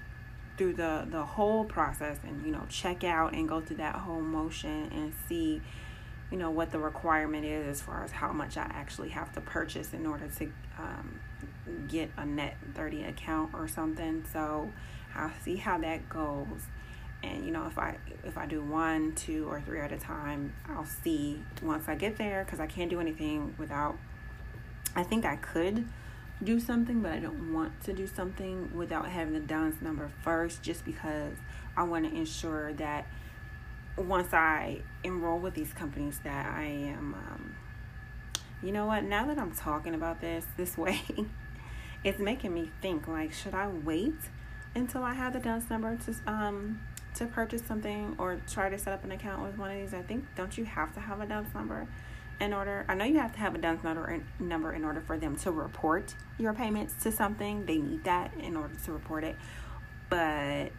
through 0.57 0.73
the 0.73 1.07
the 1.09 1.23
whole 1.23 1.63
process 1.65 2.18
and 2.23 2.45
you 2.45 2.51
know 2.51 2.61
check 2.69 3.03
out 3.03 3.34
and 3.34 3.47
go 3.47 3.61
through 3.61 3.77
that 3.77 3.95
whole 3.95 4.22
motion 4.22 4.91
and 4.93 5.13
see 5.27 5.61
you 6.30 6.38
know 6.38 6.51
what 6.51 6.72
the 6.72 6.77
requirement 6.77 7.45
is 7.45 7.68
as 7.68 7.81
far 7.81 8.03
as 8.03 8.11
how 8.11 8.31
much 8.31 8.57
I 8.57 8.69
actually 8.73 9.09
have 9.09 9.31
to 9.34 9.41
purchase 9.41 9.93
in 9.93 10.05
order 10.05 10.27
to 10.38 10.51
um, 10.77 11.19
get 11.88 12.11
a 12.18 12.26
net 12.26 12.57
30 12.76 13.05
account 13.05 13.53
or 13.53 13.68
something 13.68 14.23
so 14.31 14.72
I'll 15.15 15.31
see 15.43 15.55
how 15.55 15.77
that 15.80 16.07
goes 16.09 16.68
and 17.23 17.45
you 17.45 17.52
know 17.52 17.65
if 17.68 17.77
i 17.77 17.95
if 18.23 18.38
i 18.38 18.45
do 18.45 18.61
one 18.61 19.14
two 19.14 19.48
or 19.49 19.61
three 19.61 19.80
at 19.80 19.91
a 19.91 19.98
time 19.98 20.53
i'll 20.69 20.85
see 20.85 21.41
once 21.61 21.88
i 21.88 21.95
get 21.95 22.18
there 22.18 22.43
because 22.43 22.60
i 22.60 22.65
can't 22.65 22.89
do 22.89 22.99
anything 22.99 23.53
without 23.57 23.98
i 24.95 25.03
think 25.03 25.26
i 25.26 25.35
could 25.35 25.85
do 26.43 26.60
something, 26.60 27.02
but 27.02 27.11
I 27.11 27.19
don't 27.19 27.53
want 27.53 27.81
to 27.84 27.93
do 27.93 28.07
something 28.07 28.76
without 28.76 29.07
having 29.07 29.34
the 29.34 29.39
DUNS 29.39 29.81
number 29.81 30.10
first, 30.23 30.64
just 30.64 30.85
because 30.85 31.34
I 31.77 31.84
want 31.84 32.10
to 32.10 32.15
ensure 32.15 32.73
that 32.73 33.06
once 33.98 34.34
I 34.34 34.81
enroll 35.03 35.39
with 35.39 35.53
these 35.53 35.73
companies, 35.73 36.19
that 36.23 36.48
I 36.48 36.64
am, 36.64 37.14
um, 37.14 37.56
you 38.64 38.72
know 38.72 38.85
what? 38.85 39.03
Now 39.03 39.27
that 39.27 39.38
I'm 39.38 39.52
talking 39.52 39.93
about 39.93 40.22
this 40.22 40.45
this 40.57 40.77
way, 40.77 41.02
it's 42.03 42.19
making 42.19 42.53
me 42.53 42.72
think 42.81 43.07
like, 43.07 43.34
should 43.34 43.53
I 43.53 43.68
wait 43.68 44.15
until 44.73 45.03
I 45.03 45.14
have 45.14 45.34
the 45.34 45.39
DUNS 45.39 45.69
number 45.69 45.95
to 45.95 46.15
um 46.26 46.81
to 47.15 47.25
purchase 47.25 47.61
something 47.65 48.15
or 48.17 48.41
try 48.49 48.69
to 48.69 48.77
set 48.77 48.93
up 48.93 49.03
an 49.03 49.11
account 49.11 49.43
with 49.43 49.57
one 49.57 49.71
of 49.71 49.77
these? 49.77 49.93
I 49.93 50.01
think 50.01 50.25
don't 50.35 50.57
you 50.57 50.65
have 50.65 50.93
to 50.93 50.99
have 50.99 51.21
a 51.21 51.25
DUNS 51.25 51.53
number? 51.53 51.88
in 52.41 52.53
order 52.53 52.83
I 52.89 52.95
know 52.95 53.05
you 53.05 53.19
have 53.19 53.33
to 53.33 53.39
have 53.39 53.53
a 53.53 53.59
DUNS 53.59 53.83
number 53.83 54.21
number 54.39 54.73
in 54.73 54.83
order 54.83 54.99
for 54.99 55.17
them 55.17 55.35
to 55.38 55.51
report 55.51 56.15
your 56.39 56.53
payments 56.53 56.95
to 57.03 57.11
something. 57.11 57.65
They 57.65 57.77
need 57.77 58.03
that 58.05 58.33
in 58.39 58.57
order 58.57 58.73
to 58.85 58.91
report 58.91 59.23
it. 59.23 59.35
But 60.09 60.71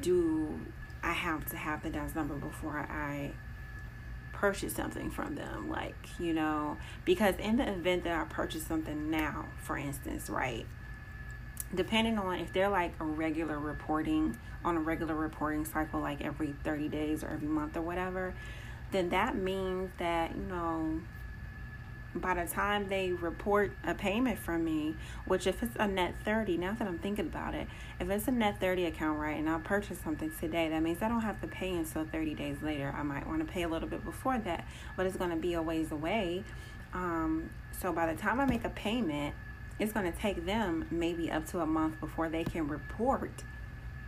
do 0.00 0.58
I 1.02 1.12
have 1.12 1.44
to 1.50 1.56
have 1.56 1.82
the 1.82 1.90
DUNS 1.90 2.14
number 2.14 2.34
before 2.34 2.78
I 2.78 3.32
purchase 4.32 4.74
something 4.74 5.10
from 5.10 5.34
them? 5.34 5.68
Like, 5.68 6.08
you 6.18 6.32
know, 6.32 6.78
because 7.04 7.36
in 7.36 7.56
the 7.56 7.70
event 7.70 8.04
that 8.04 8.18
I 8.18 8.24
purchase 8.24 8.66
something 8.66 9.10
now, 9.10 9.44
for 9.58 9.76
instance, 9.76 10.30
right? 10.30 10.66
Depending 11.74 12.18
on 12.18 12.38
if 12.38 12.52
they're 12.52 12.70
like 12.70 12.94
a 13.00 13.04
regular 13.04 13.58
reporting 13.58 14.38
on 14.64 14.76
a 14.76 14.80
regular 14.80 15.14
reporting 15.14 15.64
cycle, 15.64 16.00
like 16.00 16.22
every 16.22 16.54
30 16.64 16.88
days 16.88 17.22
or 17.22 17.28
every 17.28 17.48
month 17.48 17.76
or 17.76 17.82
whatever, 17.82 18.34
then 18.90 19.10
that 19.10 19.36
means 19.36 19.90
that, 19.98 20.34
you 20.34 20.42
know, 20.44 21.00
by 22.14 22.34
the 22.34 22.50
time 22.50 22.88
they 22.88 23.12
report 23.12 23.72
a 23.84 23.94
payment 23.94 24.38
from 24.38 24.64
me, 24.64 24.96
which 25.26 25.46
if 25.46 25.62
it's 25.62 25.76
a 25.78 25.86
net 25.86 26.14
30, 26.24 26.56
now 26.56 26.72
that 26.72 26.88
I'm 26.88 26.98
thinking 26.98 27.26
about 27.26 27.54
it, 27.54 27.68
if 28.00 28.08
it's 28.08 28.26
a 28.28 28.30
net 28.30 28.58
30 28.60 28.86
account, 28.86 29.18
right, 29.18 29.36
and 29.36 29.48
I 29.48 29.58
purchase 29.58 29.98
something 29.98 30.32
today, 30.40 30.68
that 30.70 30.82
means 30.82 31.02
I 31.02 31.08
don't 31.08 31.20
have 31.20 31.40
to 31.42 31.46
pay 31.46 31.70
until 31.74 32.04
30 32.04 32.34
days 32.34 32.56
later. 32.62 32.94
I 32.96 33.02
might 33.02 33.26
want 33.26 33.46
to 33.46 33.52
pay 33.52 33.62
a 33.62 33.68
little 33.68 33.88
bit 33.88 34.04
before 34.04 34.38
that, 34.38 34.66
but 34.96 35.06
it's 35.06 35.16
going 35.16 35.30
to 35.30 35.36
be 35.36 35.54
a 35.54 35.62
ways 35.62 35.92
away. 35.92 36.44
Um, 36.94 37.50
so 37.78 37.92
by 37.92 38.12
the 38.12 38.18
time 38.18 38.40
I 38.40 38.46
make 38.46 38.64
a 38.64 38.70
payment, 38.70 39.34
it's 39.78 39.92
going 39.92 40.10
to 40.10 40.18
take 40.18 40.44
them 40.44 40.86
maybe 40.90 41.30
up 41.30 41.46
to 41.46 41.60
a 41.60 41.66
month 41.66 42.00
before 42.00 42.28
they 42.28 42.44
can 42.44 42.68
report 42.68 43.44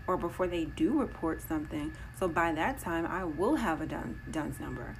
or 0.06 0.16
before 0.16 0.46
they 0.46 0.64
do 0.64 0.98
report 1.00 1.40
something. 1.40 1.92
So 2.18 2.26
by 2.28 2.52
that 2.52 2.80
time, 2.80 3.06
I 3.06 3.24
will 3.24 3.56
have 3.56 3.80
a 3.80 3.86
dun- 3.86 4.20
DUNS 4.30 4.58
number. 4.58 4.96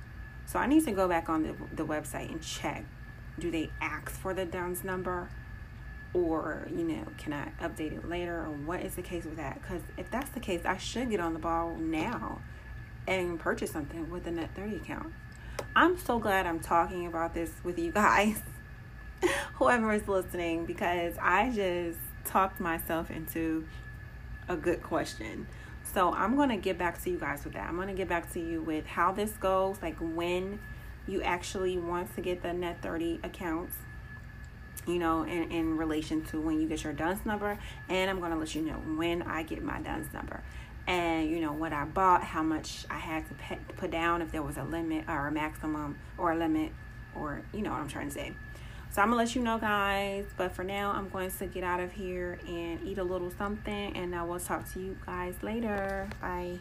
So 0.47 0.59
I 0.59 0.67
need 0.67 0.85
to 0.85 0.93
go 0.93 1.09
back 1.09 1.29
on 1.29 1.43
the, 1.43 1.55
the 1.75 1.85
website 1.85 2.31
and 2.31 2.43
check 2.43 2.85
do 3.39 3.51
they 3.51 3.71
ask 3.81 4.11
for 4.11 4.35
the 4.35 4.45
DUNS 4.45 4.85
number? 4.85 5.31
Or, 6.13 6.69
you 6.71 6.85
know, 6.85 7.05
can 7.19 7.33
I 7.33 7.51
update 7.65 7.93
it 7.93 8.09
later? 8.09 8.41
Or 8.41 8.51
what 8.51 8.81
is 8.81 8.97
the 8.97 9.03
case 9.03 9.25
with 9.25 9.37
that? 9.37 9.61
Because 9.63 9.81
if 9.97 10.11
that's 10.11 10.31
the 10.31 10.41
case, 10.41 10.63
I 10.65 10.77
should 10.77 11.11
get 11.11 11.21
on 11.21 11.33
the 11.33 11.39
ball 11.39 11.77
now 11.77 12.41
and 13.07 13.39
purchase 13.39 13.71
something 13.71 14.11
with 14.11 14.27
a 14.27 14.31
Net 14.31 14.51
30 14.55 14.77
account. 14.77 15.13
I'm 15.75 15.99
so 15.99 16.19
glad 16.19 16.47
I'm 16.47 16.61
talking 16.61 17.07
about 17.07 17.33
this 17.33 17.51
with 17.63 17.79
you 17.79 17.93
guys, 17.93 18.43
whoever 19.55 19.93
is 19.93 20.07
listening, 20.09 20.67
because 20.67 21.15
I 21.21 21.51
just 21.51 21.99
talked 22.25 22.61
myself 22.61 23.11
into 23.11 23.67
a 24.49 24.57
good 24.57 24.83
question. 24.83 25.47
So 25.93 26.13
I'm 26.13 26.37
going 26.37 26.51
to 26.51 26.57
get 26.57 26.79
back 26.79 27.03
to 27.03 27.11
you 27.11 27.19
guys 27.19 27.45
with 27.45 27.55
that. 27.55 27.69
I'm 27.69 27.77
going 27.77 27.89
to 27.89 27.95
get 27.95 28.09
back 28.09 28.33
to 28.35 28.41
you 28.41 28.63
with 28.63 28.87
how 28.87 29.13
this 29.13 29.33
goes, 29.33 29.77
like 29.83 29.97
when 29.99 30.61
you 31.07 31.23
actually 31.23 31.79
want 31.79 32.15
to 32.15 32.21
get 32.21 32.43
the 32.43 32.53
net 32.53 32.81
30 32.83 33.21
accounts, 33.25 33.75
you 34.87 34.99
know, 34.99 35.25
in, 35.25 35.51
in 35.51 35.77
relation 35.77 36.25
to 36.27 36.41
when 36.41 36.61
you 36.61 36.69
get 36.69 36.85
your 36.85 36.93
DUNS 36.93 37.27
number. 37.27 37.59
And 37.89 38.11
I'm 38.11 38.21
going 38.21 38.31
to 38.33 38.39
let 38.39 38.55
you 38.55 38.63
know 38.63 38.75
when 38.97 39.23
I 39.23 39.43
get 39.43 39.63
my 39.63 39.81
DUNS 39.81 40.13
number. 40.13 40.43
And, 40.87 41.29
you 41.29 41.41
know, 41.41 41.53
what 41.53 41.73
I 41.73 41.85
bought, 41.85 42.23
how 42.23 42.43
much 42.43 42.85
I 42.89 42.99
had 42.99 43.25
to 43.29 43.35
put 43.77 43.91
down, 43.91 44.23
if 44.23 44.33
there 44.33 44.43
was 44.43 44.57
a 44.57 44.65
limit 44.65 45.05
or 45.09 45.27
a 45.27 45.33
maximum 45.33 45.99
or 46.19 46.33
a 46.33 46.37
limit, 46.37 46.73
or, 47.15 47.43
you 47.53 47.63
know 47.63 47.71
what 47.71 47.81
I'm 47.81 47.89
trying 47.89 48.09
to 48.09 48.15
say. 48.15 48.33
So 48.93 49.01
I'm 49.01 49.11
gonna 49.11 49.19
let 49.19 49.37
you 49.37 49.43
know, 49.43 49.57
guys. 49.57 50.27
But 50.37 50.51
for 50.51 50.65
now, 50.65 50.91
I'm 50.91 51.09
going 51.11 51.31
to 51.31 51.47
get 51.47 51.63
out 51.63 51.79
of 51.79 51.93
here 51.93 52.41
and 52.49 52.81
eat 52.85 52.99
a 52.99 53.05
little 53.05 53.31
something, 53.31 53.97
and 53.97 54.15
I 54.17 54.25
will 54.25 54.41
talk 54.41 54.69
to 54.73 54.81
you 54.81 54.97
guys 55.07 55.37
later. 55.43 56.09
Bye. 56.21 56.59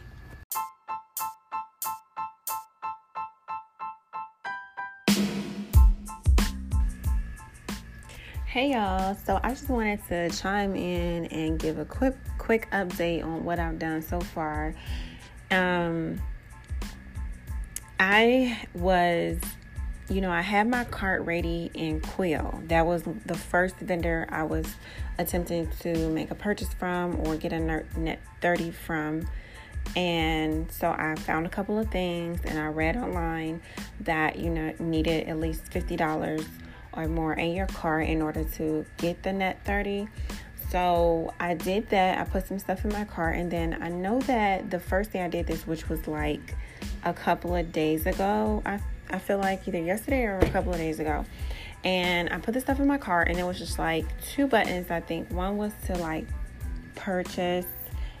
Hey 8.46 8.72
y'all, 8.72 9.14
so 9.14 9.40
I 9.42 9.50
just 9.50 9.68
wanted 9.68 10.00
to 10.08 10.30
chime 10.30 10.74
in 10.74 11.26
and 11.26 11.58
give 11.58 11.78
a 11.78 11.84
quick 11.84 12.16
quick 12.38 12.68
update 12.70 13.24
on 13.24 13.44
what 13.44 13.58
I've 13.58 13.78
done 13.80 14.02
so 14.02 14.20
far. 14.20 14.74
Um 15.50 16.20
I 17.98 18.58
was 18.74 19.38
you 20.10 20.20
know, 20.20 20.32
I 20.32 20.40
had 20.40 20.68
my 20.68 20.84
cart 20.84 21.22
ready 21.22 21.70
in 21.72 22.00
Quill. 22.00 22.62
That 22.66 22.84
was 22.84 23.04
the 23.24 23.36
first 23.36 23.76
vendor 23.76 24.26
I 24.28 24.42
was 24.42 24.74
attempting 25.18 25.68
to 25.80 26.08
make 26.08 26.32
a 26.32 26.34
purchase 26.34 26.72
from 26.74 27.20
or 27.20 27.36
get 27.36 27.52
a 27.52 27.60
net 27.60 28.20
30 28.40 28.72
from. 28.72 29.28
And 29.94 30.70
so 30.70 30.90
I 30.90 31.14
found 31.14 31.46
a 31.46 31.48
couple 31.48 31.78
of 31.78 31.90
things 31.90 32.40
and 32.44 32.58
I 32.58 32.66
read 32.66 32.96
online 32.96 33.62
that, 34.00 34.36
you 34.36 34.50
know, 34.50 34.74
needed 34.80 35.28
at 35.28 35.38
least 35.38 35.70
$50 35.70 36.44
or 36.92 37.06
more 37.06 37.34
in 37.34 37.54
your 37.54 37.66
cart 37.66 38.08
in 38.08 38.20
order 38.20 38.42
to 38.42 38.84
get 38.98 39.22
the 39.22 39.32
net 39.32 39.60
30. 39.64 40.08
So 40.70 41.32
I 41.38 41.54
did 41.54 41.88
that. 41.90 42.18
I 42.18 42.24
put 42.24 42.48
some 42.48 42.58
stuff 42.58 42.84
in 42.84 42.92
my 42.92 43.04
cart 43.04 43.36
and 43.36 43.50
then 43.50 43.80
I 43.80 43.88
know 43.88 44.20
that 44.22 44.70
the 44.70 44.80
first 44.80 45.12
thing 45.12 45.22
I 45.22 45.28
did 45.28 45.46
this, 45.46 45.68
which 45.68 45.88
was 45.88 46.08
like 46.08 46.56
a 47.04 47.12
couple 47.12 47.54
of 47.54 47.70
days 47.72 48.06
ago, 48.06 48.62
I 48.66 48.80
I 49.12 49.18
feel 49.18 49.38
like 49.38 49.66
either 49.66 49.78
yesterday 49.78 50.24
or 50.24 50.38
a 50.38 50.50
couple 50.50 50.72
of 50.72 50.78
days 50.78 51.00
ago. 51.00 51.24
And 51.82 52.28
I 52.30 52.38
put 52.38 52.54
the 52.54 52.60
stuff 52.60 52.78
in 52.78 52.86
my 52.86 52.98
cart 52.98 53.28
and 53.28 53.38
it 53.38 53.44
was 53.44 53.58
just 53.58 53.78
like 53.78 54.06
two 54.22 54.46
buttons, 54.46 54.90
I 54.90 55.00
think. 55.00 55.30
One 55.30 55.56
was 55.56 55.72
to 55.86 55.96
like 55.96 56.26
purchase, 56.94 57.66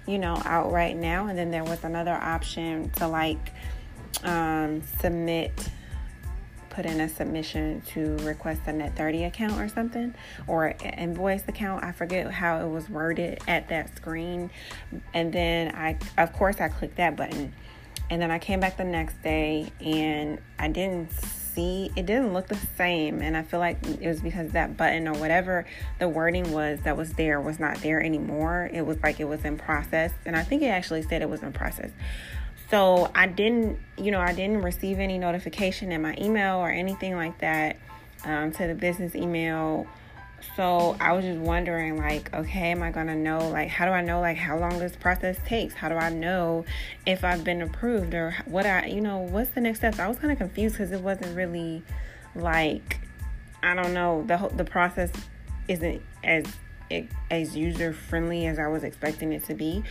you 0.06 0.18
know, 0.18 0.40
outright 0.44 0.96
now. 0.96 1.26
And 1.26 1.38
then 1.38 1.50
there 1.50 1.64
was 1.64 1.84
another 1.84 2.14
option 2.14 2.90
to 2.92 3.06
like 3.06 3.52
um, 4.24 4.82
submit 5.00 5.52
put 6.70 6.86
in 6.86 7.00
a 7.00 7.08
submission 7.08 7.82
to 7.82 8.16
request 8.18 8.62
a 8.66 8.72
net 8.72 8.96
30 8.96 9.24
account 9.24 9.60
or 9.60 9.68
something 9.68 10.14
or 10.46 10.68
invoice 10.96 11.42
account 11.48 11.84
i 11.84 11.92
forget 11.92 12.30
how 12.30 12.64
it 12.64 12.68
was 12.68 12.88
worded 12.88 13.38
at 13.48 13.68
that 13.68 13.94
screen 13.96 14.48
and 15.12 15.32
then 15.32 15.74
i 15.74 15.98
of 16.16 16.32
course 16.32 16.60
i 16.60 16.68
clicked 16.68 16.96
that 16.96 17.16
button 17.16 17.52
and 18.10 18.20
then 18.20 18.30
I 18.30 18.38
came 18.38 18.60
back 18.60 18.76
the 18.76 18.84
next 18.84 19.22
day 19.22 19.72
and 19.80 20.40
I 20.58 20.68
didn't 20.68 21.12
see 21.12 21.90
it 21.96 22.06
didn't 22.06 22.32
look 22.32 22.48
the 22.48 22.58
same 22.76 23.22
and 23.22 23.36
I 23.36 23.42
feel 23.42 23.60
like 23.60 23.78
it 23.84 24.06
was 24.06 24.20
because 24.20 24.50
that 24.52 24.76
button 24.76 25.08
or 25.08 25.14
whatever 25.14 25.64
the 25.98 26.08
wording 26.08 26.52
was 26.52 26.80
that 26.80 26.96
was 26.96 27.12
there 27.14 27.40
was 27.40 27.58
not 27.58 27.78
there 27.82 28.02
anymore. 28.02 28.68
It 28.72 28.84
was 28.84 28.98
like 29.02 29.20
it 29.20 29.24
was 29.24 29.44
in 29.44 29.56
process 29.56 30.12
and 30.26 30.36
I 30.36 30.42
think 30.42 30.62
it 30.62 30.66
actually 30.66 31.02
said 31.02 31.22
it 31.22 31.30
was 31.30 31.42
in 31.42 31.52
process. 31.52 31.90
So 32.68 33.10
I 33.14 33.26
didn't, 33.26 33.78
you 33.96 34.12
know, 34.12 34.20
I 34.20 34.32
didn't 34.32 34.62
receive 34.62 35.00
any 35.00 35.18
notification 35.18 35.90
in 35.90 36.02
my 36.02 36.16
email 36.20 36.56
or 36.58 36.70
anything 36.70 37.16
like 37.16 37.38
that 37.38 37.76
um, 38.24 38.52
to 38.52 38.66
the 38.66 38.74
business 38.74 39.14
email 39.14 39.86
so 40.56 40.96
I 41.00 41.12
was 41.12 41.24
just 41.24 41.38
wondering, 41.38 41.96
like, 41.96 42.32
okay, 42.34 42.70
am 42.70 42.82
I 42.82 42.90
gonna 42.90 43.16
know, 43.16 43.48
like, 43.48 43.68
how 43.68 43.84
do 43.84 43.92
I 43.92 44.02
know, 44.02 44.20
like, 44.20 44.36
how 44.36 44.58
long 44.58 44.78
this 44.78 44.96
process 44.96 45.36
takes? 45.46 45.74
How 45.74 45.88
do 45.88 45.96
I 45.96 46.10
know 46.10 46.64
if 47.06 47.24
I've 47.24 47.44
been 47.44 47.62
approved 47.62 48.14
or 48.14 48.36
what 48.46 48.66
I, 48.66 48.86
you 48.86 49.00
know, 49.00 49.18
what's 49.18 49.50
the 49.50 49.60
next 49.60 49.78
steps? 49.78 49.98
I 49.98 50.08
was 50.08 50.18
kind 50.18 50.32
of 50.32 50.38
confused 50.38 50.76
because 50.76 50.92
it 50.92 51.00
wasn't 51.00 51.36
really 51.36 51.82
like, 52.34 53.00
I 53.62 53.74
don't 53.74 53.94
know, 53.94 54.24
the 54.26 54.50
the 54.56 54.64
process 54.64 55.10
isn't 55.68 56.02
as 56.24 56.44
as 57.30 57.56
user 57.56 57.92
friendly 57.92 58.46
as 58.46 58.58
I 58.58 58.66
was 58.66 58.82
expecting 58.82 59.32
it 59.32 59.44
to 59.44 59.54
be. 59.54 59.84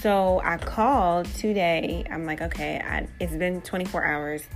So 0.00 0.40
I 0.44 0.56
called 0.56 1.26
today. 1.26 2.04
I'm 2.10 2.24
like, 2.24 2.40
okay, 2.40 2.80
I, 2.84 3.08
it's 3.20 3.34
been 3.34 3.60
24 3.60 4.04
hours. 4.04 4.48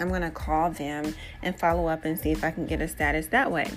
I'm 0.00 0.08
gonna 0.08 0.30
call 0.30 0.70
them 0.70 1.14
and 1.42 1.58
follow 1.58 1.86
up 1.86 2.04
and 2.04 2.18
see 2.18 2.30
if 2.30 2.44
I 2.44 2.50
can 2.50 2.66
get 2.66 2.80
a 2.80 2.88
status 2.88 3.28
that 3.28 3.50
way. 3.50 3.70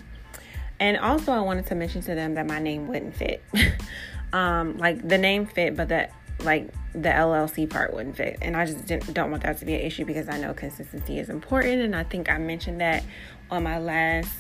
And 0.80 0.98
also, 0.98 1.32
I 1.32 1.42
wanted 1.42 1.68
to 1.68 1.76
mention 1.76 2.02
to 2.04 2.16
them 2.16 2.36
that 2.36 2.48
my 2.48 2.60
name 2.60 2.88
wouldn't 2.88 3.16
fit. 3.16 3.44
um, 4.34 4.78
like 4.78 5.06
the 5.08 5.18
name 5.18 5.46
fit, 5.46 5.76
but 5.76 5.90
that 5.90 6.14
like 6.44 6.70
the 6.94 7.10
LLC 7.10 7.70
part 7.70 7.94
wouldn't 7.94 8.16
fit. 8.16 8.38
And 8.42 8.56
I 8.56 8.66
just 8.66 8.86
don't 9.14 9.32
want 9.32 9.44
that 9.44 9.58
to 9.60 9.66
be 9.66 9.76
an 9.76 9.82
issue 9.82 10.06
because 10.06 10.30
I 10.30 10.40
know 10.40 10.54
consistency 10.54 11.20
is 11.20 11.30
important. 11.30 11.82
And 11.82 11.96
I 11.96 12.04
think 12.04 12.30
I 12.30 12.38
mentioned 12.38 12.82
that 12.82 13.04
on 13.52 13.64
my 13.64 13.78
last 13.78 14.32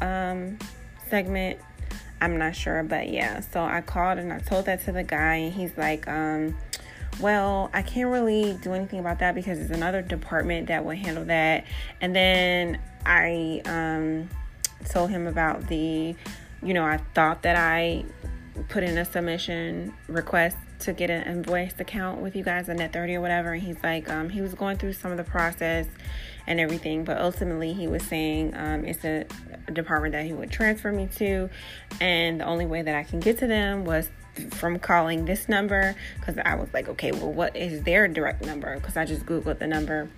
um, 0.00 0.58
segment. 1.08 1.60
I'm 2.20 2.38
not 2.38 2.56
sure, 2.56 2.82
but 2.82 3.08
yeah. 3.08 3.40
So 3.40 3.62
I 3.62 3.80
called 3.80 4.18
and 4.18 4.32
I 4.32 4.38
told 4.38 4.66
that 4.66 4.84
to 4.86 4.92
the 4.92 5.02
guy, 5.02 5.34
and 5.34 5.52
he's 5.52 5.76
like, 5.76 6.08
um, 6.08 6.56
well, 7.20 7.70
I 7.72 7.82
can't 7.82 8.10
really 8.10 8.58
do 8.62 8.72
anything 8.72 9.00
about 9.00 9.18
that 9.20 9.34
because 9.34 9.58
there's 9.58 9.70
another 9.70 10.02
department 10.02 10.68
that 10.68 10.84
will 10.84 10.96
handle 10.96 11.24
that. 11.26 11.64
And 12.00 12.16
then 12.16 12.78
I, 13.04 13.62
um, 13.66 14.28
told 14.84 15.10
him 15.10 15.26
about 15.26 15.68
the, 15.68 16.14
you 16.62 16.74
know, 16.74 16.84
I 16.84 16.98
thought 17.14 17.42
that 17.42 17.56
I 17.56 18.04
put 18.68 18.82
in 18.82 18.96
a 18.98 19.04
submission 19.04 19.94
request 20.08 20.56
to 20.80 20.92
get 20.92 21.10
an 21.10 21.22
invoice 21.22 21.78
account 21.78 22.20
with 22.20 22.36
you 22.36 22.44
guys, 22.44 22.68
a 22.68 22.74
net 22.74 22.92
30 22.92 23.16
or 23.16 23.20
whatever. 23.20 23.52
And 23.52 23.62
he's 23.62 23.82
like, 23.82 24.08
um, 24.10 24.28
he 24.28 24.40
was 24.40 24.54
going 24.54 24.76
through 24.76 24.92
some 24.92 25.10
of 25.10 25.16
the 25.16 25.24
process 25.24 25.86
and 26.46 26.60
everything, 26.60 27.04
but 27.04 27.18
ultimately 27.18 27.72
he 27.72 27.86
was 27.86 28.02
saying 28.04 28.54
um, 28.56 28.84
it's 28.84 29.04
a 29.04 29.26
department 29.72 30.12
that 30.12 30.24
he 30.24 30.32
would 30.32 30.50
transfer 30.50 30.92
me 30.92 31.08
to, 31.16 31.50
and 32.00 32.40
the 32.40 32.44
only 32.44 32.66
way 32.66 32.82
that 32.82 32.94
I 32.94 33.02
can 33.02 33.20
get 33.20 33.38
to 33.38 33.46
them 33.46 33.84
was 33.84 34.08
from 34.50 34.78
calling 34.78 35.24
this 35.24 35.48
number 35.48 35.96
because 36.20 36.38
I 36.44 36.54
was 36.54 36.68
like, 36.72 36.88
okay, 36.88 37.10
well, 37.10 37.32
what 37.32 37.56
is 37.56 37.82
their 37.82 38.06
direct 38.06 38.44
number? 38.44 38.74
Because 38.76 38.96
I 38.96 39.04
just 39.04 39.24
Googled 39.26 39.58
the 39.58 39.66
number 39.66 40.08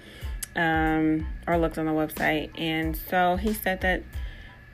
um, 0.57 1.27
or 1.47 1.57
looked 1.57 1.79
on 1.79 1.87
the 1.87 1.93
website. 1.93 2.51
And 2.61 2.97
so 2.97 3.37
he 3.37 3.53
said 3.55 3.81
that 3.83 4.03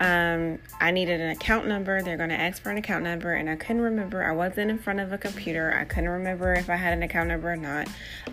um, 0.00 0.58
I 0.80 0.90
needed 0.90 1.20
an 1.20 1.30
account 1.30 1.66
number. 1.66 2.02
They're 2.02 2.16
going 2.16 2.30
to 2.30 2.40
ask 2.40 2.62
for 2.62 2.70
an 2.70 2.78
account 2.78 3.04
number, 3.04 3.32
and 3.32 3.48
I 3.48 3.56
couldn't 3.56 3.82
remember. 3.82 4.24
I 4.24 4.32
wasn't 4.32 4.70
in 4.70 4.78
front 4.78 5.00
of 5.00 5.12
a 5.12 5.18
computer. 5.18 5.72
I 5.72 5.84
couldn't 5.84 6.08
remember 6.08 6.52
if 6.54 6.68
I 6.68 6.76
had 6.76 6.92
an 6.92 7.02
account 7.02 7.28
number 7.28 7.52
or 7.52 7.56
not. 7.56 7.88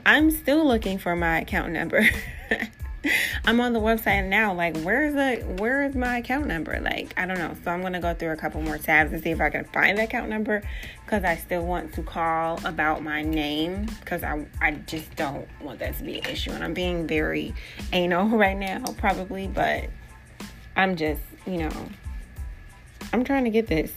I'm 0.05 0.31
still 0.31 0.65
looking 0.65 0.97
for 0.97 1.15
my 1.15 1.41
account 1.41 1.71
number. 1.71 2.07
I'm 3.45 3.59
on 3.59 3.73
the 3.73 3.79
website 3.79 4.27
now. 4.27 4.53
Like, 4.53 4.77
where's 4.81 5.13
the 5.13 5.43
where 5.55 5.83
is 5.83 5.95
my 5.95 6.17
account 6.17 6.47
number? 6.47 6.79
Like, 6.79 7.13
I 7.17 7.25
don't 7.25 7.37
know. 7.37 7.55
So 7.63 7.71
I'm 7.71 7.81
gonna 7.81 7.99
go 7.99 8.13
through 8.13 8.31
a 8.31 8.35
couple 8.35 8.61
more 8.61 8.77
tabs 8.77 9.11
and 9.11 9.23
see 9.23 9.31
if 9.31 9.41
I 9.41 9.49
can 9.49 9.65
find 9.65 9.97
the 9.97 10.03
account 10.03 10.29
number 10.29 10.61
because 11.03 11.23
I 11.23 11.35
still 11.35 11.65
want 11.65 11.93
to 11.93 12.03
call 12.03 12.59
about 12.63 13.01
my 13.01 13.23
name 13.23 13.87
because 13.99 14.23
I 14.23 14.45
I 14.61 14.71
just 14.71 15.15
don't 15.15 15.47
want 15.61 15.79
that 15.79 15.97
to 15.97 16.03
be 16.03 16.19
an 16.19 16.25
issue. 16.25 16.51
And 16.51 16.63
I'm 16.63 16.75
being 16.75 17.07
very 17.07 17.55
anal 17.91 18.27
right 18.37 18.57
now, 18.57 18.83
probably, 18.97 19.47
but 19.47 19.89
I'm 20.75 20.95
just 20.95 21.21
you 21.45 21.57
know 21.57 21.89
I'm 23.13 23.23
trying 23.23 23.43
to 23.43 23.49
get 23.49 23.67
this 23.67 23.91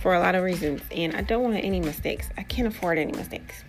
for 0.00 0.14
a 0.14 0.20
lot 0.20 0.34
of 0.34 0.42
reasons, 0.42 0.82
and 0.90 1.14
I 1.14 1.20
don't 1.20 1.42
want 1.42 1.56
any 1.56 1.80
mistakes. 1.80 2.28
I 2.36 2.42
can't 2.42 2.66
afford 2.66 2.98
any 2.98 3.12
mistakes. 3.12 3.62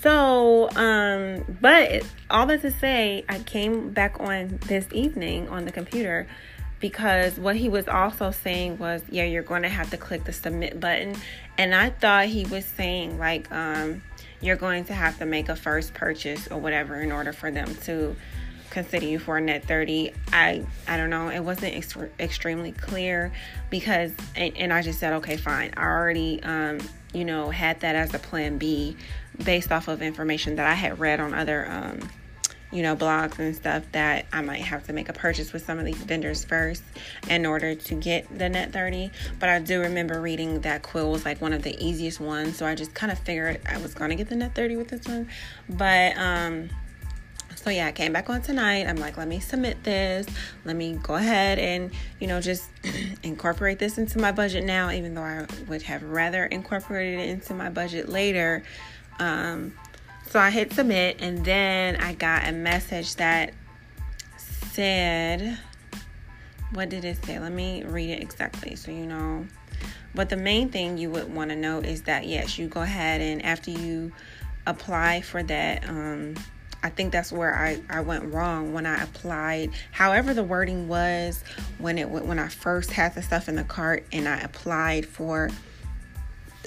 So, 0.00 0.70
um, 0.76 1.44
but 1.60 2.04
all 2.30 2.46
that 2.46 2.62
to 2.62 2.70
say, 2.70 3.24
I 3.28 3.38
came 3.40 3.90
back 3.90 4.20
on 4.20 4.58
this 4.66 4.86
evening 4.92 5.48
on 5.48 5.64
the 5.64 5.72
computer 5.72 6.26
because 6.80 7.38
what 7.38 7.56
he 7.56 7.68
was 7.68 7.88
also 7.88 8.30
saying 8.30 8.78
was, 8.78 9.02
yeah, 9.10 9.24
you're 9.24 9.42
going 9.42 9.62
to 9.62 9.68
have 9.68 9.90
to 9.90 9.96
click 9.96 10.24
the 10.24 10.32
submit 10.32 10.78
button. 10.78 11.16
And 11.56 11.74
I 11.74 11.90
thought 11.90 12.26
he 12.26 12.44
was 12.46 12.64
saying, 12.64 13.18
like, 13.18 13.50
um, 13.50 14.02
you're 14.40 14.56
going 14.56 14.84
to 14.84 14.94
have 14.94 15.18
to 15.18 15.26
make 15.26 15.48
a 15.48 15.56
first 15.56 15.94
purchase 15.94 16.46
or 16.48 16.58
whatever 16.58 17.00
in 17.00 17.10
order 17.10 17.32
for 17.32 17.50
them 17.50 17.74
to 17.82 18.14
consider 18.70 19.06
you 19.06 19.18
for 19.18 19.38
a 19.38 19.40
net 19.40 19.64
30 19.64 20.12
i 20.32 20.64
i 20.86 20.96
don't 20.96 21.10
know 21.10 21.28
it 21.28 21.40
wasn't 21.40 21.74
ex- 21.74 21.96
extremely 22.20 22.72
clear 22.72 23.32
because 23.70 24.12
and, 24.36 24.56
and, 24.56 24.72
i 24.72 24.82
just 24.82 24.98
said 24.98 25.12
okay 25.14 25.36
fine 25.36 25.72
i 25.76 25.84
already 25.84 26.42
um 26.42 26.78
you 27.14 27.24
know 27.24 27.50
had 27.50 27.80
that 27.80 27.96
as 27.96 28.12
a 28.12 28.18
plan 28.18 28.58
b 28.58 28.96
based 29.44 29.72
off 29.72 29.88
of 29.88 30.02
information 30.02 30.56
that 30.56 30.66
I 30.66 30.74
had 30.74 30.98
read 30.98 31.20
on 31.20 31.34
other, 31.34 31.70
um, 31.70 32.08
you 32.70 32.82
know, 32.82 32.94
blogs 32.94 33.38
and 33.38 33.54
stuff 33.56 33.84
that 33.92 34.26
I 34.32 34.42
might 34.42 34.60
have 34.60 34.84
to 34.86 34.92
make 34.92 35.08
a 35.08 35.12
purchase 35.12 35.52
with 35.52 35.64
some 35.64 35.78
of 35.78 35.84
these 35.84 35.96
vendors 35.96 36.44
first 36.44 36.82
in 37.30 37.46
order 37.46 37.74
to 37.74 37.94
get 37.94 38.26
the 38.36 38.48
net 38.48 38.72
30. 38.72 39.10
But 39.38 39.48
I 39.48 39.58
do 39.60 39.80
remember 39.80 40.20
reading 40.20 40.60
that 40.62 40.82
Quill 40.82 41.10
was 41.10 41.24
like 41.24 41.40
one 41.40 41.52
of 41.52 41.62
the 41.62 41.76
easiest 41.82 42.20
ones. 42.20 42.56
So 42.56 42.66
I 42.66 42.74
just 42.74 42.94
kind 42.94 43.10
of 43.10 43.18
figured 43.18 43.60
I 43.66 43.78
was 43.78 43.94
going 43.94 44.10
to 44.10 44.16
get 44.16 44.28
the 44.28 44.36
net 44.36 44.54
30 44.54 44.76
with 44.76 44.88
this 44.88 45.06
one. 45.06 45.28
But, 45.68 46.16
um, 46.18 46.68
so 47.58 47.70
yeah, 47.70 47.86
I 47.88 47.92
came 47.92 48.12
back 48.12 48.30
on 48.30 48.40
tonight. 48.40 48.86
I'm 48.86 48.96
like, 48.96 49.16
let 49.16 49.26
me 49.26 49.40
submit 49.40 49.82
this. 49.82 50.26
Let 50.64 50.76
me 50.76 50.98
go 51.02 51.16
ahead 51.16 51.58
and, 51.58 51.90
you 52.20 52.26
know, 52.26 52.40
just 52.40 52.70
incorporate 53.22 53.78
this 53.78 53.98
into 53.98 54.18
my 54.18 54.32
budget 54.32 54.64
now, 54.64 54.90
even 54.90 55.14
though 55.14 55.22
I 55.22 55.46
would 55.66 55.82
have 55.82 56.02
rather 56.02 56.44
incorporated 56.44 57.20
it 57.20 57.28
into 57.28 57.54
my 57.54 57.68
budget 57.68 58.08
later. 58.08 58.62
Um, 59.18 59.74
so 60.30 60.38
I 60.38 60.50
hit 60.50 60.72
submit, 60.72 61.20
and 61.20 61.44
then 61.44 61.96
I 61.96 62.14
got 62.14 62.46
a 62.46 62.52
message 62.52 63.16
that 63.16 63.52
said, 64.36 65.58
What 66.72 66.90
did 66.90 67.04
it 67.04 67.24
say? 67.24 67.38
Let 67.38 67.52
me 67.52 67.82
read 67.82 68.10
it 68.10 68.22
exactly 68.22 68.76
so 68.76 68.90
you 68.92 69.06
know. 69.06 69.46
But 70.14 70.28
the 70.28 70.36
main 70.36 70.68
thing 70.68 70.96
you 70.96 71.10
would 71.10 71.34
want 71.34 71.50
to 71.50 71.56
know 71.56 71.80
is 71.80 72.02
that, 72.02 72.26
yes, 72.26 72.58
you 72.58 72.68
go 72.68 72.82
ahead 72.82 73.20
and 73.20 73.44
after 73.44 73.70
you 73.70 74.12
apply 74.66 75.22
for 75.22 75.42
that, 75.42 75.88
um, 75.88 76.34
I 76.82 76.90
think 76.90 77.12
that's 77.12 77.32
where 77.32 77.56
I, 77.56 77.80
I 77.90 78.00
went 78.00 78.32
wrong 78.32 78.72
when 78.72 78.86
I 78.86 79.02
applied. 79.02 79.72
However, 79.90 80.32
the 80.32 80.44
wording 80.44 80.88
was 80.88 81.42
when 81.78 81.98
it 81.98 82.08
when 82.08 82.38
I 82.38 82.48
first 82.48 82.92
had 82.92 83.14
the 83.14 83.22
stuff 83.22 83.48
in 83.48 83.56
the 83.56 83.64
cart 83.64 84.06
and 84.12 84.28
I 84.28 84.38
applied 84.40 85.06
for 85.06 85.50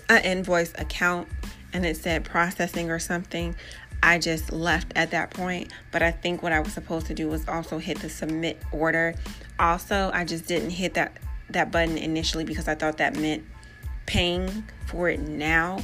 an 0.10 0.24
invoice 0.24 0.74
account 0.78 1.30
and 1.74 1.86
it 1.86 1.96
said 1.96 2.26
processing 2.26 2.92
or 2.92 3.00
something, 3.00 3.56
I 4.04 4.20
just 4.20 4.52
left 4.52 4.92
at 4.96 5.12
that 5.12 5.30
point. 5.30 5.72
But 5.92 6.02
I 6.02 6.12
think 6.12 6.44
what 6.44 6.52
I 6.52 6.60
was 6.60 6.74
supposed 6.74 7.06
to 7.08 7.14
do 7.14 7.30
was 7.30 7.48
also 7.48 7.78
hit 7.78 8.00
the 8.00 8.10
submit 8.10 8.62
order. 8.72 9.16
Also, 9.60 10.12
I 10.14 10.26
just 10.26 10.46
didn't 10.46 10.72
hit 10.72 10.96
that 10.96 11.18
that 11.50 11.72
button 11.72 11.98
initially 11.98 12.44
because 12.44 12.68
I 12.68 12.76
thought 12.76 12.98
that 12.98 13.16
meant 13.16 13.44
paying 14.06 14.66
for 14.88 15.10
it 15.10 15.20
now. 15.20 15.80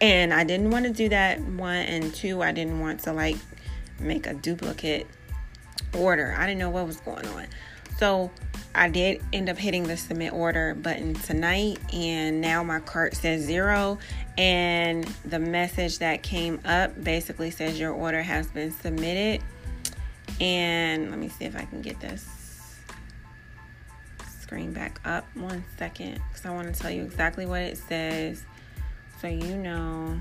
And 0.00 0.34
I 0.34 0.44
didn't 0.44 0.70
want 0.70 0.84
to 0.84 0.92
do 0.92 1.08
that 1.08 1.40
one 1.40 1.76
and 1.76 2.14
two, 2.14 2.42
I 2.42 2.52
didn't 2.52 2.80
want 2.80 3.00
to 3.00 3.12
like 3.12 3.36
make 3.98 4.26
a 4.26 4.34
duplicate 4.34 5.06
order. 5.94 6.34
I 6.36 6.46
didn't 6.46 6.58
know 6.58 6.70
what 6.70 6.86
was 6.86 7.00
going 7.00 7.26
on. 7.28 7.46
So 7.98 8.30
I 8.74 8.88
did 8.88 9.22
end 9.32 9.48
up 9.48 9.56
hitting 9.56 9.84
the 9.84 9.96
submit 9.96 10.32
order 10.32 10.74
button 10.74 11.14
tonight, 11.14 11.78
and 11.92 12.40
now 12.40 12.64
my 12.64 12.80
cart 12.80 13.14
says 13.14 13.42
zero. 13.42 13.98
And 14.36 15.04
the 15.24 15.38
message 15.38 15.98
that 16.00 16.22
came 16.22 16.60
up 16.64 17.02
basically 17.02 17.50
says 17.50 17.78
your 17.78 17.92
order 17.92 18.22
has 18.22 18.48
been 18.48 18.72
submitted. 18.72 19.42
And 20.40 21.10
let 21.10 21.18
me 21.20 21.28
see 21.28 21.44
if 21.44 21.54
I 21.54 21.64
can 21.64 21.82
get 21.82 22.00
this 22.00 22.26
screen 24.40 24.72
back 24.72 25.00
up 25.04 25.24
one 25.34 25.64
second 25.78 26.20
because 26.28 26.44
I 26.44 26.50
want 26.50 26.72
to 26.72 26.80
tell 26.80 26.90
you 26.90 27.02
exactly 27.02 27.46
what 27.46 27.62
it 27.62 27.78
says 27.78 28.44
so 29.20 29.28
you 29.28 29.56
know. 29.56 30.20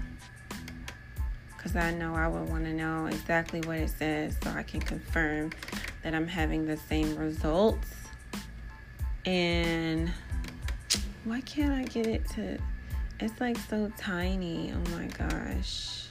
Because 1.63 1.77
I 1.77 1.91
know 1.91 2.13
I 2.13 2.27
would 2.27 2.49
want 2.49 2.65
to 2.65 2.73
know 2.73 3.05
exactly 3.05 3.61
what 3.61 3.77
it 3.77 3.89
says 3.89 4.35
so 4.43 4.49
I 4.49 4.63
can 4.63 4.81
confirm 4.81 5.51
that 6.03 6.13
I'm 6.13 6.27
having 6.27 6.65
the 6.65 6.75
same 6.75 7.15
results. 7.15 7.87
And 9.25 10.11
why 11.23 11.39
can't 11.41 11.71
I 11.71 11.85
get 11.85 12.05
it 12.05 12.27
to? 12.31 12.57
It's 13.21 13.39
like 13.39 13.57
so 13.69 13.89
tiny. 13.97 14.73
Oh 14.73 14.89
my 14.97 15.05
gosh. 15.05 16.07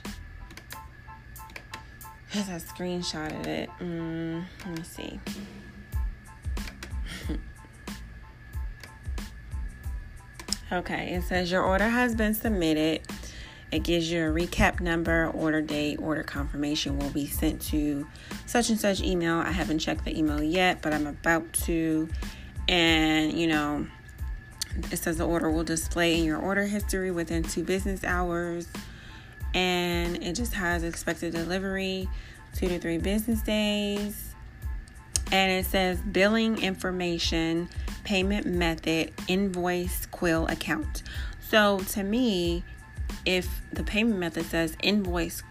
Because 2.31 2.49
I 2.49 2.55
screenshotted 2.55 3.47
it. 3.47 3.69
Mm, 3.79 4.45
let 4.65 4.79
me 4.79 4.83
see. 4.83 5.21
okay, 10.73 11.13
it 11.13 11.25
says 11.25 11.53
your 11.53 11.63
order 11.63 11.91
has 11.91 12.15
been 12.15 12.33
submitted. 12.33 13.03
It 13.73 13.85
gives 13.85 14.13
you 14.13 14.21
a 14.21 14.31
recap 14.31 14.81
number, 14.81 15.31
order 15.35 15.63
date, 15.63 15.99
order 15.99 16.23
confirmation 16.23 16.99
will 16.99 17.11
be 17.11 17.27
sent 17.27 17.63
to 17.63 18.07
such 18.47 18.69
and 18.69 18.79
such 18.79 19.01
email. 19.01 19.39
I 19.39 19.51
haven't 19.51 19.79
checked 19.79 20.05
the 20.05 20.17
email 20.17 20.43
yet, 20.43 20.83
but 20.83 20.93
I'm 20.93 21.07
about 21.07 21.51
to. 21.65 22.09
And 22.69 23.33
you 23.33 23.47
know 23.49 23.87
it 24.91 24.97
says 24.97 25.19
the 25.19 25.27
order 25.27 25.51
will 25.51 25.65
display 25.65 26.19
in 26.19 26.25
your 26.25 26.39
order 26.39 26.65
history 26.65 27.11
within 27.11 27.43
two 27.43 27.65
business 27.65 28.05
hours. 28.05 28.69
And 29.55 30.23
it 30.23 30.35
just 30.35 30.55
has 30.55 30.83
expected 30.83 31.33
delivery 31.33 32.09
two 32.55 32.69
to 32.69 32.79
three 32.79 32.99
business 32.99 33.43
days. 33.43 34.35
And 35.31 35.51
it 35.51 35.67
says 35.67 35.99
billing 36.01 36.63
information 36.63 37.69
payment 38.05 38.47
method 38.47 39.13
invoice 39.29 40.07
quill 40.07 40.47
account. 40.49 41.03
So 41.41 41.81
to 41.91 42.03
me 42.03 42.65
if 43.25 43.63
the 43.73 43.83
payment 43.83 44.19
method 44.19 44.45
says 44.47 44.77
invoice 44.83 45.43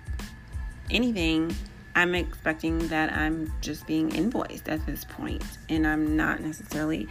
anything 0.90 1.56
I'm 1.96 2.16
expecting 2.16 2.88
that 2.88 3.12
I'm 3.12 3.52
just 3.62 3.86
being 3.86 4.12
invoiced 4.16 4.70
at 4.70 4.86
this 4.86 5.04
point 5.04 5.44
and 5.70 5.86
I'm 5.86 6.16
not 6.16 6.40
necessarily 6.40 7.08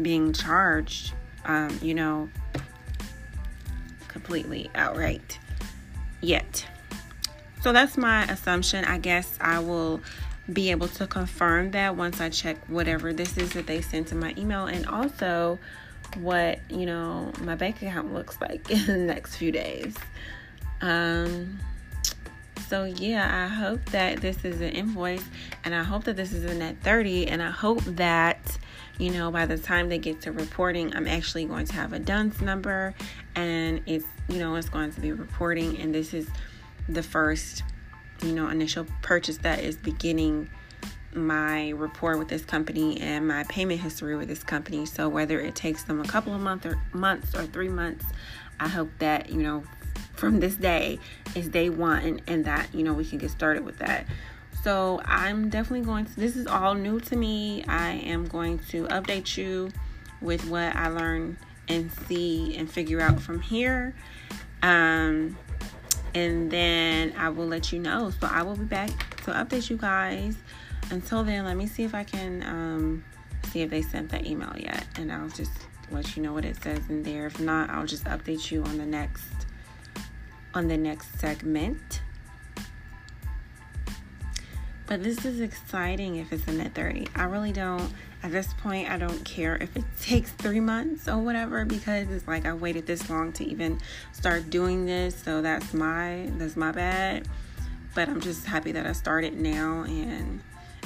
being 0.00 0.32
charged, 0.32 1.14
um, 1.44 1.78
you 1.82 1.94
know, 1.94 2.28
completely 4.06 4.70
outright 4.74 5.38
yet. 6.20 6.66
So 7.62 7.72
that's 7.72 7.96
my 7.96 8.24
assumption. 8.24 8.84
I 8.84 8.98
guess 8.98 9.36
I 9.40 9.58
will 9.60 10.00
be 10.52 10.70
able 10.70 10.88
to 10.88 11.06
confirm 11.06 11.72
that 11.72 11.96
once 11.96 12.20
I 12.20 12.28
check 12.28 12.56
whatever 12.68 13.12
this 13.12 13.36
is 13.36 13.52
that 13.52 13.66
they 13.66 13.80
sent 13.80 14.08
to 14.08 14.14
my 14.14 14.34
email 14.36 14.66
and 14.66 14.86
also 14.86 15.58
what, 16.16 16.60
you 16.70 16.86
know, 16.86 17.32
my 17.40 17.54
bank 17.54 17.82
account 17.82 18.12
looks 18.12 18.40
like 18.40 18.70
in 18.70 18.86
the 18.86 18.96
next 18.96 19.36
few 19.36 19.52
days. 19.52 19.96
Um, 20.80 21.58
so 22.68 22.84
yeah, 22.84 23.44
I 23.44 23.48
hope 23.48 23.84
that 23.86 24.20
this 24.20 24.44
is 24.44 24.60
an 24.60 24.70
invoice 24.70 25.24
and 25.64 25.74
I 25.74 25.82
hope 25.82 26.04
that 26.04 26.16
this 26.16 26.32
is 26.32 26.44
a 26.44 26.54
net 26.54 26.76
30 26.82 27.28
and 27.28 27.42
I 27.42 27.50
hope 27.50 27.80
that 27.84 28.58
you 28.98 29.12
know, 29.12 29.30
by 29.30 29.46
the 29.46 29.56
time 29.56 29.88
they 29.88 29.98
get 29.98 30.20
to 30.22 30.32
reporting, 30.32 30.94
I'm 30.94 31.06
actually 31.06 31.44
going 31.44 31.66
to 31.66 31.72
have 31.74 31.92
a 31.92 32.00
DUNS 32.00 32.40
number 32.40 32.94
and 33.36 33.80
it's, 33.86 34.04
you 34.28 34.38
know, 34.40 34.56
it's 34.56 34.68
going 34.68 34.92
to 34.92 35.00
be 35.00 35.12
reporting. 35.12 35.78
And 35.78 35.94
this 35.94 36.12
is 36.12 36.28
the 36.88 37.02
first, 37.02 37.62
you 38.22 38.32
know, 38.32 38.48
initial 38.48 38.86
purchase 39.02 39.38
that 39.38 39.60
is 39.62 39.76
beginning 39.76 40.50
my 41.14 41.70
report 41.70 42.18
with 42.18 42.28
this 42.28 42.44
company 42.44 43.00
and 43.00 43.26
my 43.26 43.44
payment 43.44 43.80
history 43.80 44.16
with 44.16 44.28
this 44.28 44.42
company. 44.42 44.86
So 44.86 45.08
whether 45.08 45.40
it 45.40 45.54
takes 45.54 45.84
them 45.84 46.00
a 46.00 46.04
couple 46.04 46.34
of 46.34 46.40
months 46.40 46.66
or 46.66 46.78
months 46.92 47.34
or 47.34 47.44
three 47.44 47.68
months, 47.68 48.04
I 48.60 48.68
hope 48.68 48.90
that, 48.98 49.30
you 49.30 49.42
know, 49.42 49.64
from 50.14 50.40
this 50.40 50.56
day 50.56 50.98
is 51.34 51.48
day 51.48 51.70
one 51.70 52.20
and 52.26 52.44
that, 52.44 52.74
you 52.74 52.82
know, 52.82 52.92
we 52.92 53.04
can 53.04 53.18
get 53.18 53.30
started 53.30 53.64
with 53.64 53.78
that. 53.78 54.06
So 54.62 55.00
I'm 55.04 55.48
definitely 55.48 55.86
going 55.86 56.04
to, 56.06 56.16
this 56.16 56.36
is 56.36 56.46
all 56.46 56.74
new 56.74 57.00
to 57.00 57.16
me. 57.16 57.64
I 57.68 57.90
am 57.90 58.26
going 58.26 58.58
to 58.70 58.86
update 58.88 59.36
you 59.36 59.70
with 60.20 60.44
what 60.48 60.74
I 60.74 60.88
learn 60.88 61.38
and 61.68 61.92
see 62.06 62.56
and 62.56 62.70
figure 62.70 63.00
out 63.00 63.20
from 63.20 63.40
here. 63.40 63.94
Um, 64.62 65.38
and 66.14 66.50
then 66.50 67.14
I 67.16 67.28
will 67.28 67.46
let 67.46 67.72
you 67.72 67.78
know. 67.78 68.10
So 68.20 68.26
I 68.26 68.42
will 68.42 68.56
be 68.56 68.64
back 68.64 68.90
to 69.24 69.32
update 69.32 69.70
you 69.70 69.76
guys. 69.76 70.36
Until 70.90 71.22
then, 71.22 71.44
let 71.44 71.56
me 71.56 71.66
see 71.66 71.84
if 71.84 71.94
I 71.94 72.04
can 72.04 72.42
um, 72.42 73.04
see 73.50 73.62
if 73.62 73.70
they 73.70 73.82
sent 73.82 74.10
that 74.10 74.26
email 74.26 74.52
yet, 74.56 74.86
and 74.96 75.12
I'll 75.12 75.28
just 75.28 75.52
let 75.90 76.16
you 76.16 76.22
know 76.22 76.32
what 76.32 76.44
it 76.44 76.62
says 76.62 76.80
in 76.88 77.02
there. 77.02 77.26
If 77.26 77.40
not, 77.40 77.70
I'll 77.70 77.86
just 77.86 78.04
update 78.04 78.50
you 78.50 78.62
on 78.64 78.78
the 78.78 78.86
next 78.86 79.24
on 80.54 80.68
the 80.68 80.76
next 80.76 81.18
segment. 81.18 82.00
But 84.88 85.02
this 85.02 85.26
is 85.26 85.40
exciting 85.40 86.16
if 86.16 86.32
it's 86.32 86.48
in 86.48 86.58
net 86.58 86.74
30. 86.74 87.08
I 87.14 87.24
really 87.24 87.52
don't, 87.52 87.92
at 88.22 88.32
this 88.32 88.54
point, 88.54 88.88
I 88.88 88.96
don't 88.96 89.22
care 89.22 89.56
if 89.56 89.76
it 89.76 89.84
takes 90.00 90.30
three 90.32 90.60
months 90.60 91.06
or 91.06 91.18
whatever 91.18 91.66
because 91.66 92.10
it's 92.10 92.26
like 92.26 92.46
I 92.46 92.54
waited 92.54 92.86
this 92.86 93.10
long 93.10 93.32
to 93.34 93.44
even 93.44 93.80
start 94.12 94.48
doing 94.48 94.86
this. 94.86 95.14
So 95.14 95.42
that's 95.42 95.74
my, 95.74 96.30
that's 96.38 96.56
my 96.56 96.72
bad. 96.72 97.28
But 97.94 98.08
I'm 98.08 98.22
just 98.22 98.46
happy 98.46 98.72
that 98.72 98.86
I 98.86 98.92
started 98.92 99.38
now. 99.38 99.82
And 99.82 100.40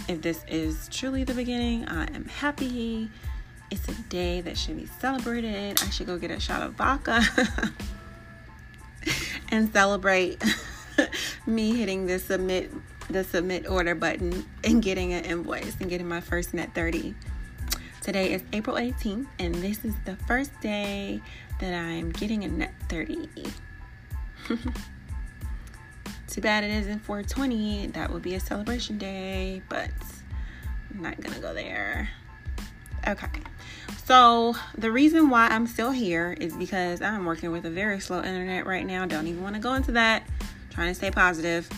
if 0.09 0.23
this 0.23 0.45
is 0.49 0.89
truly 0.91 1.25
the 1.25 1.35
beginning, 1.35 1.87
I 1.89 2.05
am 2.15 2.27
happy. 2.27 3.11
It's 3.71 3.87
a 3.89 3.95
day 4.03 4.41
that 4.43 4.59
should 4.59 4.77
be 4.77 4.87
celebrated. 5.01 5.81
I 5.83 5.91
should 5.91 6.07
go 6.07 6.19
get 6.19 6.31
a 6.31 6.41
shot 6.41 6.63
of 6.63 6.75
vodka 6.75 7.23
and 9.51 9.73
celebrate 9.73 10.43
me 11.47 11.77
hitting 11.77 12.07
the 12.07 12.19
submit 12.19 12.71
the 13.09 13.25
submit 13.25 13.69
order 13.69 13.95
button 13.95 14.45
and 14.65 14.83
getting 14.83 15.13
an 15.13 15.25
invoice 15.25 15.77
and 15.81 15.91
getting 15.91 16.09
my 16.09 16.21
first 16.21 16.55
net 16.55 16.75
30. 16.75 17.15
Today 18.01 18.33
is 18.33 18.43
April 18.53 18.77
18th, 18.77 19.27
and 19.39 19.55
this 19.57 19.85
is 19.85 19.95
the 20.05 20.17
first 20.27 20.59
day 20.61 21.21
that 21.61 21.75
I'm 21.75 22.11
getting 22.11 22.45
a 22.45 22.49
net 22.49 22.75
30. 22.89 23.29
Too 26.33 26.41
bad 26.41 26.65
it 26.65 26.71
isn't 26.71 27.01
420. 27.01 27.89
That 27.89 28.11
would 28.11 28.23
be 28.23 28.35
a 28.37 28.41
celebration 28.41 28.97
day, 28.97 29.61
but 29.69 29.91
I'm 30.91 31.03
not 31.03 31.21
gonna 31.21 31.41
go 31.41 31.53
there. 31.53 32.09
Okay. 33.07 33.29
So, 34.07 34.57
the 34.79 34.91
reason 34.91 35.29
why 35.29 35.49
I'm 35.49 35.67
still 35.67 35.91
here 35.91 36.35
is 36.41 36.55
because 36.55 37.03
I'm 37.03 37.27
working 37.27 37.53
with 37.53 37.67
a 37.67 37.71
very 37.71 38.01
slow 38.01 38.23
internet 38.23 38.65
right 38.65 38.87
now. 38.87 39.05
Don't 39.05 39.27
even 39.27 39.43
want 39.43 39.57
to 39.57 39.61
go 39.61 39.75
into 39.75 39.93
that. 39.93 40.23
trying 40.71 40.89
to 40.89 40.95
stay 40.95 41.11
positive. 41.11 41.69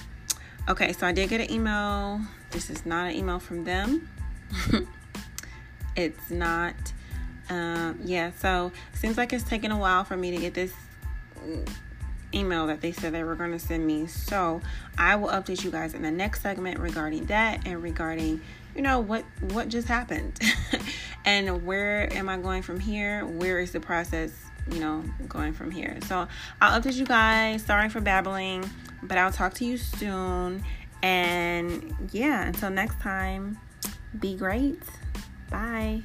Okay, 0.68 0.92
so 0.92 1.04
I 1.04 1.10
did 1.10 1.30
get 1.30 1.40
an 1.40 1.50
email. 1.50 2.20
This 2.52 2.70
is 2.70 2.86
not 2.86 3.08
an 3.08 3.16
email 3.16 3.40
from 3.40 3.64
them. 3.64 4.08
it's 5.96 6.30
not. 6.30 6.76
Um, 7.50 7.98
yeah, 8.04 8.30
so 8.38 8.70
seems 8.92 9.16
like 9.16 9.32
it's 9.32 9.42
taking 9.42 9.72
a 9.72 9.78
while 9.78 10.04
for 10.04 10.16
me 10.16 10.30
to 10.30 10.36
get 10.36 10.54
this 10.54 10.72
email 12.34 12.66
that 12.66 12.80
they 12.80 12.92
said 12.92 13.12
they 13.12 13.24
were 13.24 13.34
going 13.34 13.52
to 13.52 13.58
send 13.58 13.86
me. 13.86 14.06
So 14.06 14.60
I 14.98 15.16
will 15.16 15.28
update 15.28 15.64
you 15.64 15.70
guys 15.70 15.94
in 15.94 16.02
the 16.02 16.10
next 16.10 16.42
segment 16.42 16.78
regarding 16.78 17.26
that 17.26 17.66
and 17.66 17.82
regarding, 17.82 18.40
you 18.74 18.82
know, 18.82 19.00
what 19.00 19.24
what 19.52 19.68
just 19.68 19.88
happened 19.88 20.38
and 21.24 21.64
where 21.64 22.12
am 22.12 22.28
I 22.28 22.36
going 22.36 22.62
from 22.62 22.80
here? 22.80 23.24
Where 23.24 23.60
is 23.60 23.72
the 23.72 23.80
process, 23.80 24.32
you 24.70 24.80
know, 24.80 25.04
going 25.28 25.52
from 25.52 25.70
here? 25.70 25.98
So 26.06 26.26
I'll 26.60 26.80
update 26.80 26.94
you 26.94 27.06
guys. 27.06 27.64
Sorry 27.64 27.88
for 27.88 28.00
babbling. 28.00 28.68
But 29.02 29.18
I'll 29.18 29.32
talk 29.32 29.54
to 29.54 29.64
you 29.64 29.76
soon. 29.76 30.64
And 31.02 31.94
yeah, 32.12 32.46
until 32.46 32.70
next 32.70 32.98
time, 33.00 33.58
be 34.18 34.34
great. 34.34 34.80
Bye. 35.50 36.02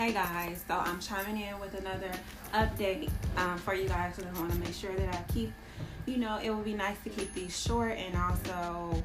Hey 0.00 0.14
guys, 0.14 0.64
so 0.66 0.78
I'm 0.78 0.98
chiming 0.98 1.42
in 1.42 1.60
with 1.60 1.74
another 1.74 2.10
update 2.54 3.10
um, 3.36 3.58
for 3.58 3.74
you 3.74 3.86
guys 3.86 4.18
I 4.18 4.40
want 4.40 4.50
to 4.50 4.58
make 4.58 4.72
sure 4.72 4.94
that 4.94 5.14
I 5.14 5.30
keep, 5.30 5.52
you 6.06 6.16
know, 6.16 6.40
it 6.42 6.48
would 6.48 6.64
be 6.64 6.72
nice 6.72 6.96
to 7.04 7.10
keep 7.10 7.34
these 7.34 7.54
short 7.54 7.98
and 7.98 8.16
also 8.16 9.04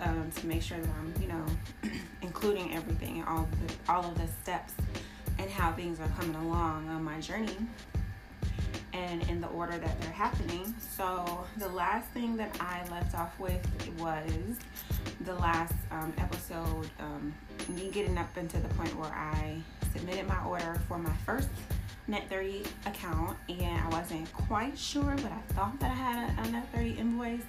um, 0.00 0.28
to 0.34 0.46
make 0.48 0.60
sure 0.62 0.76
that 0.76 0.88
I'm, 0.88 1.14
you 1.22 1.28
know, 1.28 1.44
including 2.22 2.74
everything 2.74 3.20
and 3.20 3.28
all 3.28 3.44
of 3.44 3.68
the, 3.68 3.92
all 3.92 4.04
of 4.06 4.18
the 4.18 4.26
steps 4.42 4.72
and 5.38 5.48
how 5.48 5.70
things 5.74 6.00
are 6.00 6.08
coming 6.18 6.34
along 6.34 6.88
on 6.88 7.04
my 7.04 7.20
journey 7.20 7.56
and 8.92 9.22
in 9.30 9.40
the 9.40 9.48
order 9.50 9.78
that 9.78 10.00
they're 10.00 10.10
happening. 10.10 10.74
So 10.96 11.46
the 11.58 11.68
last 11.68 12.08
thing 12.08 12.36
that 12.38 12.56
I 12.58 12.82
left 12.90 13.14
off 13.14 13.38
with 13.38 13.64
was 14.00 14.32
the 15.20 15.34
last 15.34 15.74
um, 15.92 16.12
episode, 16.18 16.90
um, 16.98 17.32
me 17.68 17.88
getting 17.92 18.18
up 18.18 18.36
into 18.36 18.56
the 18.58 18.68
point 18.70 18.96
where 18.96 19.12
I 19.12 19.62
submitted 19.94 20.26
my 20.26 20.42
order 20.44 20.80
for 20.88 20.98
my 20.98 21.14
first 21.24 21.48
Net 22.06 22.24
30 22.30 22.62
account, 22.86 23.36
and 23.50 23.80
I 23.80 23.88
wasn't 23.90 24.32
quite 24.32 24.78
sure, 24.78 25.14
but 25.16 25.30
I 25.30 25.52
thought 25.52 25.78
that 25.80 25.90
I 25.90 25.94
had 25.94 26.38
a, 26.38 26.48
a 26.48 26.50
Net 26.52 26.66
30 26.72 26.92
invoice 26.92 27.42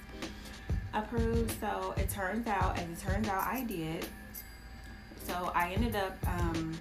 approved. 0.92 1.58
So 1.60 1.94
it 1.96 2.10
turns 2.10 2.46
out, 2.46 2.78
as 2.78 2.84
it 2.84 3.00
turns 3.00 3.26
out, 3.28 3.46
I 3.46 3.64
did. 3.64 4.06
So 5.26 5.50
I 5.54 5.70
ended 5.70 5.96
up 5.96 6.14
um, 6.26 6.78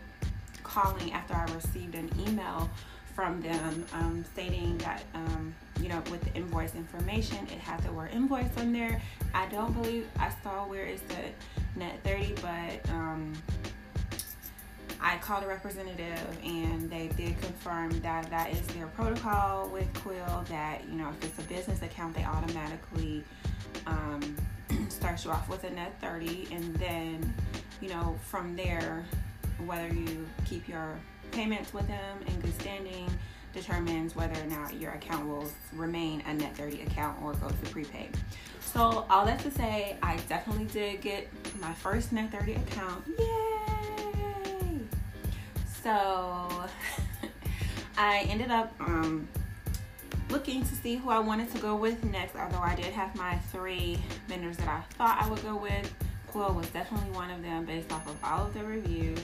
calling 0.64 1.14
after 1.14 1.36
I 1.36 1.46
received 1.54 1.96
an 1.96 2.10
email 2.28 2.70
from 3.16 3.42
them 3.42 3.86
um, 3.94 4.26
stating 4.34 4.78
that, 4.80 5.04
um, 5.14 5.54
you 5.82 5.90
know, 5.90 6.02
with 6.12 6.22
the 6.22 6.34
invoice 6.34 6.76
information, 6.76 7.38
it 7.48 7.60
had 7.60 7.82
the 7.84 7.92
word 7.92 8.12
invoice 8.14 8.58
on 8.58 8.72
there. 8.72 9.02
I 9.34 9.48
don't 9.48 9.74
believe 9.74 10.08
I 10.18 10.32
saw 10.44 10.68
where 10.68 10.86
is 10.86 11.02
the 11.02 11.80
net 11.80 12.00
30, 12.04 12.36
but 12.42 12.90
um, 12.92 13.34
I 15.02 15.18
called 15.18 15.44
a 15.44 15.48
representative 15.48 16.38
and 16.44 16.90
they 16.90 17.08
did 17.16 17.40
confirm 17.42 18.00
that 18.02 18.30
that 18.30 18.52
is 18.52 18.62
their 18.68 18.88
protocol 18.88 19.70
with 19.70 19.92
Quill. 19.94 20.46
That 20.50 20.82
you 20.90 20.98
know, 20.98 21.10
if 21.10 21.24
it's 21.24 21.40
a 21.40 21.48
business 21.54 21.82
account, 21.82 22.16
they 22.16 22.26
automatically 22.26 23.24
um, 23.88 24.36
starts 24.90 25.26
you 25.26 25.32
off 25.32 25.50
with 25.50 25.64
a 25.64 25.70
net 25.70 25.94
30 26.02 26.48
and 26.52 26.76
then 26.76 27.34
you 27.82 27.90
know 27.90 28.18
from 28.24 28.56
there 28.56 29.06
whether 29.66 29.88
you 29.94 30.28
keep 30.46 30.68
your 30.68 30.98
payments 31.32 31.74
with 31.74 31.88
them 31.88 32.18
in 32.28 32.40
good 32.42 32.54
standing 32.60 33.10
determines 33.54 34.16
whether 34.16 34.40
or 34.42 34.46
not 34.46 34.74
your 34.76 34.92
account 34.92 35.28
will 35.28 35.50
remain 35.74 36.22
a 36.28 36.34
net 36.34 36.56
30 36.56 36.82
account 36.84 37.22
or 37.24 37.34
go 37.34 37.48
to 37.48 37.72
prepaid 37.72 38.10
so 38.62 39.06
all 39.10 39.26
that 39.26 39.40
to 39.40 39.52
say 39.52 39.98
i 40.04 40.18
definitely 40.28 40.66
did 40.66 41.02
get 41.02 41.28
my 41.60 41.74
first 41.74 42.12
net 42.12 42.32
30 42.32 42.56
account 42.56 43.04
yay 43.18 43.99
so 45.90 46.66
i 47.98 48.20
ended 48.30 48.52
up 48.52 48.72
um, 48.80 49.28
looking 50.30 50.62
to 50.62 50.76
see 50.76 50.96
who 50.96 51.10
I 51.10 51.18
wanted 51.18 51.52
to 51.54 51.58
go 51.60 51.76
with 51.76 52.04
next, 52.04 52.36
although 52.36 52.60
I 52.60 52.76
did 52.76 52.94
have 52.94 53.16
my 53.16 53.36
three 53.52 53.98
vendors 54.28 54.58
that 54.58 54.68
I 54.68 54.82
thought 54.94 55.18
I 55.20 55.28
would 55.28 55.42
go 55.42 55.56
with. 55.56 55.92
Quill 56.28 56.54
was 56.54 56.70
definitely 56.70 57.10
one 57.10 57.32
of 57.32 57.42
them 57.42 57.66
based 57.66 57.92
off 57.92 58.08
of 58.08 58.16
all 58.24 58.46
of 58.46 58.54
the 58.54 58.64
reviews 58.64 59.20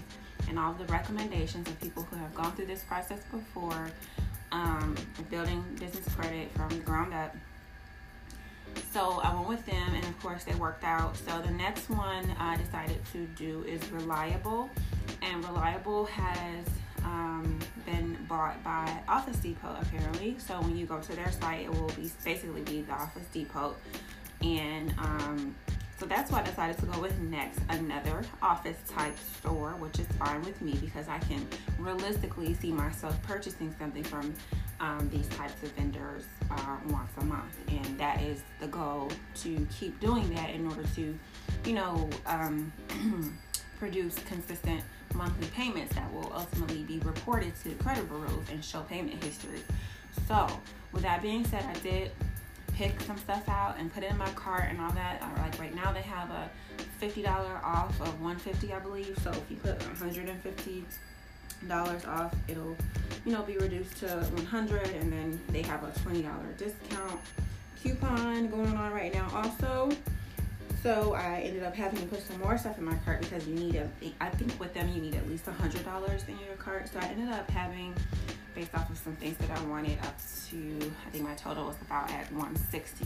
and 0.49 0.57
all 0.57 0.71
of 0.71 0.79
the 0.79 0.85
recommendations 0.85 1.67
of 1.67 1.79
people 1.79 2.01
who 2.03 2.15
have 2.15 2.33
gone 2.33 2.51
through 2.53 2.65
this 2.65 2.83
process 2.83 3.21
before, 3.31 3.91
um, 4.51 4.95
building 5.29 5.63
business 5.79 6.07
credit 6.15 6.49
from 6.53 6.69
the 6.69 6.83
ground 6.83 7.13
up. 7.13 7.35
So 8.91 9.19
I 9.23 9.33
went 9.33 9.47
with 9.47 9.65
them, 9.65 9.93
and 9.93 10.03
of 10.05 10.19
course, 10.21 10.43
they 10.43 10.55
worked 10.55 10.83
out. 10.83 11.17
So 11.17 11.41
the 11.41 11.51
next 11.51 11.89
one 11.89 12.25
I 12.39 12.57
decided 12.57 12.99
to 13.13 13.25
do 13.35 13.63
is 13.67 13.81
Reliable, 13.91 14.69
and 15.21 15.43
Reliable 15.45 16.05
has 16.05 16.65
um, 17.03 17.59
been 17.85 18.17
bought 18.27 18.63
by 18.63 18.91
Office 19.07 19.37
Depot 19.37 19.75
apparently. 19.81 20.37
So 20.39 20.59
when 20.61 20.77
you 20.77 20.85
go 20.85 20.99
to 20.99 21.15
their 21.15 21.31
site, 21.31 21.65
it 21.65 21.71
will 21.71 21.89
be 21.89 22.09
basically 22.23 22.61
be 22.61 22.81
the 22.81 22.93
Office 22.93 23.27
Depot, 23.33 23.75
and 24.41 24.93
um, 24.97 25.55
so 26.05 26.09
that's 26.09 26.31
why 26.31 26.41
I 26.41 26.43
decided 26.43 26.77
to 26.77 26.85
go 26.85 27.01
with 27.01 27.17
next 27.19 27.59
another 27.67 28.21
office 28.39 28.77
type 28.87 29.17
store, 29.39 29.71
which 29.71 29.97
is 29.97 30.05
fine 30.19 30.43
with 30.43 30.61
me 30.61 30.75
because 30.79 31.07
I 31.07 31.17
can 31.17 31.47
realistically 31.79 32.53
see 32.53 32.71
myself 32.71 33.19
purchasing 33.23 33.73
something 33.79 34.03
from 34.03 34.31
um, 34.79 35.09
these 35.11 35.27
types 35.29 35.63
of 35.63 35.71
vendors 35.71 36.25
uh, 36.51 36.77
once 36.89 37.09
a 37.19 37.25
month, 37.25 37.57
and 37.69 37.97
that 37.97 38.21
is 38.21 38.43
the 38.59 38.67
goal 38.67 39.09
to 39.37 39.67
keep 39.79 39.99
doing 39.99 40.31
that 40.35 40.51
in 40.51 40.67
order 40.67 40.83
to, 40.93 41.17
you 41.65 41.73
know, 41.73 42.07
um, 42.27 42.71
produce 43.79 44.13
consistent 44.27 44.81
monthly 45.15 45.47
payments 45.55 45.95
that 45.95 46.13
will 46.13 46.31
ultimately 46.35 46.83
be 46.83 46.99
reported 46.99 47.51
to 47.63 47.71
credit 47.83 48.07
bureaus 48.09 48.47
and 48.51 48.63
show 48.63 48.81
payment 48.81 49.23
history. 49.23 49.61
So, 50.27 50.47
with 50.91 51.01
that 51.01 51.23
being 51.23 51.43
said, 51.45 51.65
I 51.65 51.73
did 51.79 52.11
pick 52.75 52.99
some 53.01 53.17
stuff 53.17 53.47
out 53.47 53.77
and 53.79 53.93
put 53.93 54.03
it 54.03 54.11
in 54.11 54.17
my 54.17 54.29
cart 54.31 54.65
and 54.69 54.79
all 54.81 54.91
that. 54.91 55.21
Like 55.37 55.59
right 55.59 55.73
now, 55.73 55.91
they 55.93 56.01
have 56.01 56.29
a 56.29 56.49
fifty 56.99 57.21
dollar 57.21 57.59
off 57.63 57.99
of 58.01 58.21
one 58.21 58.37
fifty, 58.37 58.73
I 58.73 58.79
believe. 58.79 59.17
So 59.23 59.31
if 59.31 59.43
you 59.49 59.57
put 59.57 59.81
one 59.81 59.95
hundred 59.95 60.29
and 60.29 60.41
fifty 60.41 60.85
dollars 61.67 62.05
off, 62.05 62.35
it'll 62.47 62.75
you 63.25 63.31
know 63.31 63.41
be 63.43 63.57
reduced 63.57 63.97
to 63.97 64.07
one 64.07 64.45
hundred, 64.45 64.87
and 64.89 65.11
then 65.11 65.39
they 65.49 65.61
have 65.61 65.83
a 65.83 65.99
twenty 66.01 66.21
dollar 66.21 66.51
discount 66.57 67.19
coupon 67.81 68.47
going 68.49 68.75
on 68.75 68.91
right 68.91 69.13
now 69.13 69.27
also. 69.33 69.89
So 70.83 71.13
I 71.13 71.39
ended 71.39 71.63
up 71.63 71.73
having 71.73 71.99
to 71.99 72.05
put 72.05 72.21
some 72.21 72.39
more 72.41 72.59
stuff 72.59 72.77
in 72.77 72.83
my 72.83 72.95
cart 73.05 73.21
because 73.21 73.47
you 73.47 73.55
need 73.55 73.75
a. 73.75 73.89
I 74.21 74.29
think 74.29 74.59
with 74.59 74.73
them 74.73 74.89
you 74.89 75.01
need 75.01 75.15
at 75.15 75.27
least 75.27 75.47
a 75.47 75.51
hundred 75.51 75.83
dollars 75.83 76.23
in 76.27 76.37
your 76.45 76.55
cart. 76.57 76.89
So 76.89 76.99
I 76.99 77.05
ended 77.05 77.29
up 77.29 77.49
having, 77.49 77.95
based 78.55 78.73
off 78.73 78.89
of 78.89 78.97
some 78.97 79.15
things 79.17 79.37
that 79.37 79.51
I 79.51 79.61
wanted, 79.65 79.99
up 79.99 80.17
to 80.49 80.91
I 81.05 81.09
think 81.11 81.23
my 81.23 81.35
total 81.35 81.65
was 81.65 81.75
about 81.81 82.09
at 82.11 82.31
160. 82.31 83.05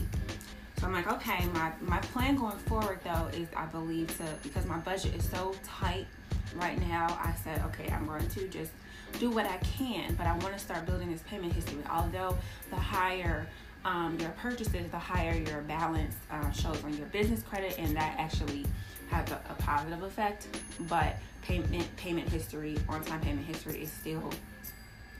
So 0.78 0.86
I'm 0.86 0.92
like, 0.94 1.12
okay, 1.12 1.44
my 1.52 1.72
my 1.82 1.98
plan 1.98 2.36
going 2.36 2.56
forward 2.56 3.00
though 3.04 3.28
is 3.34 3.48
I 3.54 3.66
believe 3.66 4.16
to 4.16 4.24
because 4.42 4.64
my 4.64 4.78
budget 4.78 5.14
is 5.14 5.28
so 5.28 5.54
tight 5.64 6.06
right 6.54 6.80
now. 6.88 7.18
I 7.22 7.34
said, 7.44 7.62
okay, 7.66 7.92
I'm 7.92 8.06
going 8.06 8.26
to 8.28 8.48
just 8.48 8.70
do 9.18 9.28
what 9.28 9.44
I 9.44 9.58
can, 9.58 10.14
but 10.14 10.26
I 10.26 10.32
want 10.38 10.54
to 10.54 10.58
start 10.58 10.86
building 10.86 11.10
this 11.10 11.22
payment 11.22 11.52
history. 11.52 11.82
Although 11.90 12.38
the 12.70 12.76
higher 12.76 13.46
um, 13.84 14.18
your 14.20 14.30
purchases, 14.30 14.90
the 14.90 14.98
higher 14.98 15.34
your 15.34 15.62
balance 15.62 16.14
uh, 16.30 16.50
shows 16.50 16.82
on 16.84 16.96
your 16.96 17.06
business 17.08 17.42
credit, 17.42 17.78
and 17.78 17.96
that 17.96 18.14
actually 18.18 18.66
has 19.10 19.30
a, 19.30 19.40
a 19.50 19.54
positive 19.62 20.02
effect. 20.02 20.46
But 20.88 21.16
payment 21.42 21.94
payment 21.96 22.28
history, 22.28 22.78
on 22.88 23.02
time 23.04 23.20
payment 23.20 23.46
history, 23.46 23.82
is 23.82 23.92
still 23.92 24.30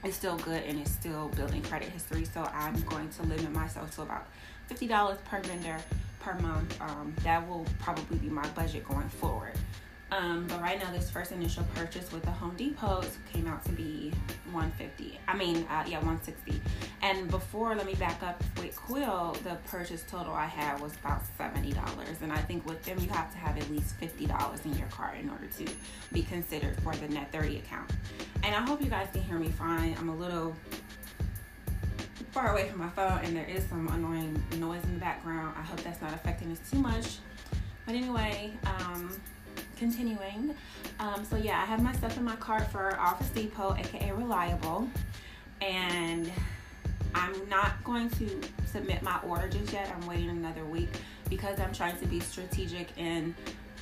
is 0.04 0.14
still 0.14 0.36
good 0.38 0.62
and 0.64 0.78
it's 0.78 0.90
still 0.90 1.28
building 1.28 1.62
credit 1.62 1.88
history. 1.88 2.24
So 2.24 2.42
I'm 2.54 2.80
going 2.82 3.08
to 3.10 3.22
limit 3.22 3.52
myself 3.52 3.94
to 3.96 4.02
about 4.02 4.26
fifty 4.66 4.86
dollars 4.86 5.18
per 5.24 5.40
vendor 5.40 5.76
per 6.20 6.34
month. 6.34 6.80
Um, 6.80 7.14
that 7.22 7.46
will 7.48 7.66
probably 7.78 8.18
be 8.18 8.28
my 8.28 8.46
budget 8.48 8.86
going 8.88 9.08
forward. 9.08 9.54
Um, 10.12 10.46
but 10.48 10.60
right 10.60 10.78
now, 10.78 10.90
this 10.90 11.08
first 11.08 11.30
initial 11.30 11.64
purchase 11.74 12.10
with 12.10 12.22
the 12.24 12.30
Home 12.32 12.56
Depot 12.56 13.04
came 13.32 13.46
out 13.46 13.64
to 13.64 13.72
be 13.72 14.12
150. 14.50 15.18
I 15.28 15.36
mean, 15.36 15.58
uh, 15.70 15.84
yeah, 15.86 15.98
160. 15.98 16.60
And 17.02 17.30
before, 17.30 17.74
let 17.76 17.86
me 17.86 17.94
back 17.94 18.20
up 18.22 18.42
with 18.58 18.74
Quill. 18.74 19.36
The 19.44 19.56
purchase 19.68 20.04
total 20.08 20.32
I 20.34 20.46
had 20.46 20.80
was 20.80 20.94
about 20.96 21.22
seventy 21.38 21.72
dollars, 21.72 22.18
and 22.22 22.32
I 22.32 22.38
think 22.38 22.66
with 22.66 22.82
them 22.84 22.98
you 22.98 23.08
have 23.08 23.30
to 23.32 23.38
have 23.38 23.56
at 23.56 23.70
least 23.70 23.94
fifty 23.96 24.26
dollars 24.26 24.60
in 24.64 24.76
your 24.76 24.88
cart 24.88 25.16
in 25.18 25.30
order 25.30 25.46
to 25.46 25.66
be 26.12 26.22
considered 26.22 26.78
for 26.82 26.94
the 26.96 27.08
Net 27.08 27.30
30 27.32 27.58
account. 27.58 27.90
And 28.42 28.54
I 28.54 28.60
hope 28.60 28.82
you 28.82 28.90
guys 28.90 29.08
can 29.12 29.22
hear 29.22 29.38
me 29.38 29.48
fine. 29.48 29.96
I'm 29.98 30.08
a 30.08 30.16
little 30.16 30.54
far 32.32 32.52
away 32.52 32.68
from 32.68 32.80
my 32.80 32.88
phone, 32.90 33.20
and 33.24 33.36
there 33.36 33.46
is 33.46 33.64
some 33.68 33.88
annoying 33.88 34.42
noise 34.58 34.82
in 34.84 34.94
the 34.94 35.00
background. 35.00 35.54
I 35.58 35.62
hope 35.62 35.80
that's 35.82 36.00
not 36.02 36.12
affecting 36.12 36.50
us 36.52 36.60
too 36.70 36.78
much. 36.78 37.18
But 37.86 37.94
anyway, 37.94 38.52
um, 38.66 39.18
continuing. 39.80 40.54
Um, 41.00 41.24
so 41.24 41.36
yeah, 41.36 41.60
I 41.60 41.64
have 41.64 41.82
my 41.82 41.92
stuff 41.94 42.16
in 42.18 42.22
my 42.22 42.36
cart 42.36 42.70
for 42.70 43.00
Office 43.00 43.30
Depot, 43.30 43.74
aka 43.74 44.12
Reliable, 44.12 44.86
and 45.62 46.30
I'm 47.14 47.48
not 47.48 47.82
going 47.82 48.10
to 48.10 48.40
submit 48.66 49.02
my 49.02 49.18
order 49.26 49.48
just 49.48 49.72
yet. 49.72 49.90
I'm 49.90 50.06
waiting 50.06 50.28
another 50.28 50.64
week 50.66 50.90
because 51.30 51.58
I'm 51.58 51.72
trying 51.72 51.98
to 51.98 52.06
be 52.06 52.20
strategic 52.20 52.96
in 52.98 53.34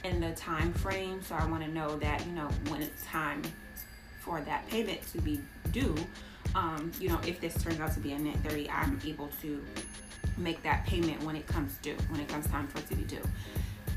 in 0.05 0.21
the 0.21 0.31
time 0.33 0.73
frame. 0.73 1.21
So 1.21 1.35
I 1.35 1.45
want 1.47 1.65
to 1.65 1.71
know 1.71 1.99
that 1.99 2.25
you 2.25 2.33
know 2.33 2.49
when 2.69 2.81
it's 2.81 3.05
time 3.05 3.43
for 4.21 4.41
that 4.43 4.67
payment 4.69 5.03
to 5.13 5.21
be 5.21 5.41
due. 5.73 5.97
Um, 6.55 6.93
you 7.01 7.09
know, 7.09 7.21
if 7.27 7.41
this 7.41 7.61
turns 7.63 7.81
out 7.81 7.93
to 7.95 8.01
be 8.01 8.13
a 8.13 8.19
net 8.19 8.37
30, 8.45 8.71
I'm 8.71 8.99
able 9.05 9.29
to 9.43 9.63
make 10.39 10.63
that 10.63 10.87
payment 10.87 11.23
when 11.25 11.35
it 11.35 11.47
comes 11.47 11.77
due, 11.83 11.97
when 12.09 12.21
it 12.21 12.29
comes 12.29 12.47
time 12.47 12.69
for 12.69 12.79
it 12.79 12.89
to 12.89 12.95
be 12.95 13.03
due. 13.03 13.23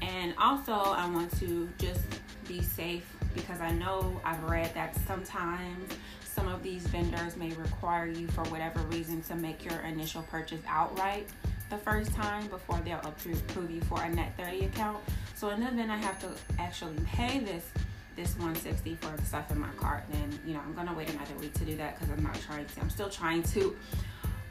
And 0.02 0.34
also, 0.38 0.73
I 0.73 1.10
want 1.10 1.38
to 1.40 1.69
just 1.78 2.02
be 2.48 2.61
safe 2.61 3.06
because 3.36 3.61
I 3.61 3.72
know 3.72 4.19
I've 4.26 4.44
read 4.44 4.73
that 4.73 4.95
sometimes 5.07 5.94
some 6.23 6.48
of 6.48 6.64
these 6.64 6.84
vendors 6.88 7.38
may 7.38 7.52
require 7.52 8.07
you, 8.07 8.28
for 8.30 8.44
whatever 8.45 8.80
reason, 8.84 9.22
to 9.23 9.36
make 9.36 9.64
your 9.64 9.80
initial 9.82 10.23
purchase 10.23 10.61
outright 10.68 11.28
the 11.69 11.78
first 11.78 12.14
time 12.14 12.48
before 12.48 12.80
they'll 12.84 12.99
approve 12.99 13.72
you 13.72 13.82
for 13.82 14.02
a 14.03 14.10
net 14.10 14.34
30 14.38 14.65
account. 14.65 14.98
So, 15.36 15.49
in 15.49 15.61
the 15.61 15.68
event 15.68 15.91
I 15.91 15.98
have 15.98 16.19
to 16.22 16.30
actually 16.60 16.98
pay 17.06 17.40
this 17.40 17.65
this 18.18 18.34
160 18.36 18.95
for 18.95 19.15
the 19.15 19.26
stuff 19.26 19.49
in 19.52 19.60
my 19.60 19.69
cart, 19.78 20.03
then 20.11 20.40
you 20.45 20.53
know 20.53 20.60
I'm 20.60 20.73
gonna 20.73 20.94
wait 20.94 21.10
another 21.10 21.34
week 21.40 21.53
to 21.56 21.65
do 21.65 21.76
that 21.78 21.98
because 21.98 22.11
I'm 22.11 22.23
not 22.23 22.36
trying 22.41 22.65
to. 22.65 22.82
I'm 22.82 22.90
still 22.90 23.10
trying 23.10 23.44
to 23.44 23.76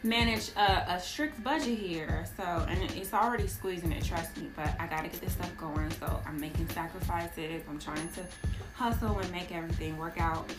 manage 0.02 0.51
a, 0.56 0.94
a, 0.94 1.01
strict 1.01 1.43
budget 1.43 1.78
here. 1.78 2.27
So, 2.36 2.43
and 2.68 2.78
it's 2.93 3.12
already 3.12 3.47
squeezing 3.47 3.93
it, 3.93 4.05
trust 4.05 4.36
me, 4.36 4.48
but 4.56 4.74
I 4.78 4.86
got 4.86 5.05
to 5.05 5.09
get 5.09 5.20
this 5.20 5.32
stuff 5.32 5.55
going. 5.59 5.90
So, 5.93 6.20
I'm 6.27 6.40
making 6.40 6.68
sacrifices. 6.70 7.62
I'm 7.68 7.78
trying 7.78 8.09
to 8.10 8.22
hustle 8.74 9.18
and 9.18 9.31
make 9.32 9.52
everything 9.55 9.98
work 9.98 10.20
out. 10.20 10.51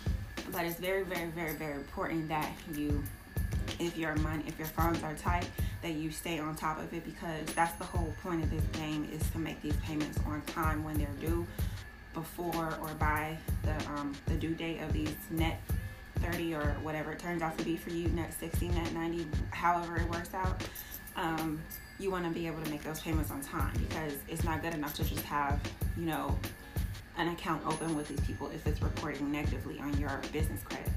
But 0.51 0.65
it's 0.65 0.79
very, 0.79 1.03
very, 1.03 1.29
very, 1.29 1.55
very 1.55 1.73
important 1.73 2.27
that 2.29 2.51
you, 2.75 3.03
if 3.79 3.97
your 3.97 4.15
money, 4.17 4.43
if 4.47 4.57
your 4.59 4.67
funds 4.67 5.01
are 5.03 5.15
tight, 5.15 5.47
that 5.81 5.93
you 5.93 6.11
stay 6.11 6.39
on 6.39 6.55
top 6.55 6.79
of 6.79 6.93
it 6.93 7.03
because 7.03 7.45
that's 7.55 7.73
the 7.77 7.83
whole 7.83 8.13
point 8.21 8.43
of 8.43 8.51
this 8.51 8.63
game 8.79 9.09
is 9.13 9.27
to 9.31 9.39
make 9.39 9.61
these 9.61 9.75
payments 9.77 10.19
on 10.27 10.41
time 10.41 10.83
when 10.83 10.97
they're 10.97 11.07
due 11.19 11.45
before 12.13 12.77
or 12.81 12.89
by 12.99 13.37
the 13.63 13.73
um, 13.91 14.13
the 14.25 14.35
due 14.35 14.53
date 14.53 14.81
of 14.81 14.91
these 14.93 15.15
net 15.29 15.61
30 16.21 16.55
or 16.55 16.75
whatever 16.81 17.11
it 17.11 17.19
turns 17.19 17.41
out 17.41 17.57
to 17.57 17.63
be 17.63 17.75
for 17.75 17.89
you, 17.89 18.07
net 18.09 18.33
60, 18.39 18.69
net 18.69 18.93
90, 18.93 19.27
however 19.51 19.97
it 19.97 20.09
works 20.09 20.33
out, 20.33 20.63
um, 21.15 21.61
you 21.99 22.09
want 22.09 22.25
to 22.25 22.31
be 22.31 22.47
able 22.47 22.61
to 22.63 22.69
make 22.69 22.83
those 22.83 22.99
payments 22.99 23.31
on 23.31 23.41
time 23.41 23.73
because 23.87 24.13
it's 24.27 24.43
not 24.43 24.61
good 24.61 24.73
enough 24.73 24.93
to 24.95 25.03
just 25.03 25.23
have, 25.23 25.59
you 25.97 26.05
know, 26.05 26.37
an 27.17 27.27
account 27.29 27.61
open 27.65 27.95
with 27.95 28.07
these 28.07 28.19
people 28.21 28.49
if 28.49 28.65
it's 28.65 28.81
reporting 28.81 29.31
negatively 29.31 29.79
on 29.79 29.95
your 29.99 30.21
business 30.31 30.61
credit. 30.63 30.89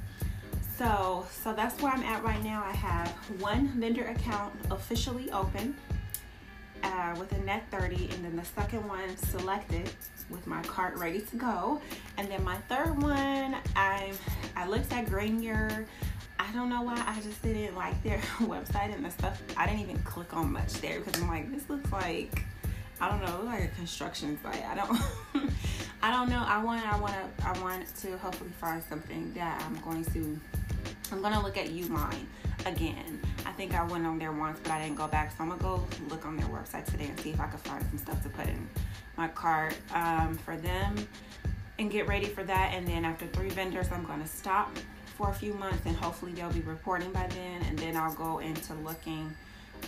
So, 0.77 1.27
so 1.31 1.53
that's 1.53 1.81
where 1.81 1.93
I'm 1.93 2.03
at 2.03 2.25
right 2.25 2.43
now. 2.43 2.65
I 2.65 2.73
have 2.73 3.09
one 3.41 3.69
vendor 3.69 4.07
account 4.07 4.55
officially 4.71 5.31
open 5.31 5.77
uh, 6.85 7.17
with 7.19 7.33
a 7.33 7.39
net 7.39 7.65
30, 7.71 8.11
and 8.13 8.25
then 8.25 8.37
the 8.37 8.45
second 8.45 8.87
one 8.87 9.17
selected 9.17 9.91
with 10.31 10.47
my 10.47 10.63
cart 10.63 10.97
ready 10.97 11.21
to 11.21 11.37
go. 11.37 11.81
And 12.17 12.29
then 12.29 12.45
my 12.45 12.57
third 12.69 13.01
one, 13.03 13.57
I 13.75 14.13
I 14.57 14.69
looked 14.69 14.93
at 14.93 15.07
Grainger. 15.07 15.87
I 16.39 16.53
don't 16.53 16.69
know 16.69 16.83
why 16.83 17.03
I 17.07 17.21
just 17.21 17.43
didn't 17.43 17.75
like 17.75 18.01
their 18.03 18.19
website 18.41 18.95
and 18.95 19.05
the 19.05 19.11
stuff. 19.11 19.41
I 19.57 19.67
didn't 19.67 19.81
even 19.81 19.99
click 20.03 20.37
on 20.37 20.53
much 20.53 20.75
there 20.75 21.01
because 21.01 21.21
I'm 21.21 21.29
like, 21.29 21.51
this 21.51 21.69
looks 21.69 21.91
like 21.91 22.45
I 23.01 23.09
don't 23.09 23.23
know, 23.23 23.43
like 23.45 23.65
a 23.65 23.69
construction 23.69 24.39
site. 24.43 24.65
I 24.65 24.75
don't 24.75 25.01
I 26.03 26.11
don't 26.11 26.29
know. 26.29 26.45
I 26.47 26.63
want 26.63 26.87
I 26.87 26.99
want 26.99 27.15
to 27.15 27.47
I 27.47 27.59
want 27.61 27.95
to 28.03 28.19
hopefully 28.19 28.51
find 28.61 28.83
something 28.85 29.33
that 29.35 29.63
I'm 29.67 29.81
going 29.81 30.05
to 30.07 30.39
I'm 31.13 31.23
gonna 31.23 31.43
look 31.43 31.57
at 31.57 31.69
Uline 31.69 32.27
again. 32.67 33.21
I 33.47 33.53
think 33.53 33.75
I 33.75 33.85
went 33.85 34.07
on 34.07 34.19
there 34.19 34.33
once, 34.33 34.59
but 34.63 34.73
I 34.73 34.83
didn't 34.83 34.97
go 34.97 35.07
back. 35.07 35.31
So 35.31 35.37
I'm 35.41 35.51
gonna 35.51 35.63
go 35.63 35.85
look 36.09 36.27
on 36.27 36.37
their 36.37 36.47
website 36.47 36.85
today 36.87 37.07
and 37.07 37.21
see 37.21 37.31
if 37.31 37.41
I 37.41 37.47
can 37.47 37.59
find 37.59 37.85
some 37.89 37.99
stuff 37.99 38.23
to 38.23 38.29
put 38.29 38.47
in 38.47 38.69
my 39.17 39.29
cart 39.29 39.77
um, 39.95 40.37
for 40.39 40.57
them 40.57 40.97
and 41.79 41.91
get 41.91 42.07
ready 42.09 42.27
for 42.27 42.45
that. 42.45 42.73
And 42.75 42.87
then 42.87 43.05
after 43.05 43.27
three 43.27 43.51
vendors, 43.51 43.87
I'm 43.93 44.05
gonna 44.05 44.27
stop 44.27 44.77
for 45.17 45.31
a 45.31 45.35
few 45.35 45.55
months 45.55 45.85
and 45.87 45.97
hopefully 45.97 46.33
they'll 46.33 46.53
be 46.53 46.61
reporting 46.61 47.13
by 47.13 47.27
then. 47.29 47.63
And 47.69 47.79
then 47.79 47.97
I'll 47.97 48.15
go 48.15 48.39
into 48.39 48.75
looking 48.75 49.35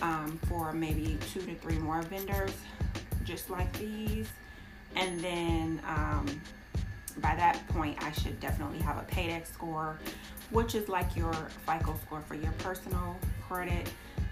um, 0.01 0.39
for 0.47 0.71
maybe 0.73 1.17
two 1.33 1.41
to 1.41 1.55
three 1.55 1.77
more 1.77 2.01
vendors 2.03 2.51
just 3.23 3.49
like 3.49 3.71
these. 3.77 4.29
And 4.95 5.19
then 5.19 5.81
um, 5.85 6.41
by 7.17 7.35
that 7.35 7.67
point, 7.69 8.01
I 8.01 8.11
should 8.11 8.39
definitely 8.39 8.79
have 8.79 8.97
a 8.97 9.03
Paydex 9.11 9.47
score 9.47 9.99
which 10.51 10.75
is 10.75 10.87
like 10.89 11.15
your 11.15 11.33
FICO 11.65 11.97
score 12.05 12.21
for 12.21 12.35
your 12.35 12.51
personal 12.53 13.17
credit. 13.47 13.89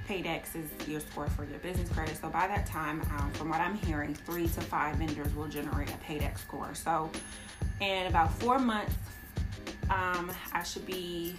Paydex 0.08 0.56
is 0.56 0.88
your 0.88 1.00
score 1.00 1.28
for 1.28 1.46
your 1.46 1.58
business 1.60 1.90
credit. 1.90 2.16
So 2.22 2.30
by 2.30 2.48
that 2.48 2.68
time, 2.68 3.02
um, 3.18 3.32
from 3.32 3.50
what 3.50 3.60
I'm 3.60 3.76
hearing, 3.76 4.14
three 4.14 4.48
to 4.48 4.62
five 4.62 4.96
vendors 4.98 5.34
will 5.36 5.48
generate 5.48 5.90
a 5.90 5.94
Paydex 5.94 6.40
score. 6.40 6.76
So 6.76 7.10
in 7.82 8.06
about 8.06 8.32
four 8.36 8.60
months, 8.60 8.94
um, 9.90 10.32
I 10.54 10.64
should 10.64 10.86
be 10.86 11.36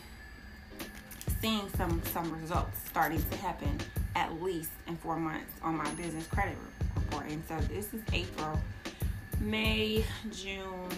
seeing 1.40 1.68
some 1.76 2.02
some 2.12 2.32
results 2.40 2.78
starting 2.88 3.22
to 3.30 3.36
happen 3.36 3.78
at 4.16 4.42
least 4.42 4.70
in 4.88 4.96
four 4.96 5.16
months 5.16 5.52
on 5.62 5.76
my 5.76 5.88
business 5.92 6.26
credit 6.26 6.56
report. 6.96 7.26
And 7.28 7.42
So 7.46 7.56
this 7.72 7.92
is 7.92 8.00
April, 8.12 8.58
May, 9.40 10.04
June, 10.32 10.90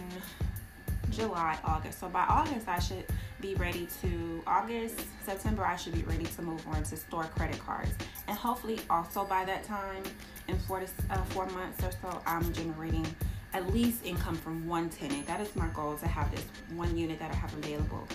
July, 1.10 1.58
August. 1.64 2.00
So 2.00 2.08
by 2.08 2.24
August, 2.24 2.68
I 2.68 2.78
should 2.78 3.04
be 3.40 3.54
ready 3.54 3.86
to 4.02 4.42
August, 4.46 5.00
September, 5.24 5.64
I 5.64 5.76
should 5.76 5.94
be 5.94 6.02
ready 6.02 6.24
to 6.24 6.42
move 6.42 6.66
on 6.68 6.82
to 6.82 6.96
store 6.96 7.24
credit 7.24 7.58
cards. 7.60 7.92
And 8.26 8.36
hopefully, 8.36 8.80
also 8.90 9.24
by 9.24 9.44
that 9.44 9.64
time, 9.64 10.02
in 10.48 10.58
four 10.60 10.80
to 10.80 10.86
uh, 11.10 11.22
four 11.24 11.46
months 11.46 11.84
or 11.84 11.90
so, 11.92 12.20
I'm 12.26 12.52
generating 12.52 13.06
at 13.54 13.72
least 13.72 14.04
income 14.04 14.36
from 14.36 14.66
one 14.66 14.88
tenant. 14.90 15.26
That 15.26 15.40
is 15.40 15.54
my 15.56 15.68
goal 15.68 15.96
to 15.96 16.06
have 16.06 16.30
this 16.30 16.44
one 16.74 16.96
unit 16.96 17.18
that 17.18 17.30
I 17.30 17.34
have 17.34 17.52
available 17.54 18.06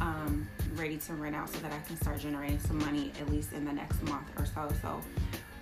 um, 0.00 0.46
ready 0.74 0.98
to 0.98 1.14
rent 1.14 1.34
out 1.34 1.48
so 1.48 1.58
that 1.60 1.72
I 1.72 1.78
can 1.86 1.96
start 1.96 2.20
generating 2.20 2.60
some 2.60 2.78
money 2.78 3.12
at 3.20 3.30
least 3.30 3.52
in 3.52 3.64
the 3.64 3.72
next 3.72 4.02
month 4.04 4.28
or 4.38 4.46
so. 4.46 4.68
So 4.82 5.00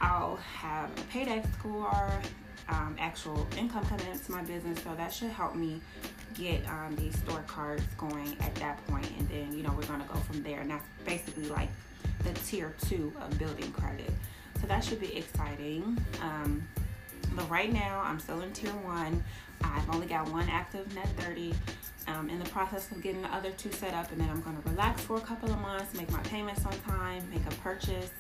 I'll 0.01 0.37
have 0.37 0.91
a 0.91 1.01
paydex 1.03 1.51
score, 1.55 2.21
um, 2.69 2.97
actual 2.99 3.47
income 3.57 3.85
coming 3.87 4.07
into 4.07 4.33
my 4.33 4.43
business. 4.43 4.83
So 4.83 4.95
that 4.95 5.13
should 5.13 5.31
help 5.31 5.55
me 5.55 5.81
get 6.35 6.67
um, 6.69 6.97
these 6.97 7.17
store 7.19 7.45
cards 7.47 7.85
going 7.99 8.37
at 8.41 8.55
that 8.57 8.85
point. 8.87 9.11
And 9.19 9.29
then, 9.29 9.57
you 9.57 9.63
know, 9.63 9.73
we're 9.77 9.87
to 10.01 10.09
go 10.09 10.19
from 10.21 10.43
there. 10.43 10.61
And 10.61 10.71
that's 10.71 10.87
basically 11.05 11.49
like 11.49 11.69
the 12.25 12.33
tier 12.41 12.75
two 12.87 13.13
of 13.21 13.39
building 13.39 13.71
credit. 13.73 14.11
So 14.61 14.67
that 14.67 14.85
should 14.85 15.01
be 15.01 15.17
exciting. 15.17 15.99
Um, 16.23 16.67
but 17.35 17.49
right 17.51 17.73
now, 17.73 18.01
I'm 18.05 18.21
still 18.21 18.41
in 18.43 18.53
tier 18.53 18.71
one. 18.71 19.23
I've 19.63 19.89
only 19.91 20.07
got 20.07 20.29
one 20.31 20.49
active 20.49 20.95
net 20.95 21.09
30. 21.19 21.55
Um, 22.07 22.29
in 22.29 22.39
the 22.39 22.49
process 22.51 22.91
of 22.91 23.03
getting 23.03 23.23
the 23.23 23.35
other 23.35 23.51
two 23.53 23.73
set 23.73 23.95
up, 23.95 24.13
and 24.13 24.21
then 24.21 24.29
I'm 24.29 24.43
to 24.43 24.69
relax 24.69 25.01
for 25.01 25.17
a 25.17 25.23
couple 25.23 25.51
of 25.51 25.59
months, 25.61 25.95
make 25.95 26.11
my 26.13 26.21
payments 26.21 26.67
on 26.67 26.79
time, 26.81 27.27
make 27.31 27.47
a 27.47 27.55
purchase. 27.57 28.11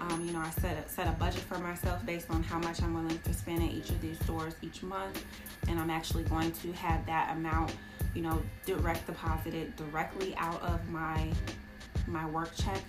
Um, 0.00 0.24
you 0.26 0.32
know, 0.32 0.40
I 0.40 0.50
set 0.50 0.76
a, 0.76 0.88
set 0.88 1.08
a 1.08 1.12
budget 1.12 1.40
for 1.42 1.58
myself 1.58 2.04
based 2.04 2.30
on 2.30 2.42
how 2.42 2.58
much 2.58 2.82
I'm 2.82 2.94
willing 2.94 3.18
to 3.18 3.32
spend 3.32 3.62
at 3.62 3.70
each 3.70 3.88
of 3.90 4.00
these 4.00 4.18
stores 4.20 4.54
each 4.62 4.82
month, 4.82 5.24
and 5.68 5.80
I'm 5.80 5.90
actually 5.90 6.24
going 6.24 6.52
to 6.52 6.72
have 6.72 7.06
that 7.06 7.32
amount, 7.32 7.74
you 8.14 8.22
know, 8.22 8.42
direct 8.66 9.06
deposited 9.06 9.74
directly 9.76 10.34
out 10.36 10.60
of 10.62 10.86
my 10.90 11.32
my 12.06 12.26
work 12.26 12.50
check 12.56 12.80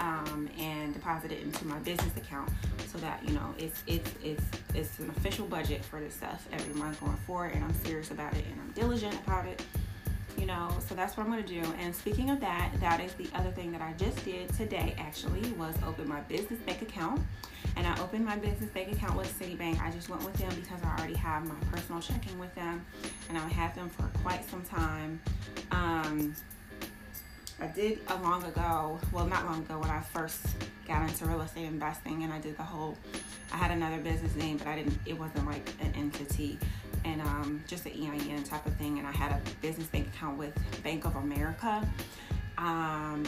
um, 0.00 0.48
and 0.58 0.94
deposit 0.94 1.32
it 1.32 1.42
into 1.42 1.66
my 1.66 1.78
business 1.80 2.16
account 2.16 2.50
so 2.86 2.98
that 2.98 3.26
you 3.26 3.34
know 3.34 3.54
it's 3.58 3.82
it's 3.86 4.10
it's 4.22 4.44
it's 4.74 4.98
an 4.98 5.10
official 5.10 5.46
budget 5.46 5.84
for 5.84 6.00
this 6.00 6.14
stuff 6.14 6.46
every 6.52 6.74
month 6.74 7.00
going 7.00 7.16
forward. 7.26 7.52
And 7.54 7.64
I'm 7.64 7.74
serious 7.84 8.10
about 8.10 8.34
it 8.36 8.44
and 8.50 8.60
I'm 8.60 8.70
diligent 8.72 9.14
about 9.26 9.46
it 9.46 9.62
you 10.42 10.48
know 10.48 10.68
so 10.88 10.96
that's 10.96 11.16
what 11.16 11.24
I'm 11.24 11.30
gonna 11.30 11.44
do 11.44 11.62
and 11.78 11.94
speaking 11.94 12.28
of 12.30 12.40
that 12.40 12.72
that 12.80 13.00
is 13.00 13.14
the 13.14 13.28
other 13.32 13.52
thing 13.52 13.70
that 13.70 13.80
I 13.80 13.92
just 13.92 14.24
did 14.24 14.52
today 14.54 14.92
actually 14.98 15.52
was 15.52 15.72
open 15.86 16.08
my 16.08 16.18
business 16.22 16.58
bank 16.62 16.82
account 16.82 17.20
and 17.76 17.86
I 17.86 17.96
opened 18.02 18.24
my 18.24 18.34
business 18.34 18.68
bank 18.70 18.90
account 18.90 19.16
with 19.16 19.32
Citibank 19.38 19.80
I 19.80 19.92
just 19.92 20.08
went 20.08 20.24
with 20.24 20.34
them 20.34 20.52
because 20.56 20.82
I 20.82 20.98
already 20.98 21.14
have 21.14 21.46
my 21.46 21.54
personal 21.70 22.00
checking 22.02 22.36
with 22.40 22.52
them 22.56 22.84
and 23.28 23.38
I 23.38 23.46
had 23.46 23.72
them 23.76 23.88
for 23.88 24.02
quite 24.24 24.44
some 24.50 24.62
time 24.62 25.20
um, 25.70 26.34
I 27.60 27.68
did 27.68 28.00
a 28.08 28.16
long 28.16 28.42
ago, 28.42 28.98
well, 29.12 29.24
not 29.24 29.44
long 29.44 29.60
ago 29.60 29.78
when 29.78 29.90
I 29.90 30.00
first 30.00 30.44
got 30.88 31.08
into 31.08 31.26
real 31.26 31.42
estate 31.42 31.66
investing, 31.66 32.24
and 32.24 32.32
I 32.32 32.40
did 32.40 32.56
the 32.56 32.64
whole. 32.64 32.98
I 33.52 33.56
had 33.56 33.70
another 33.70 33.98
business 33.98 34.34
name, 34.34 34.56
but 34.56 34.66
I 34.66 34.76
didn't. 34.76 34.98
It 35.06 35.16
wasn't 35.16 35.46
like 35.46 35.70
an 35.80 35.92
entity, 35.94 36.58
and 37.04 37.20
um, 37.22 37.62
just 37.66 37.86
an 37.86 37.92
EIN 37.92 38.44
type 38.44 38.66
of 38.66 38.74
thing. 38.76 38.98
And 38.98 39.06
I 39.06 39.12
had 39.12 39.32
a 39.32 39.40
business 39.60 39.86
bank 39.88 40.08
account 40.08 40.38
with 40.38 40.54
Bank 40.82 41.04
of 41.04 41.16
America. 41.16 41.86
Um, 42.58 43.24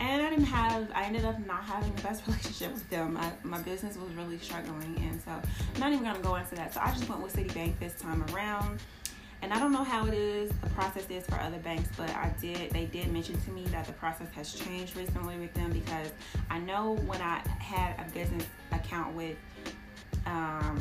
and 0.00 0.22
I 0.22 0.30
didn't 0.30 0.46
have. 0.46 0.90
I 0.94 1.04
ended 1.04 1.24
up 1.24 1.44
not 1.46 1.64
having 1.64 1.94
the 1.94 2.02
best 2.02 2.24
relationship 2.26 2.72
with 2.72 2.88
them. 2.88 3.16
I, 3.16 3.32
my 3.42 3.60
business 3.60 3.96
was 3.96 4.10
really 4.14 4.38
struggling, 4.38 4.96
and 5.10 5.20
so 5.22 5.32
I'm 5.32 5.80
not 5.80 5.92
even 5.92 6.04
gonna 6.04 6.20
go 6.20 6.36
into 6.36 6.54
that. 6.54 6.72
So 6.72 6.80
I 6.80 6.90
just 6.92 7.08
went 7.08 7.22
with 7.22 7.34
Citibank 7.36 7.78
this 7.78 7.94
time 7.94 8.24
around 8.32 8.80
and 9.42 9.52
I 9.52 9.58
don't 9.58 9.72
know 9.72 9.84
how 9.84 10.06
it 10.06 10.14
is, 10.14 10.50
the 10.62 10.68
process 10.70 11.08
is 11.08 11.24
for 11.24 11.40
other 11.40 11.58
banks, 11.58 11.88
but 11.96 12.10
I 12.10 12.32
did, 12.40 12.70
they 12.72 12.84
did 12.84 13.10
mention 13.10 13.40
to 13.42 13.50
me 13.50 13.64
that 13.66 13.86
the 13.86 13.92
process 13.94 14.28
has 14.34 14.52
changed 14.52 14.96
recently 14.96 15.38
with 15.38 15.54
them 15.54 15.70
because 15.72 16.12
I 16.50 16.58
know 16.58 16.96
when 17.06 17.22
I 17.22 17.40
had 17.58 17.98
a 17.98 18.10
business 18.10 18.44
account 18.70 19.14
with 19.14 19.36
um, 20.26 20.78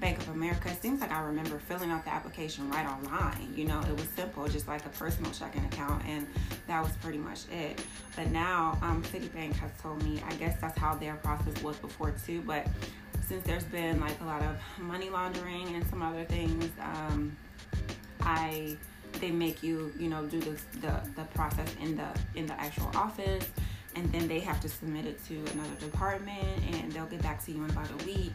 Bank 0.00 0.18
of 0.18 0.30
America, 0.30 0.70
it 0.70 0.80
seems 0.80 1.00
like 1.00 1.12
I 1.12 1.20
remember 1.20 1.58
filling 1.58 1.90
out 1.90 2.04
the 2.04 2.12
application 2.12 2.70
right 2.70 2.86
online. 2.86 3.52
You 3.54 3.66
know, 3.66 3.80
it 3.80 3.92
was 3.92 4.08
simple, 4.16 4.48
just 4.48 4.66
like 4.66 4.84
a 4.86 4.88
personal 4.90 5.30
checking 5.30 5.64
account, 5.66 6.02
and 6.06 6.26
that 6.66 6.82
was 6.82 6.92
pretty 7.02 7.18
much 7.18 7.40
it. 7.50 7.84
But 8.16 8.30
now, 8.30 8.78
um, 8.82 9.02
Citibank 9.04 9.54
has 9.56 9.70
told 9.82 10.02
me, 10.02 10.22
I 10.26 10.34
guess 10.34 10.58
that's 10.60 10.78
how 10.78 10.94
their 10.94 11.16
process 11.16 11.62
was 11.62 11.76
before 11.76 12.12
too, 12.26 12.42
but 12.46 12.66
since 13.26 13.44
there's 13.44 13.64
been 13.64 14.00
like 14.00 14.18
a 14.22 14.24
lot 14.24 14.42
of 14.42 14.56
money 14.78 15.10
laundering 15.10 15.74
and 15.74 15.86
some 15.88 16.02
other 16.02 16.24
things, 16.24 16.70
um, 16.80 17.36
I 18.22 18.76
they 19.20 19.30
make 19.30 19.62
you 19.62 19.92
you 19.98 20.08
know 20.08 20.24
do 20.26 20.40
the, 20.40 20.58
the 20.80 21.00
the 21.16 21.24
process 21.34 21.74
in 21.80 21.96
the 21.96 22.08
in 22.36 22.46
the 22.46 22.58
actual 22.60 22.90
office 22.94 23.48
and 23.96 24.10
then 24.12 24.28
they 24.28 24.38
have 24.38 24.60
to 24.60 24.68
submit 24.68 25.04
it 25.04 25.22
to 25.26 25.34
another 25.52 25.74
department 25.80 26.62
and 26.72 26.92
they'll 26.92 27.06
get 27.06 27.20
back 27.22 27.44
to 27.44 27.50
you 27.50 27.64
in 27.64 27.70
about 27.70 27.90
a 27.90 28.06
week 28.06 28.32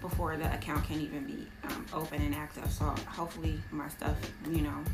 before 0.00 0.36
the 0.36 0.52
account 0.54 0.84
can 0.84 1.00
even 1.00 1.24
be 1.24 1.46
um, 1.64 1.84
open 1.92 2.22
and 2.22 2.34
active 2.34 2.70
so 2.70 2.84
hopefully 3.06 3.60
my 3.70 3.88
stuff 3.88 4.16
you 4.48 4.62
know 4.62 4.84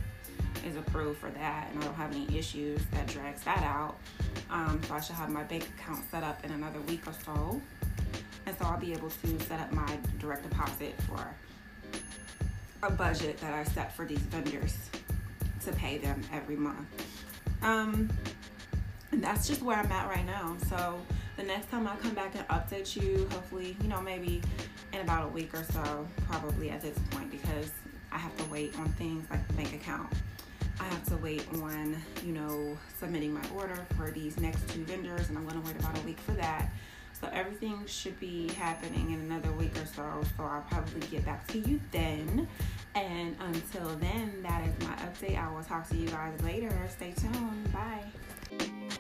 is 0.67 0.77
approved 0.77 1.19
for 1.19 1.31
that 1.31 1.69
and 1.71 1.83
i 1.83 1.85
don't 1.85 1.95
have 1.95 2.13
any 2.13 2.27
issues 2.37 2.81
that 2.93 3.07
drags 3.07 3.43
that 3.43 3.63
out 3.63 3.97
um, 4.51 4.81
so 4.89 4.95
i 4.95 5.01
should 5.01 5.17
have 5.17 5.29
my 5.29 5.43
bank 5.45 5.69
account 5.79 6.03
set 6.11 6.23
up 6.23 6.43
in 6.45 6.51
another 6.53 6.81
week 6.83 7.07
or 7.07 7.13
so 7.25 7.61
and 8.47 8.57
so 8.59 8.65
I'll 8.67 8.79
be 8.79 8.93
able 8.93 9.11
to 9.11 9.41
set 9.41 9.61
up 9.61 9.73
my 9.73 9.99
direct 10.19 10.49
deposit 10.49 10.95
for 11.03 11.35
a 12.83 12.91
budget 12.91 13.39
that 13.39 13.55
I 13.55 13.65
set 13.65 13.95
for 13.95 14.05
these 14.05 14.19
vendors 14.19 14.77
to 15.65 15.73
pay 15.73 15.99
them 15.99 16.21
every 16.33 16.57
month. 16.57 16.87
Um, 17.63 18.11
and 19.13 19.23
that's 19.25 19.49
just 19.49 19.63
where 19.63 19.79
I'm 19.79 19.91
at 19.91 20.09
right 20.09 20.27
now. 20.27 20.57
So 20.69 21.01
the 21.37 21.43
next 21.43 21.71
time 21.71 21.87
I 21.87 21.97
come 21.97 22.15
back 22.15 22.35
and 22.35 22.47
update 22.49 23.01
you, 23.01 23.29
hopefully, 23.33 23.77
you 23.83 23.89
know, 23.89 24.01
maybe 24.01 24.41
in 24.93 25.01
about 25.01 25.25
a 25.25 25.29
week 25.29 25.53
or 25.55 25.65
so, 25.65 26.07
probably 26.29 26.71
at 26.71 26.81
this 26.81 26.99
point, 27.11 27.31
because 27.31 27.71
I 28.13 28.19
have 28.19 28.37
to 28.37 28.45
wait 28.45 28.79
on 28.79 28.89
things 28.93 29.29
like 29.31 29.47
the 29.49 29.55
bank 29.55 29.75
account. 29.75 30.13
I 30.81 30.85
have 30.85 31.05
to 31.07 31.17
wait 31.17 31.47
on, 31.55 31.97
you 32.25 32.33
know, 32.33 32.77
submitting 32.99 33.33
my 33.33 33.43
order 33.57 33.87
for 33.97 34.11
these 34.11 34.39
next 34.39 34.69
two 34.69 34.85
vendors, 34.85 35.29
and 35.29 35.39
I'm 35.39 35.47
going 35.47 35.61
to 35.61 35.67
wait 35.67 35.79
about 35.79 35.97
a 35.99 36.03
week 36.03 36.19
for 36.21 36.33
that. 36.33 36.71
So 37.21 37.29
everything 37.33 37.87
should 37.87 38.19
be 38.21 38.49
happening 38.55 39.13
in 39.13 39.21
another 39.21 39.51
week 39.53 39.77
or 39.77 39.87
so. 39.87 40.23
So 40.37 40.45
I'll 40.45 40.65
probably 40.69 41.01
get 41.09 41.25
back 41.25 41.47
to 41.49 41.59
you 41.59 41.81
then. 41.91 42.47
And 42.95 43.37
until 43.41 43.89
then, 43.97 44.43
that 44.43 44.63
is 44.67 44.87
my 44.87 44.95
update. 44.97 45.39
I 45.43 45.51
will 45.53 45.63
talk 45.63 45.89
to 45.91 45.97
you 45.97 46.09
guys 46.09 46.39
later. 46.43 46.73
Stay 46.89 47.13
tuned. 47.17 47.73
Bye. 47.73 48.99